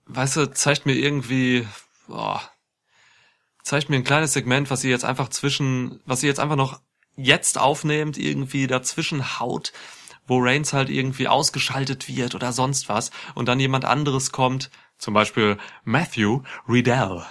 weißt 0.07 0.37
du, 0.37 0.53
zeigt 0.53 0.87
mir 0.87 0.95
irgendwie, 0.95 1.67
boah, 2.09 2.41
zeigt 3.63 3.91
mir 3.91 3.97
ein 3.97 4.05
kleines 4.05 4.33
Segment, 4.33 4.71
was 4.71 4.81
sie 4.81 4.91
jetzt 4.91 5.05
einfach 5.05 5.29
zwischen, 5.29 6.01
was 6.07 6.21
sie 6.21 6.27
jetzt 6.29 6.41
einfach 6.41 6.57
noch 6.57 6.81
jetzt 7.17 7.59
aufnehmt, 7.59 8.19
irgendwie 8.19 8.67
dazwischen 8.67 9.41
haut, 9.41 9.73
wo 10.27 10.39
Reigns 10.39 10.73
halt 10.73 10.91
irgendwie 10.91 11.29
ausgeschaltet 11.29 12.09
wird 12.09 12.35
oder 12.35 12.53
sonst 12.53 12.89
was 12.89 13.11
und 13.35 13.49
dann 13.49 13.61
jemand 13.61 13.85
anderes 13.85 14.33
kommt, 14.33 14.71
zum 14.99 15.15
Beispiel 15.15 15.59
Matthew 15.85 16.43
Riddell. 16.69 17.25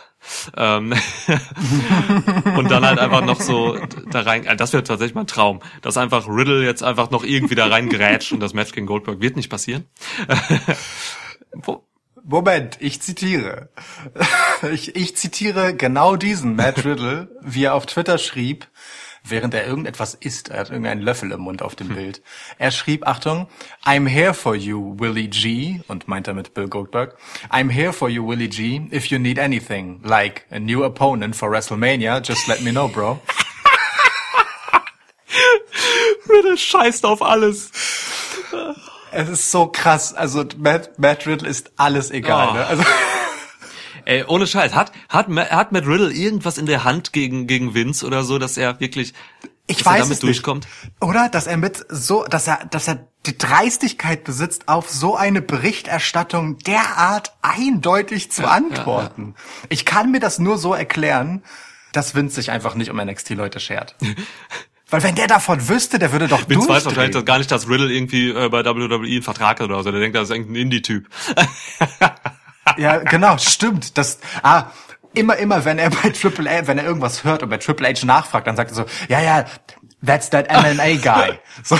Ähm, 0.57 0.91
und 2.57 2.71
dann 2.71 2.83
halt 2.83 2.97
einfach 2.97 3.23
noch 3.23 3.39
so 3.39 3.77
da 4.09 4.21
rein, 4.21 4.45
äh, 4.45 4.55
das 4.55 4.73
wäre 4.73 4.83
tatsächlich 4.83 5.13
mein 5.13 5.27
Traum, 5.27 5.61
dass 5.83 5.97
einfach 5.97 6.27
Riddle 6.27 6.65
jetzt 6.65 6.81
einfach 6.81 7.11
noch 7.11 7.23
irgendwie 7.23 7.53
da 7.53 7.67
rein 7.67 7.89
grätscht 7.89 8.31
und 8.31 8.39
das 8.39 8.55
Match 8.55 8.71
gegen 8.71 8.87
Goldberg 8.87 9.21
wird 9.21 9.35
nicht 9.35 9.49
passieren. 9.49 9.85
Moment, 12.23 12.77
ich 12.79 13.01
zitiere. 13.01 13.69
Ich, 14.71 14.95
ich 14.95 15.17
zitiere 15.17 15.75
genau 15.75 16.15
diesen 16.15 16.55
Matt 16.55 16.85
Riddle, 16.85 17.27
wie 17.41 17.65
er 17.65 17.75
auf 17.75 17.85
Twitter 17.85 18.17
schrieb, 18.17 18.65
während 19.23 19.53
er 19.53 19.67
irgendetwas 19.67 20.15
isst. 20.15 20.49
Er 20.49 20.61
hat 20.61 20.69
irgendeinen 20.69 21.01
Löffel 21.01 21.31
im 21.33 21.41
Mund 21.41 21.61
auf 21.61 21.75
dem 21.75 21.89
Bild. 21.89 22.21
Er 22.57 22.71
schrieb, 22.71 23.05
Achtung, 23.05 23.47
I'm 23.83 24.07
here 24.07 24.33
for 24.33 24.55
you, 24.55 24.95
Willie 24.97 25.27
G. 25.27 25.81
Und 25.87 26.07
meint 26.07 26.27
damit 26.27 26.53
Bill 26.53 26.69
Goldberg. 26.69 27.17
I'm 27.51 27.69
here 27.69 27.91
for 27.91 28.07
you, 28.09 28.25
Willie 28.25 28.47
G. 28.47 28.87
If 28.91 29.07
you 29.07 29.19
need 29.19 29.37
anything, 29.37 29.99
like 30.03 30.45
a 30.49 30.57
new 30.57 30.83
opponent 30.83 31.35
for 31.35 31.51
WrestleMania, 31.51 32.25
just 32.25 32.47
let 32.47 32.61
me 32.61 32.71
know, 32.71 32.87
bro. 32.87 33.19
Riddle 36.29 36.57
scheißt 36.57 37.05
auf 37.05 37.21
alles. 37.21 37.71
Es 39.15 39.29
ist 39.29 39.51
so 39.51 39.67
krass. 39.67 40.13
Also 40.13 40.43
Matt, 40.57 40.99
Matt 40.99 41.25
Riddle 41.25 41.47
ist 41.47 41.71
alles 41.77 42.11
egal. 42.11 42.49
Oh. 42.49 42.53
Ne? 42.53 42.65
Also, 42.65 42.83
Ey, 44.05 44.23
ohne 44.27 44.45
Scheiß, 44.45 44.75
hat, 44.75 44.91
hat, 45.09 45.27
hat 45.29 45.71
Matt 45.71 45.87
Riddle 45.87 46.11
irgendwas 46.11 46.57
in 46.57 46.65
der 46.67 46.83
Hand 46.83 47.11
gegen, 47.11 47.47
gegen 47.47 47.73
Vince 47.73 48.05
oder 48.05 48.23
so, 48.23 48.37
dass 48.37 48.55
er 48.55 48.79
wirklich, 48.79 49.13
Ich 49.65 49.77
dass 49.77 49.85
er 49.87 49.91
weiß 49.91 49.99
damit 50.01 50.17
es 50.17 50.23
nicht. 50.23 50.35
durchkommt? 50.35 50.67
Oder 51.01 51.29
dass 51.29 51.47
er 51.47 51.57
mit 51.57 51.85
so, 51.89 52.23
dass 52.25 52.47
er, 52.47 52.65
dass 52.69 52.87
er 52.87 53.07
die 53.25 53.37
Dreistigkeit 53.37 54.23
besitzt, 54.23 54.67
auf 54.67 54.89
so 54.89 55.15
eine 55.15 55.41
Berichterstattung 55.41 56.59
derart 56.59 57.33
eindeutig 57.41 58.31
zu 58.31 58.47
antworten. 58.47 59.33
Ich 59.69 59.85
kann 59.85 60.11
mir 60.11 60.19
das 60.19 60.37
nur 60.37 60.59
so 60.59 60.75
erklären, 60.75 61.41
dass 61.93 62.13
Vince 62.13 62.35
sich 62.35 62.51
einfach 62.51 62.75
nicht 62.75 62.91
um 62.91 62.97
NXT-Leute 62.97 63.59
schert. 63.59 63.95
Weil 64.89 65.01
wenn 65.03 65.15
der 65.15 65.27
davon 65.27 65.67
wüsste, 65.67 65.97
der 65.97 66.11
würde 66.11 66.27
doch 66.27 66.41
weiß 66.41 66.47
durchdrehen. 66.47 66.85
wahrscheinlich 66.85 67.25
gar 67.25 67.37
nicht, 67.39 67.51
dass 67.51 67.67
Riddle 67.67 67.91
irgendwie 67.91 68.29
äh, 68.29 68.49
bei 68.49 68.63
WWE 68.63 68.95
einen 68.95 69.21
Vertrag 69.23 69.59
hat 69.59 69.69
oder 69.69 69.83
so. 69.83 69.91
Der 69.91 69.99
denkt, 69.99 70.15
das 70.15 70.29
ist 70.29 70.35
irgendein 70.35 70.55
Indie-Typ. 70.55 71.07
Ja, 72.77 72.97
genau, 72.97 73.37
stimmt. 73.37 73.97
Das, 73.97 74.19
ah, 74.41 74.71
immer, 75.13 75.37
immer, 75.37 75.65
wenn 75.65 75.77
er 75.77 75.89
bei 75.89 76.09
Triple 76.21 76.49
H, 76.49 76.67
wenn 76.67 76.77
er 76.77 76.85
irgendwas 76.85 77.23
hört 77.23 77.43
und 77.43 77.49
bei 77.49 77.57
Triple 77.57 77.87
H 77.87 78.05
nachfragt, 78.05 78.47
dann 78.47 78.55
sagt 78.55 78.71
er 78.71 78.75
so, 78.75 78.85
ja, 79.07 79.21
ja, 79.21 79.45
that's 80.05 80.29
that 80.31 80.49
MMA 80.49 80.97
guy. 81.01 81.39
So, 81.63 81.79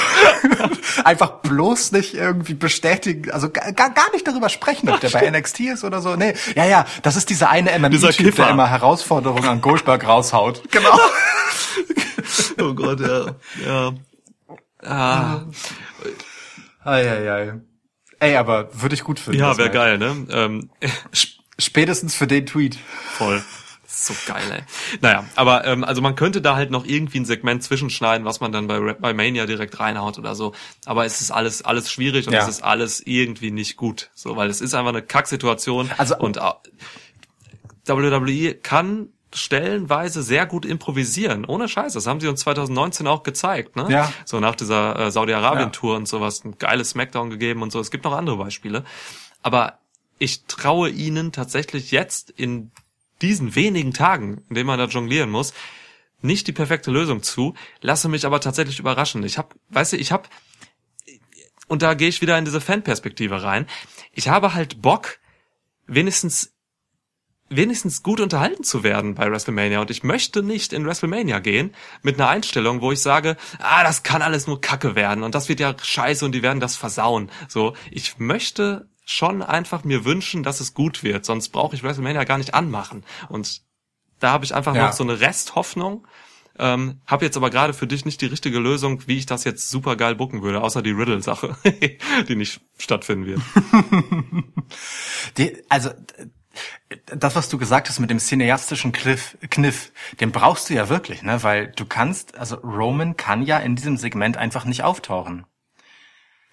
einfach 1.04 1.42
bloß 1.42 1.92
nicht 1.92 2.14
irgendwie 2.14 2.54
bestätigen, 2.54 3.30
also 3.32 3.50
gar, 3.50 3.74
gar 3.74 4.12
nicht 4.14 4.26
darüber 4.26 4.48
sprechen, 4.48 4.90
ob 4.90 5.02
der 5.02 5.10
bei 5.10 5.30
NXT 5.30 5.60
ist 5.60 5.84
oder 5.84 6.02
so. 6.02 6.16
Nee, 6.16 6.34
ja, 6.56 6.66
ja, 6.66 6.86
das 7.04 7.18
ist 7.18 7.30
dieser 7.30 7.50
eine 7.50 7.72
Dieser 7.90 8.08
MMA-Typ, 8.08 8.36
der 8.36 8.50
immer 8.52 8.70
Herausforderungen 8.70 9.46
an 9.46 9.62
Goldberg 9.62 10.08
raushaut. 10.08 10.62
Genau. 10.72 10.98
oh 12.62 12.74
Gott, 12.74 13.02
ja. 13.02 13.36
ja. 13.66 13.94
Ah, 14.82 15.42
Ei, 16.86 17.10
ei, 17.10 17.32
ei. 17.32 17.54
Ey, 18.20 18.38
aber 18.38 18.70
würde 18.82 18.96
ich 18.96 19.04
gut 19.04 19.20
finden. 19.20 19.40
ja, 19.40 19.58
wäre 19.58 19.72
geil, 19.72 19.98
ne? 19.98 20.26
Ähm, 20.30 20.70
Spätestens 21.60 22.16
für 22.16 22.28
den 22.28 22.46
Tweet. 22.46 22.78
voll. 23.18 23.44
So 23.98 24.14
geil, 24.28 24.44
ey. 24.52 24.64
Naja, 25.02 25.26
aber 25.36 25.66
ähm, 25.66 25.84
also 25.86 26.02
man 26.02 26.16
könnte 26.16 26.42
da 26.42 26.56
halt 26.56 26.70
noch 26.70 26.86
irgendwie 26.86 27.20
ein 27.20 27.26
Segment 27.26 27.64
zwischenschneiden, 27.64 28.26
was 28.26 28.42
man 28.42 28.52
dann 28.52 28.68
bei, 28.68 28.94
bei 28.94 29.14
Mania 29.14 29.46
direkt 29.46 29.80
reinhaut 29.80 30.18
oder 30.20 30.36
so. 30.36 30.54
Aber 30.86 31.06
es 31.06 31.22
ist 31.22 31.32
alles 31.32 31.64
alles 31.64 31.90
schwierig 31.90 32.28
und 32.28 32.34
Ja. 32.34 32.42
es 32.42 32.50
ist 32.50 32.64
alles 32.64 33.02
irgendwie 33.06 33.52
nicht 33.52 33.78
gut, 33.78 34.10
so 34.14 34.36
weil 34.36 34.50
es 34.50 34.60
ist 34.62 34.74
einfach 34.74 34.90
eine 34.90 35.02
Kacksituation. 35.02 35.90
Also- 35.98 36.18
und 36.18 36.38
äh, 36.38 36.42
WWE 37.88 38.56
kann 38.56 39.10
stellenweise 39.34 40.24
sehr 40.24 40.46
gut 40.46 40.66
improvisieren, 40.66 41.46
ohne 41.46 41.68
Scheiß. 41.68 41.94
Das 41.94 42.08
haben 42.08 42.20
sie 42.22 42.28
uns 42.28 42.40
2019 42.42 43.06
auch 43.08 43.24
gezeigt, 43.24 43.76
ne? 43.76 43.86
Ja. 43.90 44.12
So 44.24 44.40
nach 44.40 44.56
dieser 44.56 44.98
äh, 44.98 45.12
Saudi-Arabien-Tour 45.12 45.96
und 45.98 46.08
sowas, 46.08 46.44
ein 46.46 46.58
geiles 46.58 46.92
Smackdown 46.92 47.30
gegeben 47.30 47.62
und 47.62 47.72
so. 47.72 47.80
Es 47.80 47.92
gibt 47.92 48.06
noch 48.06 48.14
andere 48.14 48.38
Beispiele. 48.38 48.86
Aber 49.42 49.80
ich 50.20 50.46
traue 50.46 50.90
ihnen 50.90 51.34
tatsächlich 51.34 51.92
jetzt 51.92 52.30
in 52.30 52.72
diesen 53.22 53.56
wenigen 53.56 53.94
Tagen, 53.94 54.44
in 54.50 54.56
denen 54.56 54.68
man 54.68 54.80
da 54.80 54.86
jonglieren 54.86 55.30
muss, 55.30 55.54
nicht 56.22 56.48
die 56.48 56.54
perfekte 56.54 56.92
Lösung 56.92 57.24
zu, 57.24 57.54
lasse 57.82 58.10
mich 58.10 58.26
aber 58.26 58.42
tatsächlich 58.42 58.80
überraschen. 58.80 59.24
Ich 59.24 59.38
habe, 59.38 59.56
weißt 59.70 59.94
du, 59.94 59.98
ich 59.98 60.12
habe 60.12 60.28
und 61.68 61.82
da 61.82 61.94
gehe 61.94 62.10
ich 62.10 62.22
wieder 62.22 62.38
in 62.38 62.46
diese 62.46 62.62
Fanperspektive 62.62 63.42
rein. 63.44 63.68
Ich 64.12 64.28
habe 64.28 64.54
halt 64.54 64.82
Bock, 64.82 65.20
wenigstens 65.88 66.56
wenigstens 67.50 68.02
gut 68.02 68.20
unterhalten 68.20 68.64
zu 68.64 68.84
werden 68.84 69.14
bei 69.14 69.30
WrestleMania 69.30 69.80
und 69.80 69.92
ich 69.92 70.04
möchte 70.04 70.42
nicht 70.42 70.74
in 70.74 70.86
WrestleMania 70.86 71.40
gehen 71.40 71.76
mit 72.02 72.16
einer 72.16 72.28
Einstellung, 72.28 72.82
wo 72.82 72.92
ich 72.92 73.02
sage, 73.02 73.38
ah, 73.60 73.84
das 73.84 74.02
kann 74.04 74.24
alles 74.24 74.48
nur 74.48 74.62
Kacke 74.62 74.96
werden 74.96 75.24
und 75.24 75.36
das 75.36 75.48
wird 75.48 75.60
ja 75.60 75.76
scheiße 75.80 76.26
und 76.26 76.32
die 76.32 76.42
werden 76.42 76.60
das 76.60 76.76
versauen. 76.76 77.30
So, 77.48 77.76
ich 77.92 78.18
möchte 78.18 78.90
schon 79.06 79.42
einfach 79.44 79.84
mir 79.84 80.04
wünschen, 80.04 80.44
dass 80.44 80.60
es 80.60 80.74
gut 80.74 81.04
wird, 81.04 81.26
sonst 81.26 81.50
brauche 81.50 81.76
ich 81.76 81.84
WrestleMania 81.84 82.24
gar 82.24 82.38
nicht 82.38 82.54
anmachen 82.54 83.04
und 83.30 83.62
da 84.20 84.32
habe 84.32 84.46
ich 84.46 84.56
einfach 84.56 84.76
Ja. 84.76 84.88
noch 84.88 84.94
so 84.94 85.04
eine 85.04 85.20
Resthoffnung. 85.20 86.08
Ähm, 86.58 87.02
habe 87.06 87.26
jetzt 87.26 87.36
aber 87.36 87.50
gerade 87.50 87.74
für 87.74 87.86
dich 87.86 88.06
nicht 88.06 88.22
die 88.22 88.28
richtige 88.28 88.60
Lösung, 88.60 89.06
wie 89.08 89.18
ich 89.18 89.26
das 89.26 89.44
jetzt 89.44 89.70
super 89.70 89.98
geil 89.98 90.16
bucken 90.16 90.42
würde, 90.42 90.62
außer 90.62 90.82
die 90.82 90.92
Riddle-Sache, 90.92 91.58
die 92.30 92.36
nicht 92.38 92.62
stattfinden 92.78 93.26
wird. 93.26 93.42
Die, 95.38 95.58
also 95.68 95.90
das, 97.08 97.36
was 97.36 97.50
du 97.50 97.58
gesagt 97.58 97.90
hast 97.90 98.00
mit 98.00 98.10
dem 98.10 98.20
cineastischen 98.20 98.94
Kniff, 98.94 99.38
Kniff, 99.50 99.92
den 100.22 100.32
brauchst 100.32 100.70
du 100.70 100.74
ja 100.76 100.88
wirklich, 100.88 101.22
ne? 101.24 101.44
Weil 101.44 101.68
du 101.76 101.86
kannst, 101.86 102.38
also 102.38 102.56
Roman 102.58 103.18
kann 103.18 103.42
ja 103.44 103.58
in 103.60 103.76
diesem 103.76 103.98
Segment 103.98 104.38
einfach 104.38 104.64
nicht 104.64 104.84
auftauchen. 104.84 105.46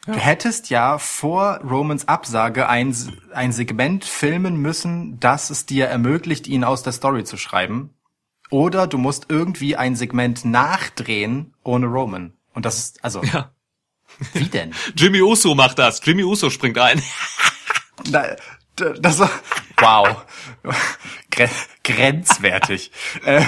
Du 0.07 0.15
hättest 0.15 0.69
ja 0.71 0.99
vor 0.99 1.59
Romans 1.63 2.09
Absage 2.09 2.69
ein, 2.69 2.97
ein 3.33 3.53
Segment 3.53 4.05
filmen 4.05 4.57
müssen, 4.57 5.21
das 5.21 5.51
es 5.51 5.65
dir 5.65 5.87
ermöglicht, 5.87 6.49
ihn 6.49 6.65
aus 6.65 6.83
der 6.83 6.93
Story 6.93 7.23
zu 7.25 7.37
schreiben. 7.37 7.91
Oder 8.51 8.87
du 8.89 8.99
musst 8.99 9.27
irgendwie 9.29 9.77
ein 9.77 9.95
Segment 9.95 10.45
nachdrehen 10.45 11.55
ohne 11.63 11.87
Roman. 11.87 12.33
Und 12.53 12.67
das 12.67 12.79
ist, 12.79 13.05
also, 13.05 13.23
Ja. 13.23 13.53
wie 14.35 14.45
denn? 14.47 14.75
Jimmy 14.97 15.23
Uso 15.23 15.55
macht 15.55 15.79
das. 15.79 16.01
Jimmy 16.05 16.25
Uso 16.25 16.51
springt 16.51 16.79
ein. 16.79 17.01
Das 19.01 19.19
war, 19.21 19.31
wow, 19.83 20.25
Gre 21.31 21.49
grenzwertig. 21.85 22.93
ähm, 23.27 23.47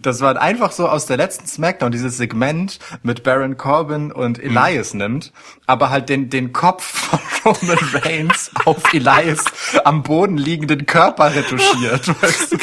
das 0.00 0.20
war 0.20 0.40
einfach 0.40 0.72
so 0.72 0.88
aus 0.88 1.04
der 1.06 1.18
letzten 1.18 1.46
Smackdown 1.46 1.92
dieses 1.92 2.16
Segment 2.16 2.78
mit 3.02 3.22
Baron 3.22 3.58
Corbin 3.58 4.10
und 4.10 4.38
Elias 4.38 4.94
nimmt, 4.94 5.32
aber 5.66 5.90
halt 5.90 6.08
den 6.08 6.30
den 6.30 6.52
Kopf 6.52 6.84
von 6.84 7.20
Roman 7.44 7.78
Reigns 7.92 8.50
auf 8.64 8.92
Elias 8.94 9.44
am 9.84 10.02
Boden 10.02 10.38
liegenden 10.38 10.86
Körper 10.86 11.34
retuschiert. 11.34 12.08
Weißt 12.22 12.52
du? 12.52 12.58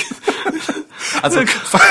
Also, 1.21 1.41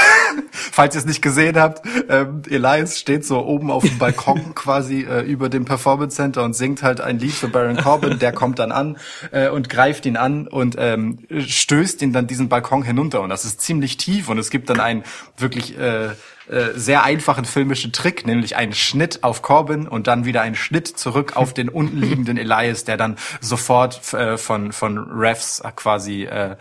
falls 0.50 0.94
ihr 0.94 1.00
es 1.00 1.06
nicht 1.06 1.22
gesehen 1.22 1.58
habt, 1.58 1.86
ähm, 2.08 2.42
Elias 2.48 2.98
steht 2.98 3.24
so 3.24 3.44
oben 3.44 3.70
auf 3.70 3.84
dem 3.84 3.98
Balkon 3.98 4.54
quasi 4.54 5.02
äh, 5.02 5.20
über 5.20 5.48
dem 5.48 5.64
Performance 5.64 6.16
Center 6.16 6.44
und 6.44 6.54
singt 6.54 6.82
halt 6.82 7.00
ein 7.00 7.18
Lied 7.18 7.32
für 7.32 7.48
Baron 7.48 7.76
Corbin. 7.76 8.18
Der 8.18 8.32
kommt 8.32 8.58
dann 8.58 8.72
an 8.72 8.96
äh, 9.32 9.48
und 9.48 9.68
greift 9.68 10.06
ihn 10.06 10.16
an 10.16 10.46
und 10.46 10.76
ähm, 10.78 11.18
stößt 11.30 12.02
ihn 12.02 12.12
dann 12.12 12.26
diesen 12.26 12.48
Balkon 12.48 12.82
hinunter. 12.82 13.20
Und 13.20 13.30
das 13.30 13.44
ist 13.44 13.60
ziemlich 13.60 13.96
tief 13.96 14.28
und 14.28 14.38
es 14.38 14.50
gibt 14.50 14.70
dann 14.70 14.80
einen 14.80 15.04
wirklich 15.36 15.78
äh, 15.78 16.10
äh, 16.48 16.72
sehr 16.74 17.04
einfachen 17.04 17.46
filmischen 17.46 17.92
Trick, 17.92 18.26
nämlich 18.26 18.56
einen 18.56 18.74
Schnitt 18.74 19.24
auf 19.24 19.40
Corbin 19.40 19.88
und 19.88 20.06
dann 20.06 20.26
wieder 20.26 20.42
einen 20.42 20.54
Schnitt 20.54 20.88
zurück 20.88 21.36
auf 21.36 21.54
den 21.54 21.70
unten 21.70 21.96
liegenden 21.96 22.36
Elias, 22.36 22.84
der 22.84 22.98
dann 22.98 23.16
sofort 23.40 24.12
äh, 24.12 24.36
von 24.36 24.72
von 24.72 24.98
Refs 24.98 25.62
quasi 25.76 26.24
äh, 26.24 26.56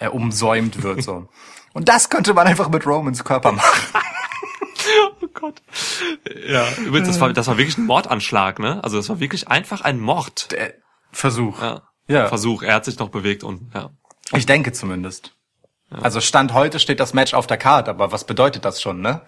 äh, 0.00 0.08
umsäumt 0.08 0.82
wird 0.82 1.02
so. 1.02 1.28
Und 1.72 1.88
das 1.88 2.10
könnte 2.10 2.34
man 2.34 2.46
einfach 2.46 2.68
mit 2.68 2.86
Romans 2.86 3.24
Körper 3.24 3.52
machen. 3.52 3.80
oh 5.22 5.26
Gott. 5.34 5.62
Ja, 6.48 6.66
übrigens, 6.78 7.08
das 7.08 7.20
war, 7.20 7.32
das 7.32 7.46
war 7.46 7.58
wirklich 7.58 7.78
ein 7.78 7.86
Mordanschlag, 7.86 8.58
ne? 8.58 8.82
Also 8.82 8.96
das 8.96 9.08
war 9.08 9.20
wirklich 9.20 9.48
einfach 9.48 9.82
ein 9.82 10.00
Mord. 10.00 10.52
Äh, 10.52 10.72
Versuch. 11.12 11.60
Ja. 11.62 11.82
Ja. 12.06 12.28
Versuch. 12.28 12.62
Er 12.62 12.74
hat 12.74 12.84
sich 12.84 12.98
noch 12.98 13.10
bewegt 13.10 13.44
unten, 13.44 13.70
ja. 13.74 13.90
Ich 14.34 14.46
denke 14.46 14.72
zumindest. 14.72 15.34
Also 15.90 16.20
Stand 16.20 16.52
heute 16.52 16.80
steht 16.80 17.00
das 17.00 17.14
Match 17.14 17.32
auf 17.32 17.46
der 17.46 17.56
Karte, 17.56 17.90
aber 17.90 18.12
was 18.12 18.24
bedeutet 18.24 18.64
das 18.66 18.82
schon, 18.82 19.00
ne? 19.00 19.22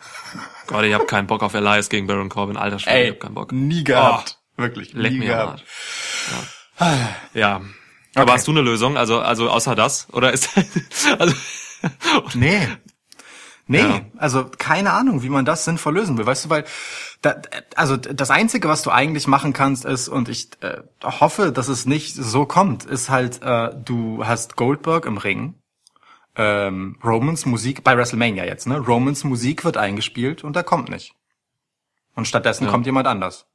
Gott, 0.67 0.85
ich 0.85 0.93
hab 0.93 1.09
keinen 1.09 1.27
Bock 1.27 1.43
auf 1.43 1.55
Elias 1.55 1.89
gegen 1.89 2.07
Baron 2.07 2.29
Corbin. 2.29 2.59
Alter 2.59 2.79
Schwede, 2.79 3.03
ich 3.05 3.11
hab 3.13 3.21
keinen 3.21 3.35
Bock. 3.35 3.51
nie 3.53 3.83
gehabt. 3.83 4.39
Wirklich, 4.57 4.93
Leck 4.93 5.13
nie 5.13 5.27
gehabt. 5.27 5.65
Ja. 6.81 7.09
ja. 7.33 7.61
Aber 8.15 8.25
Okay. 8.25 8.33
hast 8.33 8.47
du 8.47 8.51
eine 8.51 8.61
Lösung? 8.61 8.99
Also, 8.99 9.21
also 9.21 9.49
außer 9.49 9.75
das? 9.75 10.09
Oder 10.13 10.33
ist 10.33 10.51
also 11.19 11.35
Nee. 12.35 12.67
Nee, 13.67 13.79
Ja. 13.79 14.01
also 14.17 14.47
keine 14.59 14.93
Ahnung, 14.93 15.23
wie 15.23 15.29
man 15.29 15.45
das 15.45 15.65
sinnvoll 15.65 15.95
lösen 15.95 16.19
will. 16.19 16.27
Weißt 16.27 16.47
du, 16.47 16.51
weil 16.51 16.65
da, 17.23 17.37
also 17.77 17.97
das 17.97 18.31
Einzige, 18.31 18.69
was 18.69 18.83
du 18.83 18.91
eigentlich 18.91 19.29
machen 19.29 19.53
kannst, 19.53 19.85
ist, 19.85 20.09
und 20.09 20.29
ich 20.29 20.49
äh, 20.63 20.79
hoffe, 21.05 21.53
dass 21.53 21.69
es 21.69 21.87
nicht 21.87 22.15
so 22.17 22.47
kommt, 22.47 22.85
ist 22.85 23.11
halt, 23.11 23.43
äh, 23.43 23.71
du 23.85 24.27
hast 24.27 24.57
Goldberg 24.57 25.07
im 25.07 25.19
Ring, 25.19 25.55
ähm, 26.35 26.97
Romans 27.05 27.47
Musik, 27.47 27.85
bei 27.85 27.97
WrestleMania 27.97 28.45
jetzt, 28.45 28.67
ne? 28.67 28.79
Romans 28.79 29.23
Musik 29.23 29.65
wird 29.65 29.77
eingespielt 29.77 30.43
und 30.43 30.57
er 30.57 30.65
kommt 30.65 30.89
nicht. 30.89 31.15
Und 32.17 32.27
stattdessen 32.27 32.65
Ja. 32.65 32.71
kommt 32.73 32.87
jemand 32.87 33.07
anders. 33.07 33.47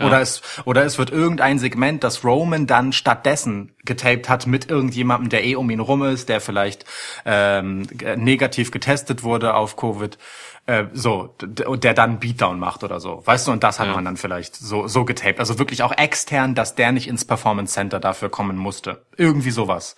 Ja. 0.00 0.06
Oder 0.06 0.20
es, 0.20 0.42
oder 0.64 0.84
es 0.84 0.98
wird 0.98 1.10
irgendein 1.10 1.58
Segment, 1.60 2.02
das 2.02 2.24
Roman 2.24 2.66
dann 2.66 2.92
stattdessen 2.92 3.72
getaped 3.84 4.28
hat 4.28 4.46
mit 4.46 4.68
irgendjemandem, 4.68 5.28
der 5.28 5.44
eh 5.44 5.54
um 5.54 5.70
ihn 5.70 5.78
rum 5.80 6.02
ist, 6.02 6.28
der 6.28 6.40
vielleicht 6.40 6.84
ähm, 7.24 7.86
negativ 8.16 8.72
getestet 8.72 9.22
wurde 9.22 9.54
auf 9.54 9.76
Covid, 9.76 10.18
äh, 10.66 10.86
so, 10.94 11.36
und 11.66 11.84
der 11.84 11.94
dann 11.94 12.18
Beatdown 12.18 12.58
macht 12.58 12.82
oder 12.82 12.98
so. 12.98 13.22
Weißt 13.24 13.46
du, 13.46 13.52
und 13.52 13.62
das 13.62 13.78
hat 13.78 13.86
Ja. 13.86 13.94
man 13.94 14.04
dann 14.04 14.16
vielleicht 14.16 14.56
so, 14.56 14.88
so 14.88 15.04
getaped. 15.04 15.38
Also 15.38 15.58
wirklich 15.58 15.82
auch 15.82 15.92
extern, 15.96 16.54
dass 16.54 16.74
der 16.74 16.90
nicht 16.90 17.06
ins 17.06 17.24
Performance 17.24 17.74
Center 17.74 18.00
dafür 18.00 18.30
kommen 18.30 18.56
musste. 18.56 19.04
Irgendwie 19.16 19.50
sowas. 19.50 19.94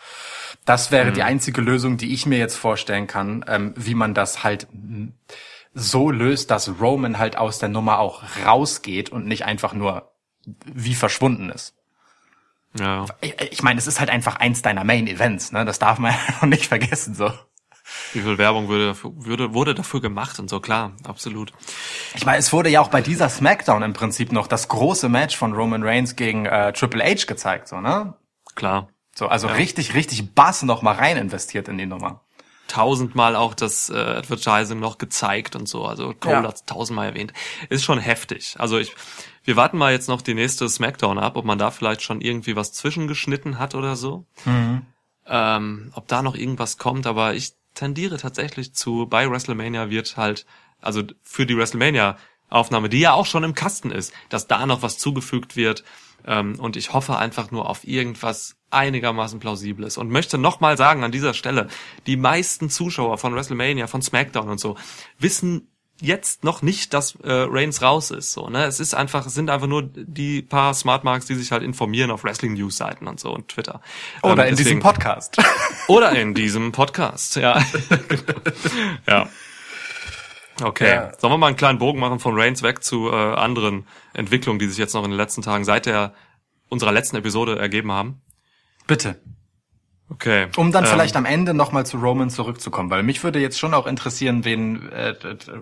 Das 0.64 0.90
wäre 0.90 1.12
die 1.12 1.22
einzige 1.22 1.60
Lösung, 1.60 1.96
die 1.96 2.12
ich 2.12 2.26
mir 2.26 2.38
jetzt 2.38 2.56
vorstellen 2.56 3.06
kann, 3.06 3.44
ähm, 3.48 3.72
wie 3.76 3.94
man 3.94 4.12
das 4.12 4.42
halt 4.44 4.66
so 5.78 6.10
löst, 6.10 6.50
dass 6.50 6.80
Roman 6.80 7.18
halt 7.18 7.36
aus 7.36 7.58
der 7.58 7.68
Nummer 7.68 7.98
auch 7.98 8.22
rausgeht 8.46 9.10
und 9.10 9.26
nicht 9.26 9.44
einfach 9.44 9.74
nur 9.74 10.10
wie 10.64 10.94
verschwunden 10.94 11.50
ist. 11.50 11.74
Ja. 12.78 13.04
Ich, 13.20 13.34
ich 13.50 13.62
meine, 13.62 13.78
es 13.78 13.86
ist 13.86 14.00
halt 14.00 14.08
einfach 14.08 14.36
eins 14.36 14.62
deiner 14.62 14.84
Main 14.84 15.06
Events, 15.06 15.52
ne? 15.52 15.66
Das 15.66 15.78
darf 15.78 15.98
man 15.98 16.14
ja 16.40 16.46
nicht 16.46 16.66
vergessen, 16.66 17.14
so. 17.14 17.30
Wie 18.14 18.20
viel 18.20 18.38
Werbung 18.38 18.68
würde, 18.68 18.88
dafür, 18.88 19.12
würde, 19.16 19.52
wurde 19.52 19.74
dafür 19.74 20.00
gemacht 20.00 20.38
und 20.38 20.48
so, 20.48 20.60
klar, 20.60 20.92
absolut. 21.04 21.52
Ich 22.14 22.24
meine, 22.24 22.38
es 22.38 22.52
wurde 22.54 22.70
ja 22.70 22.80
auch 22.80 22.88
bei 22.88 23.02
dieser 23.02 23.28
SmackDown 23.28 23.82
im 23.82 23.92
Prinzip 23.92 24.32
noch 24.32 24.46
das 24.46 24.68
große 24.68 25.10
Match 25.10 25.36
von 25.36 25.52
Roman 25.52 25.82
Reigns 25.82 26.16
gegen 26.16 26.46
äh, 26.46 26.72
Triple 26.72 27.04
H 27.04 27.26
gezeigt, 27.26 27.68
so, 27.68 27.80
ne? 27.80 28.14
Klar. 28.54 28.88
So, 29.14 29.28
also 29.28 29.46
richtig, 29.46 29.94
richtig 29.94 30.34
Bass 30.34 30.62
noch 30.62 30.80
mal 30.82 30.94
rein 30.94 31.18
investiert 31.18 31.68
in 31.68 31.78
die 31.78 31.86
Nummer. 31.86 32.22
Tausendmal 32.68 33.36
auch 33.36 33.54
das 33.54 33.90
äh, 33.90 33.94
Advertising 33.94 34.80
noch 34.80 34.98
gezeigt 34.98 35.54
und 35.56 35.68
so. 35.68 35.84
Also 35.86 36.14
Cole 36.18 36.36
Ja. 36.36 36.42
hat's 36.42 36.64
tausendmal 36.64 37.06
erwähnt. 37.08 37.32
Ist 37.68 37.84
schon 37.84 37.98
heftig. 37.98 38.56
Also 38.58 38.78
ich, 38.78 38.92
wir 39.44 39.56
warten 39.56 39.78
mal 39.78 39.92
jetzt 39.92 40.08
noch 40.08 40.20
die 40.22 40.34
nächste 40.34 40.68
Smackdown 40.68 41.18
ab, 41.18 41.36
ob 41.36 41.44
man 41.44 41.58
da 41.58 41.70
vielleicht 41.70 42.02
schon 42.02 42.20
irgendwie 42.20 42.56
was 42.56 42.72
zwischengeschnitten 42.72 43.58
hat 43.58 43.74
oder 43.74 43.94
so. 43.96 44.26
Ähm, 45.28 45.90
ob 45.94 46.06
da 46.08 46.22
noch 46.22 46.34
irgendwas 46.36 46.78
kommt, 46.78 47.06
aber 47.06 47.34
ich 47.34 47.52
tendiere 47.74 48.16
tatsächlich 48.16 48.74
zu, 48.74 49.06
bei 49.06 49.28
WrestleMania 49.30 49.90
wird 49.90 50.16
halt, 50.16 50.46
also 50.80 51.02
für 51.22 51.46
die 51.46 51.56
WrestleMania 51.56 52.16
Aufnahme, 52.48 52.88
die 52.88 53.00
ja 53.00 53.12
auch 53.12 53.26
schon 53.26 53.42
im 53.44 53.54
Kasten 53.54 53.90
ist, 53.90 54.12
dass 54.28 54.46
da 54.46 54.66
noch 54.66 54.82
was 54.82 54.98
zugefügt 54.98 55.56
wird. 55.56 55.82
Ähm, 56.26 56.58
und 56.58 56.76
ich 56.76 56.92
hoffe 56.92 57.16
einfach 57.16 57.50
nur 57.50 57.68
auf 57.70 57.86
irgendwas 57.86 58.56
einigermaßen 58.70 59.38
plausibles 59.40 59.96
und 59.96 60.10
möchte 60.10 60.38
nochmal 60.38 60.76
sagen 60.76 61.04
an 61.04 61.12
dieser 61.12 61.34
Stelle, 61.34 61.68
die 62.06 62.16
meisten 62.16 62.68
Zuschauer 62.68 63.16
von 63.18 63.34
WrestleMania, 63.34 63.86
von 63.86 64.02
SmackDown 64.02 64.48
und 64.48 64.58
so, 64.58 64.76
wissen 65.18 65.68
jetzt 65.98 66.44
noch 66.44 66.60
nicht, 66.60 66.92
dass 66.92 67.14
äh, 67.22 67.30
Reigns 67.48 67.80
raus 67.80 68.10
ist. 68.10 68.32
So, 68.32 68.50
ne? 68.50 68.64
Es 68.64 68.80
ist 68.80 68.92
einfach, 68.94 69.24
es 69.24 69.32
sind 69.32 69.48
einfach 69.48 69.66
nur 69.66 69.82
die 69.82 70.42
paar 70.42 70.74
Smartmarks, 70.74 71.24
die 71.24 71.34
sich 71.36 71.52
halt 71.52 71.62
informieren 71.62 72.10
auf 72.10 72.22
Wrestling 72.22 72.52
News 72.52 72.76
Seiten 72.76 73.06
und 73.06 73.18
so 73.18 73.32
und 73.32 73.48
Twitter. 73.48 73.80
Oder 74.22 74.44
Ähm, 74.44 74.50
in 74.50 74.56
diesem 74.56 74.64
deswegen- 74.64 74.80
Podcast. 74.80 75.38
oder 75.88 76.12
in 76.12 76.34
diesem 76.34 76.72
Podcast, 76.72 77.36
ja. 77.36 77.64
ja. 79.08 79.28
Okay. 80.62 80.88
Ja. 80.94 81.12
Sollen 81.18 81.32
wir 81.32 81.38
mal 81.38 81.48
einen 81.48 81.56
kleinen 81.56 81.78
Bogen 81.78 82.00
machen 82.00 82.18
von 82.18 82.38
Reigns 82.38 82.62
weg 82.62 82.82
zu 82.82 83.10
äh, 83.10 83.14
anderen 83.14 83.86
Entwicklungen, 84.14 84.58
die 84.58 84.66
sich 84.68 84.78
jetzt 84.78 84.94
noch 84.94 85.04
in 85.04 85.10
den 85.10 85.16
letzten 85.18 85.42
Tagen 85.42 85.64
seit 85.64 85.86
der 85.86 86.14
unserer 86.68 86.92
letzten 86.92 87.16
Episode 87.16 87.58
ergeben 87.58 87.92
haben? 87.92 88.22
Bitte. 88.86 89.20
Okay. 90.08 90.46
Um 90.56 90.72
dann 90.72 90.84
Ähm, 90.84 90.90
vielleicht 90.90 91.16
am 91.16 91.24
Ende 91.24 91.52
nochmal 91.52 91.84
zu 91.84 91.98
Roman 91.98 92.30
zurückzukommen, 92.30 92.90
weil 92.90 93.02
mich 93.02 93.24
würde 93.24 93.40
jetzt 93.40 93.58
schon 93.58 93.74
auch 93.74 93.86
interessieren, 93.86 94.44
wen, 94.44 94.88
äh, 94.90 95.14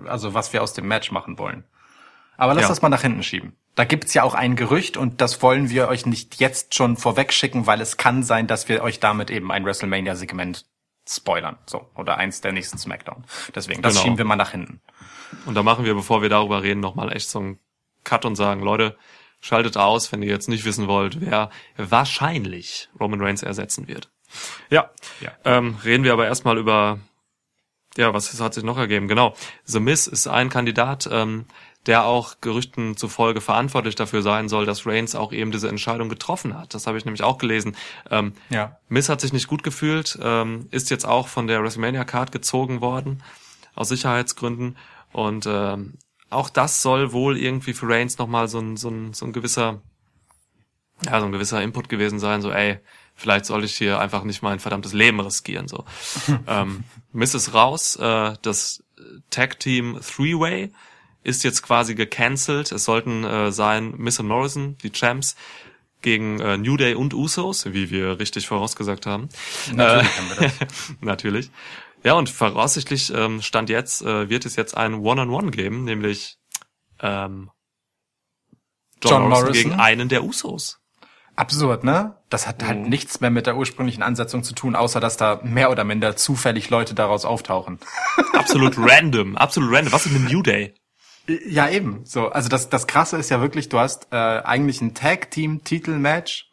also 0.06 0.34
was 0.34 0.52
wir 0.52 0.62
aus 0.62 0.74
dem 0.74 0.86
Match 0.86 1.10
machen 1.10 1.38
wollen. 1.38 1.64
Aber 2.36 2.52
lass 2.54 2.64
Ja. 2.64 2.68
das 2.68 2.82
mal 2.82 2.88
nach 2.88 3.02
hinten 3.02 3.22
schieben. 3.22 3.54
Da 3.74 3.84
gibt's 3.84 4.12
ja 4.12 4.22
auch 4.22 4.34
ein 4.34 4.54
Gerücht 4.56 4.96
und 4.96 5.20
das 5.20 5.40
wollen 5.42 5.70
wir 5.70 5.88
euch 5.88 6.04
nicht 6.04 6.40
jetzt 6.40 6.74
schon 6.74 6.96
vorweg 6.96 7.32
schicken, 7.32 7.66
weil 7.66 7.80
es 7.80 7.96
kann 7.96 8.22
sein, 8.22 8.46
dass 8.46 8.68
wir 8.68 8.82
euch 8.82 9.00
damit 9.00 9.30
eben 9.30 9.50
ein 9.50 9.64
WrestleMania-Segment 9.64 10.66
spoilern. 11.08 11.58
So. 11.66 11.88
Oder 11.94 12.16
eins 12.18 12.40
der 12.40 12.52
nächsten 12.52 12.78
Smackdown. 12.78 13.24
Deswegen, 13.54 13.82
das 13.82 13.92
Genau. 13.94 14.02
schieben 14.02 14.18
wir 14.18 14.24
mal 14.24 14.36
nach 14.36 14.50
hinten. 14.50 14.80
Und 15.46 15.54
da 15.54 15.62
machen 15.62 15.84
wir, 15.84 15.94
bevor 15.94 16.22
wir 16.22 16.28
darüber 16.28 16.62
reden, 16.62 16.80
nochmal 16.80 17.14
echt 17.14 17.28
so 17.28 17.38
einen 17.40 17.58
Cut 18.04 18.24
und 18.24 18.36
sagen, 18.36 18.62
Leute, 18.62 18.96
schaltet 19.40 19.76
aus, 19.76 20.12
wenn 20.12 20.22
ihr 20.22 20.30
jetzt 20.30 20.48
nicht 20.48 20.64
wissen 20.64 20.88
wollt, 20.88 21.20
wer 21.20 21.50
wahrscheinlich 21.76 22.88
Roman 22.98 23.20
Reigns 23.20 23.42
ersetzen 23.42 23.88
wird. 23.88 24.10
Ja, 24.70 24.90
Ja. 25.20 25.32
Ähm, 25.44 25.76
reden 25.84 26.04
wir 26.04 26.12
aber 26.12 26.26
erstmal 26.26 26.58
über, 26.58 26.98
ja, 27.96 28.12
was 28.14 28.38
hat 28.40 28.54
sich 28.54 28.64
noch 28.64 28.78
ergeben? 28.78 29.06
Genau, 29.08 29.34
The 29.64 29.80
Miz 29.80 30.06
ist 30.06 30.26
ein 30.26 30.48
Kandidat, 30.48 31.08
ähm, 31.10 31.46
der 31.86 32.04
auch 32.04 32.36
Gerüchten 32.40 32.96
zufolge 32.96 33.40
verantwortlich 33.40 33.94
dafür 33.94 34.22
sein 34.22 34.48
soll, 34.48 34.64
dass 34.64 34.86
Reigns 34.86 35.14
auch 35.14 35.32
eben 35.32 35.50
diese 35.50 35.68
Entscheidung 35.68 36.08
getroffen 36.08 36.58
hat. 36.58 36.74
Das 36.74 36.86
habe 36.86 36.96
ich 36.96 37.04
nämlich 37.04 37.22
auch 37.22 37.38
gelesen. 37.38 37.76
Ähm, 38.10 38.32
Ja. 38.48 38.78
Miz 38.88 39.08
hat 39.08 39.20
sich 39.20 39.32
nicht 39.32 39.48
gut 39.48 39.62
gefühlt, 39.62 40.18
ähm, 40.22 40.68
ist 40.70 40.90
jetzt 40.90 41.06
auch 41.06 41.28
von 41.28 41.46
der 41.46 41.62
WrestleMania 41.62 42.04
Card 42.04 42.32
gezogen 42.32 42.80
worden, 42.80 43.22
aus 43.74 43.88
Sicherheitsgründen. 43.88 44.76
Und 45.12 45.46
ähm, 45.46 45.94
auch 46.30 46.48
das 46.48 46.82
soll 46.82 47.12
wohl 47.12 47.36
irgendwie 47.36 47.74
für 47.74 47.88
Reigns 47.88 48.18
nochmal 48.18 48.48
so 48.48 48.58
ein, 48.58 48.76
so, 48.76 48.88
ein, 48.88 49.12
so 49.12 49.26
ein 49.26 49.32
gewisser, 49.32 49.80
ja, 51.04 51.20
so 51.20 51.26
ein 51.26 51.32
gewisser 51.32 51.62
Input 51.62 51.88
gewesen 51.88 52.18
sein, 52.18 52.40
so, 52.40 52.50
ey, 52.50 52.78
vielleicht 53.14 53.44
soll 53.44 53.62
ich 53.62 53.76
hier 53.76 54.00
einfach 54.00 54.24
nicht 54.24 54.42
mein 54.42 54.58
verdammtes 54.58 54.92
Leben 54.92 55.20
riskieren, 55.20 55.68
so. 55.68 55.84
ähm, 56.46 56.84
Miz 57.12 57.34
ist 57.34 57.52
raus, 57.52 57.96
äh, 57.96 58.34
das 58.42 58.82
Tag 59.30 59.60
Team 59.60 60.00
Three-Way 60.00 60.72
ist 61.24 61.42
jetzt 61.42 61.62
quasi 61.62 61.94
gecancelt. 61.96 62.70
Es 62.70 62.84
sollten 62.84 63.24
äh, 63.24 63.50
sein 63.50 63.94
Miss 63.96 64.20
und 64.20 64.28
Morrison, 64.28 64.76
die 64.82 64.92
Champs, 64.92 65.34
gegen 66.02 66.38
äh, 66.40 66.58
New 66.58 66.76
Day 66.76 66.94
und 66.94 67.14
Usos, 67.14 67.64
wie 67.72 67.90
wir 67.90 68.18
richtig 68.20 68.46
vorausgesagt 68.46 69.06
haben. 69.06 69.28
Natürlich 69.72 70.06
Äh, 70.06 70.18
haben 70.18 70.28
wir 70.28 70.36
das. 70.36 70.68
Natürlich. 71.00 71.50
Ja, 72.04 72.12
und 72.12 72.28
voraussichtlich 72.28 73.10
ähm, 73.14 73.40
stand 73.40 73.70
jetzt, 73.70 74.02
äh, 74.02 74.28
wird 74.28 74.44
es 74.44 74.54
jetzt 74.56 74.76
ein 74.76 74.94
One-on-One 74.96 75.50
geben, 75.50 75.84
nämlich 75.84 76.36
ähm, 77.00 77.50
John, 79.02 79.12
John 79.12 79.22
Morrison, 79.22 79.44
Morrison? 79.44 79.52
gegen 79.70 79.80
einen 79.80 80.08
der 80.10 80.24
Usos. 80.24 80.78
Absurd, 81.36 81.82
ne? 81.82 82.16
Das 82.28 82.46
hat 82.46 82.60
Mhm. 82.62 82.66
halt 82.66 82.86
nichts 82.88 83.20
mehr 83.20 83.30
mit 83.30 83.46
der 83.46 83.56
ursprünglichen 83.56 84.02
Ansetzung 84.02 84.44
zu 84.44 84.54
tun, 84.54 84.76
außer 84.76 85.00
dass 85.00 85.16
da 85.16 85.40
mehr 85.42 85.70
oder 85.70 85.84
minder 85.84 86.14
zufällig 86.16 86.68
Leute 86.70 86.94
daraus 86.94 87.24
auftauchen. 87.24 87.78
Absolut 88.34 88.74
random, 88.76 89.36
absolut 89.36 89.72
random. 89.74 89.92
Was 89.92 90.04
ist 90.06 90.12
mit 90.12 90.30
New 90.30 90.42
Day? 90.42 90.74
Ja, 91.26 91.68
eben. 91.68 92.02
So, 92.04 92.28
also 92.28 92.48
das, 92.48 92.68
das 92.68 92.86
Krasse 92.86 93.16
ist 93.16 93.30
ja 93.30 93.40
wirklich, 93.40 93.68
du 93.68 93.78
hast 93.78 94.08
äh, 94.12 94.16
eigentlich 94.16 94.80
ein 94.82 94.94
Tag-Team-Titel-Match, 94.94 96.50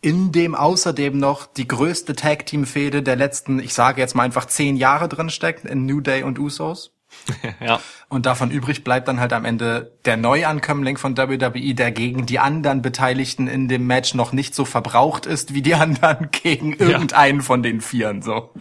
in 0.00 0.32
dem 0.32 0.54
außerdem 0.54 1.18
noch 1.18 1.46
die 1.46 1.68
größte 1.68 2.14
Tag-Team-Fehde 2.14 3.02
der 3.02 3.16
letzten, 3.16 3.58
ich 3.58 3.74
sage 3.74 4.00
jetzt 4.00 4.14
mal 4.14 4.22
einfach 4.22 4.46
zehn 4.46 4.76
Jahre 4.76 5.08
drin 5.08 5.30
steckt, 5.30 5.64
in 5.64 5.86
New 5.86 6.00
Day 6.00 6.22
und 6.22 6.38
Usos. 6.38 6.92
ja. 7.60 7.80
Und 8.08 8.26
davon 8.26 8.50
übrig 8.50 8.84
bleibt 8.84 9.08
dann 9.08 9.20
halt 9.20 9.32
am 9.32 9.44
Ende 9.44 9.92
der 10.04 10.16
Neuankömmling 10.16 10.96
von 10.98 11.16
WWE, 11.16 11.74
der 11.74 11.92
gegen 11.92 12.26
die 12.26 12.38
anderen 12.38 12.82
Beteiligten 12.82 13.48
in 13.48 13.68
dem 13.68 13.86
Match 13.86 14.14
noch 14.14 14.32
nicht 14.32 14.54
so 14.54 14.64
verbraucht 14.64 15.26
ist 15.26 15.54
wie 15.54 15.62
die 15.62 15.74
anderen 15.74 16.30
gegen 16.30 16.72
irgendeinen 16.72 17.42
von 17.42 17.62
den 17.62 17.80
Vieren, 17.80 18.22
so. 18.22 18.50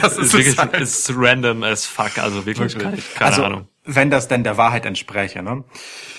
Das 0.00 0.16
Ist 0.16 0.26
ist, 0.26 0.32
wirklich 0.34 0.56
halt. 0.56 0.74
ist 0.80 1.12
random 1.16 1.64
as 1.64 1.84
fuck, 1.84 2.18
also 2.18 2.46
wirklich, 2.46 2.78
keine, 2.78 2.96
keine 2.96 3.30
also, 3.30 3.44
Ahnung. 3.44 3.68
Wenn 3.86 4.10
das 4.10 4.28
denn 4.28 4.44
der 4.44 4.56
Wahrheit 4.56 4.86
entspräche, 4.86 5.42
ne? 5.42 5.62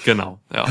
Genau, 0.03 0.39
ja. 0.53 0.65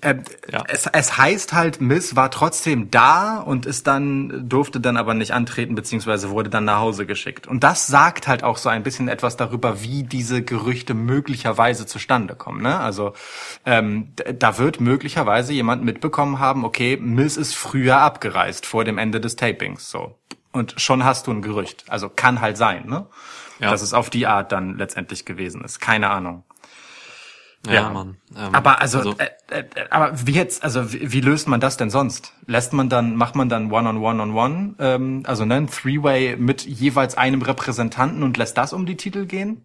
Äh, 0.00 0.14
Ja. 0.52 0.62
es, 0.68 0.86
es 0.86 1.18
heißt 1.18 1.52
halt, 1.52 1.80
Miss 1.80 2.14
war 2.14 2.30
trotzdem 2.30 2.90
da 2.90 3.38
und 3.38 3.66
ist 3.66 3.88
dann, 3.88 4.48
durfte 4.48 4.78
dann 4.78 4.96
aber 4.96 5.14
nicht 5.14 5.32
antreten, 5.32 5.74
beziehungsweise 5.74 6.30
wurde 6.30 6.48
dann 6.48 6.64
nach 6.64 6.78
Hause 6.78 7.04
geschickt. 7.04 7.48
Und 7.48 7.64
das 7.64 7.88
sagt 7.88 8.28
halt 8.28 8.44
auch 8.44 8.58
so 8.58 8.68
ein 8.68 8.84
bisschen 8.84 9.08
etwas 9.08 9.36
darüber, 9.36 9.82
wie 9.82 10.04
diese 10.04 10.42
Gerüchte 10.42 10.94
möglicherweise 10.94 11.84
zustande 11.84 12.36
kommen. 12.36 12.62
Ne? 12.62 12.78
Also 12.78 13.12
ähm, 13.64 14.12
da 14.38 14.56
wird 14.58 14.80
möglicherweise 14.80 15.52
jemand 15.52 15.84
mitbekommen 15.84 16.38
haben, 16.38 16.64
okay, 16.64 16.96
Miss 16.96 17.36
ist 17.36 17.56
früher 17.56 17.98
abgereist 17.98 18.66
vor 18.66 18.84
dem 18.84 18.98
Ende 18.98 19.20
des 19.20 19.34
Tapings. 19.34 19.90
So. 19.90 20.16
Und 20.52 20.74
schon 20.80 21.04
hast 21.04 21.26
du 21.26 21.32
ein 21.32 21.42
Gerücht. 21.42 21.84
Also 21.88 22.08
kann 22.08 22.40
halt 22.40 22.56
sein, 22.56 22.86
ne? 22.86 23.06
Ja. 23.58 23.70
Dass 23.70 23.82
es 23.82 23.94
auf 23.94 24.10
die 24.10 24.26
Art 24.26 24.52
dann 24.52 24.76
letztendlich 24.76 25.24
gewesen 25.24 25.64
ist. 25.64 25.80
Keine 25.80 26.10
Ahnung. 26.10 26.44
Ja, 27.66 27.72
Ja. 27.72 27.90
Mann. 27.90 28.16
Ähm, 28.36 28.54
Aber 28.54 28.80
also, 28.80 29.16
Äh, 29.18 29.30
äh, 29.48 29.64
aber 29.90 30.26
wie 30.26 30.32
jetzt, 30.32 30.62
also 30.62 30.92
wie, 30.92 31.12
wie 31.12 31.20
löst 31.20 31.48
man 31.48 31.60
das 31.60 31.76
denn 31.76 31.90
sonst? 31.90 32.34
Lässt 32.46 32.72
man 32.72 32.88
dann, 32.88 33.16
macht 33.16 33.34
man 33.34 33.48
dann 33.48 33.72
One-on-One-on-One, 33.72 34.74
ähm, 34.78 35.22
also 35.26 35.44
ne, 35.44 35.54
ein 35.56 35.68
Three-Way 35.68 36.36
mit 36.36 36.66
jeweils 36.66 37.16
einem 37.16 37.42
Repräsentanten 37.42 38.22
und 38.22 38.36
lässt 38.36 38.58
das 38.58 38.72
um 38.72 38.86
die 38.86 38.96
Titel 38.96 39.26
gehen? 39.26 39.62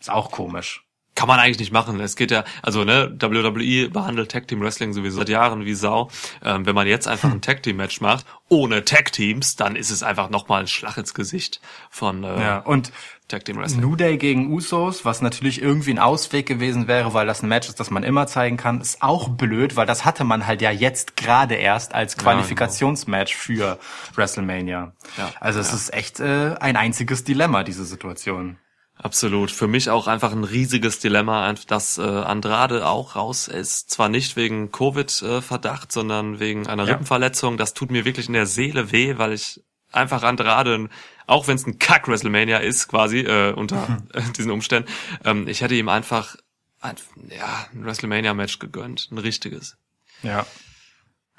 Ist 0.00 0.10
auch 0.10 0.30
komisch. 0.30 0.83
Kann 1.14 1.28
man 1.28 1.38
eigentlich 1.38 1.60
nicht 1.60 1.72
machen. 1.72 2.00
Es 2.00 2.16
geht 2.16 2.30
ja, 2.30 2.44
also 2.62 2.84
ne, 2.84 3.16
WWE 3.20 3.88
behandelt 3.88 4.32
Tag 4.32 4.48
Team 4.48 4.60
Wrestling 4.60 4.92
sowieso 4.92 5.18
seit 5.18 5.28
Jahren 5.28 5.64
wie 5.64 5.74
Sau. 5.74 6.10
Ähm, 6.42 6.66
wenn 6.66 6.74
man 6.74 6.86
jetzt 6.86 7.06
einfach 7.06 7.30
ein 7.30 7.40
Tag 7.40 7.62
Team 7.62 7.76
Match 7.76 8.00
macht, 8.00 8.26
ohne 8.48 8.84
Tag 8.84 9.12
Teams, 9.12 9.56
dann 9.56 9.76
ist 9.76 9.90
es 9.90 10.02
einfach 10.02 10.28
nochmal 10.28 10.62
ein 10.62 10.66
Schlag 10.66 10.96
ins 10.96 11.14
Gesicht 11.14 11.60
von 11.88 12.24
äh, 12.24 12.40
Ja, 12.40 12.58
und 12.58 12.92
Tag 13.28 13.44
Team 13.44 13.56
Wrestling. 13.56 13.80
New 13.80 13.96
Day 13.96 14.18
gegen 14.18 14.52
Usos, 14.52 15.04
was 15.04 15.22
natürlich 15.22 15.62
irgendwie 15.62 15.92
ein 15.92 15.98
Ausweg 15.98 16.46
gewesen 16.46 16.88
wäre, 16.88 17.14
weil 17.14 17.26
das 17.26 17.42
ein 17.42 17.48
Match 17.48 17.68
ist, 17.68 17.80
das 17.80 17.90
man 17.90 18.02
immer 18.02 18.26
zeigen 18.26 18.56
kann, 18.56 18.80
ist 18.80 19.02
auch 19.02 19.28
blöd, 19.28 19.76
weil 19.76 19.86
das 19.86 20.04
hatte 20.04 20.24
man 20.24 20.46
halt 20.46 20.60
ja 20.60 20.70
jetzt 20.70 21.16
gerade 21.16 21.54
erst 21.54 21.94
als 21.94 22.18
Qualifikationsmatch 22.18 23.34
für 23.34 23.78
WrestleMania. 24.14 24.92
Ja, 25.16 25.32
also 25.40 25.60
es 25.60 25.72
ist 25.72 25.94
echt 25.94 26.20
äh, 26.20 26.54
ein 26.60 26.76
einziges 26.76 27.24
Dilemma, 27.24 27.64
diese 27.64 27.84
Situation. 27.84 28.58
Absolut. 29.04 29.50
Für 29.50 29.68
mich 29.68 29.90
auch 29.90 30.06
einfach 30.06 30.32
ein 30.32 30.44
riesiges 30.44 30.98
Dilemma, 30.98 31.52
dass 31.66 31.98
äh, 31.98 32.02
Andrade 32.02 32.86
auch 32.86 33.16
raus 33.16 33.48
ist. 33.48 33.90
Zwar 33.90 34.08
nicht 34.08 34.34
wegen 34.34 34.72
Covid-Verdacht, 34.72 35.92
sondern 35.92 36.40
wegen 36.40 36.66
einer 36.66 36.84
Ja. 36.84 36.92
Rippenverletzung. 36.92 37.58
Das 37.58 37.74
tut 37.74 37.90
mir 37.90 38.06
wirklich 38.06 38.28
in 38.28 38.32
der 38.32 38.46
Seele 38.46 38.92
weh, 38.92 39.18
weil 39.18 39.34
ich 39.34 39.62
einfach 39.92 40.22
Andrade, 40.22 40.88
auch 41.26 41.46
wenn 41.48 41.56
es 41.56 41.66
ein 41.66 41.78
Kack-WrestleMania 41.78 42.56
ist, 42.58 42.88
quasi 42.88 43.18
äh, 43.20 43.52
unter 43.52 43.98
äh, 44.14 44.22
diesen 44.38 44.50
Umständen, 44.50 44.88
ähm, 45.22 45.48
ich 45.48 45.60
hätte 45.60 45.74
ihm 45.74 45.90
einfach 45.90 46.36
ein, 46.80 46.96
ja, 47.28 47.66
ein 47.74 47.84
WrestleMania-Match 47.84 48.58
gegönnt. 48.58 49.08
Ein 49.12 49.18
richtiges. 49.18 49.76
Ja. 50.22 50.46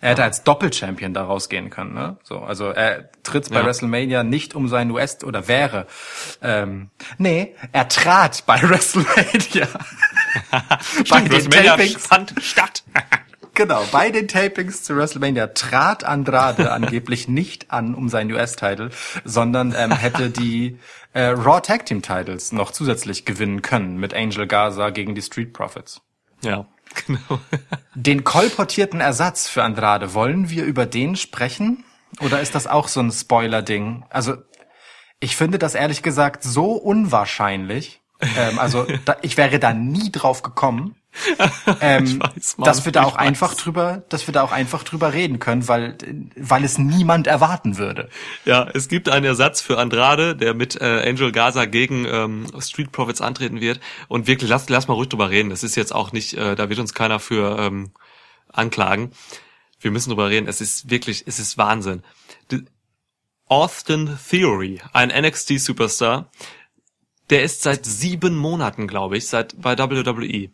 Er 0.01 0.11
hätte 0.11 0.23
als 0.23 0.43
Doppelchampion 0.43 1.13
da 1.13 1.23
rausgehen 1.23 1.69
können, 1.69 1.93
ne? 1.93 2.17
So, 2.23 2.39
also 2.39 2.65
er 2.69 3.09
tritt 3.23 3.49
bei 3.49 3.59
Ja. 3.61 3.65
WrestleMania 3.65 4.23
nicht 4.23 4.53
um 4.53 4.67
seinen 4.67 4.91
US 4.91 5.23
oder 5.23 5.47
wäre. 5.47 5.87
Ähm, 6.41 6.89
nee, 7.17 7.55
er 7.71 7.87
trat 7.87 8.43
bei 8.45 8.61
WrestleMania. 8.69 9.67
bei 11.09 11.21
den 11.21 11.31
WrestleMania 11.31 11.71
Tapings, 11.71 12.05
fand 12.07 12.33
statt. 12.41 12.83
genau, 13.53 13.83
bei 13.91 14.11
den 14.11 14.27
Tapings 14.27 14.83
zu 14.83 14.95
WrestleMania 14.97 15.47
trat 15.47 16.03
Andrade 16.03 16.71
angeblich 16.73 17.27
nicht 17.27 17.71
an 17.71 17.95
um 17.95 18.09
seinen 18.09 18.31
US-Title, 18.33 18.89
sondern 19.23 19.73
ähm, 19.77 19.91
hätte 19.91 20.29
die 20.29 20.77
äh, 21.13 21.27
Raw 21.27 21.61
Tag 21.61 21.85
Team 21.85 22.01
Titles 22.01 22.51
noch 22.51 22.71
zusätzlich 22.71 23.25
gewinnen 23.25 23.61
können 23.61 23.97
mit 23.97 24.13
Angel 24.13 24.45
Gaza 24.45 24.89
gegen 24.89 25.15
die 25.15 25.21
Street 25.21 25.53
Profits. 25.53 26.01
Ja, 26.43 26.67
genau. 27.05 27.39
Den 27.95 28.23
kolportierten 28.23 29.01
Ersatz 29.01 29.47
für 29.47 29.63
Andrade, 29.63 30.13
wollen 30.13 30.49
wir 30.49 30.65
über 30.65 30.85
den 30.85 31.15
sprechen? 31.15 31.83
Oder 32.21 32.41
ist 32.41 32.55
das 32.55 32.67
auch 32.67 32.87
so 32.87 32.99
ein 32.99 33.11
Spoiler-Ding? 33.11 34.05
Also, 34.09 34.37
ich 35.19 35.35
finde 35.35 35.59
das 35.59 35.75
ehrlich 35.75 36.03
gesagt 36.03 36.43
so 36.43 36.73
unwahrscheinlich. 36.73 38.01
Ähm, 38.37 38.59
also, 38.59 38.85
da, 39.05 39.17
ich 39.21 39.37
wäre 39.37 39.59
da 39.59 39.73
nie 39.73 40.11
drauf 40.11 40.41
gekommen. 40.41 40.95
Ähm, 41.81 42.19
weiß, 42.21 42.57
Mann, 42.57 42.65
dass 42.65 42.85
wir 42.85 42.91
da 42.91 43.03
auch 43.03 43.15
einfach 43.15 43.51
weiß. 43.51 43.57
drüber, 43.57 44.03
dass 44.09 44.27
wir 44.27 44.33
da 44.33 44.43
auch 44.43 44.51
einfach 44.51 44.83
drüber 44.83 45.13
reden 45.13 45.39
können, 45.39 45.67
weil, 45.67 45.97
weil 46.35 46.63
es 46.63 46.77
niemand 46.77 47.27
erwarten 47.27 47.77
würde. 47.77 48.09
Ja, 48.45 48.67
es 48.73 48.87
gibt 48.87 49.09
einen 49.09 49.25
Ersatz 49.25 49.61
für 49.61 49.77
Andrade, 49.77 50.35
der 50.35 50.53
mit 50.53 50.79
äh, 50.81 51.07
Angel 51.07 51.31
Gaza 51.31 51.65
gegen 51.65 52.05
ähm, 52.05 52.47
Street 52.59 52.91
Profits 52.91 53.21
antreten 53.21 53.61
wird. 53.61 53.79
Und 54.07 54.27
wirklich, 54.27 54.49
lass, 54.49 54.69
lass 54.69 54.87
mal 54.87 54.93
ruhig 54.95 55.09
drüber 55.09 55.29
reden. 55.29 55.49
Das 55.49 55.63
ist 55.63 55.75
jetzt 55.75 55.93
auch 55.93 56.11
nicht, 56.11 56.33
äh, 56.33 56.55
da 56.55 56.69
wird 56.69 56.79
uns 56.79 56.93
keiner 56.93 57.19
für 57.19 57.57
ähm, 57.59 57.91
anklagen. 58.51 59.11
Wir 59.79 59.91
müssen 59.91 60.09
drüber 60.09 60.29
reden. 60.29 60.47
Es 60.47 60.61
ist 60.61 60.89
wirklich, 60.89 61.23
es 61.27 61.39
ist 61.39 61.57
Wahnsinn. 61.57 62.03
Die- 62.51 62.65
Austin 63.47 64.17
Theory, 64.29 64.81
ein 64.91 65.09
NXT-Superstar, 65.11 66.31
der 67.29 67.43
ist 67.43 67.61
seit 67.61 67.85
sieben 67.85 68.35
Monaten, 68.37 68.87
glaube 68.87 69.17
ich, 69.17 69.27
seit 69.27 69.59
bei 69.61 69.77
WWE 69.77 70.49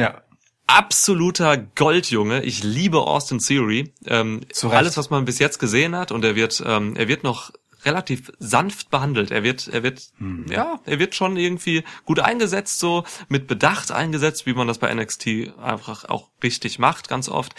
Ja. 0.00 0.22
absoluter 0.66 1.56
Goldjunge. 1.56 2.42
Ich 2.42 2.62
liebe 2.62 2.98
Austin 3.00 3.38
Theory. 3.38 3.92
Ähm, 4.06 4.40
alles, 4.62 4.96
was 4.96 5.10
man 5.10 5.24
bis 5.24 5.38
jetzt 5.38 5.58
gesehen 5.58 5.96
hat, 5.96 6.12
und 6.12 6.24
er 6.24 6.36
wird, 6.36 6.62
ähm, 6.64 6.94
er 6.96 7.08
wird 7.08 7.24
noch 7.24 7.50
relativ 7.84 8.30
sanft 8.38 8.90
behandelt. 8.90 9.30
Er 9.30 9.42
wird, 9.42 9.66
er 9.68 9.82
wird, 9.82 10.02
Hm. 10.18 10.46
ja, 10.50 10.80
er 10.84 10.98
wird 10.98 11.14
schon 11.14 11.36
irgendwie 11.36 11.82
gut 12.04 12.20
eingesetzt, 12.20 12.78
so 12.78 13.04
mit 13.28 13.46
Bedacht 13.46 13.90
eingesetzt, 13.90 14.46
wie 14.46 14.52
man 14.52 14.68
das 14.68 14.78
bei 14.78 14.92
NXT 14.94 15.52
einfach 15.60 16.04
auch 16.04 16.30
richtig 16.42 16.78
macht, 16.78 17.08
ganz 17.08 17.28
oft. 17.28 17.54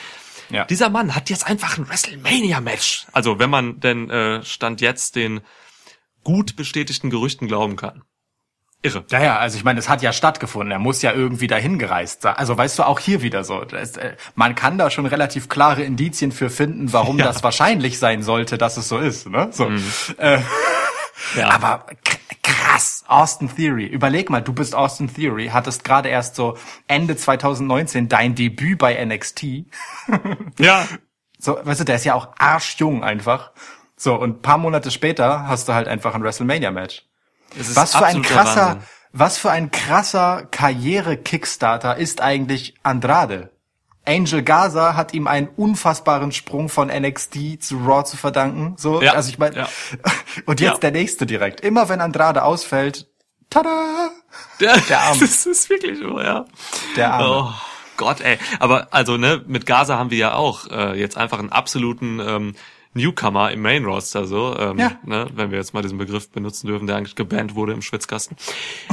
Ja. 0.50 0.66
Dieser 0.66 0.90
Mann 0.90 1.16
hat 1.16 1.30
jetzt 1.30 1.48
einfach 1.48 1.78
ein 1.78 1.90
WrestleMania-Match. 1.90 3.08
Also 3.14 3.40
wenn 3.40 3.50
man 3.50 3.80
denn 3.80 4.10
äh, 4.10 4.44
stand 4.44 4.80
jetzt 4.82 5.16
den 5.16 5.42
gut 6.24 6.56
bestätigten 6.56 7.10
Gerüchten 7.10 7.48
glauben 7.48 7.76
kann. 7.76 8.04
Irre. 8.84 9.06
Ja, 9.12 9.22
ja, 9.24 9.38
also 9.38 9.58
ich 9.58 9.64
meine, 9.64 9.80
es 9.80 9.90
hat 9.90 10.02
ja 10.02 10.12
stattgefunden. 10.12 10.72
Er 10.72 10.80
muss 10.80 11.02
ja 11.04 11.12
irgendwie 11.14 11.48
dahin 11.48 11.78
gereist 11.78 12.24
sein. 12.24 12.36
Also 12.36 12.58
weißt 12.58 12.80
du, 12.80 12.84
auch 12.84 13.00
hier 13.00 13.22
wieder 13.22 13.44
so. 13.44 13.64
Das, 13.64 13.96
äh, 13.98 14.16
man 14.36 14.56
kann 14.56 14.78
da 14.80 14.90
schon 14.90 15.06
relativ 15.06 15.50
klare 15.50 15.84
Indizien 15.84 16.32
für 16.32 16.50
finden, 16.50 16.92
warum 16.92 17.18
Ja. 17.20 17.26
das 17.26 17.44
wahrscheinlich 17.44 18.00
sein 18.00 18.24
sollte, 18.24 18.58
dass 18.58 18.78
es 18.78 18.88
so 18.90 18.98
ist. 18.98 19.28
Ne? 19.30 19.50
So. 19.52 19.70
Äh, 20.18 20.40
Ja. 21.36 21.50
aber 21.52 21.86
krass, 22.42 23.04
Austin 23.08 23.56
Theory. 23.56 23.86
Überleg 23.86 24.32
mal, 24.32 24.42
du 24.42 24.54
bist 24.54 24.74
Austin 24.74 25.14
Theory, 25.14 25.50
hattest 25.54 25.84
gerade 25.84 26.10
erst 26.10 26.36
so 26.36 26.58
Ende 26.88 27.16
2019 27.16 28.10
dein 28.10 28.34
Debüt 28.34 28.80
bei 28.80 28.96
NXT. 29.06 29.44
ja, 30.60 30.88
So, 31.38 31.60
weißt 31.64 31.82
du, 31.82 31.84
der 31.86 31.96
ist 31.98 32.06
ja 32.06 32.16
auch 32.16 32.30
arschjung 32.40 33.04
einfach. 33.04 33.52
So, 33.96 34.16
und 34.16 34.38
ein 34.38 34.42
paar 34.42 34.58
Monate 34.58 34.90
später 34.90 35.48
hast 35.48 35.70
du 35.70 35.74
halt 35.74 35.88
einfach 35.88 36.16
ein 36.16 36.24
WrestleMania-Match. 36.24 37.04
Was 37.56 37.96
für 37.96 38.06
ein 38.06 38.22
krasser, 38.22 38.68
Wahnsinn. 38.68 38.84
was 39.14 39.38
für 39.38 39.52
ein 39.52 39.72
krasser 39.72 40.48
Karriere-Kickstarter 40.52 41.98
ist 41.98 42.22
eigentlich 42.22 42.76
Andrade? 42.84 43.52
Angel 44.06 44.42
Gaza 44.42 44.96
hat 44.96 45.14
ihm 45.14 45.28
einen 45.28 45.48
unfassbaren 45.48 46.32
Sprung 46.32 46.70
von 46.70 46.88
NXT 46.88 47.62
zu 47.62 47.78
Raw 47.78 48.04
zu 48.04 48.18
verdanken. 48.18 48.74
So, 48.78 49.02
Ja, 49.02 49.14
also 49.14 49.30
ich 49.30 49.38
meine, 49.38 49.56
ja. 49.56 49.70
und 50.46 50.60
jetzt 50.60 50.74
Ja. 50.74 50.80
der 50.80 50.92
nächste 50.92 51.26
direkt. 51.28 51.62
Immer 51.62 51.88
wenn 51.88 52.02
Andrade 52.02 52.44
ausfällt, 52.44 53.08
tada, 53.52 54.10
Der, 54.60 54.78
Der 54.78 55.02
Arme. 55.02 55.20
Das 55.20 55.46
ist 55.46 55.70
wirklich 55.70 56.00
so, 56.00 56.20
ja. 56.20 56.46
der 56.96 57.14
Arme. 57.14 57.28
Oh 57.30 57.54
Gott, 57.98 58.22
ey. 58.22 58.40
Aber 58.60 58.88
also, 58.92 59.18
ne, 59.18 59.44
mit 59.46 59.68
Gaza 59.68 60.00
haben 60.00 60.10
wir 60.10 60.18
ja 60.18 60.34
auch 60.34 60.68
äh, 60.72 61.00
jetzt 61.00 61.18
einfach 61.18 61.38
einen 61.38 61.52
absoluten 61.52 62.20
ähm, 62.20 62.56
Newcomer 62.94 63.52
im 63.52 63.62
Main 63.62 63.86
Roster, 63.86 64.26
so, 64.26 64.56
ähm, 64.58 64.78
Ja. 64.78 65.00
ne, 65.06 65.28
wenn 65.34 65.52
wir 65.52 65.58
jetzt 65.58 65.74
mal 65.74 65.82
diesen 65.82 65.98
Begriff 65.98 66.30
benutzen 66.30 66.68
dürfen, 66.68 66.88
der 66.88 66.98
eigentlich 66.98 67.16
gebannt 67.16 67.56
wurde 67.56 67.74
im 67.74 67.82
Schwitzkasten. 67.82 68.36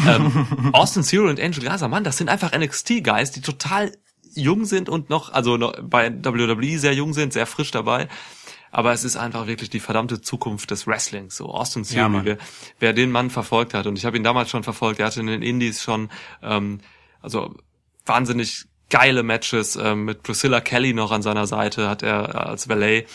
Ähm, 0.07 0.47
Austin 0.73 1.03
Theory 1.03 1.31
und 1.31 1.41
Angel 1.41 1.63
Gaza, 1.65 1.89
Mann, 1.89 2.05
das 2.05 2.17
sind 2.19 2.29
einfach 2.29 2.53
NXT-Guys, 2.57 3.33
die 3.33 3.41
total 3.41 3.93
jung 4.35 4.65
sind 4.67 4.89
und 4.89 5.11
noch, 5.11 5.33
also 5.33 5.57
noch 5.57 5.73
bei 5.83 6.13
WWE 6.25 6.79
sehr 6.79 6.95
jung 6.95 7.13
sind, 7.13 7.33
sehr 7.33 7.47
frisch 7.47 7.71
dabei. 7.73 8.09
Aber 8.71 8.93
es 8.93 9.03
ist 9.03 9.17
einfach 9.17 9.47
wirklich 9.47 9.71
die 9.71 9.81
verdammte 9.81 10.21
Zukunft 10.21 10.71
des 10.71 10.87
Wrestlings. 10.87 11.37
So 11.37 11.47
Austin 11.47 11.83
Ja, 11.85 11.91
Theory, 12.05 12.09
Mann. 12.11 12.25
wer, 12.27 12.39
wer 12.81 12.93
den 12.93 13.11
Mann 13.11 13.31
verfolgt 13.31 13.73
hat, 13.75 13.87
und 13.87 13.97
ich 13.99 14.05
habe 14.05 14.17
ihn 14.19 14.23
damals 14.23 14.51
schon 14.51 14.63
verfolgt, 14.63 15.01
er 15.01 15.07
hatte 15.07 15.21
in 15.21 15.27
den 15.27 15.43
Indies 15.43 15.83
schon, 15.83 16.11
ähm, 16.43 16.81
also 17.23 17.55
wahnsinnig 18.07 18.67
geile 18.91 19.23
Matches 19.23 19.77
ähm, 19.77 20.05
mit 20.05 20.23
Priscilla 20.23 20.61
Kelly 20.61 20.95
noch 20.95 21.11
an 21.13 21.21
seiner 21.23 21.47
Seite 21.47 21.89
hat 21.91 22.03
er 22.03 22.29
äh, 22.35 22.39
als 22.39 22.69
Valet. 22.69 23.07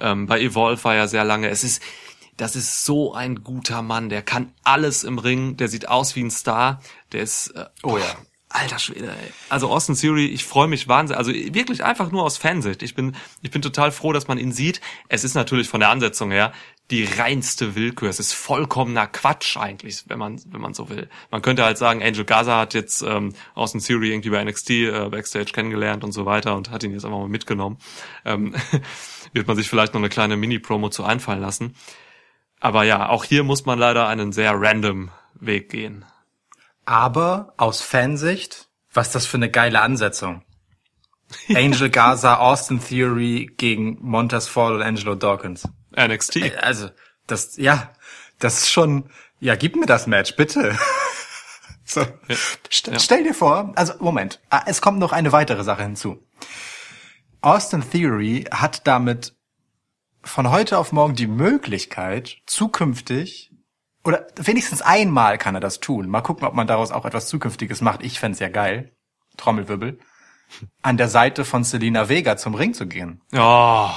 Ähm, 0.00 0.26
bei 0.26 0.40
Evolve 0.40 0.82
war 0.84 0.94
er 0.94 1.08
sehr 1.08 1.24
lange. 1.24 1.48
Es 1.48 1.64
ist, 1.64 1.82
das 2.36 2.56
ist 2.56 2.84
so 2.84 3.14
ein 3.14 3.42
guter 3.44 3.82
Mann. 3.82 4.08
Der 4.08 4.22
kann 4.22 4.52
alles 4.64 5.04
im 5.04 5.18
Ring. 5.18 5.56
Der 5.56 5.68
sieht 5.68 5.88
aus 5.88 6.16
wie 6.16 6.22
ein 6.22 6.30
Star. 6.30 6.80
Der 7.12 7.22
ist, 7.22 7.48
äh, 7.48 7.66
Oh 7.82 7.98
ja. 7.98 8.04
Alter 8.52 8.80
Schwede, 8.80 9.06
ey. 9.06 9.32
Also 9.48 9.70
Austin 9.70 9.94
Theory, 9.94 10.26
ich 10.26 10.44
freue 10.44 10.66
mich 10.66 10.88
wahnsinnig. 10.88 11.18
Also 11.18 11.32
wirklich 11.32 11.84
einfach 11.84 12.10
nur 12.10 12.24
aus 12.24 12.36
Fansicht. 12.36 12.82
Ich 12.82 12.96
bin, 12.96 13.14
ich 13.42 13.52
bin 13.52 13.62
total 13.62 13.92
froh, 13.92 14.12
dass 14.12 14.26
man 14.26 14.38
ihn 14.38 14.50
sieht. 14.50 14.80
Es 15.08 15.22
ist 15.22 15.34
natürlich 15.34 15.68
von 15.68 15.78
der 15.78 15.90
Ansetzung 15.90 16.32
her 16.32 16.52
die 16.90 17.04
reinste 17.04 17.74
Willkür. 17.76 18.08
Es 18.08 18.18
ist 18.18 18.32
vollkommener 18.32 19.06
Quatsch 19.06 19.56
eigentlich, 19.56 20.04
wenn 20.08 20.18
man, 20.18 20.40
wenn 20.46 20.60
man 20.60 20.74
so 20.74 20.88
will. 20.88 21.08
Man 21.30 21.40
könnte 21.40 21.64
halt 21.64 21.78
sagen, 21.78 22.02
Angel 22.02 22.24
Gaza 22.24 22.58
hat 22.58 22.74
jetzt 22.74 23.02
ähm, 23.02 23.32
Austin 23.54 23.80
Theory 23.80 24.10
irgendwie 24.10 24.30
bei 24.30 24.42
NXT 24.42 24.70
äh, 24.70 25.08
Backstage 25.08 25.52
kennengelernt 25.52 26.02
und 26.02 26.12
so 26.12 26.26
weiter 26.26 26.56
und 26.56 26.70
hat 26.70 26.82
ihn 26.82 26.92
jetzt 26.92 27.04
einfach 27.04 27.18
mal 27.18 27.28
mitgenommen. 27.28 27.78
Ähm, 28.24 28.54
wird 29.32 29.46
man 29.46 29.56
sich 29.56 29.68
vielleicht 29.68 29.94
noch 29.94 30.00
eine 30.00 30.08
kleine 30.08 30.36
Mini-Promo 30.36 30.88
zu 30.88 31.04
einfallen 31.04 31.40
lassen. 31.40 31.76
Aber 32.58 32.82
ja, 32.82 33.08
auch 33.08 33.24
hier 33.24 33.44
muss 33.44 33.64
man 33.64 33.78
leider 33.78 34.08
einen 34.08 34.32
sehr 34.32 34.52
random 34.60 35.10
Weg 35.34 35.70
gehen. 35.70 36.04
Aber 36.84 37.54
aus 37.56 37.82
Fansicht, 37.82 38.68
was 38.92 39.12
das 39.12 39.26
für 39.26 39.36
eine 39.36 39.50
geile 39.50 39.80
Ansetzung. 39.80 40.42
Angel 41.54 41.90
Gaza, 41.90 42.38
Austin 42.38 42.80
Theory 42.82 43.50
gegen 43.56 43.98
Montez 44.00 44.48
Ford 44.48 44.74
und 44.74 44.82
Angelo 44.82 45.14
Dawkins. 45.14 45.68
NXT. 45.96 46.56
Also, 46.60 46.90
das, 47.26 47.56
ja, 47.56 47.92
das 48.38 48.58
ist 48.58 48.70
schon, 48.70 49.10
ja, 49.40 49.56
gib 49.56 49.76
mir 49.76 49.86
das 49.86 50.06
Match, 50.06 50.36
bitte. 50.36 50.76
So. 51.84 52.06
St 52.70 52.86
Ja. 52.86 53.00
Stell 53.00 53.24
dir 53.24 53.34
vor, 53.34 53.72
also, 53.74 53.94
Moment, 53.98 54.38
Ah, 54.48 54.62
es 54.66 54.80
kommt 54.80 55.00
noch 55.00 55.12
eine 55.12 55.32
weitere 55.32 55.64
Sache 55.64 55.82
hinzu. 55.82 56.24
Austin 57.40 57.82
Theory 57.90 58.44
hat 58.52 58.86
damit 58.86 59.34
von 60.22 60.50
heute 60.50 60.78
auf 60.78 60.92
morgen 60.92 61.16
die 61.16 61.26
Möglichkeit, 61.26 62.36
zukünftig, 62.46 63.50
oder 64.04 64.26
wenigstens 64.36 64.82
einmal 64.82 65.36
kann 65.36 65.54
er 65.54 65.60
das 65.60 65.80
tun. 65.80 66.08
Mal 66.08 66.20
gucken, 66.20 66.46
ob 66.46 66.54
man 66.54 66.66
daraus 66.66 66.90
auch 66.90 67.04
etwas 67.04 67.26
Zukünftiges 67.26 67.80
macht. 67.80 68.02
Ich 68.02 68.18
fänd's 68.20 68.38
ja 68.38 68.48
geil. 68.48 68.92
Trommelwirbel. 69.36 69.98
An 70.82 70.96
der 70.96 71.08
Seite 71.08 71.44
von 71.44 71.64
Selena 71.64 72.08
Vega 72.08 72.36
zum 72.36 72.54
Ring 72.54 72.72
zu 72.72 72.86
gehen. 72.86 73.20
Oh. 73.32 73.90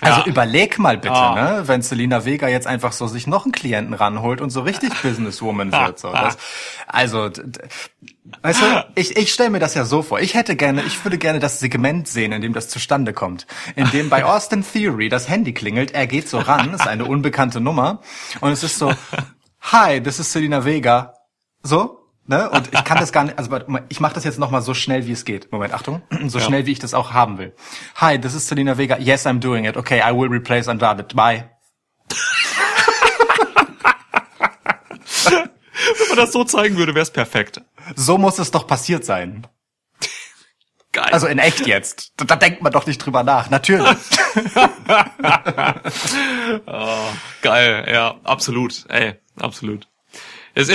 Also 0.00 0.20
Ja. 0.20 0.26
überleg 0.26 0.78
mal 0.78 0.96
bitte, 0.96 1.14
Ah. 1.14 1.34
ne, 1.34 1.62
wenn 1.68 1.82
Selina 1.82 2.24
Vega 2.24 2.46
jetzt 2.48 2.66
einfach 2.66 2.92
so 2.92 3.06
sich 3.08 3.26
noch 3.26 3.44
einen 3.44 3.52
Klienten 3.52 3.94
ranholt 3.94 4.40
und 4.40 4.50
so 4.50 4.60
richtig 4.62 4.92
Businesswoman 5.02 5.72
wird. 5.72 5.98
So. 5.98 6.12
Das, 6.12 6.38
also, 6.86 7.30
weißt 8.42 8.62
du, 8.62 8.86
ich, 8.94 9.16
ich 9.16 9.32
stelle 9.32 9.50
mir 9.50 9.58
das 9.58 9.74
ja 9.74 9.84
so 9.84 10.02
vor. 10.02 10.20
Ich 10.20 10.34
hätte 10.34 10.54
gerne, 10.56 10.82
ich 10.82 11.04
würde 11.04 11.18
gerne 11.18 11.40
das 11.40 11.58
Segment 11.60 12.06
sehen, 12.06 12.30
in 12.32 12.42
dem 12.42 12.52
das 12.52 12.68
zustande 12.68 13.12
kommt. 13.12 13.46
In 13.74 13.90
dem 13.90 14.08
bei 14.08 14.24
Austin 14.24 14.64
Theory 14.64 15.08
das 15.08 15.28
Handy 15.28 15.52
klingelt, 15.52 15.92
er 15.92 16.06
geht 16.06 16.28
so 16.28 16.38
ran, 16.38 16.74
ist 16.74 16.86
eine 16.86 17.04
unbekannte 17.04 17.60
Nummer 17.60 18.00
und 18.40 18.52
es 18.52 18.62
ist 18.62 18.78
so, 18.78 18.92
hi, 19.60 20.00
this 20.00 20.18
is 20.20 20.32
Selina 20.32 20.64
Vega. 20.64 21.14
So, 21.62 21.98
ne? 22.28 22.48
Und 22.50 22.72
ich 22.72 22.84
kann 22.84 22.98
das 22.98 23.12
gar 23.12 23.24
nicht, 23.24 23.38
also 23.38 23.50
ich 23.88 24.00
mache 24.00 24.14
das 24.14 24.24
jetzt 24.24 24.38
nochmal 24.38 24.62
so 24.62 24.74
schnell, 24.74 25.06
wie 25.06 25.12
es 25.12 25.24
geht. 25.24 25.50
Moment, 25.50 25.74
Achtung. 25.74 26.02
So 26.26 26.38
schnell, 26.38 26.66
wie 26.66 26.72
ich 26.72 26.78
das 26.78 26.94
auch 26.94 27.12
haben 27.12 27.38
will. 27.38 27.54
Hi, 27.96 28.20
this 28.20 28.34
is 28.34 28.46
Selena 28.46 28.78
Vega. 28.78 28.98
Yes, 28.98 29.26
I'm 29.26 29.40
doing 29.40 29.64
it. 29.64 29.76
Okay, 29.76 30.00
I 30.00 30.14
will 30.14 30.28
replace 30.28 30.68
Andrade. 30.68 31.02
Bye. 31.14 31.50
Wenn 35.98 36.08
man 36.08 36.16
das 36.16 36.32
so 36.32 36.44
zeigen 36.44 36.76
würde, 36.76 36.94
wäre 36.94 37.02
es 37.02 37.10
perfekt. 37.10 37.60
So 37.96 38.18
muss 38.18 38.38
es 38.38 38.50
doch 38.50 38.66
passiert 38.66 39.04
sein. 39.04 39.46
Geil. 40.92 41.08
Also 41.12 41.26
in 41.26 41.38
echt 41.38 41.66
jetzt. 41.66 42.12
Da, 42.16 42.24
da 42.24 42.36
denkt 42.36 42.62
man 42.62 42.72
doch 42.72 42.86
nicht 42.86 42.98
drüber 42.98 43.22
nach. 43.22 43.50
Natürlich. 43.50 43.86
Geil, 47.42 47.88
ja, 47.92 48.14
absolut. 48.24 48.86
Ey, 48.88 49.16
absolut. 49.36 49.86
Es, 50.58 50.72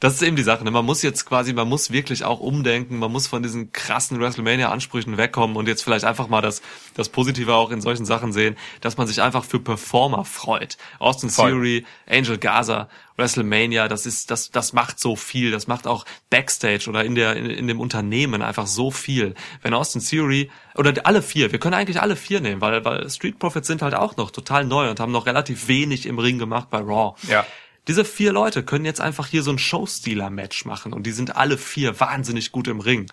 das 0.00 0.14
ist 0.14 0.22
eben 0.22 0.36
die 0.36 0.42
Sache. 0.42 0.64
Ne? 0.64 0.70
Man 0.70 0.86
muss 0.86 1.02
jetzt 1.02 1.26
quasi, 1.26 1.52
man 1.52 1.68
muss 1.68 1.90
wirklich 1.90 2.24
auch 2.24 2.40
umdenken, 2.40 2.98
man 2.98 3.12
muss 3.12 3.26
von 3.26 3.42
diesen 3.42 3.70
krassen 3.70 4.18
WrestleMania-Ansprüchen 4.18 5.18
wegkommen 5.18 5.56
und 5.56 5.68
jetzt 5.68 5.82
vielleicht 5.82 6.06
einfach 6.06 6.28
mal 6.28 6.40
das, 6.40 6.62
das 6.94 7.10
Positive 7.10 7.54
auch 7.54 7.70
in 7.70 7.82
solchen 7.82 8.06
Sachen 8.06 8.32
sehen, 8.32 8.56
dass 8.80 8.96
man 8.96 9.06
sich 9.06 9.20
einfach 9.20 9.44
für 9.44 9.60
Performer 9.60 10.24
freut. 10.24 10.78
Austin 10.98 11.28
Voll. 11.28 11.50
Theory, 11.50 11.86
Angel 12.08 12.38
Gaza, 12.38 12.88
WrestleMania, 13.18 13.86
das 13.88 14.06
ist, 14.06 14.30
das, 14.30 14.50
das 14.50 14.72
macht 14.72 14.98
so 14.98 15.14
viel. 15.14 15.50
Das 15.50 15.66
macht 15.66 15.86
auch 15.86 16.06
Backstage 16.30 16.88
oder 16.88 17.04
in 17.04 17.14
der, 17.14 17.36
in, 17.36 17.50
in 17.50 17.66
dem 17.66 17.80
Unternehmen 17.80 18.40
einfach 18.40 18.66
so 18.66 18.90
viel. 18.90 19.34
Wenn 19.60 19.74
Austin 19.74 20.02
Theory, 20.02 20.50
oder 20.74 20.94
alle 21.04 21.20
vier, 21.20 21.52
wir 21.52 21.58
können 21.58 21.74
eigentlich 21.74 22.00
alle 22.00 22.16
vier 22.16 22.40
nehmen, 22.40 22.62
weil, 22.62 22.82
weil 22.86 23.10
Street 23.10 23.38
Profits 23.38 23.66
sind 23.66 23.82
halt 23.82 23.94
auch 23.94 24.16
noch 24.16 24.30
total 24.30 24.64
neu 24.64 24.88
und 24.88 25.00
haben 25.00 25.12
noch 25.12 25.26
relativ 25.26 25.68
wenig 25.68 26.06
im 26.06 26.18
Ring 26.18 26.38
gemacht 26.38 26.70
bei 26.70 26.78
Raw. 26.78 27.14
Ja. 27.28 27.44
Diese 27.88 28.04
vier 28.04 28.32
Leute 28.32 28.62
können 28.64 28.84
jetzt 28.84 29.00
einfach 29.00 29.26
hier 29.26 29.42
so 29.42 29.50
ein 29.52 29.58
Showstealer-Match 29.58 30.64
machen 30.64 30.92
und 30.92 31.04
die 31.04 31.12
sind 31.12 31.36
alle 31.36 31.56
vier 31.58 31.98
wahnsinnig 32.00 32.52
gut 32.52 32.68
im 32.68 32.80
Ring. 32.80 33.06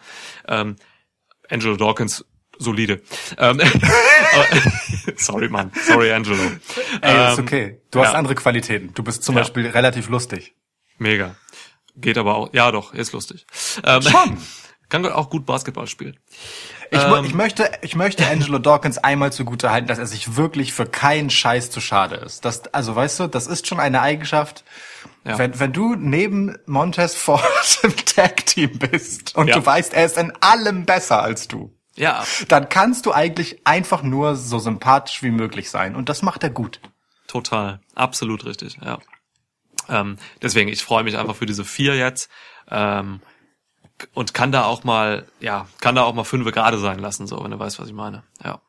Ähm, 0.48 0.76
Angelo 1.50 1.76
Dawkins 1.78 2.26
solide. 2.58 3.02
Ähm, 3.38 3.60
sorry, 5.18 5.50
Mann. 5.50 5.72
Sorry, 5.86 6.12
Angelo. 6.12 6.42
Ey, 7.02 7.32
ist 7.32 7.38
Ähm, 7.40 7.46
okay. 7.46 7.82
Du 7.92 8.00
hast 8.00 8.14
ja. 8.14 8.18
andere 8.18 8.36
Qualitäten. 8.36 8.94
Du 8.94 9.04
bist 9.04 9.24
zum 9.24 9.36
Ja. 9.36 9.42
Beispiel 9.42 9.68
relativ 9.68 10.10
lustig. 10.10 10.56
Mega. 10.98 11.36
Geht 11.96 12.18
aber 12.18 12.36
auch. 12.36 12.54
Ja, 12.54 12.72
doch, 12.72 12.94
ist 12.94 13.12
lustig. 13.14 13.46
Ähm, 13.84 14.02
Schon. 14.02 14.38
Kann 14.94 15.12
auch 15.12 15.32
gut 15.32 15.48
Basketball 15.48 15.88
spielen. 15.88 16.20
Ich, 16.92 17.02
Ähm. 17.02 17.26
ich 17.26 17.34
möchte, 17.34 17.72
ich 17.82 17.96
möchte 17.96 18.28
Angelo 18.28 18.60
Dawkins 18.60 19.00
einmal 19.00 19.34
zugute 19.34 19.72
halten, 19.72 19.88
dass 19.88 19.98
er 19.98 20.06
sich 20.06 20.36
wirklich 20.36 20.72
für 20.72 20.86
keinen 20.86 21.32
Scheiß 21.32 21.72
zu 21.72 21.82
schade 21.82 22.16
ist. 22.18 22.46
Das, 22.46 22.72
also 22.76 22.96
weißt 22.96 23.20
du, 23.22 23.28
das 23.28 23.48
ist 23.48 23.66
schon 23.66 23.80
eine 23.80 24.02
Eigenschaft. 24.04 24.64
Ja. 25.26 25.40
Wenn, 25.40 25.60
wenn 25.60 25.74
du 25.74 25.96
neben 25.96 26.60
Montez 26.68 27.16
Ford 27.16 27.44
im 27.82 27.96
Tag-Team 27.96 28.78
bist 28.78 29.36
und 29.36 29.48
Ja. 29.48 29.56
du 29.58 29.66
weißt, 29.66 29.96
er 29.96 30.06
ist 30.06 30.20
in 30.20 30.32
allem 30.42 30.86
besser 30.86 31.24
als 31.24 31.48
du, 31.48 31.76
Ja, 31.96 32.24
dann 32.48 32.70
kannst 32.70 33.08
du 33.08 33.14
eigentlich 33.14 33.66
einfach 33.66 34.04
nur 34.04 34.36
so 34.36 34.60
sympathisch 34.60 35.24
wie 35.24 35.32
möglich 35.32 35.72
sein. 35.72 35.96
Und 35.96 36.08
das 36.08 36.22
macht 36.22 36.44
er 36.44 36.52
gut. 36.52 36.80
total. 37.28 37.80
Absolut 37.96 38.46
richtig, 38.46 38.78
ja. 38.86 39.00
Ähm, 39.90 40.18
deswegen, 40.44 40.70
ich 40.70 40.84
freue 40.84 41.04
mich 41.04 41.18
einfach 41.18 41.36
für 41.36 41.48
diese 41.48 41.66
vier 41.66 41.96
jetzt. 41.96 42.30
Ähm, 42.70 43.22
und 44.14 44.34
kann 44.34 44.52
da 44.52 44.64
auch 44.66 44.84
mal, 44.84 45.26
ja, 45.40 45.68
kann 45.82 45.96
da 45.96 46.04
auch 46.04 46.14
mal 46.14 46.24
fünf 46.24 46.50
gerade 46.52 46.78
sein 46.80 47.00
lassen, 47.00 47.28
so, 47.28 47.44
wenn 47.44 47.52
du 47.52 47.60
weißt, 47.60 47.80
was 47.80 47.88
ich 47.88 47.94
meine. 47.94 48.24
Ja. 48.44 48.60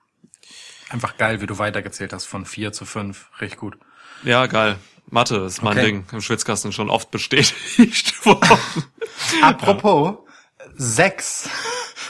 Einfach 0.91 1.16
geil, 1.16 1.41
wie 1.41 1.47
du 1.47 1.59
weitergezählt 1.59 2.12
hast 2.12 2.27
von 2.27 2.45
vier 2.45 2.72
zu 2.72 2.85
fünf. 2.85 3.31
Richtig 3.41 3.59
gut. 3.59 3.77
Ja, 4.22 4.47
geil. 4.47 4.77
Mathe 5.11 5.37
ist 5.39 5.62
mein 5.62 5.77
Okay. 5.77 5.87
Ding 5.87 6.07
im 6.12 6.20
Schwitzkasten 6.20 6.72
schon 6.72 6.89
oft 6.91 7.11
bestätigt 7.11 8.25
worden. 8.27 8.59
Apropos, 9.43 10.18
sechs 10.77 11.49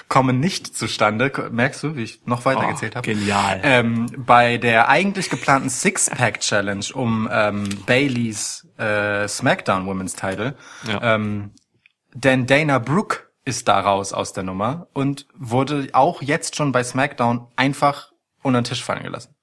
kommen 0.08 0.38
nicht 0.38 0.76
zustande. 0.76 1.32
Merkst 1.50 1.82
du, 1.82 1.96
wie 1.96 2.02
ich 2.04 2.20
noch 2.26 2.44
weiter 2.44 2.68
Oh, 2.68 2.82
habe? 2.82 3.02
genial. 3.02 3.60
Ähm, 3.64 4.06
bei 4.16 4.58
der 4.58 4.88
eigentlich 4.88 5.30
geplanten 5.30 5.70
Six-Pack-Challenge 5.70 6.84
um 6.92 7.28
ähm, 7.32 7.68
Baileys 7.86 8.68
äh, 8.78 9.26
SmackDown 9.26 9.86
Women's 9.86 10.14
Title. 10.14 10.56
Ja. 10.86 11.14
Ähm, 11.14 11.52
denn 12.14 12.46
Dana 12.46 12.78
Brooke 12.78 13.28
ist 13.44 13.68
da 13.68 13.80
raus 13.80 14.12
aus 14.12 14.32
der 14.32 14.44
Nummer 14.44 14.86
und 14.94 15.26
wurde 15.34 15.88
auch 15.92 16.22
jetzt 16.22 16.56
schon 16.56 16.72
bei 16.72 16.82
SmackDown 16.82 17.46
einfach 17.56 18.12
unter 18.42 18.60
den 18.60 18.64
Tisch 18.64 18.82
fallen 18.82 19.02
gelassen. 19.02 19.34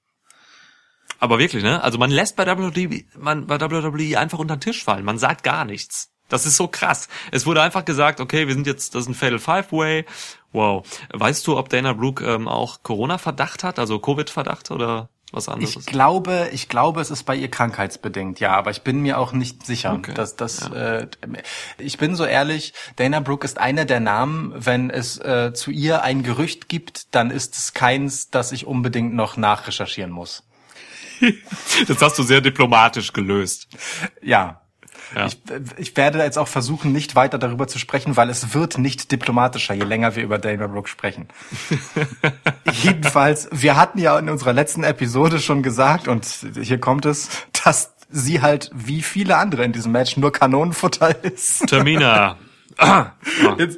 Aber 1.20 1.38
wirklich, 1.38 1.62
ne? 1.62 1.82
Also 1.82 1.98
man 1.98 2.10
lässt 2.10 2.34
bei 2.34 2.46
WWE, 2.46 3.04
man, 3.16 3.46
bei 3.46 3.60
WWE 3.60 4.18
einfach 4.18 4.40
unter 4.40 4.56
den 4.56 4.60
Tisch 4.60 4.82
fallen. 4.82 5.04
Man 5.04 5.18
sagt 5.18 5.44
gar 5.44 5.64
nichts. 5.64 6.10
Das 6.28 6.46
ist 6.46 6.56
so 6.56 6.66
krass. 6.66 7.08
Es 7.30 7.46
wurde 7.46 7.62
einfach 7.62 7.84
gesagt, 7.84 8.18
okay, 8.20 8.48
wir 8.48 8.54
sind 8.54 8.66
jetzt, 8.66 8.94
das 8.94 9.02
ist 9.02 9.08
ein 9.08 9.14
Fatal 9.14 9.38
Five 9.38 9.70
Way. 9.70 10.06
Wow. 10.50 10.84
Weißt 11.12 11.46
du, 11.46 11.58
ob 11.58 11.68
Dana 11.68 11.92
Brooke 11.92 12.24
ähm, 12.24 12.48
auch 12.48 12.82
Corona-Verdacht 12.82 13.62
hat, 13.62 13.78
also 13.78 13.98
Covid-Verdacht 13.98 14.70
oder 14.70 15.10
was 15.32 15.48
anderes? 15.48 15.76
Ich 15.76 15.86
glaube, 15.86 16.50
ich 16.52 16.68
glaube, 16.68 17.00
es 17.00 17.10
ist 17.10 17.24
bei 17.24 17.34
ihr 17.34 17.50
krankheitsbedingt, 17.50 18.38
ja, 18.38 18.52
aber 18.52 18.70
ich 18.70 18.82
bin 18.82 19.00
mir 19.00 19.18
auch 19.18 19.32
nicht 19.32 19.66
sicher. 19.66 19.94
Okay. 19.94 20.14
Dass 20.14 20.36
das, 20.36 20.70
äh, 20.70 21.06
ich 21.78 21.98
bin 21.98 22.14
so 22.14 22.24
ehrlich, 22.24 22.74
Dana 22.96 23.20
Brooke 23.20 23.44
ist 23.44 23.58
einer 23.58 23.84
der 23.84 24.00
Namen, 24.00 24.52
wenn 24.54 24.90
es 24.90 25.18
äh, 25.18 25.52
zu 25.54 25.70
ihr 25.70 26.02
ein 26.02 26.22
Gerücht 26.22 26.68
gibt, 26.68 27.14
dann 27.14 27.30
ist 27.30 27.56
es 27.56 27.74
keins, 27.74 28.30
das 28.30 28.52
ich 28.52 28.66
unbedingt 28.66 29.14
noch 29.14 29.36
nachrecherchieren 29.36 30.10
muss. 30.10 30.44
das 31.88 32.00
hast 32.02 32.18
du 32.18 32.22
sehr 32.22 32.40
diplomatisch 32.40 33.12
gelöst. 33.12 33.68
Ja. 34.22 34.62
Ja. 35.14 35.26
Ich, 35.26 35.38
ich 35.76 35.96
werde 35.96 36.18
jetzt 36.18 36.38
auch 36.38 36.48
versuchen, 36.48 36.92
nicht 36.92 37.14
weiter 37.14 37.38
darüber 37.38 37.66
zu 37.68 37.78
sprechen, 37.78 38.16
weil 38.16 38.30
es 38.30 38.54
wird 38.54 38.78
nicht 38.78 39.10
diplomatischer, 39.12 39.74
je 39.74 39.84
länger 39.84 40.16
wir 40.16 40.22
über 40.22 40.38
Dana 40.38 40.66
Brooke 40.66 40.88
sprechen. 40.88 41.28
Jedenfalls, 42.82 43.48
wir 43.52 43.76
hatten 43.76 43.98
ja 43.98 44.18
in 44.18 44.28
unserer 44.28 44.52
letzten 44.52 44.84
Episode 44.84 45.38
schon 45.40 45.62
gesagt, 45.62 46.08
und 46.08 46.24
hier 46.60 46.78
kommt 46.78 47.06
es, 47.06 47.28
dass 47.64 47.94
sie 48.08 48.42
halt 48.42 48.70
wie 48.74 49.02
viele 49.02 49.36
andere 49.36 49.64
in 49.64 49.72
diesem 49.72 49.92
Match 49.92 50.16
nur 50.16 50.32
Kanonenfutter 50.32 51.24
ist. 51.24 51.66
Termina. 51.68 52.36
In, 53.58 53.76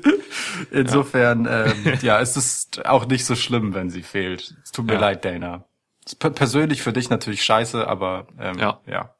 insofern, 0.71 1.49
ähm, 1.51 1.99
ja, 2.01 2.21
es 2.21 2.37
ist 2.37 2.87
auch 2.87 3.07
nicht 3.07 3.25
so 3.27 3.35
schlimm, 3.35 3.75
wenn 3.75 3.91
sie 3.91 4.03
fehlt. 4.05 4.55
Es 4.63 4.71
tut 4.71 4.87
mir 4.87 4.95
Ja. 4.95 5.01
leid, 5.01 5.25
Dana. 5.25 5.65
Persönlich 6.21 6.81
für 6.81 6.93
dich 6.93 7.11
natürlich 7.11 7.43
scheiße, 7.43 7.89
aber 7.89 8.29
ähm, 8.39 8.57
Ja. 8.59 8.81
ja. 8.87 9.14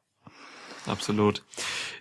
Absolut. 0.87 1.43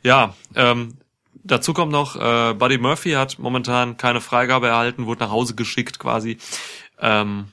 Ja, 0.03 0.35
ähm, 0.55 0.97
dazu 1.43 1.72
kommt 1.72 1.93
noch, 1.93 2.16
äh, 2.16 2.55
Buddy 2.55 2.78
Murphy 2.78 3.12
hat 3.12 3.39
momentan 3.39 3.97
keine 3.97 4.20
Freigabe 4.20 4.68
erhalten, 4.68 5.07
wurde 5.07 5.24
nach 5.24 5.30
Hause 5.30 5.55
geschickt 5.55 5.99
quasi. 5.99 6.39
Ähm, 7.01 7.49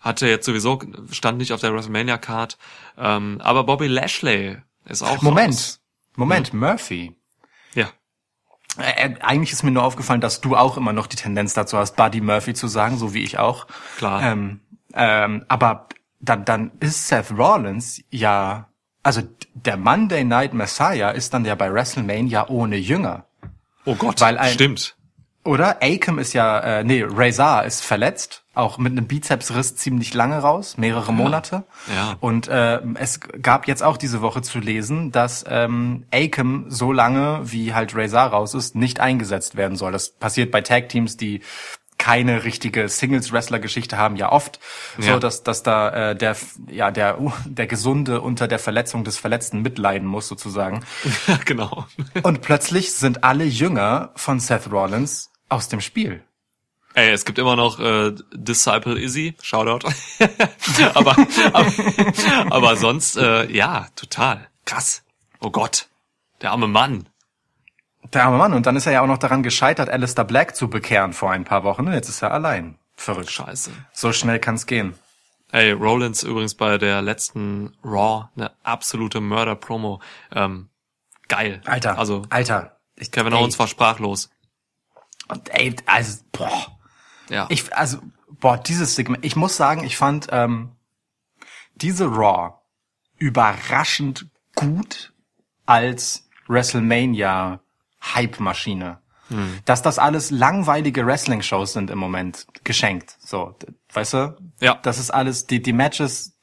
hatte 0.00 0.28
jetzt 0.28 0.46
sowieso, 0.46 0.80
stand 1.10 1.38
nicht 1.38 1.52
auf 1.52 1.60
der 1.60 1.72
WrestleMania-Card. 1.74 2.58
Ähm, 2.96 3.40
aber 3.42 3.64
Bobby 3.64 3.88
Lashley 3.88 4.58
ist 4.84 5.02
auch 5.02 5.20
Moment, 5.22 5.54
raus. 5.54 5.80
Moment, 6.14 6.54
Murphy. 6.54 7.16
Ja, 7.74 7.88
Äh, 8.78 9.08
äh, 9.08 9.14
eigentlich 9.20 9.52
ist 9.52 9.62
mir 9.62 9.70
nur 9.70 9.82
aufgefallen, 9.84 10.20
dass 10.20 10.40
du 10.40 10.56
auch 10.56 10.76
immer 10.76 10.92
noch 10.92 11.06
die 11.06 11.16
Tendenz 11.16 11.54
dazu 11.54 11.78
hast, 11.78 11.96
Buddy 11.96 12.20
Murphy 12.20 12.54
zu 12.54 12.68
sagen, 12.68 12.98
so 12.98 13.14
wie 13.14 13.22
ich 13.24 13.38
auch. 13.38 13.66
Klar. 13.96 14.22
Ähm, 14.22 14.60
ähm, 14.94 15.44
aber 15.48 15.88
dann, 16.20 16.44
dann 16.44 16.72
ist 16.80 17.08
Seth 17.08 17.30
Rollins 17.32 18.02
ja, 18.10 18.68
also 19.06 19.22
der 19.54 19.76
Monday 19.76 20.24
Night 20.24 20.52
Messiah 20.52 21.10
ist 21.10 21.32
dann 21.32 21.44
ja 21.44 21.54
bei 21.54 21.72
WrestleMania 21.72 22.48
ohne 22.48 22.76
Jünger. 22.76 23.24
Oh 23.84 23.94
Gott, 23.94 24.20
Weil 24.20 24.36
ein- 24.36 24.52
stimmt. 24.52 24.96
Oder? 25.44 25.76
Akam 25.80 26.18
ist 26.18 26.32
ja, 26.32 26.58
äh, 26.58 26.82
nee, 26.82 27.04
Razor 27.08 27.62
ist 27.62 27.84
verletzt, 27.84 28.42
auch 28.54 28.78
mit 28.78 28.90
einem 28.90 29.06
Bizepsriss 29.06 29.76
ziemlich 29.76 30.12
lange 30.12 30.38
raus, 30.38 30.76
mehrere 30.76 31.12
Monate. 31.12 31.62
Ja. 31.94 32.16
Und 32.18 32.48
äh, 32.48 32.80
es 32.94 33.20
gab 33.20 33.68
jetzt 33.68 33.84
auch 33.84 33.96
diese 33.96 34.22
Woche 34.22 34.42
zu 34.42 34.58
lesen, 34.58 35.12
dass 35.12 35.44
ähm, 35.48 36.04
Akam 36.12 36.64
so 36.68 36.90
lange, 36.90 37.42
wie 37.44 37.74
halt 37.74 37.94
Razor 37.94 38.22
raus 38.22 38.54
ist, 38.54 38.74
nicht 38.74 38.98
eingesetzt 38.98 39.56
werden 39.56 39.76
soll. 39.76 39.92
Das 39.92 40.10
passiert 40.10 40.50
bei 40.50 40.62
Tag-Teams, 40.62 41.16
die 41.16 41.42
keine 41.98 42.44
richtige 42.44 42.88
Singles-Wrestler-Geschichte 42.88 43.96
haben, 43.96 44.16
ja 44.16 44.30
oft, 44.30 44.60
Ja. 44.98 45.14
so 45.14 45.18
dass 45.18 45.42
dass 45.42 45.62
da 45.62 46.10
äh, 46.10 46.16
der 46.16 46.36
ja 46.70 46.90
der 46.90 47.18
der 47.46 47.66
Gesunde 47.66 48.20
unter 48.20 48.48
der 48.48 48.58
Verletzung 48.58 49.02
des 49.04 49.16
Verletzten 49.18 49.62
mitleiden 49.62 50.06
muss 50.06 50.28
sozusagen. 50.28 50.84
Ja, 51.26 51.38
genau. 51.44 51.86
Und 52.22 52.42
plötzlich 52.42 52.92
sind 52.92 53.24
alle 53.24 53.44
Jünger 53.44 54.12
von 54.16 54.38
Seth 54.40 54.70
Rollins 54.70 55.30
aus 55.48 55.68
dem 55.68 55.80
Spiel. 55.80 56.22
Ey, 56.94 57.10
es 57.10 57.24
gibt 57.24 57.38
immer 57.38 57.56
noch 57.56 57.78
äh, 57.78 58.12
Disciple 58.32 58.98
Izzy, 58.98 59.34
Shoutout. 59.42 59.86
aber, 60.94 61.14
aber, 61.52 61.66
aber 62.50 62.76
sonst, 62.76 63.16
äh, 63.18 63.50
ja, 63.52 63.88
total. 63.96 64.48
Krass. 64.64 65.02
Oh 65.40 65.50
Gott. 65.50 65.88
Der 66.40 66.52
arme 66.52 66.68
Mann. 66.68 67.06
Der 68.12 68.24
arme 68.24 68.38
Mann. 68.38 68.52
Und 68.52 68.66
dann 68.66 68.76
ist 68.76 68.86
er 68.86 68.92
ja 68.92 69.02
auch 69.02 69.06
noch 69.06 69.18
daran 69.18 69.42
gescheitert, 69.42 69.88
Alistair 69.88 70.24
Black 70.24 70.56
zu 70.56 70.68
bekehren 70.68 71.12
vor 71.12 71.30
ein 71.32 71.44
paar 71.44 71.64
Wochen. 71.64 71.86
Und 71.86 71.92
jetzt 71.92 72.08
ist 72.08 72.22
er 72.22 72.32
allein. 72.32 72.78
Verrückt. 72.94 73.30
Scheiße. 73.30 73.70
So 73.92 74.12
schnell 74.12 74.38
kann's 74.38 74.66
gehen. 74.66 74.94
Ey, 75.52 75.72
Rollins 75.72 76.22
übrigens 76.22 76.54
bei 76.54 76.78
der 76.78 77.02
letzten 77.02 77.76
Raw 77.84 78.28
eine 78.36 78.52
absolute 78.64 79.20
Mörder-Promo. 79.20 80.00
Ähm, 80.32 80.68
geil. 81.28 81.60
Alter. 81.66 81.98
Also 81.98 82.22
Alter. 82.30 82.78
Ich, 82.96 83.10
Kevin 83.12 83.32
ey, 83.32 83.38
Owens 83.38 83.58
war 83.58 83.68
sprachlos. 83.68 84.30
Und 85.28 85.48
ey, 85.54 85.76
also, 85.86 86.22
boah. 86.32 86.78
Ja. 87.28 87.46
Ich, 87.50 87.74
also, 87.76 87.98
boah, 88.28 88.58
dieses 88.58 88.96
Segment. 88.96 89.24
Ich 89.24 89.36
muss 89.36 89.56
sagen, 89.56 89.84
ich 89.84 89.96
fand 89.96 90.28
ähm, 90.30 90.72
diese 91.74 92.06
Raw 92.06 92.54
überraschend 93.18 94.26
gut 94.54 95.12
als 95.66 96.28
WrestleMania 96.48 97.60
Hype-Maschine. 98.02 99.00
Dass 99.64 99.82
das 99.82 99.98
alles 99.98 100.30
langweilige 100.30 101.04
Wrestling-Shows 101.04 101.72
sind 101.72 101.90
im 101.90 101.98
Moment 101.98 102.46
geschenkt. 102.62 103.16
So, 103.18 103.56
weißt 103.92 104.14
du? 104.14 104.36
Ja. 104.60 104.78
Das 104.82 104.98
ist 104.98 105.10
alles, 105.10 105.48
die, 105.48 105.60
die 105.60 105.72
Matches, 105.72 106.38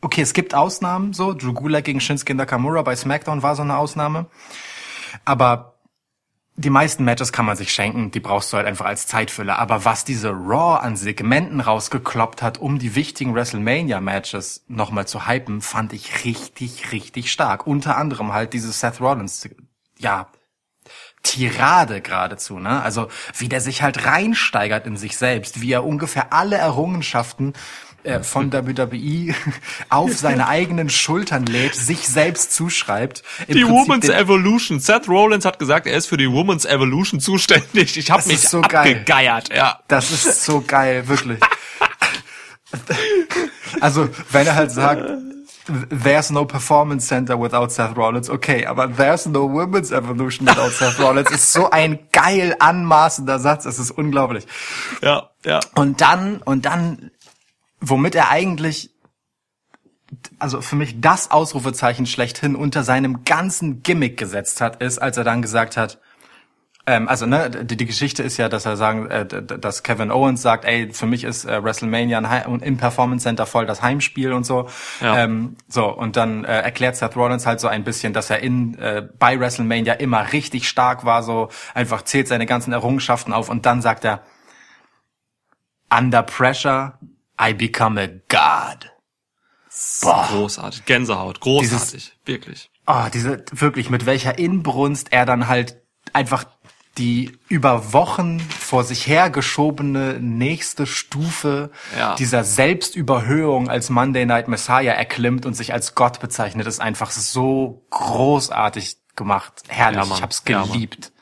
okay, 0.00 0.22
es 0.22 0.32
gibt 0.32 0.54
Ausnahmen, 0.54 1.12
so, 1.12 1.34
Drew 1.34 1.52
Gulak 1.52 1.84
gegen 1.84 2.00
Shinsuke 2.00 2.34
Nakamura 2.34 2.80
bei 2.82 2.96
SmackDown 2.96 3.42
war 3.42 3.54
so 3.54 3.62
eine 3.62 3.76
Ausnahme. 3.76 4.26
Aber 5.26 5.74
die 6.56 6.70
meisten 6.70 7.04
Matches 7.04 7.32
kann 7.32 7.44
man 7.44 7.56
sich 7.56 7.74
schenken, 7.74 8.10
die 8.12 8.20
brauchst 8.20 8.52
du 8.52 8.56
halt 8.56 8.66
einfach 8.66 8.86
als 8.86 9.06
Zeitfüller. 9.06 9.58
Aber 9.58 9.84
was 9.84 10.04
diese 10.04 10.30
Raw 10.30 10.80
an 10.80 10.96
Segmenten 10.96 11.60
rausgekloppt 11.60 12.42
hat, 12.42 12.58
um 12.58 12.78
die 12.78 12.94
wichtigen 12.94 13.34
WrestleMania-Matches 13.34 14.64
nochmal 14.68 15.06
zu 15.06 15.26
hypen, 15.26 15.60
fand 15.60 15.92
ich 15.92 16.24
richtig, 16.24 16.92
richtig 16.92 17.30
stark. 17.30 17.66
Unter 17.66 17.98
anderem 17.98 18.32
halt 18.32 18.52
diese 18.52 18.72
Seth 18.72 19.00
Rollins, 19.00 19.48
ja, 19.98 20.28
Tirade 21.24 22.00
geradezu, 22.00 22.58
ne? 22.60 22.80
Also 22.82 23.08
wie 23.36 23.48
der 23.48 23.60
sich 23.60 23.82
halt 23.82 24.06
reinsteigert 24.06 24.86
in 24.86 24.96
sich 24.96 25.16
selbst, 25.16 25.60
wie 25.60 25.72
er 25.72 25.84
ungefähr 25.84 26.32
alle 26.32 26.56
Errungenschaften 26.56 27.54
äh, 28.04 28.22
von 28.22 28.52
WWE 28.52 29.34
auf 29.88 30.14
seine 30.16 30.46
eigenen 30.46 30.90
Schultern 30.90 31.46
lädt, 31.46 31.74
sich 31.74 32.06
selbst 32.06 32.54
zuschreibt. 32.54 33.22
Im 33.48 33.56
Die 33.56 33.64
Prinzip 33.64 34.02
den- 34.02 34.20
Evolution. 34.20 34.78
Seth 34.78 35.08
Rollins 35.08 35.44
hat 35.46 35.58
gesagt, 35.58 35.86
er 35.86 35.96
ist 35.96 36.06
für 36.06 36.18
die 36.18 36.30
Women's 36.30 36.66
Evolution 36.66 37.18
zuständig. 37.18 37.96
Ich 37.96 38.10
habe 38.10 38.26
mich 38.28 38.40
so 38.46 38.60
geil. 38.60 38.76
abgegeiert. 38.76 39.48
Ja. 39.56 39.80
Das 39.88 40.10
ist 40.10 40.44
so 40.44 40.60
geil, 40.60 41.08
wirklich. 41.08 41.40
Also, 43.80 44.08
wenn 44.30 44.46
er 44.46 44.54
halt 44.54 44.70
sagt, 44.70 45.10
there's 45.66 46.30
no 46.30 46.44
performance 46.44 47.06
center 47.06 47.38
without 47.38 47.70
Seth 47.70 47.96
Rollins, 47.96 48.28
okay, 48.28 48.66
aber 48.66 48.88
there's 48.88 49.26
no 49.26 49.46
women's 49.46 49.90
evolution 49.92 50.46
without 50.46 50.70
Seth 50.72 50.98
Rollins 51.00 51.30
ist 51.30 51.52
so 51.52 51.70
ein 51.70 51.98
geil 52.12 52.54
anmaßender 52.58 53.38
Satz, 53.38 53.64
es 53.64 53.78
ist 53.78 53.90
unglaublich. 53.90 54.46
Ja, 55.02 55.30
ja. 55.44 55.60
Und 55.74 56.00
dann, 56.00 56.38
und 56.38 56.66
dann, 56.66 57.10
womit 57.80 58.14
er 58.14 58.30
eigentlich, 58.30 58.90
also 60.38 60.60
für 60.60 60.76
mich 60.76 61.00
das 61.00 61.30
Ausrufezeichen 61.30 62.06
schlechthin 62.06 62.56
unter 62.56 62.84
seinem 62.84 63.24
ganzen 63.24 63.82
Gimmick 63.82 64.18
gesetzt 64.18 64.60
hat, 64.60 64.82
ist, 64.82 64.98
als 64.98 65.16
er 65.16 65.24
dann 65.24 65.40
gesagt 65.40 65.76
hat, 65.76 65.98
ähm, 66.86 67.08
also 67.08 67.24
ne, 67.24 67.50
die, 67.50 67.76
die 67.76 67.86
Geschichte 67.86 68.22
ist 68.22 68.36
ja, 68.36 68.48
dass 68.48 68.66
er 68.66 68.76
sagen, 68.76 69.10
äh, 69.10 69.26
dass 69.26 69.82
Kevin 69.82 70.10
Owens 70.10 70.42
sagt, 70.42 70.64
ey, 70.64 70.92
für 70.92 71.06
mich 71.06 71.24
ist 71.24 71.44
äh, 71.44 71.62
WrestleMania 71.62 72.18
ein 72.18 72.60
im 72.60 72.76
Performance 72.76 73.22
Center 73.22 73.46
voll 73.46 73.64
das 73.64 73.80
Heimspiel 73.80 74.32
und 74.32 74.44
so. 74.44 74.68
Ja. 75.00 75.24
Ähm, 75.24 75.56
so 75.68 75.86
und 75.86 76.16
dann 76.16 76.44
äh, 76.44 76.60
erklärt 76.60 76.96
Seth 76.96 77.16
Rollins 77.16 77.46
halt 77.46 77.60
so 77.60 77.68
ein 77.68 77.84
bisschen, 77.84 78.12
dass 78.12 78.28
er 78.28 78.40
in 78.40 78.78
äh, 78.78 79.08
bei 79.18 79.40
WrestleMania 79.40 79.94
immer 79.94 80.32
richtig 80.32 80.68
stark 80.68 81.04
war, 81.04 81.22
so 81.22 81.48
einfach 81.72 82.02
zählt 82.02 82.28
seine 82.28 82.44
ganzen 82.44 82.72
Errungenschaften 82.72 83.32
auf 83.32 83.48
und 83.48 83.64
dann 83.64 83.80
sagt 83.80 84.04
er, 84.04 84.22
Under 85.90 86.22
pressure, 86.22 86.98
I 87.40 87.54
become 87.54 88.00
a 88.00 88.08
god. 88.28 88.90
Boah. 90.02 90.26
Großartig. 90.30 90.84
Gänsehaut. 90.84 91.40
Großartig. 91.40 92.16
Wirklich. 92.24 92.70
Oh, 92.86 93.04
diese, 93.12 93.44
wirklich, 93.52 93.90
mit 93.90 94.06
welcher 94.06 94.38
Inbrunst 94.38 95.12
er 95.12 95.24
dann 95.24 95.48
halt 95.48 95.82
einfach 96.12 96.44
die 96.98 97.32
über 97.48 97.92
Wochen 97.92 98.38
vor 98.40 98.84
sich 98.84 99.06
hergeschobene 99.06 100.18
nächste 100.20 100.86
Stufe 100.86 101.70
Ja. 101.98 102.14
dieser 102.14 102.44
Selbstüberhöhung 102.44 103.68
als 103.68 103.90
Monday 103.90 104.26
Night 104.26 104.46
Messiah 104.48 104.92
erklimmt 104.92 105.44
und 105.46 105.54
sich 105.54 105.72
als 105.72 105.94
Gott 105.94 106.20
bezeichnet, 106.20 106.66
ist 106.66 106.80
einfach 106.80 107.10
so 107.10 107.84
großartig 107.90 108.96
gemacht. 109.16 109.62
Herrlich, 109.68 110.08
Ja, 110.08 110.14
ich 110.16 110.22
hab's 110.22 110.42
Ja, 110.48 110.62
geliebt. 110.64 111.12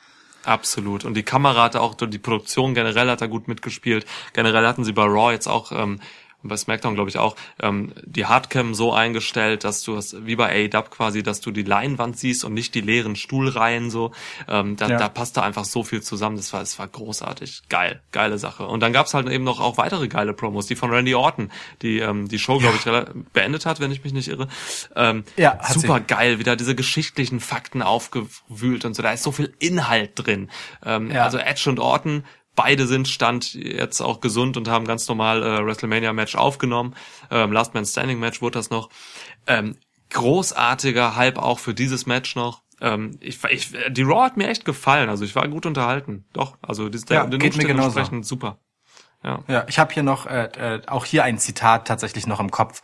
Absolut. 0.45 1.05
Und 1.05 1.15
die 1.15 1.23
Kamera 1.23 1.63
hat 1.65 1.77
auch, 1.77 1.95
die 1.95 2.19
Produktion 2.19 2.75
generell 2.75 3.09
hat 3.09 3.21
da 3.21 3.27
gut 3.27 3.47
mitgespielt. 3.47 4.07
Generell 4.33 4.67
hatten 4.67 4.85
sie 4.85 4.93
bei 4.93 5.05
Raw 5.05 5.33
jetzt 5.33 5.47
auch, 5.47 5.71
ähm, 5.73 6.01
bei 6.43 6.57
SmackDown 6.57 6.95
glaube 6.95 7.11
ich 7.11 7.19
auch, 7.19 7.37
ähm, 7.61 7.93
die 8.05 8.27
Hardcam 8.27 8.75
so 8.75 8.93
eingestellt, 8.93 9.65
dass 9.65 9.83
du 9.83 9.97
hast, 9.97 10.27
wie 10.27 10.37
bei 10.37 10.69
AEW 10.73 10.89
quasi, 10.91 11.23
dass 11.23 11.41
du 11.41 11.51
die 11.51 11.63
Leinwand 11.63 12.19
siehst 12.19 12.45
und 12.45 12.55
nicht 12.55 12.75
die 12.75 12.81
leeren 12.81 13.17
Stuhlreihen 13.17 13.91
so. 13.91 14.13
Ähm, 14.49 14.77
da, 14.77 14.89
Ja. 14.89 14.97
da 14.99 15.09
passte 15.09 15.43
einfach 15.43 15.65
so 15.65 15.83
viel 15.85 16.03
zusammen. 16.03 16.37
Das 16.37 16.53
war, 16.53 16.61
das 16.61 16.79
war 16.79 16.89
großartig. 16.89 17.63
Geil. 17.69 18.01
Geile 18.13 18.39
Sache. 18.39 18.67
Und 18.67 18.81
dann 18.81 18.93
gab's 18.93 19.15
halt 19.15 19.29
eben 19.29 19.45
noch 19.45 19.61
auch 19.61 19.79
weitere 19.79 20.09
geile 20.09 20.33
Promos, 20.33 20.67
die 20.67 20.77
von 20.77 20.91
Randy 20.91 21.15
Orton, 21.15 21.51
die 21.83 21.99
ähm, 21.99 22.29
die 22.29 22.39
Show, 22.39 22.59
glaube 22.59 22.77
ich, 22.77 22.83
rela- 22.83 23.11
beendet 23.33 23.67
hat, 23.67 23.81
wenn 23.81 23.93
ich 23.93 24.03
mich 24.05 24.13
nicht 24.13 24.29
irre. 24.29 24.49
Ähm, 24.97 25.25
Ja, 25.37 25.59
super 25.73 25.99
sie. 25.99 26.05
geil, 26.07 26.39
wieder 26.39 26.57
diese 26.57 26.75
geschichtlichen 26.75 27.41
Fakten 27.41 27.83
aufgewühlt 27.83 28.85
und 28.85 28.95
so. 28.95 29.03
Da 29.03 29.13
ist 29.13 29.23
so 29.23 29.33
viel 29.33 29.55
Inhalt 29.59 30.13
drin. 30.17 30.51
Ähm, 30.85 31.11
Ja. 31.11 31.25
Also 31.25 31.39
Edge 31.39 31.69
und 31.71 31.79
Orton, 31.81 32.25
beide 32.55 32.87
sind 32.87 33.09
Stand 33.09 33.55
jetzt 33.55 34.01
auch 34.01 34.21
gesund 34.21 34.57
und 34.57 34.69
haben 34.69 34.87
ganz 34.87 35.09
normal 35.09 35.43
äh, 35.43 35.65
WrestleMania-Match 35.65 36.37
aufgenommen. 36.37 36.95
Ähm, 37.31 37.53
Last 37.53 37.75
Man 37.75 37.85
Standing 37.87 38.19
Match 38.19 38.43
wurde 38.43 38.59
das 38.59 38.71
noch. 38.71 38.91
Ähm, 39.47 39.77
großartiger 40.11 41.17
Hype 41.17 41.39
auch 41.39 41.59
für 41.59 41.75
dieses 41.75 42.07
Match 42.07 42.37
noch. 42.37 42.63
Ähm, 42.81 43.17
ich, 43.21 43.43
ich, 43.45 43.73
die 43.91 44.03
Raw 44.03 44.25
hat 44.25 44.37
mir 44.37 44.49
echt 44.49 44.65
gefallen. 44.65 45.09
Also 45.09 45.25
ich 45.25 45.35
war 45.35 45.49
gut 45.49 45.67
unterhalten. 45.67 46.25
Doch, 46.33 46.59
also 46.63 46.89
das, 46.89 47.05
Ja, 47.09 47.25
den 47.25 47.31
geht 47.39 47.41
mir 47.41 47.47
Umständen 47.47 47.69
genauso. 47.77 47.99
entsprechend 47.99 48.27
super. 48.27 48.59
Ja. 49.25 49.39
Ja, 49.47 49.65
ich 49.69 49.79
habe 49.79 49.95
hier 49.95 50.03
noch 50.03 50.27
äh, 50.27 50.47
äh, 50.77 50.83
auch 50.87 51.05
hier 51.05 51.25
ein 51.25 51.39
Zitat 51.39 51.87
tatsächlich 51.87 52.27
noch 52.27 52.41
im 52.41 52.51
Kopf, 52.51 52.83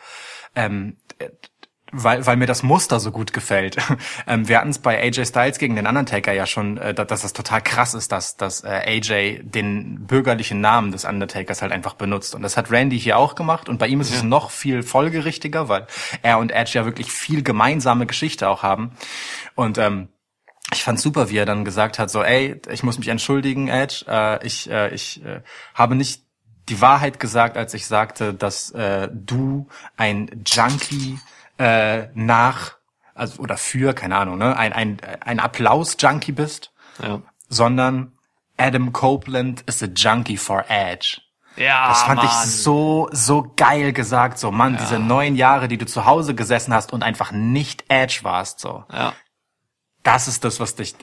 ähm, 0.55 0.97
äh, 1.19 1.31
weil, 1.93 2.27
weil 2.27 2.37
mir 2.37 2.47
das 2.47 2.63
Muster 2.63 3.01
so 3.01 3.11
gut 3.11 3.33
gefällt. 3.33 3.77
ähm, 4.27 4.49
wir 4.49 4.59
hatten 4.59 4.71
es 4.71 4.79
bei 4.79 5.01
AJ 5.01 5.27
Styles 5.27 5.59
gegen 5.59 5.77
den 5.77 5.87
Undertaker 5.87 6.33
ja 6.33 6.47
schon, 6.47 6.79
äh, 6.79 6.95
dass, 6.95 7.23
das 7.23 7.33
total 7.33 7.63
krass 7.63 7.95
ist, 7.95 8.13
dass, 8.13 8.37
dass 8.37 8.65
äh, 8.65 8.69
AJ 8.69 9.41
den 9.43 10.07
bürgerlichen 10.07 10.61
Namen 10.61 10.93
des 10.93 11.05
Undertakers 11.05 11.63
halt 11.63 11.73
einfach 11.73 11.95
benutzt. 11.95 12.35
Und 12.35 12.43
das 12.43 12.57
hat 12.57 12.71
Randy 12.71 12.99
hier 12.99 13.19
auch 13.19 13.35
gemacht 13.35 13.69
und 13.69 13.79
bei 13.79 13.89
ihm 13.89 14.01
ist 14.01 14.13
es 14.13 14.23
noch 14.23 14.51
viel 14.51 14.83
folgerichtiger, 14.83 15.69
weil 15.69 15.87
er 16.23 16.39
und 16.39 16.53
Edge 16.53 16.73
ja 16.75 16.85
wirklich 16.85 17.11
viel 17.11 17.43
gemeinsame 17.43 18.07
Geschichte 18.07 18.49
auch 18.49 18.63
haben. 18.63 18.93
Und 19.55 19.79
ähm, 19.79 20.09
ich 20.73 20.85
fand's 20.85 21.03
super, 21.03 21.31
wie 21.31 21.39
er 21.39 21.47
dann 21.47 21.65
gesagt 21.65 21.99
hat, 21.99 22.11
so, 22.11 22.23
ey, 22.23 22.61
ich 22.71 22.83
muss 22.83 22.99
mich 22.99 23.09
entschuldigen, 23.09 23.69
Edge, 23.69 24.05
äh, 24.07 24.47
ich, 24.47 24.71
äh, 24.71 24.95
ich 24.95 25.25
äh, 25.25 25.41
habe 25.75 25.95
nicht 25.95 26.23
die 26.69 26.81
Wahrheit 26.83 27.19
gesagt, 27.19 27.57
als 27.57 27.73
ich 27.73 27.87
sagte, 27.87 28.35
dass 28.35 28.71
äh, 28.73 29.09
du 29.11 29.69
ein 29.97 30.45
Junkie 30.47 31.19
äh, 31.59 32.09
nach, 32.15 32.77
also 33.15 33.43
oder 33.43 33.57
für, 33.57 33.93
keine 33.95 34.17
Ahnung, 34.17 34.39
ne, 34.39 34.57
ein, 34.57 34.73
ein, 34.73 34.99
ein 35.21 35.41
Applaus-Junkie 35.41 36.33
bist, 36.33 36.73
Ja. 37.03 37.21
sondern 37.49 38.13
Adam 38.57 38.93
Copeland 38.93 39.63
is 39.63 39.83
a 39.83 39.87
junkie 39.87 40.37
for 40.37 40.65
Edge. 40.69 41.21
Ja, 41.57 41.89
Das 41.89 42.03
fand 42.05 42.23
ich 42.23 42.31
Mann. 42.31 42.47
so, 42.47 43.09
so 43.13 43.53
geil 43.57 43.93
gesagt, 43.93 44.39
so, 44.39 44.51
Mann, 44.53 44.77
diese 44.81 44.99
neun 45.01 45.35
Jahre, 45.35 45.67
die 45.69 45.79
du 45.79 45.87
zu 45.87 46.05
Hause 46.07 46.35
gesessen 46.37 46.73
hast 46.73 46.93
und 46.93 47.03
einfach 47.03 47.33
nicht 47.33 47.85
Edge 47.89 48.21
warst, 48.23 48.61
so 48.61 48.85
Ja. 48.93 49.13
das 50.05 50.29
ist 50.29 50.45
das, 50.45 50.61
was 50.61 50.77
dich, 50.77 50.95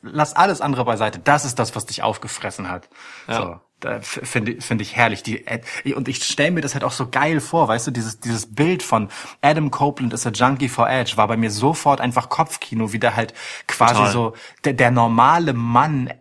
lass 0.00 0.34
alles 0.34 0.62
andere 0.62 0.84
beiseite, 0.86 1.18
das 1.18 1.44
ist 1.44 1.58
das, 1.58 1.76
was 1.76 1.84
dich 1.86 2.02
aufgefressen 2.02 2.70
hat. 2.70 2.88
Ja. 3.26 3.34
So, 3.34 3.60
finde 4.00 4.60
finde 4.60 4.82
ich 4.82 4.96
herrlich. 4.96 5.22
Die, 5.22 5.46
äh, 5.46 5.60
und 5.94 6.08
ich 6.08 6.24
stelle 6.24 6.50
mir 6.50 6.60
das 6.60 6.74
halt 6.74 6.84
auch 6.84 6.92
so 6.92 7.08
geil 7.08 7.40
vor, 7.40 7.68
weißt 7.68 7.86
du, 7.86 7.90
dieses, 7.90 8.20
dieses 8.20 8.54
Bild 8.54 8.82
von 8.82 9.08
Adam 9.40 9.70
Copeland 9.70 10.12
is 10.12 10.26
a 10.26 10.30
Junkie 10.30 10.68
for 10.68 10.88
Edge 10.88 11.16
war 11.16 11.28
bei 11.28 11.36
mir 11.36 11.50
sofort 11.50 12.00
einfach 12.00 12.28
Kopfkino, 12.28 12.92
wie 12.92 12.98
der 12.98 13.16
halt 13.16 13.34
quasi 13.66 13.94
Total. 13.94 14.12
so, 14.12 14.34
der, 14.64 14.72
der 14.72 14.90
normale 14.90 15.52
Mann 15.52 16.12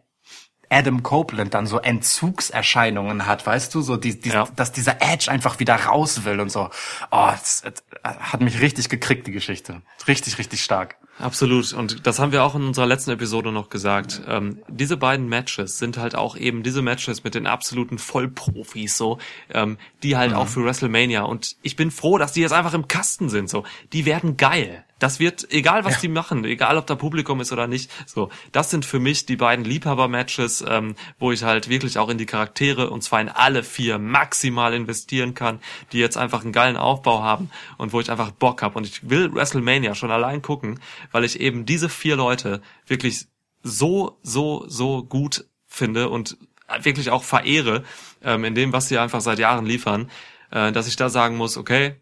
Adam 0.69 1.01
Copeland 1.01 1.53
dann 1.53 1.65
so 1.65 1.79
Entzugserscheinungen 1.79 3.25
hat, 3.25 3.45
weißt 3.45 3.73
du, 3.73 3.81
so 3.81 3.95
die, 3.97 4.19
die, 4.19 4.29
Ja. 4.29 4.47
dass 4.55 4.71
dieser 4.73 5.01
Edge 5.01 5.31
einfach 5.31 5.59
wieder 5.59 5.75
raus 5.75 6.25
will 6.25 6.39
und 6.41 6.51
so. 6.51 6.69
Oh, 7.09 7.27
das, 7.31 7.61
das 7.63 7.83
hat 8.03 8.41
mich 8.41 8.59
richtig 8.59 8.89
gekriegt, 8.89 9.27
die 9.27 9.31
Geschichte. 9.31 9.81
Richtig, 10.07 10.37
richtig 10.37 10.63
stark. 10.63 10.97
Absolut. 11.19 11.73
Und 11.73 12.05
das 12.05 12.19
haben 12.19 12.31
wir 12.31 12.43
auch 12.43 12.53
in 12.55 12.63
unserer 12.63 12.85
letzten 12.85 13.11
Episode 13.11 13.51
noch 13.51 13.69
gesagt. 13.69 14.21
Ähm, 14.27 14.59
diese 14.67 14.97
beiden 14.97 15.27
Matches 15.27 15.79
sind 15.79 15.97
halt 15.97 16.15
auch 16.15 16.37
eben 16.37 16.61
diese 16.61 16.81
Matches 16.81 17.23
mit 17.23 17.33
den 17.33 17.47
absoluten 17.47 17.97
Vollprofis 17.97 18.97
so, 18.97 19.17
ähm, 19.51 19.77
die 20.03 20.15
halt 20.15 20.33
auch 20.33 20.47
für 20.47 20.63
WrestleMania. 20.63 21.23
Und 21.23 21.55
ich 21.63 21.75
bin 21.75 21.89
froh, 21.89 22.17
dass 22.17 22.33
die 22.33 22.41
jetzt 22.41 22.53
einfach 22.53 22.73
im 22.73 22.87
Kasten 22.87 23.29
sind. 23.29 23.49
So, 23.49 23.63
die 23.93 24.05
werden 24.05 24.37
geil. 24.37 24.83
Das 24.99 25.19
wird, 25.19 25.51
egal 25.51 25.85
was 25.85 26.01
die 26.01 26.07
machen, 26.07 26.43
egal 26.45 26.77
ob 26.77 26.87
da 26.87 26.95
Publikum 26.95 27.39
ist 27.39 27.51
oder 27.51 27.67
nicht, 27.67 27.91
so, 28.05 28.29
das 28.51 28.71
sind 28.71 28.85
für 28.85 28.99
mich 28.99 29.25
die 29.25 29.35
beiden 29.35 29.63
Liebhaber-Matches, 29.63 30.63
ähm, 30.67 30.95
wo 31.19 31.31
ich 31.31 31.43
halt 31.43 31.69
wirklich 31.69 31.99
auch 31.99 32.09
in 32.09 32.17
die 32.17 32.25
Charaktere, 32.25 32.89
und 32.89 33.03
zwar 33.03 33.21
in 33.21 33.29
alle 33.29 33.63
vier, 33.63 33.99
maximal 33.99 34.73
investieren 34.73 35.33
kann, 35.33 35.59
die 35.91 35.99
jetzt 35.99 36.17
einfach 36.17 36.43
einen 36.43 36.51
geilen 36.51 36.77
Aufbau 36.77 37.21
haben 37.21 37.49
und 37.77 37.93
wo 37.93 37.99
ich 37.99 38.09
einfach 38.09 38.31
Bock 38.31 38.61
habe. 38.61 38.77
Und 38.77 38.87
ich 38.87 39.09
will 39.09 39.33
WrestleMania 39.33 39.95
schon 39.95 40.11
allein 40.11 40.41
gucken, 40.41 40.79
weil 41.11 41.23
ich 41.23 41.39
eben 41.39 41.65
diese 41.65 41.89
vier 41.89 42.15
Leute 42.15 42.61
wirklich 42.87 43.25
so, 43.63 44.17
so, 44.23 44.65
so 44.67 45.03
gut 45.03 45.45
finde 45.67 46.09
und 46.09 46.37
wirklich 46.81 47.11
auch 47.11 47.23
verehre 47.23 47.83
ähm, 48.23 48.43
in 48.43 48.55
dem, 48.55 48.73
was 48.73 48.87
sie 48.87 48.97
einfach 48.97 49.21
seit 49.21 49.39
Jahren 49.39 49.65
liefern, 49.65 50.09
äh, 50.51 50.71
dass 50.71 50.87
ich 50.87 50.95
da 50.95 51.09
sagen 51.09 51.37
muss, 51.37 51.57
okay, 51.57 51.95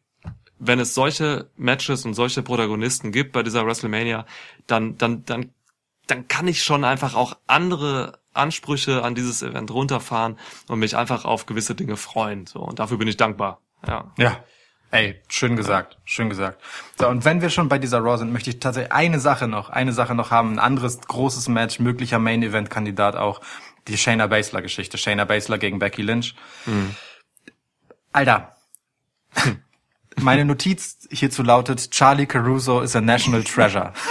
wenn 0.60 0.80
es 0.80 0.93
solche 0.93 1.49
Matches 1.58 2.06
und 2.06 2.14
solche 2.14 2.41
Protagonisten 2.41 3.12
gibt 3.12 3.34
bei 3.34 3.43
dieser 3.43 3.66
WrestleMania, 3.66 4.26
dann, 4.68 4.97
dann, 4.97 5.26
dann 5.26 5.51
dann 6.08 6.28
kann 6.28 6.47
ich 6.47 6.64
schon 6.64 6.84
einfach 6.84 7.16
auch 7.16 7.38
andere 7.47 8.20
Ansprüche 8.34 9.03
an 9.03 9.16
dieses 9.16 9.41
Event 9.41 9.72
runterfahren 9.72 10.38
und 10.68 10.80
mich 10.80 10.97
einfach 10.97 11.26
auf 11.26 11.45
gewisse 11.45 11.76
Dinge 11.76 11.97
freuen. 11.97 12.45
So 12.47 12.60
und 12.60 12.80
dafür 12.80 12.97
bin 12.97 13.08
ich 13.08 13.18
dankbar. 13.18 13.62
Ja. 13.88 14.12
Ja. 14.18 14.43
Ey, 14.91 15.22
schön 15.28 15.56
gesagt, 15.58 15.97
schön 16.06 16.30
gesagt. 16.30 16.62
So, 16.97 17.10
und 17.10 17.26
wenn 17.26 17.41
wir 17.41 17.49
schon 17.49 17.68
bei 17.68 17.80
dieser 17.80 17.99
Raw 17.99 18.18
sind, 18.18 18.32
möchte 18.32 18.49
ich 18.51 18.60
tatsächlich 18.60 18.93
eine 18.93 19.20
Sache 19.20 19.47
noch, 19.47 19.70
eine 19.70 19.91
Sache 19.91 20.16
noch 20.16 20.32
haben, 20.32 20.53
ein 20.53 20.60
anderes 20.60 21.01
großes 21.01 21.49
Match, 21.49 21.80
möglicher 21.80 22.20
Main-Event-Kandidat 22.20 23.18
auch, 23.18 23.41
die 23.88 23.97
Shayna 23.97 24.28
Baszler-Geschichte. 24.28 24.97
Shayna 24.97 25.26
Baszler 25.26 25.58
gegen 25.58 25.80
Becky 25.80 26.01
Lynch. 26.01 26.36
Alter, 28.14 28.56
meine 30.22 30.45
Notiz 30.45 30.97
hierzu 31.11 31.43
lautet, 31.43 31.91
Charlie 31.91 32.26
Caruso 32.26 32.82
is 32.82 32.95
a 32.95 33.01
national 33.01 33.43
treasure. 33.43 33.91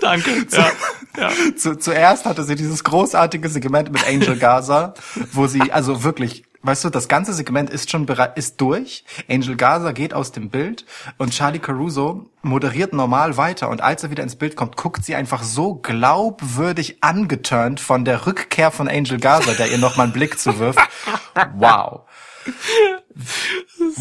Danke. 0.00 0.46
Ja. 0.50 0.70
ja. 1.16 1.30
Zu, 1.56 1.76
zuerst 1.76 2.24
hatte 2.24 2.44
sie 2.44 2.54
dieses 2.54 2.84
großartige 2.84 3.48
Segment 3.48 3.92
mit 3.92 4.06
Angel 4.06 4.36
Gaza, 4.36 4.94
wo 5.32 5.46
sie, 5.46 5.72
also 5.72 6.02
wirklich, 6.02 6.44
weißt 6.62 6.84
du, 6.84 6.90
das 6.90 7.08
ganze 7.08 7.32
Segment 7.32 7.70
ist 7.70 7.90
schon 7.90 8.06
bereit, 8.06 8.36
ist 8.36 8.60
durch. 8.60 9.04
Angel 9.28 9.56
Gaza 9.56 9.92
geht 9.92 10.14
aus 10.14 10.32
dem 10.32 10.50
Bild 10.50 10.84
und 11.16 11.32
Charlie 11.32 11.58
Caruso 11.58 12.30
moderiert 12.42 12.92
normal 12.92 13.36
weiter 13.36 13.68
und 13.68 13.80
als 13.80 14.02
er 14.02 14.10
wieder 14.10 14.22
ins 14.22 14.36
Bild 14.36 14.56
kommt, 14.56 14.76
guckt 14.76 15.04
sie 15.04 15.14
einfach 15.14 15.42
so 15.42 15.74
glaubwürdig 15.74 17.02
angeturnt 17.02 17.80
von 17.80 18.04
der 18.04 18.26
Rückkehr 18.26 18.70
von 18.70 18.88
Angel 18.88 19.18
Gaza, 19.18 19.52
der 19.52 19.70
ihr 19.70 19.78
nochmal 19.78 20.04
einen 20.04 20.12
Blick 20.12 20.38
zuwirft. 20.38 20.78
Wow. 21.54 22.00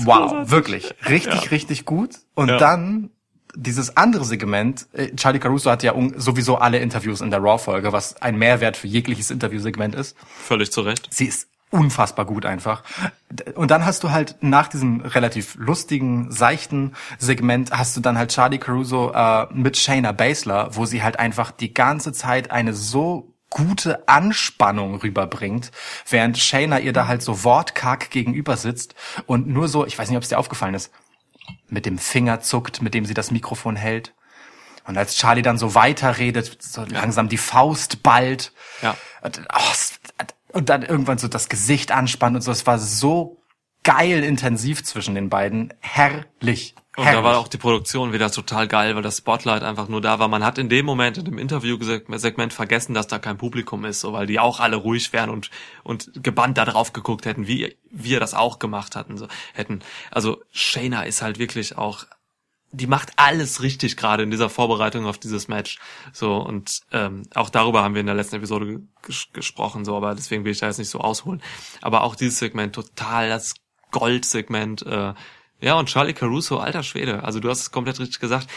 Wow, 0.03 0.49
wirklich. 0.49 0.93
Richtig, 1.07 1.51
richtig 1.51 1.85
gut. 1.85 2.15
Und 2.35 2.49
Ja. 2.49 2.57
dann 2.57 3.09
dieses 3.55 3.97
andere 3.97 4.23
Segment, 4.25 4.87
äh, 4.93 5.15
Charlie 5.15 5.39
Caruso 5.39 5.71
hat 5.71 5.81
ja 5.83 5.93
sowieso 6.15 6.57
alle 6.57 6.77
Interviews 6.79 7.21
in 7.21 7.31
der 7.31 7.39
Raw-Folge, 7.39 7.91
was 7.91 8.21
ein 8.21 8.37
Mehrwert 8.37 8.77
für 8.77 8.87
jegliches 8.87 9.31
Interviewsegment 9.31 9.95
ist. 9.95 10.15
Völlig 10.43 10.71
zu 10.71 10.81
Recht. 10.81 11.07
Sie 11.09 11.25
ist 11.25 11.47
unfassbar 11.69 12.25
gut 12.25 12.45
einfach. 12.45 12.83
Und 13.55 13.71
dann 13.71 13.85
hast 13.85 14.03
du 14.03 14.11
halt 14.11 14.35
nach 14.41 14.67
diesem 14.67 15.01
relativ 15.01 15.55
lustigen, 15.55 16.31
seichten 16.31 16.93
Segment 17.17 17.71
hast 17.71 17.97
du 17.97 18.01
dann 18.01 18.17
halt 18.17 18.31
Charlie 18.31 18.57
Caruso 18.59 19.11
äh, 19.13 19.47
mit 19.53 19.75
Shayna 19.75 20.11
Baszler, 20.13 20.69
wo 20.75 20.85
sie 20.85 21.03
halt 21.03 21.19
einfach 21.19 21.51
die 21.51 21.73
ganze 21.73 22.13
Zeit 22.13 22.51
eine 22.51 22.73
so 22.73 23.33
gute 23.49 24.07
Anspannung 24.07 24.95
rüberbringt, 24.95 25.71
während 26.09 26.37
Shayna 26.37 26.79
ihr 26.79 26.93
da 26.93 27.07
halt 27.07 27.21
so 27.21 27.43
wortkarg 27.43 28.09
gegenüber 28.09 28.57
sitzt 28.57 28.95
und 29.25 29.47
nur 29.47 29.67
so, 29.67 29.85
ich 29.85 29.97
weiß 29.97 30.09
nicht, 30.09 30.17
ob 30.17 30.23
es 30.23 30.29
dir 30.29 30.39
aufgefallen 30.39 30.73
ist, 30.73 30.91
mit 31.69 31.85
dem 31.85 31.97
Finger 31.97 32.41
zuckt, 32.41 32.81
mit 32.81 32.93
dem 32.93 33.05
sie 33.05 33.13
das 33.13 33.31
Mikrofon 33.31 33.75
hält. 33.75 34.13
Und 34.85 34.97
als 34.97 35.17
Charlie 35.17 35.41
dann 35.41 35.57
so 35.57 35.75
weiterredet, 35.75 36.57
so 36.61 36.83
langsam 36.83 37.27
die 37.27 37.37
Faust 37.37 38.03
ballt. 38.03 38.53
Ja. 38.81 38.95
Und, 39.21 39.41
oh, 39.53 40.23
und 40.53 40.69
dann 40.69 40.81
irgendwann 40.81 41.17
so 41.17 41.27
das 41.27 41.49
Gesicht 41.49 41.91
anspannt 41.91 42.37
und 42.37 42.41
so. 42.41 42.51
Es 42.51 42.65
war 42.65 42.79
so 42.79 43.41
geil 43.83 44.23
intensiv 44.23 44.83
zwischen 44.83 45.13
den 45.13 45.29
beiden. 45.29 45.73
Herrlich. 45.81 46.75
Und 46.97 47.05
Herrlich. 47.05 47.21
da 47.21 47.29
war 47.29 47.37
auch 47.37 47.47
die 47.47 47.59
Produktion 47.59 48.11
wieder 48.11 48.31
total 48.31 48.67
geil, 48.67 48.95
weil 48.95 49.03
das 49.03 49.17
Spotlight 49.17 49.61
einfach 49.61 49.87
nur 49.87 50.01
da 50.01 50.17
war. 50.17 50.27
Man 50.29 50.43
hat 50.43 50.57
in 50.57 50.67
dem 50.67 50.83
Moment, 50.83 51.19
in 51.19 51.25
dem 51.25 51.37
Interviewsegment 51.37 52.53
vergessen, 52.53 52.95
dass 52.95 53.05
da 53.05 53.19
kein 53.19 53.37
Publikum 53.37 53.85
ist, 53.85 53.99
so, 53.99 54.13
weil 54.13 54.25
die 54.25 54.39
auch 54.39 54.59
alle 54.59 54.77
ruhig 54.77 55.13
wären 55.13 55.29
und, 55.29 55.51
und 55.83 56.23
gebannt 56.23 56.57
da 56.57 56.65
drauf 56.65 56.93
geguckt 56.93 57.27
hätten, 57.27 57.45
wie 57.45 57.77
wir 57.91 58.19
das 58.19 58.33
auch 58.33 58.57
gemacht 58.57 58.95
hatten, 58.95 59.15
so, 59.15 59.27
hätten. 59.53 59.81
Also, 60.09 60.41
Shayna 60.51 61.03
ist 61.03 61.21
halt 61.21 61.37
wirklich 61.37 61.77
auch, 61.77 62.05
die 62.71 62.87
macht 62.87 63.11
alles 63.15 63.61
richtig 63.61 63.95
gerade 63.95 64.23
in 64.23 64.31
dieser 64.31 64.49
Vorbereitung 64.49 65.05
auf 65.05 65.19
dieses 65.19 65.47
Match. 65.47 65.77
So, 66.13 66.37
und, 66.37 66.81
ähm, 66.91 67.27
auch 67.35 67.51
darüber 67.51 67.83
haben 67.83 67.93
wir 67.93 68.01
in 68.01 68.07
der 68.07 68.15
letzten 68.15 68.37
Episode 68.37 68.81
ges 69.03 69.27
gesprochen, 69.33 69.85
so, 69.85 69.95
aber 69.95 70.15
deswegen 70.15 70.45
will 70.45 70.51
ich 70.51 70.59
da 70.59 70.65
jetzt 70.65 70.79
nicht 70.79 70.89
so 70.89 70.99
ausholen. 70.99 71.43
Aber 71.79 72.01
auch 72.01 72.15
dieses 72.15 72.39
Segment 72.39 72.73
total 72.73 73.29
das 73.29 73.53
Goldsegment, 73.91 74.83
äh, 74.85 75.13
ja, 75.59 75.75
und 75.75 75.89
Charlie 75.89 76.13
Caruso, 76.13 76.57
alter 76.57 76.83
Schwede, 76.83 77.23
also 77.23 77.39
du 77.39 77.49
hast 77.49 77.61
es 77.61 77.71
komplett 77.71 77.99
richtig 77.99 78.19
gesagt. 78.19 78.47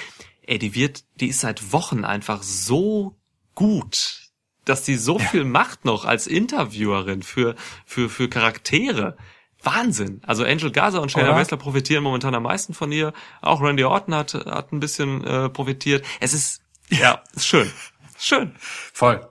Ey, 0.47 0.59
die 0.59 0.75
wird, 0.75 1.05
die 1.21 1.29
ist 1.29 1.41
seit 1.41 1.73
Wochen 1.73 2.05
einfach 2.05 2.43
so 2.43 3.17
gut, 3.55 4.31
dass 4.65 4.85
die 4.85 4.97
so 4.97 5.19
viel 5.19 5.45
macht 5.45 5.85
noch 5.85 6.05
als 6.05 6.27
Interviewerin 6.27 7.23
für, 7.23 7.55
für, 7.87 8.09
für 8.09 8.29
Charaktere. 8.29 9.17
Wahnsinn. 9.63 10.23
Also 10.27 10.45
Angel 10.45 10.71
Gaza 10.71 10.99
und 10.99 11.13
Shayna? 11.13 11.33
Baszler 11.33 11.59
profitieren 11.59 12.03
momentan 12.03 12.35
am 12.35 12.45
meisten 12.45 12.73
von 12.73 12.91
ihr. 12.93 13.13
Auch 13.43 13.61
Randy 13.61 13.85
Orton 13.85 14.15
hat, 14.15 14.35
hat 14.35 14.73
ein 14.73 14.81
bisschen 14.81 15.23
äh, 15.25 15.51
profitiert. 15.51 16.05
Es 16.21 16.33
ist, 16.33 16.63
ja, 16.89 17.23
ist 17.35 17.47
schön. 17.47 17.71
Schön. 18.19 18.55
Voll. 18.59 19.30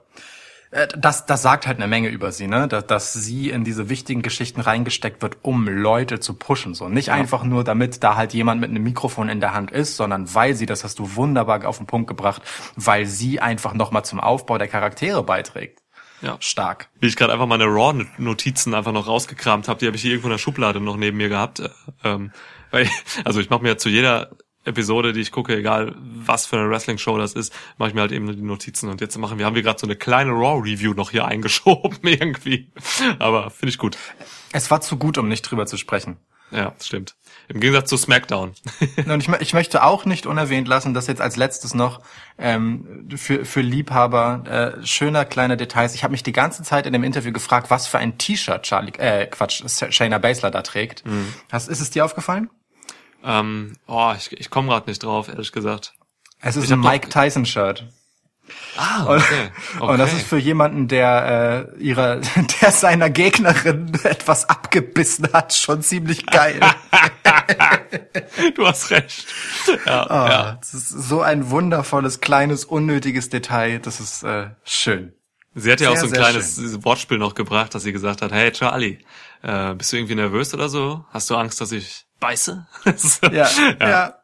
Äh, 0.70 0.88
Das, 0.96 1.26
das 1.26 1.42
sagt 1.42 1.66
halt 1.66 1.78
eine 1.78 1.88
Menge 1.88 2.08
über 2.08 2.32
sie, 2.32 2.46
ne? 2.46 2.68
Dass, 2.68 2.86
dass 2.86 3.12
sie 3.12 3.50
in 3.50 3.64
diese 3.64 3.88
wichtigen 3.88 4.22
Geschichten 4.22 4.60
reingesteckt 4.60 5.22
wird, 5.22 5.38
um 5.42 5.68
Leute 5.68 6.20
zu 6.20 6.34
pushen. 6.34 6.74
So 6.74 6.88
nicht 6.88 7.10
einfach 7.10 7.44
nur, 7.44 7.64
damit 7.64 8.02
da 8.02 8.16
halt 8.16 8.32
jemand 8.34 8.60
mit 8.60 8.70
einem 8.70 8.82
Mikrofon 8.82 9.28
in 9.28 9.40
der 9.40 9.54
Hand 9.54 9.70
ist, 9.70 9.96
sondern 9.96 10.32
weil 10.34 10.54
sie, 10.54 10.66
das 10.66 10.84
hast 10.84 10.98
du 10.98 11.16
wunderbar 11.16 11.66
auf 11.66 11.78
den 11.78 11.86
Punkt 11.86 12.08
gebracht, 12.08 12.42
weil 12.76 13.06
sie 13.06 13.40
einfach 13.40 13.74
nochmal 13.74 14.04
zum 14.04 14.20
Aufbau 14.20 14.58
der 14.58 14.68
Charaktere 14.68 15.22
beiträgt. 15.22 15.80
Ja. 16.22 16.36
Stark. 16.40 16.90
Wie 17.00 17.06
ich 17.06 17.16
gerade 17.16 17.32
einfach 17.32 17.46
meine 17.46 17.64
Raw-Notizen 17.64 18.74
einfach 18.74 18.92
noch 18.92 19.06
rausgekramt 19.06 19.68
habe, 19.68 19.80
die 19.80 19.86
habe 19.86 19.96
ich 19.96 20.02
hier 20.02 20.10
irgendwo 20.10 20.28
in 20.28 20.32
der 20.32 20.38
Schublade 20.38 20.78
noch 20.80 20.96
neben 20.96 21.16
mir 21.16 21.28
gehabt. 21.28 21.60
Äh, 21.60 21.70
Ähm, 22.04 22.32
weil, 22.70 22.88
also 23.24 23.40
ich 23.40 23.50
mache 23.50 23.62
mir 23.62 23.78
zu 23.78 23.88
jeder 23.88 24.30
Episode, 24.64 25.12
die 25.12 25.20
ich 25.20 25.32
gucke, 25.32 25.56
egal 25.56 25.94
was 25.98 26.46
für 26.46 26.58
eine 26.58 26.68
Wrestling-Show 26.68 27.16
das 27.16 27.32
ist, 27.32 27.52
mache 27.78 27.90
ich 27.90 27.94
mir 27.94 28.02
halt 28.02 28.12
eben 28.12 28.30
die 28.30 28.42
Notizen. 28.42 28.90
Und 28.90 29.00
jetzt 29.00 29.16
machen 29.16 29.38
wir, 29.38 29.46
haben 29.46 29.54
wir 29.54 29.62
gerade 29.62 29.78
so 29.78 29.86
eine 29.86 29.96
kleine 29.96 30.32
Raw-Review 30.32 30.92
noch 30.92 31.10
hier 31.10 31.24
eingeschoben 31.24 31.98
irgendwie. 32.02 32.70
Aber 33.18 33.50
finde 33.50 33.70
ich 33.70 33.78
gut. 33.78 33.96
Es 34.52 34.70
war 34.70 34.80
zu 34.80 34.98
gut, 34.98 35.16
um 35.16 35.28
nicht 35.28 35.42
drüber 35.42 35.66
zu 35.66 35.76
sprechen. 35.76 36.18
Ja, 36.50 36.74
stimmt. 36.82 37.14
Im 37.48 37.60
Gegensatz 37.60 37.88
zu 37.88 37.96
SmackDown. 37.96 38.54
Und 39.06 39.22
ich, 39.22 39.28
ich 39.40 39.54
möchte 39.54 39.84
auch 39.84 40.04
nicht 40.04 40.26
unerwähnt 40.26 40.68
lassen, 40.68 40.94
dass 40.94 41.06
jetzt 41.06 41.20
als 41.20 41.36
letztes 41.36 41.74
noch 41.74 42.00
ähm, 42.38 43.08
für, 43.16 43.44
für 43.44 43.60
Liebhaber 43.60 44.76
äh, 44.80 44.86
schöner 44.86 45.24
kleiner 45.24 45.56
Details. 45.56 45.94
Ich 45.94 46.02
habe 46.02 46.12
mich 46.12 46.22
die 46.22 46.32
ganze 46.32 46.62
Zeit 46.64 46.86
in 46.86 46.92
dem 46.92 47.04
Interview 47.04 47.32
gefragt, 47.32 47.70
was 47.70 47.86
für 47.86 47.98
ein 47.98 48.18
T-Shirt 48.18 48.62
Charlie, 48.62 48.92
äh, 48.98 49.26
Quatsch, 49.26 49.62
Shayna 49.90 50.18
Baszler 50.18 50.50
da 50.50 50.62
trägt. 50.62 51.04
Hast, 51.50 51.68
ist 51.68 51.80
es 51.80 51.90
dir 51.90 52.04
aufgefallen? 52.04 52.50
Ähm, 53.24 53.76
oh, 53.86 54.12
ich, 54.16 54.32
ich 54.38 54.50
komme 54.50 54.68
gerade 54.68 54.88
nicht 54.88 55.02
drauf, 55.02 55.28
ehrlich 55.28 55.52
gesagt. 55.52 55.94
Es 56.40 56.56
ist 56.56 56.64
Ich 56.64 56.72
ein 56.72 56.80
Mike 56.80 57.08
Tyson 57.08 57.44
Shirt. 57.44 57.86
Ah, 58.76 59.04
Und, 59.04 59.18
okay. 59.18 59.50
okay. 59.78 59.92
und 59.92 59.98
das 59.98 60.12
ist 60.12 60.26
für 60.26 60.38
jemanden, 60.38 60.88
der 60.88 61.68
äh, 61.76 61.82
ihrer, 61.82 62.16
der 62.60 62.72
seiner 62.72 63.10
Gegnerin 63.10 63.92
etwas 64.04 64.48
abgebissen 64.48 65.32
hat, 65.32 65.54
schon 65.54 65.82
ziemlich 65.82 66.26
geil. 66.26 66.60
du 68.56 68.66
hast 68.66 68.90
recht. 68.90 69.26
Ja, 69.86 70.06
Ah, 70.10 70.28
ja. 70.30 70.52
Das 70.60 70.74
ist 70.74 70.88
so 70.88 71.20
ein 71.20 71.50
wundervolles, 71.50 72.20
kleines, 72.20 72.64
unnötiges 72.64 73.28
Detail. 73.28 73.78
Das 73.78 74.00
ist 74.00 74.22
äh, 74.24 74.50
schön. 74.64 75.12
Sie 75.54 75.70
hat 75.70 75.80
ja 75.80 75.90
auch 75.90 75.96
Sehr, 75.96 76.08
so 76.08 76.14
ein 76.14 76.20
kleines 76.20 76.84
Wortspiel 76.84 77.18
noch 77.18 77.34
gebracht, 77.34 77.74
dass 77.74 77.82
sie 77.82 77.92
gesagt 77.92 78.22
hat, 78.22 78.30
hey 78.32 78.52
Charlie, 78.52 78.98
äh, 79.42 79.74
bist 79.74 79.92
du 79.92 79.96
irgendwie 79.96 80.14
nervös 80.14 80.54
oder 80.54 80.68
so? 80.68 81.04
Hast 81.10 81.28
du 81.28 81.36
Angst, 81.36 81.60
dass 81.60 81.72
ich 81.72 82.06
beiße? 82.20 82.66
Ja, 83.32 83.48
ja. 83.80 84.14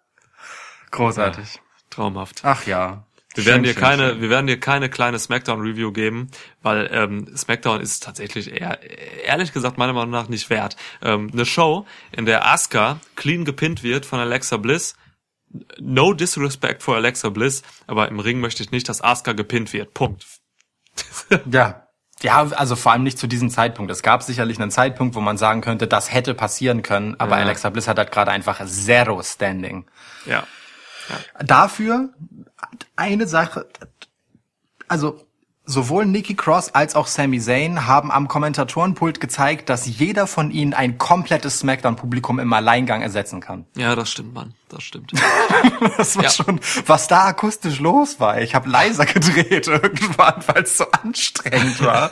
Großartig. 0.90 1.60
Traumhaft. 1.90 2.40
Ach 2.44 2.66
ja. 2.66 3.04
Wir 3.34 3.44
Schön, 3.44 3.52
werden 3.52 3.62
dir 3.64 3.74
schön, 3.74 3.82
keine, 3.82 4.08
schön. 4.10 4.20
wir 4.22 4.30
werden 4.30 4.46
dir 4.46 4.58
keine 4.58 4.88
kleine 4.88 5.18
Smackdown-Review 5.18 5.92
geben, 5.92 6.30
weil 6.62 6.88
ähm, 6.90 7.36
Smackdown 7.36 7.82
ist 7.82 8.02
tatsächlich 8.02 8.50
eher, 8.50 8.80
ehrlich 9.24 9.52
gesagt 9.52 9.76
meiner 9.76 9.92
Meinung 9.92 10.10
nach 10.10 10.28
nicht 10.28 10.48
wert. 10.48 10.76
Ähm, 11.02 11.30
eine 11.32 11.44
Show, 11.44 11.86
in 12.12 12.24
der 12.24 12.46
Asuka 12.46 12.98
clean 13.14 13.44
gepinnt 13.44 13.82
wird 13.82 14.06
von 14.06 14.20
Alexa 14.20 14.56
Bliss. 14.56 14.96
No 15.78 16.14
disrespect 16.14 16.82
for 16.82 16.96
Alexa 16.96 17.28
Bliss, 17.28 17.62
aber 17.86 18.08
im 18.08 18.20
Ring 18.20 18.40
möchte 18.40 18.62
ich 18.62 18.70
nicht, 18.70 18.88
dass 18.88 19.02
Asuka 19.02 19.32
gepinnt 19.32 19.72
wird. 19.74 19.92
Punkt. 19.92 20.26
Ja. 21.50 21.82
Ja, 22.22 22.42
also 22.52 22.76
vor 22.76 22.92
allem 22.92 23.02
nicht 23.02 23.18
zu 23.18 23.26
diesem 23.26 23.50
Zeitpunkt. 23.50 23.90
Es 23.90 24.02
gab 24.02 24.22
sicherlich 24.22 24.58
einen 24.58 24.70
Zeitpunkt, 24.70 25.14
wo 25.14 25.20
man 25.20 25.36
sagen 25.36 25.60
könnte, 25.60 25.86
das 25.86 26.12
hätte 26.12 26.34
passieren 26.34 26.82
können, 26.82 27.14
aber 27.18 27.36
Ja. 27.36 27.42
Alexa 27.44 27.68
Bliss 27.70 27.88
hat 27.88 27.98
halt 27.98 28.10
gerade 28.10 28.30
einfach 28.30 28.64
Zero 28.66 29.22
Standing. 29.22 29.86
Ja. 30.24 30.46
Dafür 31.38 32.08
eine 32.96 33.26
Sache, 33.28 33.68
also 34.88 35.25
sowohl 35.68 36.06
Nikki 36.06 36.34
Cross 36.36 36.74
als 36.74 36.94
auch 36.94 37.08
Sami 37.08 37.40
Zayn 37.40 37.86
haben 37.86 38.10
am 38.12 38.28
Kommentatorenpult 38.28 39.20
gezeigt, 39.20 39.68
dass 39.68 39.84
jeder 39.86 40.26
von 40.28 40.50
ihnen 40.52 40.74
ein 40.74 40.96
komplettes 40.96 41.58
Smackdown-Publikum 41.58 42.38
im 42.38 42.52
Alleingang 42.52 43.02
ersetzen 43.02 43.40
kann. 43.40 43.66
Ja, 43.76 43.96
das 43.96 44.10
stimmt, 44.10 44.32
Mann. 44.32 44.54
Das 44.68 44.82
stimmt. 44.84 45.12
Das 45.98 46.16
war 46.16 46.24
Ja. 46.24 46.30
schon, 46.30 46.60
was 46.86 47.08
da 47.08 47.24
akustisch 47.26 47.80
los 47.80 48.18
war. 48.20 48.40
Ich 48.40 48.54
habe 48.54 48.68
leiser 48.68 49.06
gedreht 49.06 49.66
irgendwann, 49.68 50.34
weil 50.46 50.62
es 50.62 50.78
so 50.78 50.84
anstrengend 51.02 51.82
war. 51.82 52.10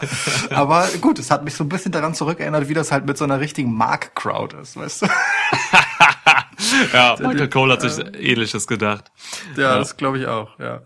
Aber 0.51 0.87
gut, 1.01 1.19
es 1.19 1.31
hat 1.31 1.45
mich 1.45 1.55
so 1.55 1.65
ein 1.65 1.69
bisschen 1.69 1.93
daran 1.93 2.15
zurückerinnert, 2.15 2.69
wie 2.69 2.75
das 2.75 2.91
halt 2.93 3.07
mit 3.07 3.17
so 3.19 3.25
einer 3.25 3.41
richtigen 3.41 3.73
Mark-Crowd 3.75 4.57
ist, 4.61 4.77
weißt 4.77 5.03
du? 5.03 5.07
Ja, 6.93 7.17
Michael 7.21 7.49
Cole 7.49 7.73
hat 7.75 7.83
sich 7.83 7.99
ähnliches 8.19 8.67
gedacht. 8.67 9.11
Ja, 9.57 9.77
das 9.77 9.97
glaube 9.97 10.19
ich 10.19 10.27
auch, 10.27 10.59
ja. 10.59 10.81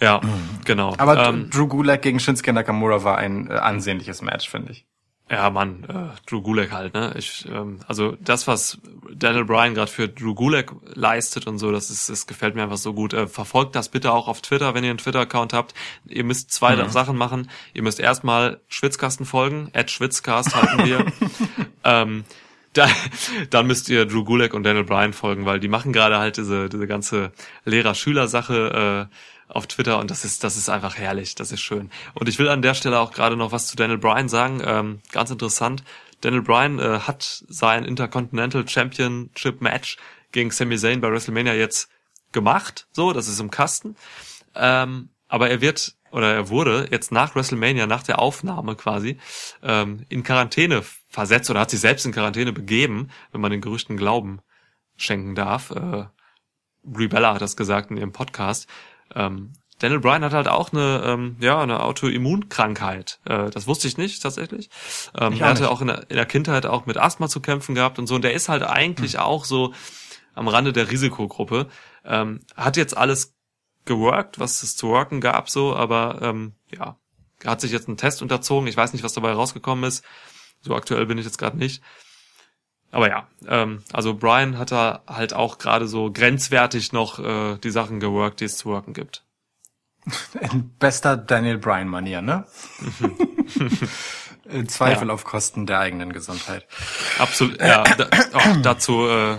Ja, 0.00 0.20
genau. 0.64 0.94
Aber 0.98 1.26
ähm, 1.26 1.50
Drew 1.50 1.66
Gulak 1.66 2.02
gegen 2.02 2.20
Shinsuke 2.20 2.52
Nakamura 2.52 3.04
war 3.04 3.18
ein 3.18 3.50
äh, 3.50 3.54
ansehnliches 3.54 4.22
Match, 4.22 4.48
finde 4.48 4.72
ich. 4.72 4.86
Ja, 5.30 5.48
Mann, 5.50 5.84
äh, 5.84 6.28
Drew 6.28 6.42
Gulak 6.42 6.72
halt, 6.72 6.92
ne? 6.94 7.14
Ich, 7.16 7.46
ähm, 7.48 7.78
also 7.86 8.16
das, 8.20 8.48
was 8.48 8.78
Daniel 9.14 9.44
Bryan 9.44 9.74
gerade 9.74 9.88
für 9.90 10.08
Drew 10.08 10.34
Gulak 10.34 10.72
leistet 10.94 11.46
und 11.46 11.58
so, 11.58 11.70
das 11.70 11.88
ist, 11.88 12.08
das 12.08 12.26
gefällt 12.26 12.56
mir 12.56 12.64
einfach 12.64 12.78
so 12.78 12.94
gut. 12.94 13.12
Äh, 13.14 13.28
verfolgt 13.28 13.76
das 13.76 13.90
bitte 13.90 14.12
auch 14.12 14.26
auf 14.26 14.40
Twitter, 14.40 14.74
wenn 14.74 14.82
ihr 14.82 14.90
einen 14.90 14.98
Twitter-Account 14.98 15.52
habt. 15.52 15.72
Ihr 16.06 16.24
müsst 16.24 16.50
zwei 16.50 16.74
Mhm. 16.74 16.88
Sachen 16.88 17.16
machen. 17.16 17.48
Ihr 17.74 17.84
müsst 17.84 18.00
erstmal 18.00 18.60
Schwitzkasten 18.66 19.24
folgen, 19.24 19.70
at 19.72 19.92
Schwitzcast 19.92 20.56
halten 20.56 20.84
wir. 20.84 21.06
ähm, 21.84 22.24
da, 22.72 22.88
dann 23.50 23.68
müsst 23.68 23.88
ihr 23.88 24.06
Drew 24.06 24.24
Gulak 24.24 24.52
und 24.52 24.64
Daniel 24.64 24.84
Bryan 24.84 25.12
folgen, 25.12 25.46
weil 25.46 25.60
die 25.60 25.68
machen 25.68 25.92
gerade 25.92 26.18
halt 26.18 26.38
diese, 26.38 26.68
diese 26.68 26.88
ganze 26.88 27.30
Lehrer-Schüler-Sache 27.66 29.08
äh, 29.10 29.14
auf 29.50 29.66
Twitter 29.66 29.98
und 29.98 30.10
das 30.10 30.24
ist, 30.24 30.44
das 30.44 30.56
ist 30.56 30.68
einfach 30.68 30.96
herrlich, 30.96 31.34
das 31.34 31.52
ist 31.52 31.60
schön. 31.60 31.90
Und 32.14 32.28
ich 32.28 32.38
will 32.38 32.48
an 32.48 32.62
der 32.62 32.74
Stelle 32.74 32.98
auch 32.98 33.12
gerade 33.12 33.36
noch 33.36 33.52
was 33.52 33.66
zu 33.66 33.76
Daniel 33.76 33.98
Bryan 33.98 34.28
sagen, 34.28 34.62
ähm, 34.64 35.00
ganz 35.12 35.30
interessant. 35.30 35.82
Daniel 36.20 36.42
Bryan 36.42 36.78
äh, 36.78 37.00
hat 37.00 37.44
sein 37.48 37.84
Intercontinental 37.84 38.68
Championship 38.68 39.60
Match 39.60 39.96
gegen 40.32 40.50
Sami 40.50 40.76
Zayn 40.76 41.00
bei 41.00 41.10
WrestleMania 41.10 41.54
jetzt 41.54 41.90
gemacht, 42.32 42.86
so, 42.92 43.12
das 43.12 43.28
ist 43.28 43.40
im 43.40 43.50
Kasten. 43.50 43.96
Ähm, 44.54 45.10
aber 45.28 45.50
er 45.50 45.60
wird 45.60 45.94
oder 46.12 46.32
er 46.32 46.48
wurde 46.48 46.88
jetzt 46.90 47.12
nach 47.12 47.34
WrestleMania, 47.34 47.86
nach 47.86 48.02
der 48.02 48.18
Aufnahme 48.18 48.74
quasi, 48.74 49.18
ähm, 49.62 50.04
in 50.08 50.22
Quarantäne 50.22 50.82
versetzt 51.08 51.50
oder 51.50 51.60
hat 51.60 51.70
sich 51.70 51.80
selbst 51.80 52.04
in 52.04 52.12
Quarantäne 52.12 52.52
begeben, 52.52 53.10
wenn 53.32 53.40
man 53.40 53.50
den 53.50 53.60
Gerüchten 53.60 53.96
Glauben 53.96 54.40
schenken 54.96 55.34
darf. 55.34 55.70
Äh, 55.70 56.06
Brie 56.82 57.08
hat 57.10 57.42
das 57.42 57.56
gesagt 57.56 57.90
in 57.90 57.96
ihrem 57.96 58.12
Podcast. 58.12 58.66
Ähm, 59.14 59.52
Daniel 59.78 60.00
Bryan 60.00 60.24
hat 60.24 60.32
halt 60.34 60.46
auch 60.48 60.72
eine, 60.72 61.02
ähm, 61.06 61.36
ja, 61.40 61.60
eine 61.62 61.82
Autoimmunkrankheit. 61.82 63.18
Äh, 63.24 63.50
das 63.50 63.66
wusste 63.66 63.88
ich 63.88 63.96
nicht 63.96 64.22
tatsächlich. 64.22 64.68
Ähm, 65.18 65.32
Ich 65.32 65.40
er 65.40 65.48
hatte 65.48 65.62
nicht. 65.62 65.70
auch 65.70 65.80
in 65.80 65.86
der, 65.86 66.10
in 66.10 66.16
der 66.16 66.26
Kindheit 66.26 66.66
auch 66.66 66.86
mit 66.86 66.98
Asthma 66.98 67.28
zu 67.28 67.40
kämpfen 67.40 67.74
gehabt 67.74 67.98
und 67.98 68.06
so. 68.06 68.14
Und 68.14 68.22
der 68.22 68.34
ist 68.34 68.48
halt 68.48 68.62
eigentlich 68.62 69.14
Hm. 69.14 69.20
auch 69.20 69.44
so 69.44 69.72
am 70.34 70.48
Rande 70.48 70.72
der 70.72 70.90
Risikogruppe. 70.90 71.68
Ähm, 72.04 72.40
hat 72.56 72.76
jetzt 72.76 72.96
alles 72.96 73.34
geworkt, 73.86 74.38
was 74.38 74.62
es 74.62 74.76
zu 74.76 74.88
worken 74.88 75.20
gab, 75.20 75.48
so, 75.48 75.74
aber 75.74 76.18
ähm, 76.22 76.52
ja, 76.70 76.96
er 77.42 77.50
hat 77.50 77.60
sich 77.62 77.72
jetzt 77.72 77.88
einen 77.88 77.96
Test 77.96 78.20
unterzogen. 78.22 78.68
Ich 78.68 78.76
weiß 78.76 78.92
nicht, 78.92 79.02
was 79.02 79.14
dabei 79.14 79.32
rausgekommen 79.32 79.84
ist. 79.84 80.04
So 80.60 80.74
aktuell 80.74 81.06
bin 81.06 81.16
ich 81.16 81.24
jetzt 81.24 81.38
gerade 81.38 81.56
nicht. 81.56 81.82
Aber 82.92 83.08
ja, 83.08 83.26
ähm, 83.46 83.82
also 83.92 84.14
Brian 84.14 84.58
hat 84.58 84.72
da 84.72 85.02
halt 85.06 85.32
auch 85.32 85.58
gerade 85.58 85.86
so 85.86 86.10
grenzwertig 86.12 86.92
noch 86.92 87.18
äh, 87.20 87.56
die 87.58 87.70
Sachen 87.70 88.00
geworkt, 88.00 88.40
die 88.40 88.46
es 88.46 88.56
zu 88.58 88.68
worken 88.68 88.92
gibt. 88.94 89.24
In 90.52 90.70
bester 90.78 91.16
Daniel 91.16 91.58
Bryan-Manier, 91.58 92.22
ne? 92.22 92.46
In 94.50 94.68
Zweifel 94.68 95.08
Ja. 95.08 95.14
auf 95.14 95.22
Kosten 95.24 95.66
der 95.66 95.78
eigenen 95.78 96.12
Gesundheit. 96.12 96.66
Absolut. 97.20 97.60
Ja, 97.60 97.84
da, 97.84 98.08
auch 98.32 98.56
dazu. 98.62 99.06
Äh, 99.06 99.36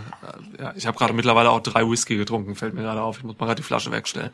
ja, 0.57 0.73
ich 0.75 0.85
habe 0.87 0.97
gerade 0.97 1.11
mittlerweile 1.13 1.49
auch 1.49 1.59
drei 1.59 1.81
Whisky 1.89 2.15
getrunken. 2.15 2.55
Fällt 2.55 2.75
mir 2.75 2.83
gerade 2.83 3.01
auf. 3.01 3.17
Ich 3.17 3.23
muss 3.23 3.37
mal 3.37 3.47
gerade 3.47 3.61
die 3.61 3.65
Flasche 3.67 3.91
wegstellen. 3.91 4.29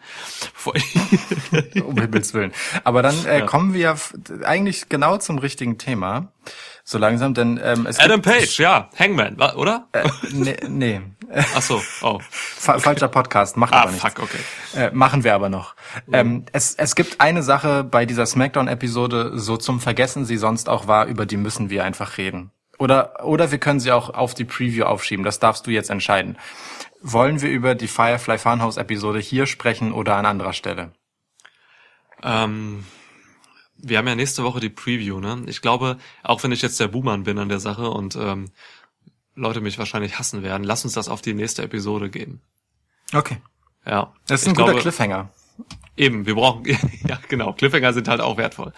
Um 1.84 1.97
Himmels 1.99 2.34
Willen. 2.36 2.51
Aber 2.84 3.01
dann 3.01 3.26
äh, 3.26 3.39
Ja. 3.39 3.45
kommen 3.45 3.74
wir 3.74 3.95
eigentlich 4.43 4.89
genau 4.89 5.18
zum 5.18 5.39
richtigen 5.39 5.78
Thema. 5.80 6.32
So 6.89 6.97
langsam, 6.97 7.33
denn 7.33 7.59
ähm, 7.61 7.85
es 7.85 7.99
Adam 7.99 8.21
Page, 8.21 8.59
ja, 8.59 8.89
Hangman, 8.97 9.35
oder? 9.57 9.89
Äh, 9.91 10.07
nee, 10.31 10.55
nee. 10.69 11.01
Ach 11.53 11.61
so. 11.61 11.81
Oh. 12.01 12.19
Fa 12.29 12.79
falscher 12.79 13.09
Podcast, 13.09 13.57
macht 13.57 13.73
Ah, 13.73 13.81
aber 13.81 13.91
nichts. 13.91 14.07
fuck. 14.07 14.19
Okay. 14.19 14.39
Äh, 14.73 14.91
machen 14.93 15.25
wir 15.25 15.35
aber 15.35 15.49
noch. 15.49 15.75
Ähm, 16.13 16.45
es, 16.53 16.75
es 16.75 16.95
gibt 16.95 17.19
eine 17.19 17.43
Sache 17.43 17.83
bei 17.83 18.05
dieser 18.05 18.25
Smackdown-Episode, 18.25 19.33
so 19.35 19.57
zum 19.57 19.81
Vergessen 19.81 20.23
sie 20.23 20.38
sonst 20.38 20.69
auch 20.69 20.88
war, 20.88 21.07
über 21.07 21.25
die 21.25 21.35
müssen 21.35 21.69
wir 21.69 21.83
einfach 21.83 22.17
reden. 22.17 22.51
Oder, 22.79 23.25
oder 23.25 23.51
wir 23.51 23.57
können 23.57 23.81
sie 23.81 23.91
auch 23.91 24.11
auf 24.13 24.33
die 24.33 24.45
Preview 24.45 24.85
aufschieben, 24.85 25.25
das 25.25 25.39
darfst 25.39 25.67
du 25.67 25.71
jetzt 25.71 25.89
entscheiden. 25.89 26.38
Wollen 27.01 27.41
wir 27.41 27.49
über 27.49 27.75
die 27.75 27.89
Firefly 27.89 28.38
Funhouse-Episode 28.38 29.19
hier 29.19 29.45
sprechen 29.45 29.91
oder 29.91 30.15
an 30.15 30.25
anderer 30.25 30.53
Stelle? 30.53 30.93
Ähm, 32.23 32.85
wir 33.78 33.97
haben 33.97 34.07
ja 34.07 34.15
nächste 34.15 34.43
Woche 34.43 34.59
die 34.59 34.69
Preview, 34.69 35.19
ne? 35.19 35.43
Ich 35.47 35.61
glaube, 35.61 35.97
auch 36.23 36.43
wenn 36.43 36.51
ich 36.51 36.61
jetzt 36.61 36.80
der 36.80 36.88
Buhmann 36.88 37.23
bin 37.23 37.38
an 37.39 37.49
der 37.49 37.59
Sache 37.59 37.89
und 37.89 38.15
ähm, 38.15 38.51
Leute 39.36 39.61
mich 39.61 39.78
wahrscheinlich 39.78 40.17
hassen 40.17 40.41
werden, 40.43 40.63
lass 40.63 40.84
uns 40.84 40.93
das 40.93 41.09
auf 41.09 41.21
die 41.21 41.34
nächste 41.34 41.61
Episode 41.63 42.09
geben. 42.09 42.41
Okay. 43.13 43.38
Ja. 43.86 44.13
Das 44.28 44.41
ist 44.41 44.47
Ich 44.47 44.51
ein 44.51 44.55
guter 44.55 44.65
glaube, 44.71 44.82
Cliffhanger. 44.82 45.30
Eben, 45.95 46.25
wir 46.25 46.36
brauchen, 46.36 46.63
ja 47.07 47.19
genau, 47.28 47.53
Cliffhanger 47.53 47.93
sind 47.93 48.07
halt 48.07 48.21
auch 48.21 48.38
wertvoll. 48.38 48.73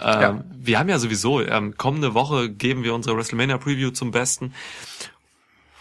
Ähm, 0.00 0.20
Ja. 0.20 0.44
Wir 0.54 0.78
haben 0.78 0.88
ja 0.88 0.98
sowieso, 0.98 1.40
ähm, 1.42 1.76
kommende 1.76 2.14
Woche 2.14 2.50
geben 2.50 2.82
wir 2.84 2.94
unsere 2.94 3.16
WrestleMania 3.16 3.58
Preview 3.58 3.90
zum 3.90 4.10
Besten. 4.10 4.54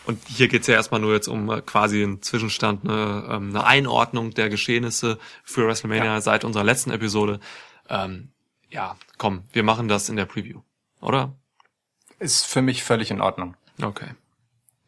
Und 0.05 0.19
hier 0.27 0.47
geht's 0.47 0.65
ja 0.67 0.73
erstmal 0.73 0.99
nur 0.99 1.13
jetzt 1.13 1.27
um 1.27 1.49
äh, 1.49 1.61
quasi 1.61 2.01
einen 2.03 2.21
Zwischenstand, 2.21 2.83
eine, 2.83 3.27
ähm, 3.29 3.49
eine 3.49 3.65
Einordnung 3.65 4.31
der 4.33 4.49
Geschehnisse 4.49 5.19
für 5.43 5.67
WrestleMania 5.67 6.05
Ja. 6.05 6.21
seit 6.21 6.43
unserer 6.43 6.63
letzten 6.63 6.91
Episode. 6.91 7.39
Ähm, 7.87 8.29
ja, 8.71 8.95
komm, 9.17 9.43
wir 9.51 9.63
machen 9.63 9.87
das 9.87 10.09
in 10.09 10.15
der 10.15 10.25
Preview, 10.25 10.61
oder? 11.01 11.35
Ist 12.19 12.45
für 12.45 12.61
mich 12.61 12.83
völlig 12.83 13.11
in 13.11 13.21
Ordnung. 13.21 13.55
Okay. 13.81 14.15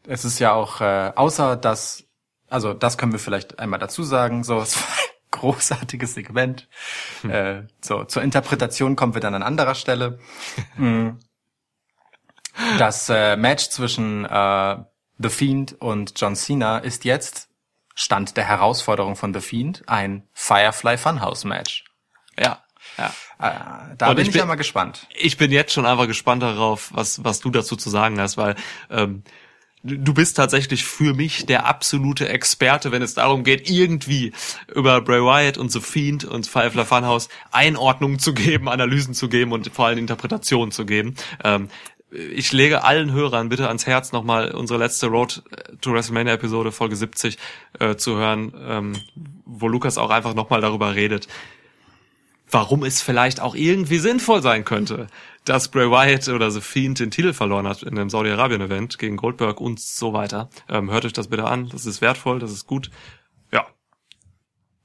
Es 0.06 0.24
ist 0.24 0.38
ja 0.38 0.52
auch, 0.52 0.80
äh, 0.80 1.12
außer 1.14 1.56
dass, 1.56 2.04
also 2.48 2.74
das 2.74 2.98
können 2.98 3.12
wir 3.12 3.18
vielleicht 3.18 3.58
einmal 3.58 3.78
dazu 3.78 4.02
sagen, 4.02 4.44
so, 4.44 4.58
es 4.60 4.76
war 4.76 4.88
ein 4.88 5.30
großartiges 5.30 6.14
Segment. 6.14 6.68
Äh, 7.28 7.62
so, 7.80 8.04
zur 8.04 8.22
Interpretation 8.22 8.96
kommen 8.96 9.14
wir 9.14 9.20
dann 9.20 9.34
an 9.34 9.42
anderer 9.42 9.74
Stelle. 9.74 10.18
Mm. 10.76 11.10
Das 12.78 13.08
äh, 13.08 13.36
Match 13.36 13.70
zwischen 13.70 14.24
äh, 14.24 14.76
The 15.18 15.28
Fiend 15.28 15.80
und 15.80 16.12
John 16.20 16.36
Cena 16.36 16.78
ist 16.78 17.04
jetzt 17.04 17.48
Stand 17.96 18.36
der 18.36 18.44
Herausforderung 18.44 19.16
von 19.16 19.34
The 19.34 19.40
Fiend 19.40 19.88
ein 19.88 20.28
Firefly 20.32 20.96
Funhouse 20.96 21.44
Match. 21.44 21.84
Ja, 22.38 22.63
ja. 22.98 23.06
Äh, 23.40 23.94
da 23.98 24.08
Und 24.10 24.16
bin 24.16 24.26
ich 24.26 24.32
bin- 24.32 24.38
ja 24.40 24.46
mal 24.46 24.54
gespannt. 24.56 25.06
ich 25.16 25.36
bin 25.36 25.50
jetzt 25.52 25.72
schon 25.72 25.86
einfach 25.86 26.06
gespannt 26.06 26.42
darauf, 26.42 26.90
was, 26.94 27.22
was 27.24 27.40
du 27.40 27.50
dazu 27.50 27.76
zu 27.76 27.90
sagen 27.90 28.20
hast, 28.20 28.36
weil 28.36 28.54
ähm, 28.90 29.22
du 29.82 30.14
bist 30.14 30.36
tatsächlich 30.36 30.84
für 30.84 31.12
mich 31.14 31.44
der 31.46 31.66
absolute 31.66 32.28
Experte, 32.28 32.90
wenn 32.92 33.02
es 33.02 33.14
darum 33.14 33.44
geht, 33.44 33.68
irgendwie 33.68 34.32
über 34.74 35.00
Bray 35.02 35.20
Wyatt 35.20 35.58
und 35.58 35.70
The 35.72 35.80
Fiend 35.80 36.24
und 36.24 36.46
Firefly 36.46 36.84
Funhouse 36.86 37.28
Einordnungen 37.52 38.18
zu 38.18 38.32
geben, 38.32 38.68
Analysen 38.68 39.12
zu 39.14 39.28
geben 39.28 39.52
und 39.52 39.68
vor 39.74 39.86
allem 39.86 39.98
Interpretationen 39.98 40.72
zu 40.72 40.86
geben. 40.86 41.14
Ähm, 41.42 41.68
ich 42.10 42.52
lege 42.52 42.84
allen 42.84 43.10
Hörern 43.12 43.48
bitte 43.48 43.66
ans 43.66 43.86
Herz, 43.86 44.12
nochmal 44.12 44.52
unsere 44.52 44.78
letzte 44.78 45.08
Road 45.08 45.42
to 45.80 45.92
WrestleMania 45.92 46.34
Episode, 46.34 46.70
Folge 46.70 46.94
70, 46.94 47.36
äh, 47.80 47.96
zu 47.96 48.16
hören, 48.16 48.54
ähm, 48.66 48.92
wo 49.44 49.66
Lukas 49.66 49.98
auch 49.98 50.10
einfach 50.10 50.32
nochmal 50.32 50.60
darüber 50.60 50.94
redet, 50.94 51.26
warum 52.54 52.84
es 52.84 53.02
vielleicht 53.02 53.40
auch 53.40 53.56
irgendwie 53.56 53.98
sinnvoll 53.98 54.40
sein 54.40 54.64
könnte, 54.64 55.08
dass 55.44 55.68
Bray 55.68 55.90
Wyatt 55.90 56.28
oder 56.28 56.52
The 56.52 56.60
Fiend 56.60 57.00
den 57.00 57.10
Titel 57.10 57.32
verloren 57.32 57.66
hat 57.66 57.82
in 57.82 57.98
einem 57.98 58.08
Saudi-Arabien-Event 58.08 58.96
gegen 58.98 59.16
Goldberg 59.16 59.60
und 59.60 59.80
so 59.80 60.12
weiter. 60.12 60.48
Ähm, 60.68 60.88
hört 60.90 61.04
euch 61.04 61.12
das 61.12 61.26
bitte 61.26 61.46
an, 61.46 61.68
das 61.68 61.84
ist 61.84 62.00
wertvoll, 62.00 62.38
das 62.38 62.52
ist 62.52 62.68
gut. 62.68 62.90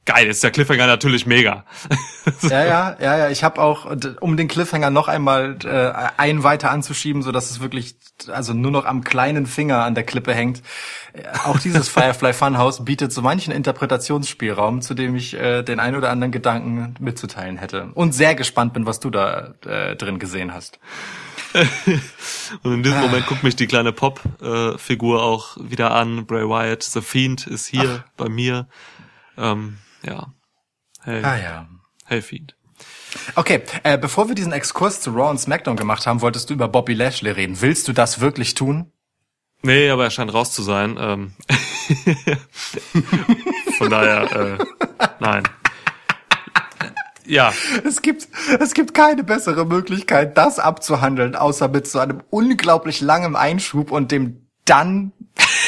Geil, 0.09 0.25
ist 0.25 0.43
der 0.43 0.49
Cliffhanger 0.49 0.87
natürlich 0.87 1.27
mega. 1.27 1.65
Ja, 2.43 2.63
ja, 2.63 2.97
ja, 2.99 3.17
ja. 3.17 3.29
Ich 3.29 3.43
habe 3.43 3.59
auch, 3.61 3.87
um 4.19 4.37
den 4.37 4.47
Cliffhanger 4.47 4.91
noch 4.91 5.07
einmal 5.07 5.57
äh, 5.63 6.09
einen 6.19 6.43
weiter 6.43 6.69
anzuschieben, 6.69 7.23
so 7.23 7.31
dass 7.31 7.49
es 7.49 7.59
wirklich 7.59 7.95
also 8.27 8.53
nur 8.53 8.71
noch 8.71 8.85
am 8.85 9.03
kleinen 9.03 9.45
Finger 9.47 9.83
an 9.83 9.95
der 9.95 10.03
Klippe 10.03 10.33
hängt. 10.33 10.61
Äh, 11.13 11.23
Auch 11.45 11.59
dieses 11.59 11.89
Firefly 11.89 12.33
Funhouse 12.33 12.85
bietet 12.85 13.11
so 13.13 13.21
manchen 13.21 13.51
Interpretationsspielraum, 13.51 14.81
zu 14.81 14.93
dem 14.93 15.15
ich 15.15 15.35
äh, 15.35 15.63
den 15.63 15.79
ein 15.79 15.95
oder 15.95 16.09
anderen 16.09 16.31
Gedanken 16.31 16.95
mitzuteilen 16.99 17.57
hätte. 17.57 17.89
Und 17.93 18.13
sehr 18.13 18.35
gespannt 18.35 18.73
bin, 18.73 18.85
was 18.85 18.99
du 18.99 19.09
da 19.09 19.53
äh, 19.65 19.95
drin 19.95 20.19
gesehen 20.19 20.53
hast. 20.53 20.79
Und 22.63 22.73
in 22.73 22.83
diesem 22.83 22.99
Moment 22.99 23.27
guckt 23.27 23.43
mich 23.43 23.55
die 23.55 23.67
kleine 23.67 23.91
Pop-Figur 23.91 25.23
auch 25.23 25.57
wieder 25.59 25.91
an. 25.91 26.25
Bray 26.25 26.47
Wyatt, 26.47 26.83
The 26.83 27.01
Fiend 27.01 27.47
ist 27.47 27.67
hier 27.67 28.03
bei 28.17 28.29
mir. 28.29 28.67
Ähm, 29.37 29.77
ja. 30.03 30.33
Hey, 31.01 31.23
Ah 31.23 31.37
ja. 31.37 31.67
hey 32.05 32.21
Fiend. 32.21 32.55
Okay, 33.35 33.61
äh, 33.83 33.97
bevor 33.97 34.27
wir 34.27 34.35
diesen 34.35 34.51
Exkurs 34.51 35.01
zu 35.01 35.11
Raw 35.11 35.29
und 35.29 35.39
SmackDown 35.39 35.75
gemacht 35.75 36.05
haben, 36.07 36.21
wolltest 36.21 36.49
du 36.49 36.53
über 36.53 36.67
Bobby 36.67 36.93
Lashley 36.93 37.31
reden. 37.31 37.59
Willst 37.61 37.87
du 37.87 37.93
das 37.93 38.19
wirklich 38.21 38.53
tun? 38.53 38.91
Nee, 39.61 39.89
aber 39.89 40.05
er 40.05 40.11
scheint 40.11 40.33
raus 40.33 40.53
zu 40.53 40.61
sein. 40.63 40.95
Ähm. 40.99 41.33
Von 43.77 43.89
daher, 43.89 44.31
äh, 44.31 44.57
nein. 45.19 45.43
Ja, 47.25 47.53
Es 47.85 48.01
gibt, 48.01 48.27
es 48.59 48.73
gibt 48.73 48.93
keine 48.95 49.23
bessere 49.23 49.63
Möglichkeit, 49.65 50.35
das 50.37 50.57
abzuhandeln, 50.57 51.35
außer 51.35 51.67
mit 51.67 51.87
so 51.87 51.99
einem 51.99 52.23
unglaublich 52.31 53.01
langen 53.01 53.35
Einschub 53.35 53.91
und 53.91 54.11
dem 54.11 54.47
dann, 54.65 55.11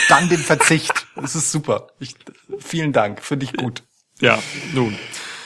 dann 0.10 0.28
den 0.30 0.40
Verzicht. 0.40 1.08
Das 1.16 1.36
ist 1.36 1.52
super. 1.52 1.88
Ich, 2.00 2.16
vielen 2.60 2.94
Dank, 2.94 3.22
finde 3.22 3.46
ich 3.46 3.54
gut. 3.54 3.84
Ja, 4.22 4.40
nun. 4.74 4.98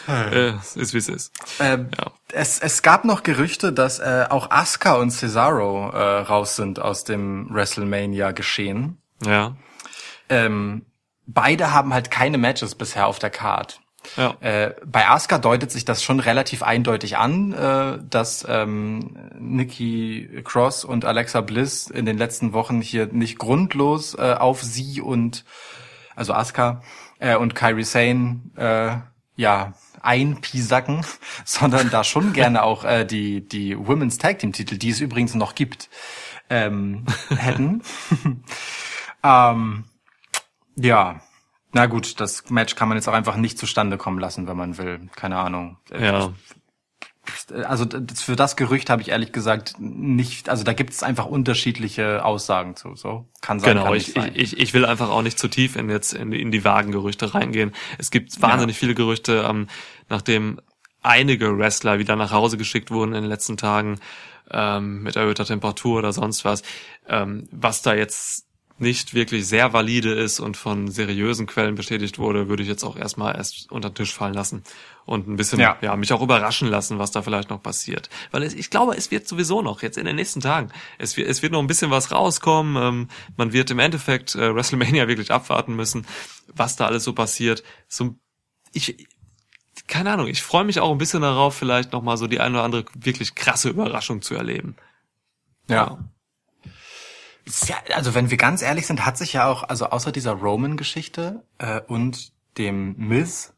Äh, 0.07 0.51
ist 0.75 0.93
wie 0.93 0.99
es 0.99 1.09
ist. 1.09 1.33
Ähm, 1.59 1.89
Ja. 1.97 2.11
es, 2.31 2.59
es 2.59 2.83
gab 2.83 3.05
noch 3.05 3.23
Gerüchte, 3.23 3.73
dass 3.73 3.97
äh, 3.99 4.25
auch 4.29 4.51
Asuka 4.51 4.93
und 4.95 5.09
Cesaro 5.09 5.89
äh, 5.89 6.19
raus 6.19 6.55
sind 6.55 6.79
aus 6.79 7.03
dem 7.05 7.47
WrestleMania 7.51 8.31
geschehen. 8.31 8.99
Ja. 9.25 9.55
Ähm, 10.29 10.85
beide 11.25 11.73
haben 11.73 11.91
halt 11.93 12.11
keine 12.11 12.37
Matches 12.37 12.75
bisher 12.75 13.07
auf 13.07 13.17
der 13.17 13.31
Card. 13.31 13.81
Ja. 14.17 14.35
Äh, 14.41 14.75
bei 14.85 15.07
Asuka 15.07 15.39
deutet 15.39 15.71
sich 15.71 15.85
das 15.85 16.03
schon 16.03 16.19
relativ 16.19 16.61
eindeutig 16.61 17.17
an, 17.17 17.53
äh, 17.53 17.97
dass 18.07 18.45
ähm, 18.47 19.17
Nikki 19.39 20.41
Cross 20.43 20.85
und 20.85 21.05
Alexa 21.05 21.41
Bliss 21.41 21.87
in 21.89 22.05
den 22.05 22.19
letzten 22.19 22.53
Wochen 22.53 22.81
hier 22.81 23.07
nicht 23.07 23.39
grundlos 23.39 24.13
äh, 24.13 24.35
auf 24.37 24.61
sie 24.61 25.01
und 25.01 25.45
also 26.15 26.33
Asuka 26.33 26.83
äh, 27.19 27.35
und 27.35 27.55
Kairi 27.55 27.83
Sane 27.83 28.41
äh, 28.55 29.41
ja 29.41 29.73
einpisacken, 30.01 31.05
sondern 31.45 31.89
da 31.89 32.03
schon 32.03 32.33
gerne 32.33 32.63
auch 32.63 32.83
äh, 32.83 33.05
die 33.05 33.47
die 33.47 33.77
Women's 33.77 34.17
Tag 34.17 34.39
Team 34.39 34.53
Titel, 34.53 34.77
die 34.77 34.89
es 34.89 35.01
übrigens 35.01 35.35
noch 35.35 35.55
gibt, 35.55 35.89
ähm, 36.49 37.05
hätten. 37.29 37.81
ähm, 39.23 39.85
ja, 40.75 41.21
na 41.71 41.85
gut, 41.87 42.19
das 42.19 42.49
Match 42.49 42.75
kann 42.75 42.87
man 42.87 42.97
jetzt 42.97 43.07
auch 43.09 43.13
einfach 43.13 43.35
nicht 43.35 43.57
zustande 43.57 43.97
kommen 43.97 44.19
lassen, 44.19 44.47
wenn 44.47 44.57
man 44.57 44.77
will. 44.77 45.09
Keine 45.15 45.37
Ahnung. 45.37 45.77
Ja. 45.91 46.33
Also 47.67 47.85
für 48.15 48.35
das 48.35 48.55
Gerücht 48.55 48.89
habe 48.89 49.01
ich 49.01 49.09
ehrlich 49.09 49.31
gesagt 49.31 49.75
nicht, 49.79 50.49
also 50.49 50.63
da 50.63 50.73
gibt 50.73 50.91
es 50.93 51.03
einfach 51.03 51.25
unterschiedliche 51.25 52.23
Aussagen 52.25 52.75
zu. 52.75 52.95
So 52.95 53.27
kann 53.41 53.59
sein, 53.59 53.71
Genau, 53.75 53.85
kann 53.85 53.95
ich, 53.95 54.07
nicht 54.07 54.15
sein. 54.15 54.31
ich, 54.35 54.57
ich 54.57 54.73
will 54.73 54.85
einfach 54.85 55.09
auch 55.09 55.21
nicht 55.21 55.37
zu 55.39 55.47
tief 55.47 55.75
in 55.75 55.89
jetzt 55.89 56.13
in, 56.13 56.31
die- 56.31 56.41
in 56.41 56.51
die 56.51 56.63
vagen 56.63 56.91
Gerüchte 56.91 57.33
reingehen. 57.33 57.73
Es 57.97 58.11
gibt 58.11 58.41
wahnsinnig 58.41 58.77
viele 58.77 58.95
Gerüchte, 58.95 59.45
ähm, 59.49 59.67
nachdem 60.09 60.59
einige 61.01 61.57
Wrestler 61.57 61.99
wieder 61.99 62.15
nach 62.15 62.31
Hause 62.31 62.57
geschickt 62.57 62.89
wurden 62.91 63.13
in 63.13 63.21
den 63.21 63.29
letzten 63.29 63.57
Tagen 63.57 63.99
ähm, 64.51 65.03
mit 65.03 65.15
erhöhter 65.15 65.45
Temperatur 65.45 65.99
oder 65.99 66.13
sonst 66.13 66.45
was, 66.45 66.61
ähm, 67.07 67.47
was 67.51 67.81
da 67.81 67.93
jetzt 67.93 68.45
nicht 68.77 69.13
wirklich 69.13 69.47
sehr 69.47 69.71
valide 69.71 70.13
ist 70.13 70.39
und 70.41 70.57
von 70.57 70.89
seriösen 70.89 71.47
Quellen 71.47 71.75
bestätigt 71.75 72.19
wurde, 72.19 72.49
würde 72.49 72.61
ich 72.63 72.67
jetzt 72.69 72.83
auch 72.83 72.97
erstmal 72.97 73.35
erst 73.35 73.71
unter 73.71 73.89
den 73.89 73.95
Tisch 73.95 74.13
fallen 74.13 74.33
lassen 74.33 74.63
und 75.05 75.27
ein 75.27 75.37
bisschen 75.37 75.59
Ja. 75.59 75.77
ja. 75.81 75.95
mich 75.95 76.11
auch 76.11 76.21
überraschen 76.21 76.67
lassen, 76.67 76.99
was 76.99 77.11
da 77.11 77.21
vielleicht 77.21 77.49
noch 77.49 77.63
passiert. 77.63 78.09
Weil 78.31 78.43
es, 78.43 78.53
ich 78.53 78.69
glaube, 78.69 78.97
es 78.97 79.11
wird 79.11 79.27
sowieso 79.29 79.61
noch 79.61 79.81
jetzt 79.81 79.97
in 79.97 80.05
den 80.05 80.17
nächsten 80.17 80.41
Tagen, 80.41 80.71
es 80.97 81.15
wird, 81.15 81.29
es 81.29 81.41
wird 81.41 81.53
noch 81.53 81.59
ein 81.59 81.67
bisschen 81.67 81.89
was 81.89 82.11
rauskommen. 82.11 82.75
Ähm, 82.75 83.07
man 83.37 83.53
wird 83.53 83.71
im 83.71 83.79
Endeffekt 83.79 84.35
äh, 84.35 84.53
WrestleMania 84.53 85.07
wirklich 85.07 85.31
abwarten 85.31 85.75
müssen, 85.75 86.05
was 86.53 86.75
da 86.75 86.85
alles 86.85 87.05
so 87.05 87.13
passiert. 87.13 87.63
So, 87.87 88.15
ich, 88.73 89.07
keine 89.87 90.11
Ahnung, 90.11 90.27
ich 90.27 90.41
freue 90.41 90.65
mich 90.65 90.81
auch 90.81 90.91
ein 90.91 90.97
bisschen 90.97 91.21
darauf, 91.21 91.55
vielleicht 91.55 91.93
noch 91.93 92.01
mal 92.01 92.17
so 92.17 92.27
die 92.27 92.41
eine 92.41 92.55
oder 92.55 92.63
andere 92.63 92.85
wirklich 92.93 93.35
krasse 93.35 93.69
Überraschung 93.69 94.21
zu 94.21 94.35
erleben. 94.35 94.75
ja. 95.69 95.83
Ist 95.83 96.14
ja. 97.67 97.75
Also 97.93 98.15
wenn 98.15 98.29
wir 98.29 98.37
ganz 98.37 98.61
ehrlich 98.61 98.87
sind, 98.87 99.05
hat 99.05 99.17
sich 99.17 99.33
ja 99.33 99.47
auch, 99.49 99.63
also 99.63 99.87
außer 99.87 100.11
dieser 100.11 100.33
Roman-Geschichte 100.33 101.43
äh, 101.59 101.81
und 101.87 102.31
dem 102.57 102.95
Miz 102.97 103.51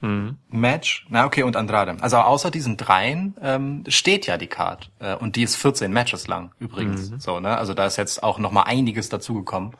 Mhm. 0.00 0.36
Match, 0.48 1.06
na 1.08 1.24
okay, 1.24 1.44
und 1.44 1.56
Andrade. 1.56 1.96
Also 2.02 2.18
außer 2.18 2.50
diesen 2.50 2.76
dreien 2.76 3.34
ähm, 3.40 3.84
steht 3.88 4.26
ja 4.26 4.36
die 4.36 4.48
Card. 4.48 4.90
Äh, 4.98 5.14
und 5.14 5.36
die 5.36 5.42
ist 5.42 5.56
14 5.56 5.90
Matches 5.90 6.26
lang 6.26 6.52
übrigens. 6.58 7.10
Mhm. 7.10 7.20
So, 7.20 7.40
ne? 7.40 7.56
Also 7.56 7.72
da 7.72 7.86
ist 7.86 7.96
jetzt 7.96 8.22
auch 8.22 8.38
noch 8.38 8.50
mal 8.50 8.64
einiges 8.64 9.08
dazugekommen. 9.08 9.74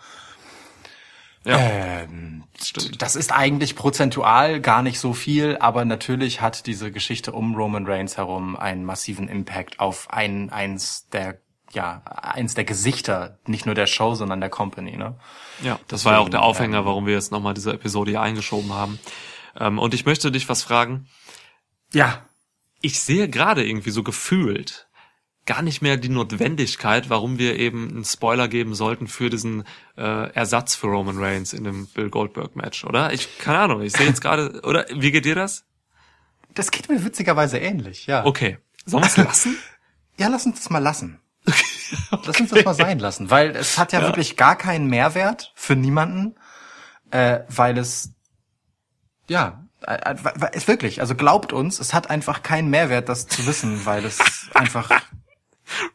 Ja, 1.44 1.58
Ähm, 1.58 2.44
stimmt. 2.58 3.02
das 3.02 3.16
ist 3.16 3.30
eigentlich 3.32 3.76
prozentual 3.76 4.62
gar 4.62 4.80
nicht 4.82 4.98
so 4.98 5.12
viel, 5.12 5.58
aber 5.58 5.84
natürlich 5.84 6.40
hat 6.40 6.64
diese 6.66 6.90
Geschichte 6.90 7.32
um 7.32 7.54
Roman 7.54 7.86
Reigns 7.86 8.16
herum 8.16 8.56
einen 8.56 8.84
massiven 8.86 9.28
Impact 9.28 9.78
auf 9.78 10.10
ein, 10.10 10.48
eins 10.48 11.06
der, 11.10 11.38
ja, 11.74 12.02
eins 12.04 12.54
der 12.54 12.64
Gesichter, 12.64 13.38
nicht 13.46 13.66
nur 13.66 13.74
der 13.74 13.86
Show, 13.86 14.14
sondern 14.14 14.40
der 14.40 14.50
Company, 14.50 14.96
ne? 14.96 15.16
Ja, 15.62 15.78
das 15.88 16.04
war 16.04 16.14
ja 16.14 16.18
auch 16.18 16.28
der 16.28 16.40
Deswegen, 16.40 16.50
Aufhänger, 16.50 16.78
ähm, 16.78 16.84
warum 16.84 17.06
wir 17.06 17.14
jetzt 17.14 17.32
nochmal 17.32 17.54
diese 17.54 17.72
Episode 17.72 18.12
hier 18.12 18.20
eingeschoben 18.20 18.72
haben. 18.72 18.98
Ähm, 19.58 19.78
und 19.78 19.94
ich 19.94 20.06
möchte 20.06 20.32
dich 20.32 20.48
was 20.48 20.62
fragen. 20.62 21.06
Ja. 21.92 22.24
Ich 22.80 23.00
sehe 23.00 23.28
gerade 23.28 23.66
irgendwie 23.66 23.90
so 23.90 24.02
gefühlt 24.02 24.88
gar 25.46 25.62
nicht 25.62 25.82
mehr 25.82 25.96
die 25.96 26.08
Notwendigkeit, 26.08 27.10
warum 27.10 27.38
wir 27.38 27.58
eben 27.58 27.90
einen 27.90 28.04
Spoiler 28.04 28.48
geben 28.48 28.74
sollten 28.74 29.06
für 29.06 29.28
diesen 29.28 29.64
äh, 29.96 30.30
Ersatz 30.32 30.74
für 30.74 30.86
Roman 30.86 31.18
Reigns 31.18 31.52
in 31.52 31.64
dem 31.64 31.86
Bill 31.86 32.08
Goldberg 32.08 32.56
Match, 32.56 32.84
oder? 32.84 33.12
Ich 33.12 33.38
keine 33.38 33.58
Ahnung, 33.58 33.82
ich 33.82 33.92
sehe 33.92 34.06
jetzt 34.06 34.20
gerade, 34.20 34.60
oder 34.64 34.86
wie 34.90 35.12
geht 35.12 35.24
dir 35.24 35.34
das? 35.34 35.64
Das 36.54 36.70
geht 36.70 36.88
mir 36.88 37.04
witzigerweise 37.04 37.58
ähnlich, 37.58 38.06
ja. 38.06 38.24
Okay, 38.24 38.58
sollen 38.86 39.04
wir 39.04 39.08
es 39.08 39.16
lassen? 39.16 39.56
Ja, 40.16 40.28
lass 40.28 40.46
uns 40.46 40.60
das 40.60 40.70
mal 40.70 40.78
lassen. 40.78 41.18
Lass 42.24 42.40
uns 42.40 42.50
das 42.50 42.64
mal 42.64 42.74
sein 42.74 42.98
lassen, 42.98 43.30
weil 43.30 43.54
es 43.56 43.78
hat 43.78 43.92
ja, 43.92 44.02
wirklich 44.02 44.36
gar 44.36 44.56
keinen 44.56 44.86
Mehrwert 44.86 45.52
für 45.54 45.76
niemanden, 45.76 46.34
äh, 47.10 47.40
weil 47.48 47.78
es, 47.78 48.12
ja, 49.28 49.64
äh, 49.86 49.94
äh, 49.94 50.16
es 50.52 50.68
wirklich, 50.68 51.00
also 51.00 51.14
glaubt 51.14 51.52
uns, 51.52 51.78
es 51.78 51.94
hat 51.94 52.10
einfach 52.10 52.42
keinen 52.42 52.70
Mehrwert, 52.70 53.08
das 53.08 53.26
zu 53.26 53.46
wissen, 53.46 53.84
weil 53.86 54.04
es 54.04 54.18
einfach 54.54 54.90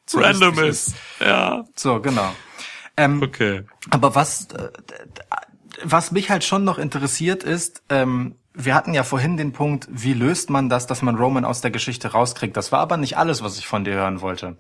so 0.06 0.20
Random 0.20 0.56
lustig 0.56 0.70
ist. 0.70 0.96
Ja, 1.20 1.66
So, 1.76 2.02
genau. 2.02 2.34
Ähm, 2.98 3.22
okay. 3.22 3.64
aber 3.92 4.16
was, 4.16 4.48
äh, 4.52 4.70
was 5.84 6.12
mich 6.12 6.30
halt 6.30 6.44
schon 6.44 6.64
noch 6.64 6.78
interessiert 6.78 7.44
ist, 7.44 7.84
ähm, 7.90 8.36
wir 8.54 8.76
hatten 8.76 8.94
ja 8.94 9.04
vorhin 9.04 9.38
den 9.38 9.54
Punkt, 9.54 9.88
wie 9.90 10.14
löst 10.14 10.50
man 10.50 10.70
das, 10.70 10.86
dass 10.88 11.02
man 11.02 11.16
Roman 11.16 11.46
aus 11.46 11.62
der 11.62 11.72
Geschichte 11.72 12.10
rauskriegt. 12.10 12.58
Das 12.58 12.72
war 12.72 12.80
aber 12.80 12.98
nicht 12.98 13.18
alles, 13.18 13.42
was 13.42 13.58
ich 13.58 13.68
von 13.68 13.86
dir 13.86 13.94
hören 13.94 14.22
wollte. 14.22 14.58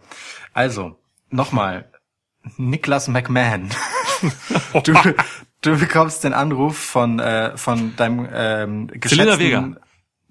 Also, 0.54 0.98
nochmal, 1.30 1.90
Niklas 2.58 3.08
McMahon. 3.08 3.70
du, 4.84 4.94
du 5.62 5.78
bekommst 5.78 6.24
den 6.24 6.34
Anruf 6.34 6.78
von, 6.78 7.20
äh, 7.20 7.58
von 7.58 7.96
deinem 7.96 8.28
ähm, 8.32 8.88
geschätzten. 8.88 9.80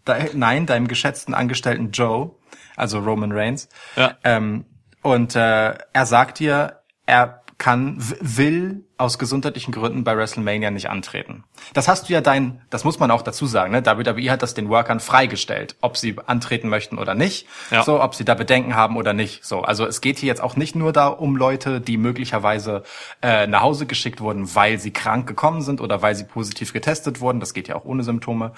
De, 0.06 0.30
nein, 0.34 0.66
deinem 0.66 0.88
geschätzten 0.88 1.34
Angestellten 1.34 1.90
Joe, 1.90 2.34
also 2.76 2.98
Roman 3.00 3.32
Reigns. 3.32 3.68
Ja. 3.96 4.16
Ähm, 4.24 4.64
und 5.02 5.36
äh, 5.36 5.74
er 5.92 6.06
sagt 6.06 6.38
dir, 6.38 6.80
er 7.06 7.37
kann, 7.58 7.96
will 8.20 8.84
aus 8.98 9.18
gesundheitlichen 9.18 9.72
Gründen 9.72 10.04
bei 10.04 10.16
WrestleMania 10.16 10.70
nicht 10.70 10.90
antreten. 10.90 11.42
Das 11.74 11.88
hast 11.88 12.08
du 12.08 12.12
ja 12.12 12.20
dein, 12.20 12.62
das 12.70 12.84
muss 12.84 13.00
man 13.00 13.10
auch 13.10 13.22
dazu 13.22 13.46
sagen, 13.46 13.72
ne? 13.72 13.84
WWE 13.84 14.30
hat 14.30 14.42
das 14.42 14.54
den 14.54 14.68
Workern 14.68 15.00
freigestellt, 15.00 15.76
ob 15.80 15.96
sie 15.96 16.16
antreten 16.26 16.68
möchten 16.68 16.98
oder 16.98 17.14
nicht, 17.14 17.46
Ja. 17.70 17.82
so, 17.82 18.00
ob 18.00 18.14
sie 18.14 18.24
da 18.24 18.34
Bedenken 18.34 18.76
haben 18.76 18.96
oder 18.96 19.12
nicht. 19.12 19.44
So, 19.44 19.62
also 19.62 19.86
es 19.86 20.00
geht 20.00 20.18
hier 20.18 20.28
jetzt 20.28 20.40
auch 20.40 20.54
nicht 20.56 20.76
nur 20.76 20.92
da 20.92 21.08
um 21.08 21.36
Leute, 21.36 21.80
die 21.80 21.96
möglicherweise 21.96 22.84
äh, 23.22 23.46
nach 23.48 23.62
Hause 23.62 23.86
geschickt 23.86 24.20
wurden, 24.20 24.54
weil 24.54 24.78
sie 24.78 24.92
krank 24.92 25.26
gekommen 25.26 25.62
sind 25.62 25.80
oder 25.80 26.00
weil 26.00 26.14
sie 26.14 26.24
positiv 26.24 26.72
getestet 26.72 27.20
wurden. 27.20 27.40
Das 27.40 27.54
geht 27.54 27.66
ja 27.68 27.74
auch 27.76 27.84
ohne 27.84 28.04
Symptome. 28.04 28.52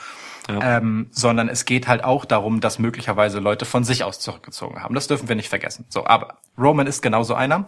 Ähm, 0.48 1.06
sondern 1.12 1.48
es 1.48 1.64
geht 1.64 1.86
halt 1.86 2.02
auch 2.02 2.24
darum, 2.24 2.60
dass 2.60 2.80
möglicherweise 2.80 3.38
Leute 3.38 3.64
von 3.66 3.84
sich 3.84 4.02
aus 4.02 4.18
zurückgezogen 4.18 4.82
haben. 4.82 4.94
Das 4.96 5.06
dürfen 5.06 5.28
wir 5.28 5.36
nicht 5.36 5.48
vergessen. 5.48 5.84
So, 5.88 6.06
aber 6.06 6.38
Roman 6.58 6.88
ist 6.88 7.02
genauso 7.02 7.34
einer. 7.34 7.66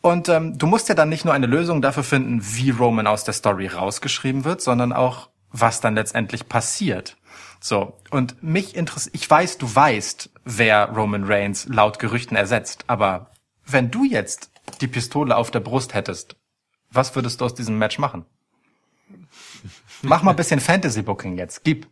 Und 0.00 0.28
ähm, 0.28 0.56
du 0.56 0.66
musst 0.66 0.88
ja 0.88 0.94
dann 0.94 1.08
nicht 1.08 1.24
nur 1.24 1.34
eine 1.34 1.46
Lösung 1.46 1.82
dafür 1.82 2.04
finden, 2.04 2.40
wie 2.42 2.70
Roman 2.70 3.06
aus 3.06 3.24
der 3.24 3.34
Story 3.34 3.66
rausgeschrieben 3.66 4.44
wird, 4.44 4.60
sondern 4.60 4.92
auch, 4.92 5.28
was 5.50 5.80
dann 5.80 5.94
letztendlich 5.94 6.48
passiert. 6.48 7.16
So, 7.60 7.98
und 8.10 8.40
mich 8.42 8.76
interessiert, 8.76 9.14
ich 9.16 9.28
weiß, 9.28 9.58
du 9.58 9.74
weißt, 9.74 10.30
wer 10.44 10.90
Roman 10.90 11.24
Reigns 11.24 11.66
laut 11.66 11.98
Gerüchten 11.98 12.36
ersetzt, 12.36 12.84
aber 12.86 13.32
wenn 13.66 13.90
du 13.90 14.04
jetzt 14.04 14.50
die 14.80 14.86
Pistole 14.86 15.36
auf 15.36 15.50
der 15.50 15.60
Brust 15.60 15.94
hättest, 15.94 16.36
was 16.90 17.14
würdest 17.16 17.40
du 17.40 17.44
aus 17.44 17.54
diesem 17.54 17.76
Match 17.78 17.98
machen? 17.98 18.24
Mach 20.02 20.22
mal 20.22 20.30
ein 20.30 20.36
bisschen 20.36 20.60
Fantasy 20.60 21.02
Booking 21.02 21.36
jetzt, 21.36 21.64
gib. 21.64 21.88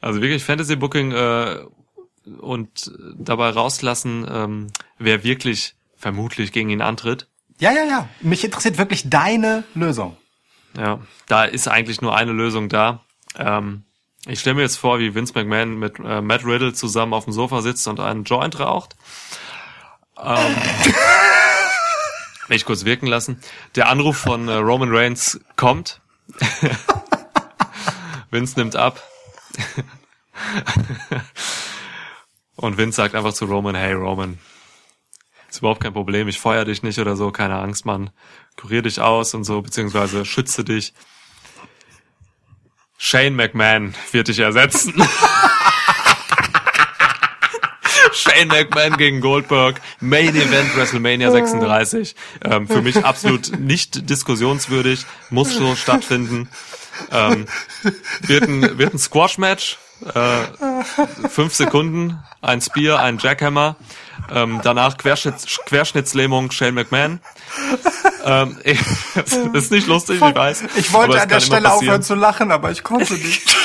Also 0.00 0.20
wirklich 0.22 0.44
Fantasy 0.44 0.76
Booking 0.76 1.12
äh, 1.12 1.64
und 2.38 2.92
dabei 3.16 3.50
rauslassen, 3.50 4.26
ähm, 4.30 4.66
wer 4.98 5.24
wirklich 5.24 5.74
vermutlich 6.04 6.52
gegen 6.52 6.68
ihn 6.68 6.82
antritt. 6.82 7.28
Ja, 7.58 7.72
ja, 7.72 7.84
ja. 7.84 8.06
Mich 8.20 8.44
interessiert 8.44 8.76
wirklich 8.76 9.08
deine 9.08 9.64
Lösung. 9.74 10.18
Ja, 10.76 11.00
da 11.28 11.44
ist 11.44 11.66
eigentlich 11.66 12.02
nur 12.02 12.14
eine 12.14 12.32
Lösung 12.32 12.68
da. 12.68 13.00
Ähm, 13.38 13.84
ich 14.26 14.40
stelle 14.40 14.56
mir 14.56 14.60
jetzt 14.60 14.76
vor, 14.76 14.98
wie 14.98 15.14
Vince 15.14 15.32
McMahon 15.34 15.78
mit 15.78 15.98
äh, 15.98 16.20
Matt 16.20 16.44
Riddle 16.44 16.74
zusammen 16.74 17.14
auf 17.14 17.24
dem 17.24 17.32
Sofa 17.32 17.62
sitzt 17.62 17.88
und 17.88 18.00
einen 18.00 18.24
Joint 18.24 18.60
raucht. 18.60 18.96
Ähm, 20.22 20.54
will 22.48 22.56
ich 22.56 22.66
kurz 22.66 22.84
wirken 22.84 23.06
lassen. 23.06 23.40
Der 23.74 23.88
Anruf 23.88 24.18
von 24.18 24.48
äh, 24.48 24.56
Roman 24.56 24.94
Reigns 24.94 25.40
kommt. 25.56 26.02
Vince 28.30 28.60
nimmt 28.60 28.76
ab. 28.76 29.02
und 32.56 32.76
Vince 32.76 32.96
sagt 32.96 33.14
einfach 33.14 33.32
zu 33.32 33.46
Roman, 33.46 33.74
hey 33.74 33.94
Roman, 33.94 34.38
Ist 35.54 35.58
überhaupt 35.58 35.84
kein 35.84 35.92
Problem. 35.92 36.26
Ich 36.26 36.40
feuer 36.40 36.64
dich 36.64 36.82
nicht 36.82 36.98
oder 36.98 37.14
so. 37.14 37.30
Keine 37.30 37.60
Angst, 37.60 37.86
Mann. 37.86 38.10
Kurier 38.56 38.82
dich 38.82 39.00
aus 39.00 39.34
und 39.34 39.44
so, 39.44 39.62
beziehungsweise 39.62 40.24
schütze 40.24 40.64
dich. 40.64 40.94
Shane 42.98 43.36
McMahon 43.36 43.94
wird 44.10 44.26
dich 44.26 44.40
ersetzen. 44.40 44.94
Shane 48.12 48.48
McMahon 48.48 48.96
gegen 48.96 49.20
Goldberg, 49.20 49.80
Main 50.00 50.34
Event 50.34 50.76
WrestleMania 50.76 51.30
36. 51.30 52.16
Ähm, 52.42 52.66
für 52.66 52.82
mich 52.82 53.04
absolut 53.04 53.56
nicht 53.56 54.10
diskussionswürdig, 54.10 55.06
muss 55.30 55.54
so 55.54 55.76
stattfinden. 55.76 56.48
Ähm, 57.12 57.46
wird 58.22 58.42
ein, 58.42 58.76
wird 58.78 58.94
ein 58.94 58.98
Squash-Match, 58.98 59.78
äh, 60.14 61.28
fünf 61.28 61.54
Sekunden, 61.54 62.22
ein 62.42 62.60
Spear, 62.60 63.00
ein 63.00 63.18
Jackhammer, 63.18 63.76
ähm, 64.32 64.60
danach 64.62 64.96
Querschnitts, 64.96 65.60
Querschnittslähmung 65.66 66.50
Shane 66.50 66.74
McMahon. 66.74 67.20
Ähm, 68.24 68.58
das 69.14 69.32
ist 69.52 69.70
nicht 69.70 69.86
lustig, 69.86 70.16
ich 70.16 70.34
weiß. 70.34 70.64
Ich 70.76 70.92
wollte 70.92 71.20
an 71.20 71.28
der 71.28 71.40
Stelle 71.40 71.72
aufhören 71.72 72.02
zu 72.02 72.14
lachen, 72.14 72.50
aber 72.50 72.70
ich 72.70 72.82
konnte 72.82 73.14
nicht. 73.14 73.56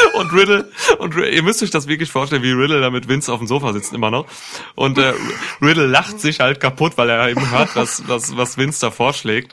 Und 0.14 0.32
Riddle, 0.32 0.70
und 0.98 1.16
ihr 1.16 1.42
müsst 1.42 1.62
euch 1.62 1.70
das 1.70 1.86
wirklich 1.86 2.10
vorstellen, 2.10 2.42
wie 2.42 2.52
Riddle 2.52 2.80
da 2.80 2.90
mit 2.90 3.08
Vince 3.08 3.32
auf 3.32 3.38
dem 3.38 3.46
Sofa 3.46 3.72
sitzt 3.72 3.92
immer 3.92 4.10
noch. 4.10 4.26
Und 4.74 4.98
äh, 4.98 5.12
Riddle 5.60 5.86
lacht 5.86 6.20
sich 6.20 6.40
halt 6.40 6.60
kaputt, 6.60 6.92
weil 6.96 7.10
er 7.10 7.28
eben 7.28 7.50
hört, 7.50 7.74
was, 7.74 8.06
was, 8.08 8.36
was 8.36 8.56
Vince 8.56 8.80
da 8.80 8.90
vorschlägt. 8.90 9.52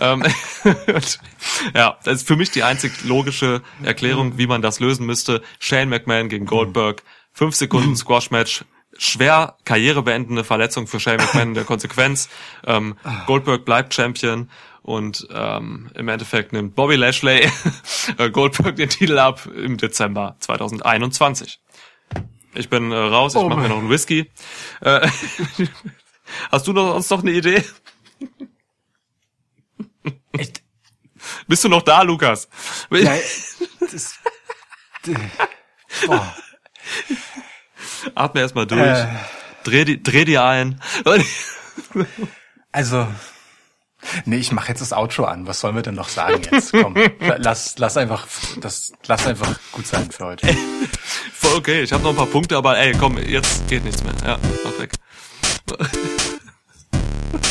Ähm, 0.00 0.24
ja, 1.74 1.98
das 2.04 2.16
ist 2.16 2.26
für 2.26 2.36
mich 2.36 2.50
die 2.50 2.62
einzig 2.62 3.04
logische 3.04 3.62
Erklärung, 3.82 4.38
wie 4.38 4.46
man 4.46 4.62
das 4.62 4.80
lösen 4.80 5.06
müsste. 5.06 5.42
Shane 5.58 5.88
McMahon 5.88 6.28
gegen 6.28 6.46
Goldberg, 6.46 7.02
fünf 7.32 7.54
Sekunden 7.54 7.96
Squash-Match, 7.96 8.64
schwer 8.96 9.56
karrierebeendende 9.64 10.44
Verletzung 10.44 10.86
für 10.86 11.00
Shane 11.00 11.18
McMahon 11.18 11.48
in 11.48 11.54
der 11.54 11.64
Konsequenz. 11.64 12.28
Ähm, 12.66 12.96
Goldberg 13.26 13.64
bleibt 13.64 13.94
Champion 13.94 14.48
und 14.82 15.26
ähm, 15.30 15.90
im 15.94 16.08
Endeffekt 16.08 16.52
nimmt 16.52 16.74
Bobby 16.74 16.96
Lashley 16.96 17.48
äh, 18.18 18.30
Goldberg 18.30 18.76
den 18.76 18.88
Titel 18.88 19.18
ab 19.18 19.46
im 19.46 19.76
Dezember 19.76 20.36
2021. 20.40 21.60
Ich 22.54 22.68
bin 22.68 22.92
äh, 22.92 22.96
raus, 22.96 23.34
ich 23.34 23.40
Oh 23.40 23.48
mache 23.48 23.60
mir 23.60 23.68
noch 23.68 23.78
einen 23.78 23.90
Whisky. 23.90 24.30
Äh, 24.80 25.08
hast 26.52 26.66
du 26.66 26.72
noch, 26.72 26.94
sonst 26.94 27.10
noch 27.10 27.20
eine 27.20 27.32
Idee? 27.32 27.64
Ich, 30.38 30.52
Bist 31.46 31.64
du 31.64 31.68
noch 31.68 31.82
da, 31.82 32.02
Lukas? 32.02 32.48
ja, 32.90 33.16
das, 33.80 34.18
boah. 36.06 36.36
Atme 38.14 38.40
erstmal 38.40 38.66
durch. 38.66 38.80
Äh. 38.80 39.06
Dreh, 39.64 39.84
die, 39.84 40.02
dreh 40.02 40.24
die 40.24 40.38
ein. 40.38 40.80
Also, 42.72 43.06
nee, 44.24 44.36
ich 44.36 44.52
mache 44.52 44.68
jetzt 44.68 44.80
das 44.80 44.92
Outro 44.92 45.24
an. 45.24 45.46
Was 45.46 45.60
sollen 45.60 45.74
wir 45.74 45.82
denn 45.82 45.94
noch 45.94 46.08
sagen 46.08 46.42
jetzt? 46.50 46.72
Komm, 46.72 46.94
lass, 47.38 47.78
lass 47.78 47.96
einfach, 47.96 48.26
das, 48.60 48.92
lass 49.06 49.26
einfach 49.26 49.58
gut 49.72 49.86
sein 49.86 50.10
für 50.10 50.26
heute. 50.26 50.46
Voll 51.32 51.56
okay, 51.56 51.82
ich 51.82 51.92
habe 51.92 52.02
noch 52.02 52.10
ein 52.10 52.16
paar 52.16 52.26
Punkte, 52.26 52.56
aber 52.56 52.78
ey, 52.78 52.92
komm, 52.98 53.18
jetzt 53.18 53.68
geht 53.68 53.84
nichts 53.84 54.02
mehr. 54.02 54.14
Ja, 54.24 54.38
mach 54.64 54.78
weg. 54.78 54.92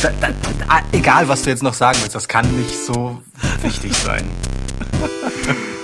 Da, 0.02 0.10
da, 0.20 0.28
da, 0.30 0.82
egal, 0.92 1.28
was 1.28 1.42
du 1.42 1.50
jetzt 1.50 1.62
noch 1.62 1.74
sagen 1.74 1.98
willst, 2.00 2.14
das 2.14 2.28
kann 2.28 2.50
nicht 2.58 2.74
so 2.74 3.22
wichtig 3.62 3.94
sein. 3.94 4.28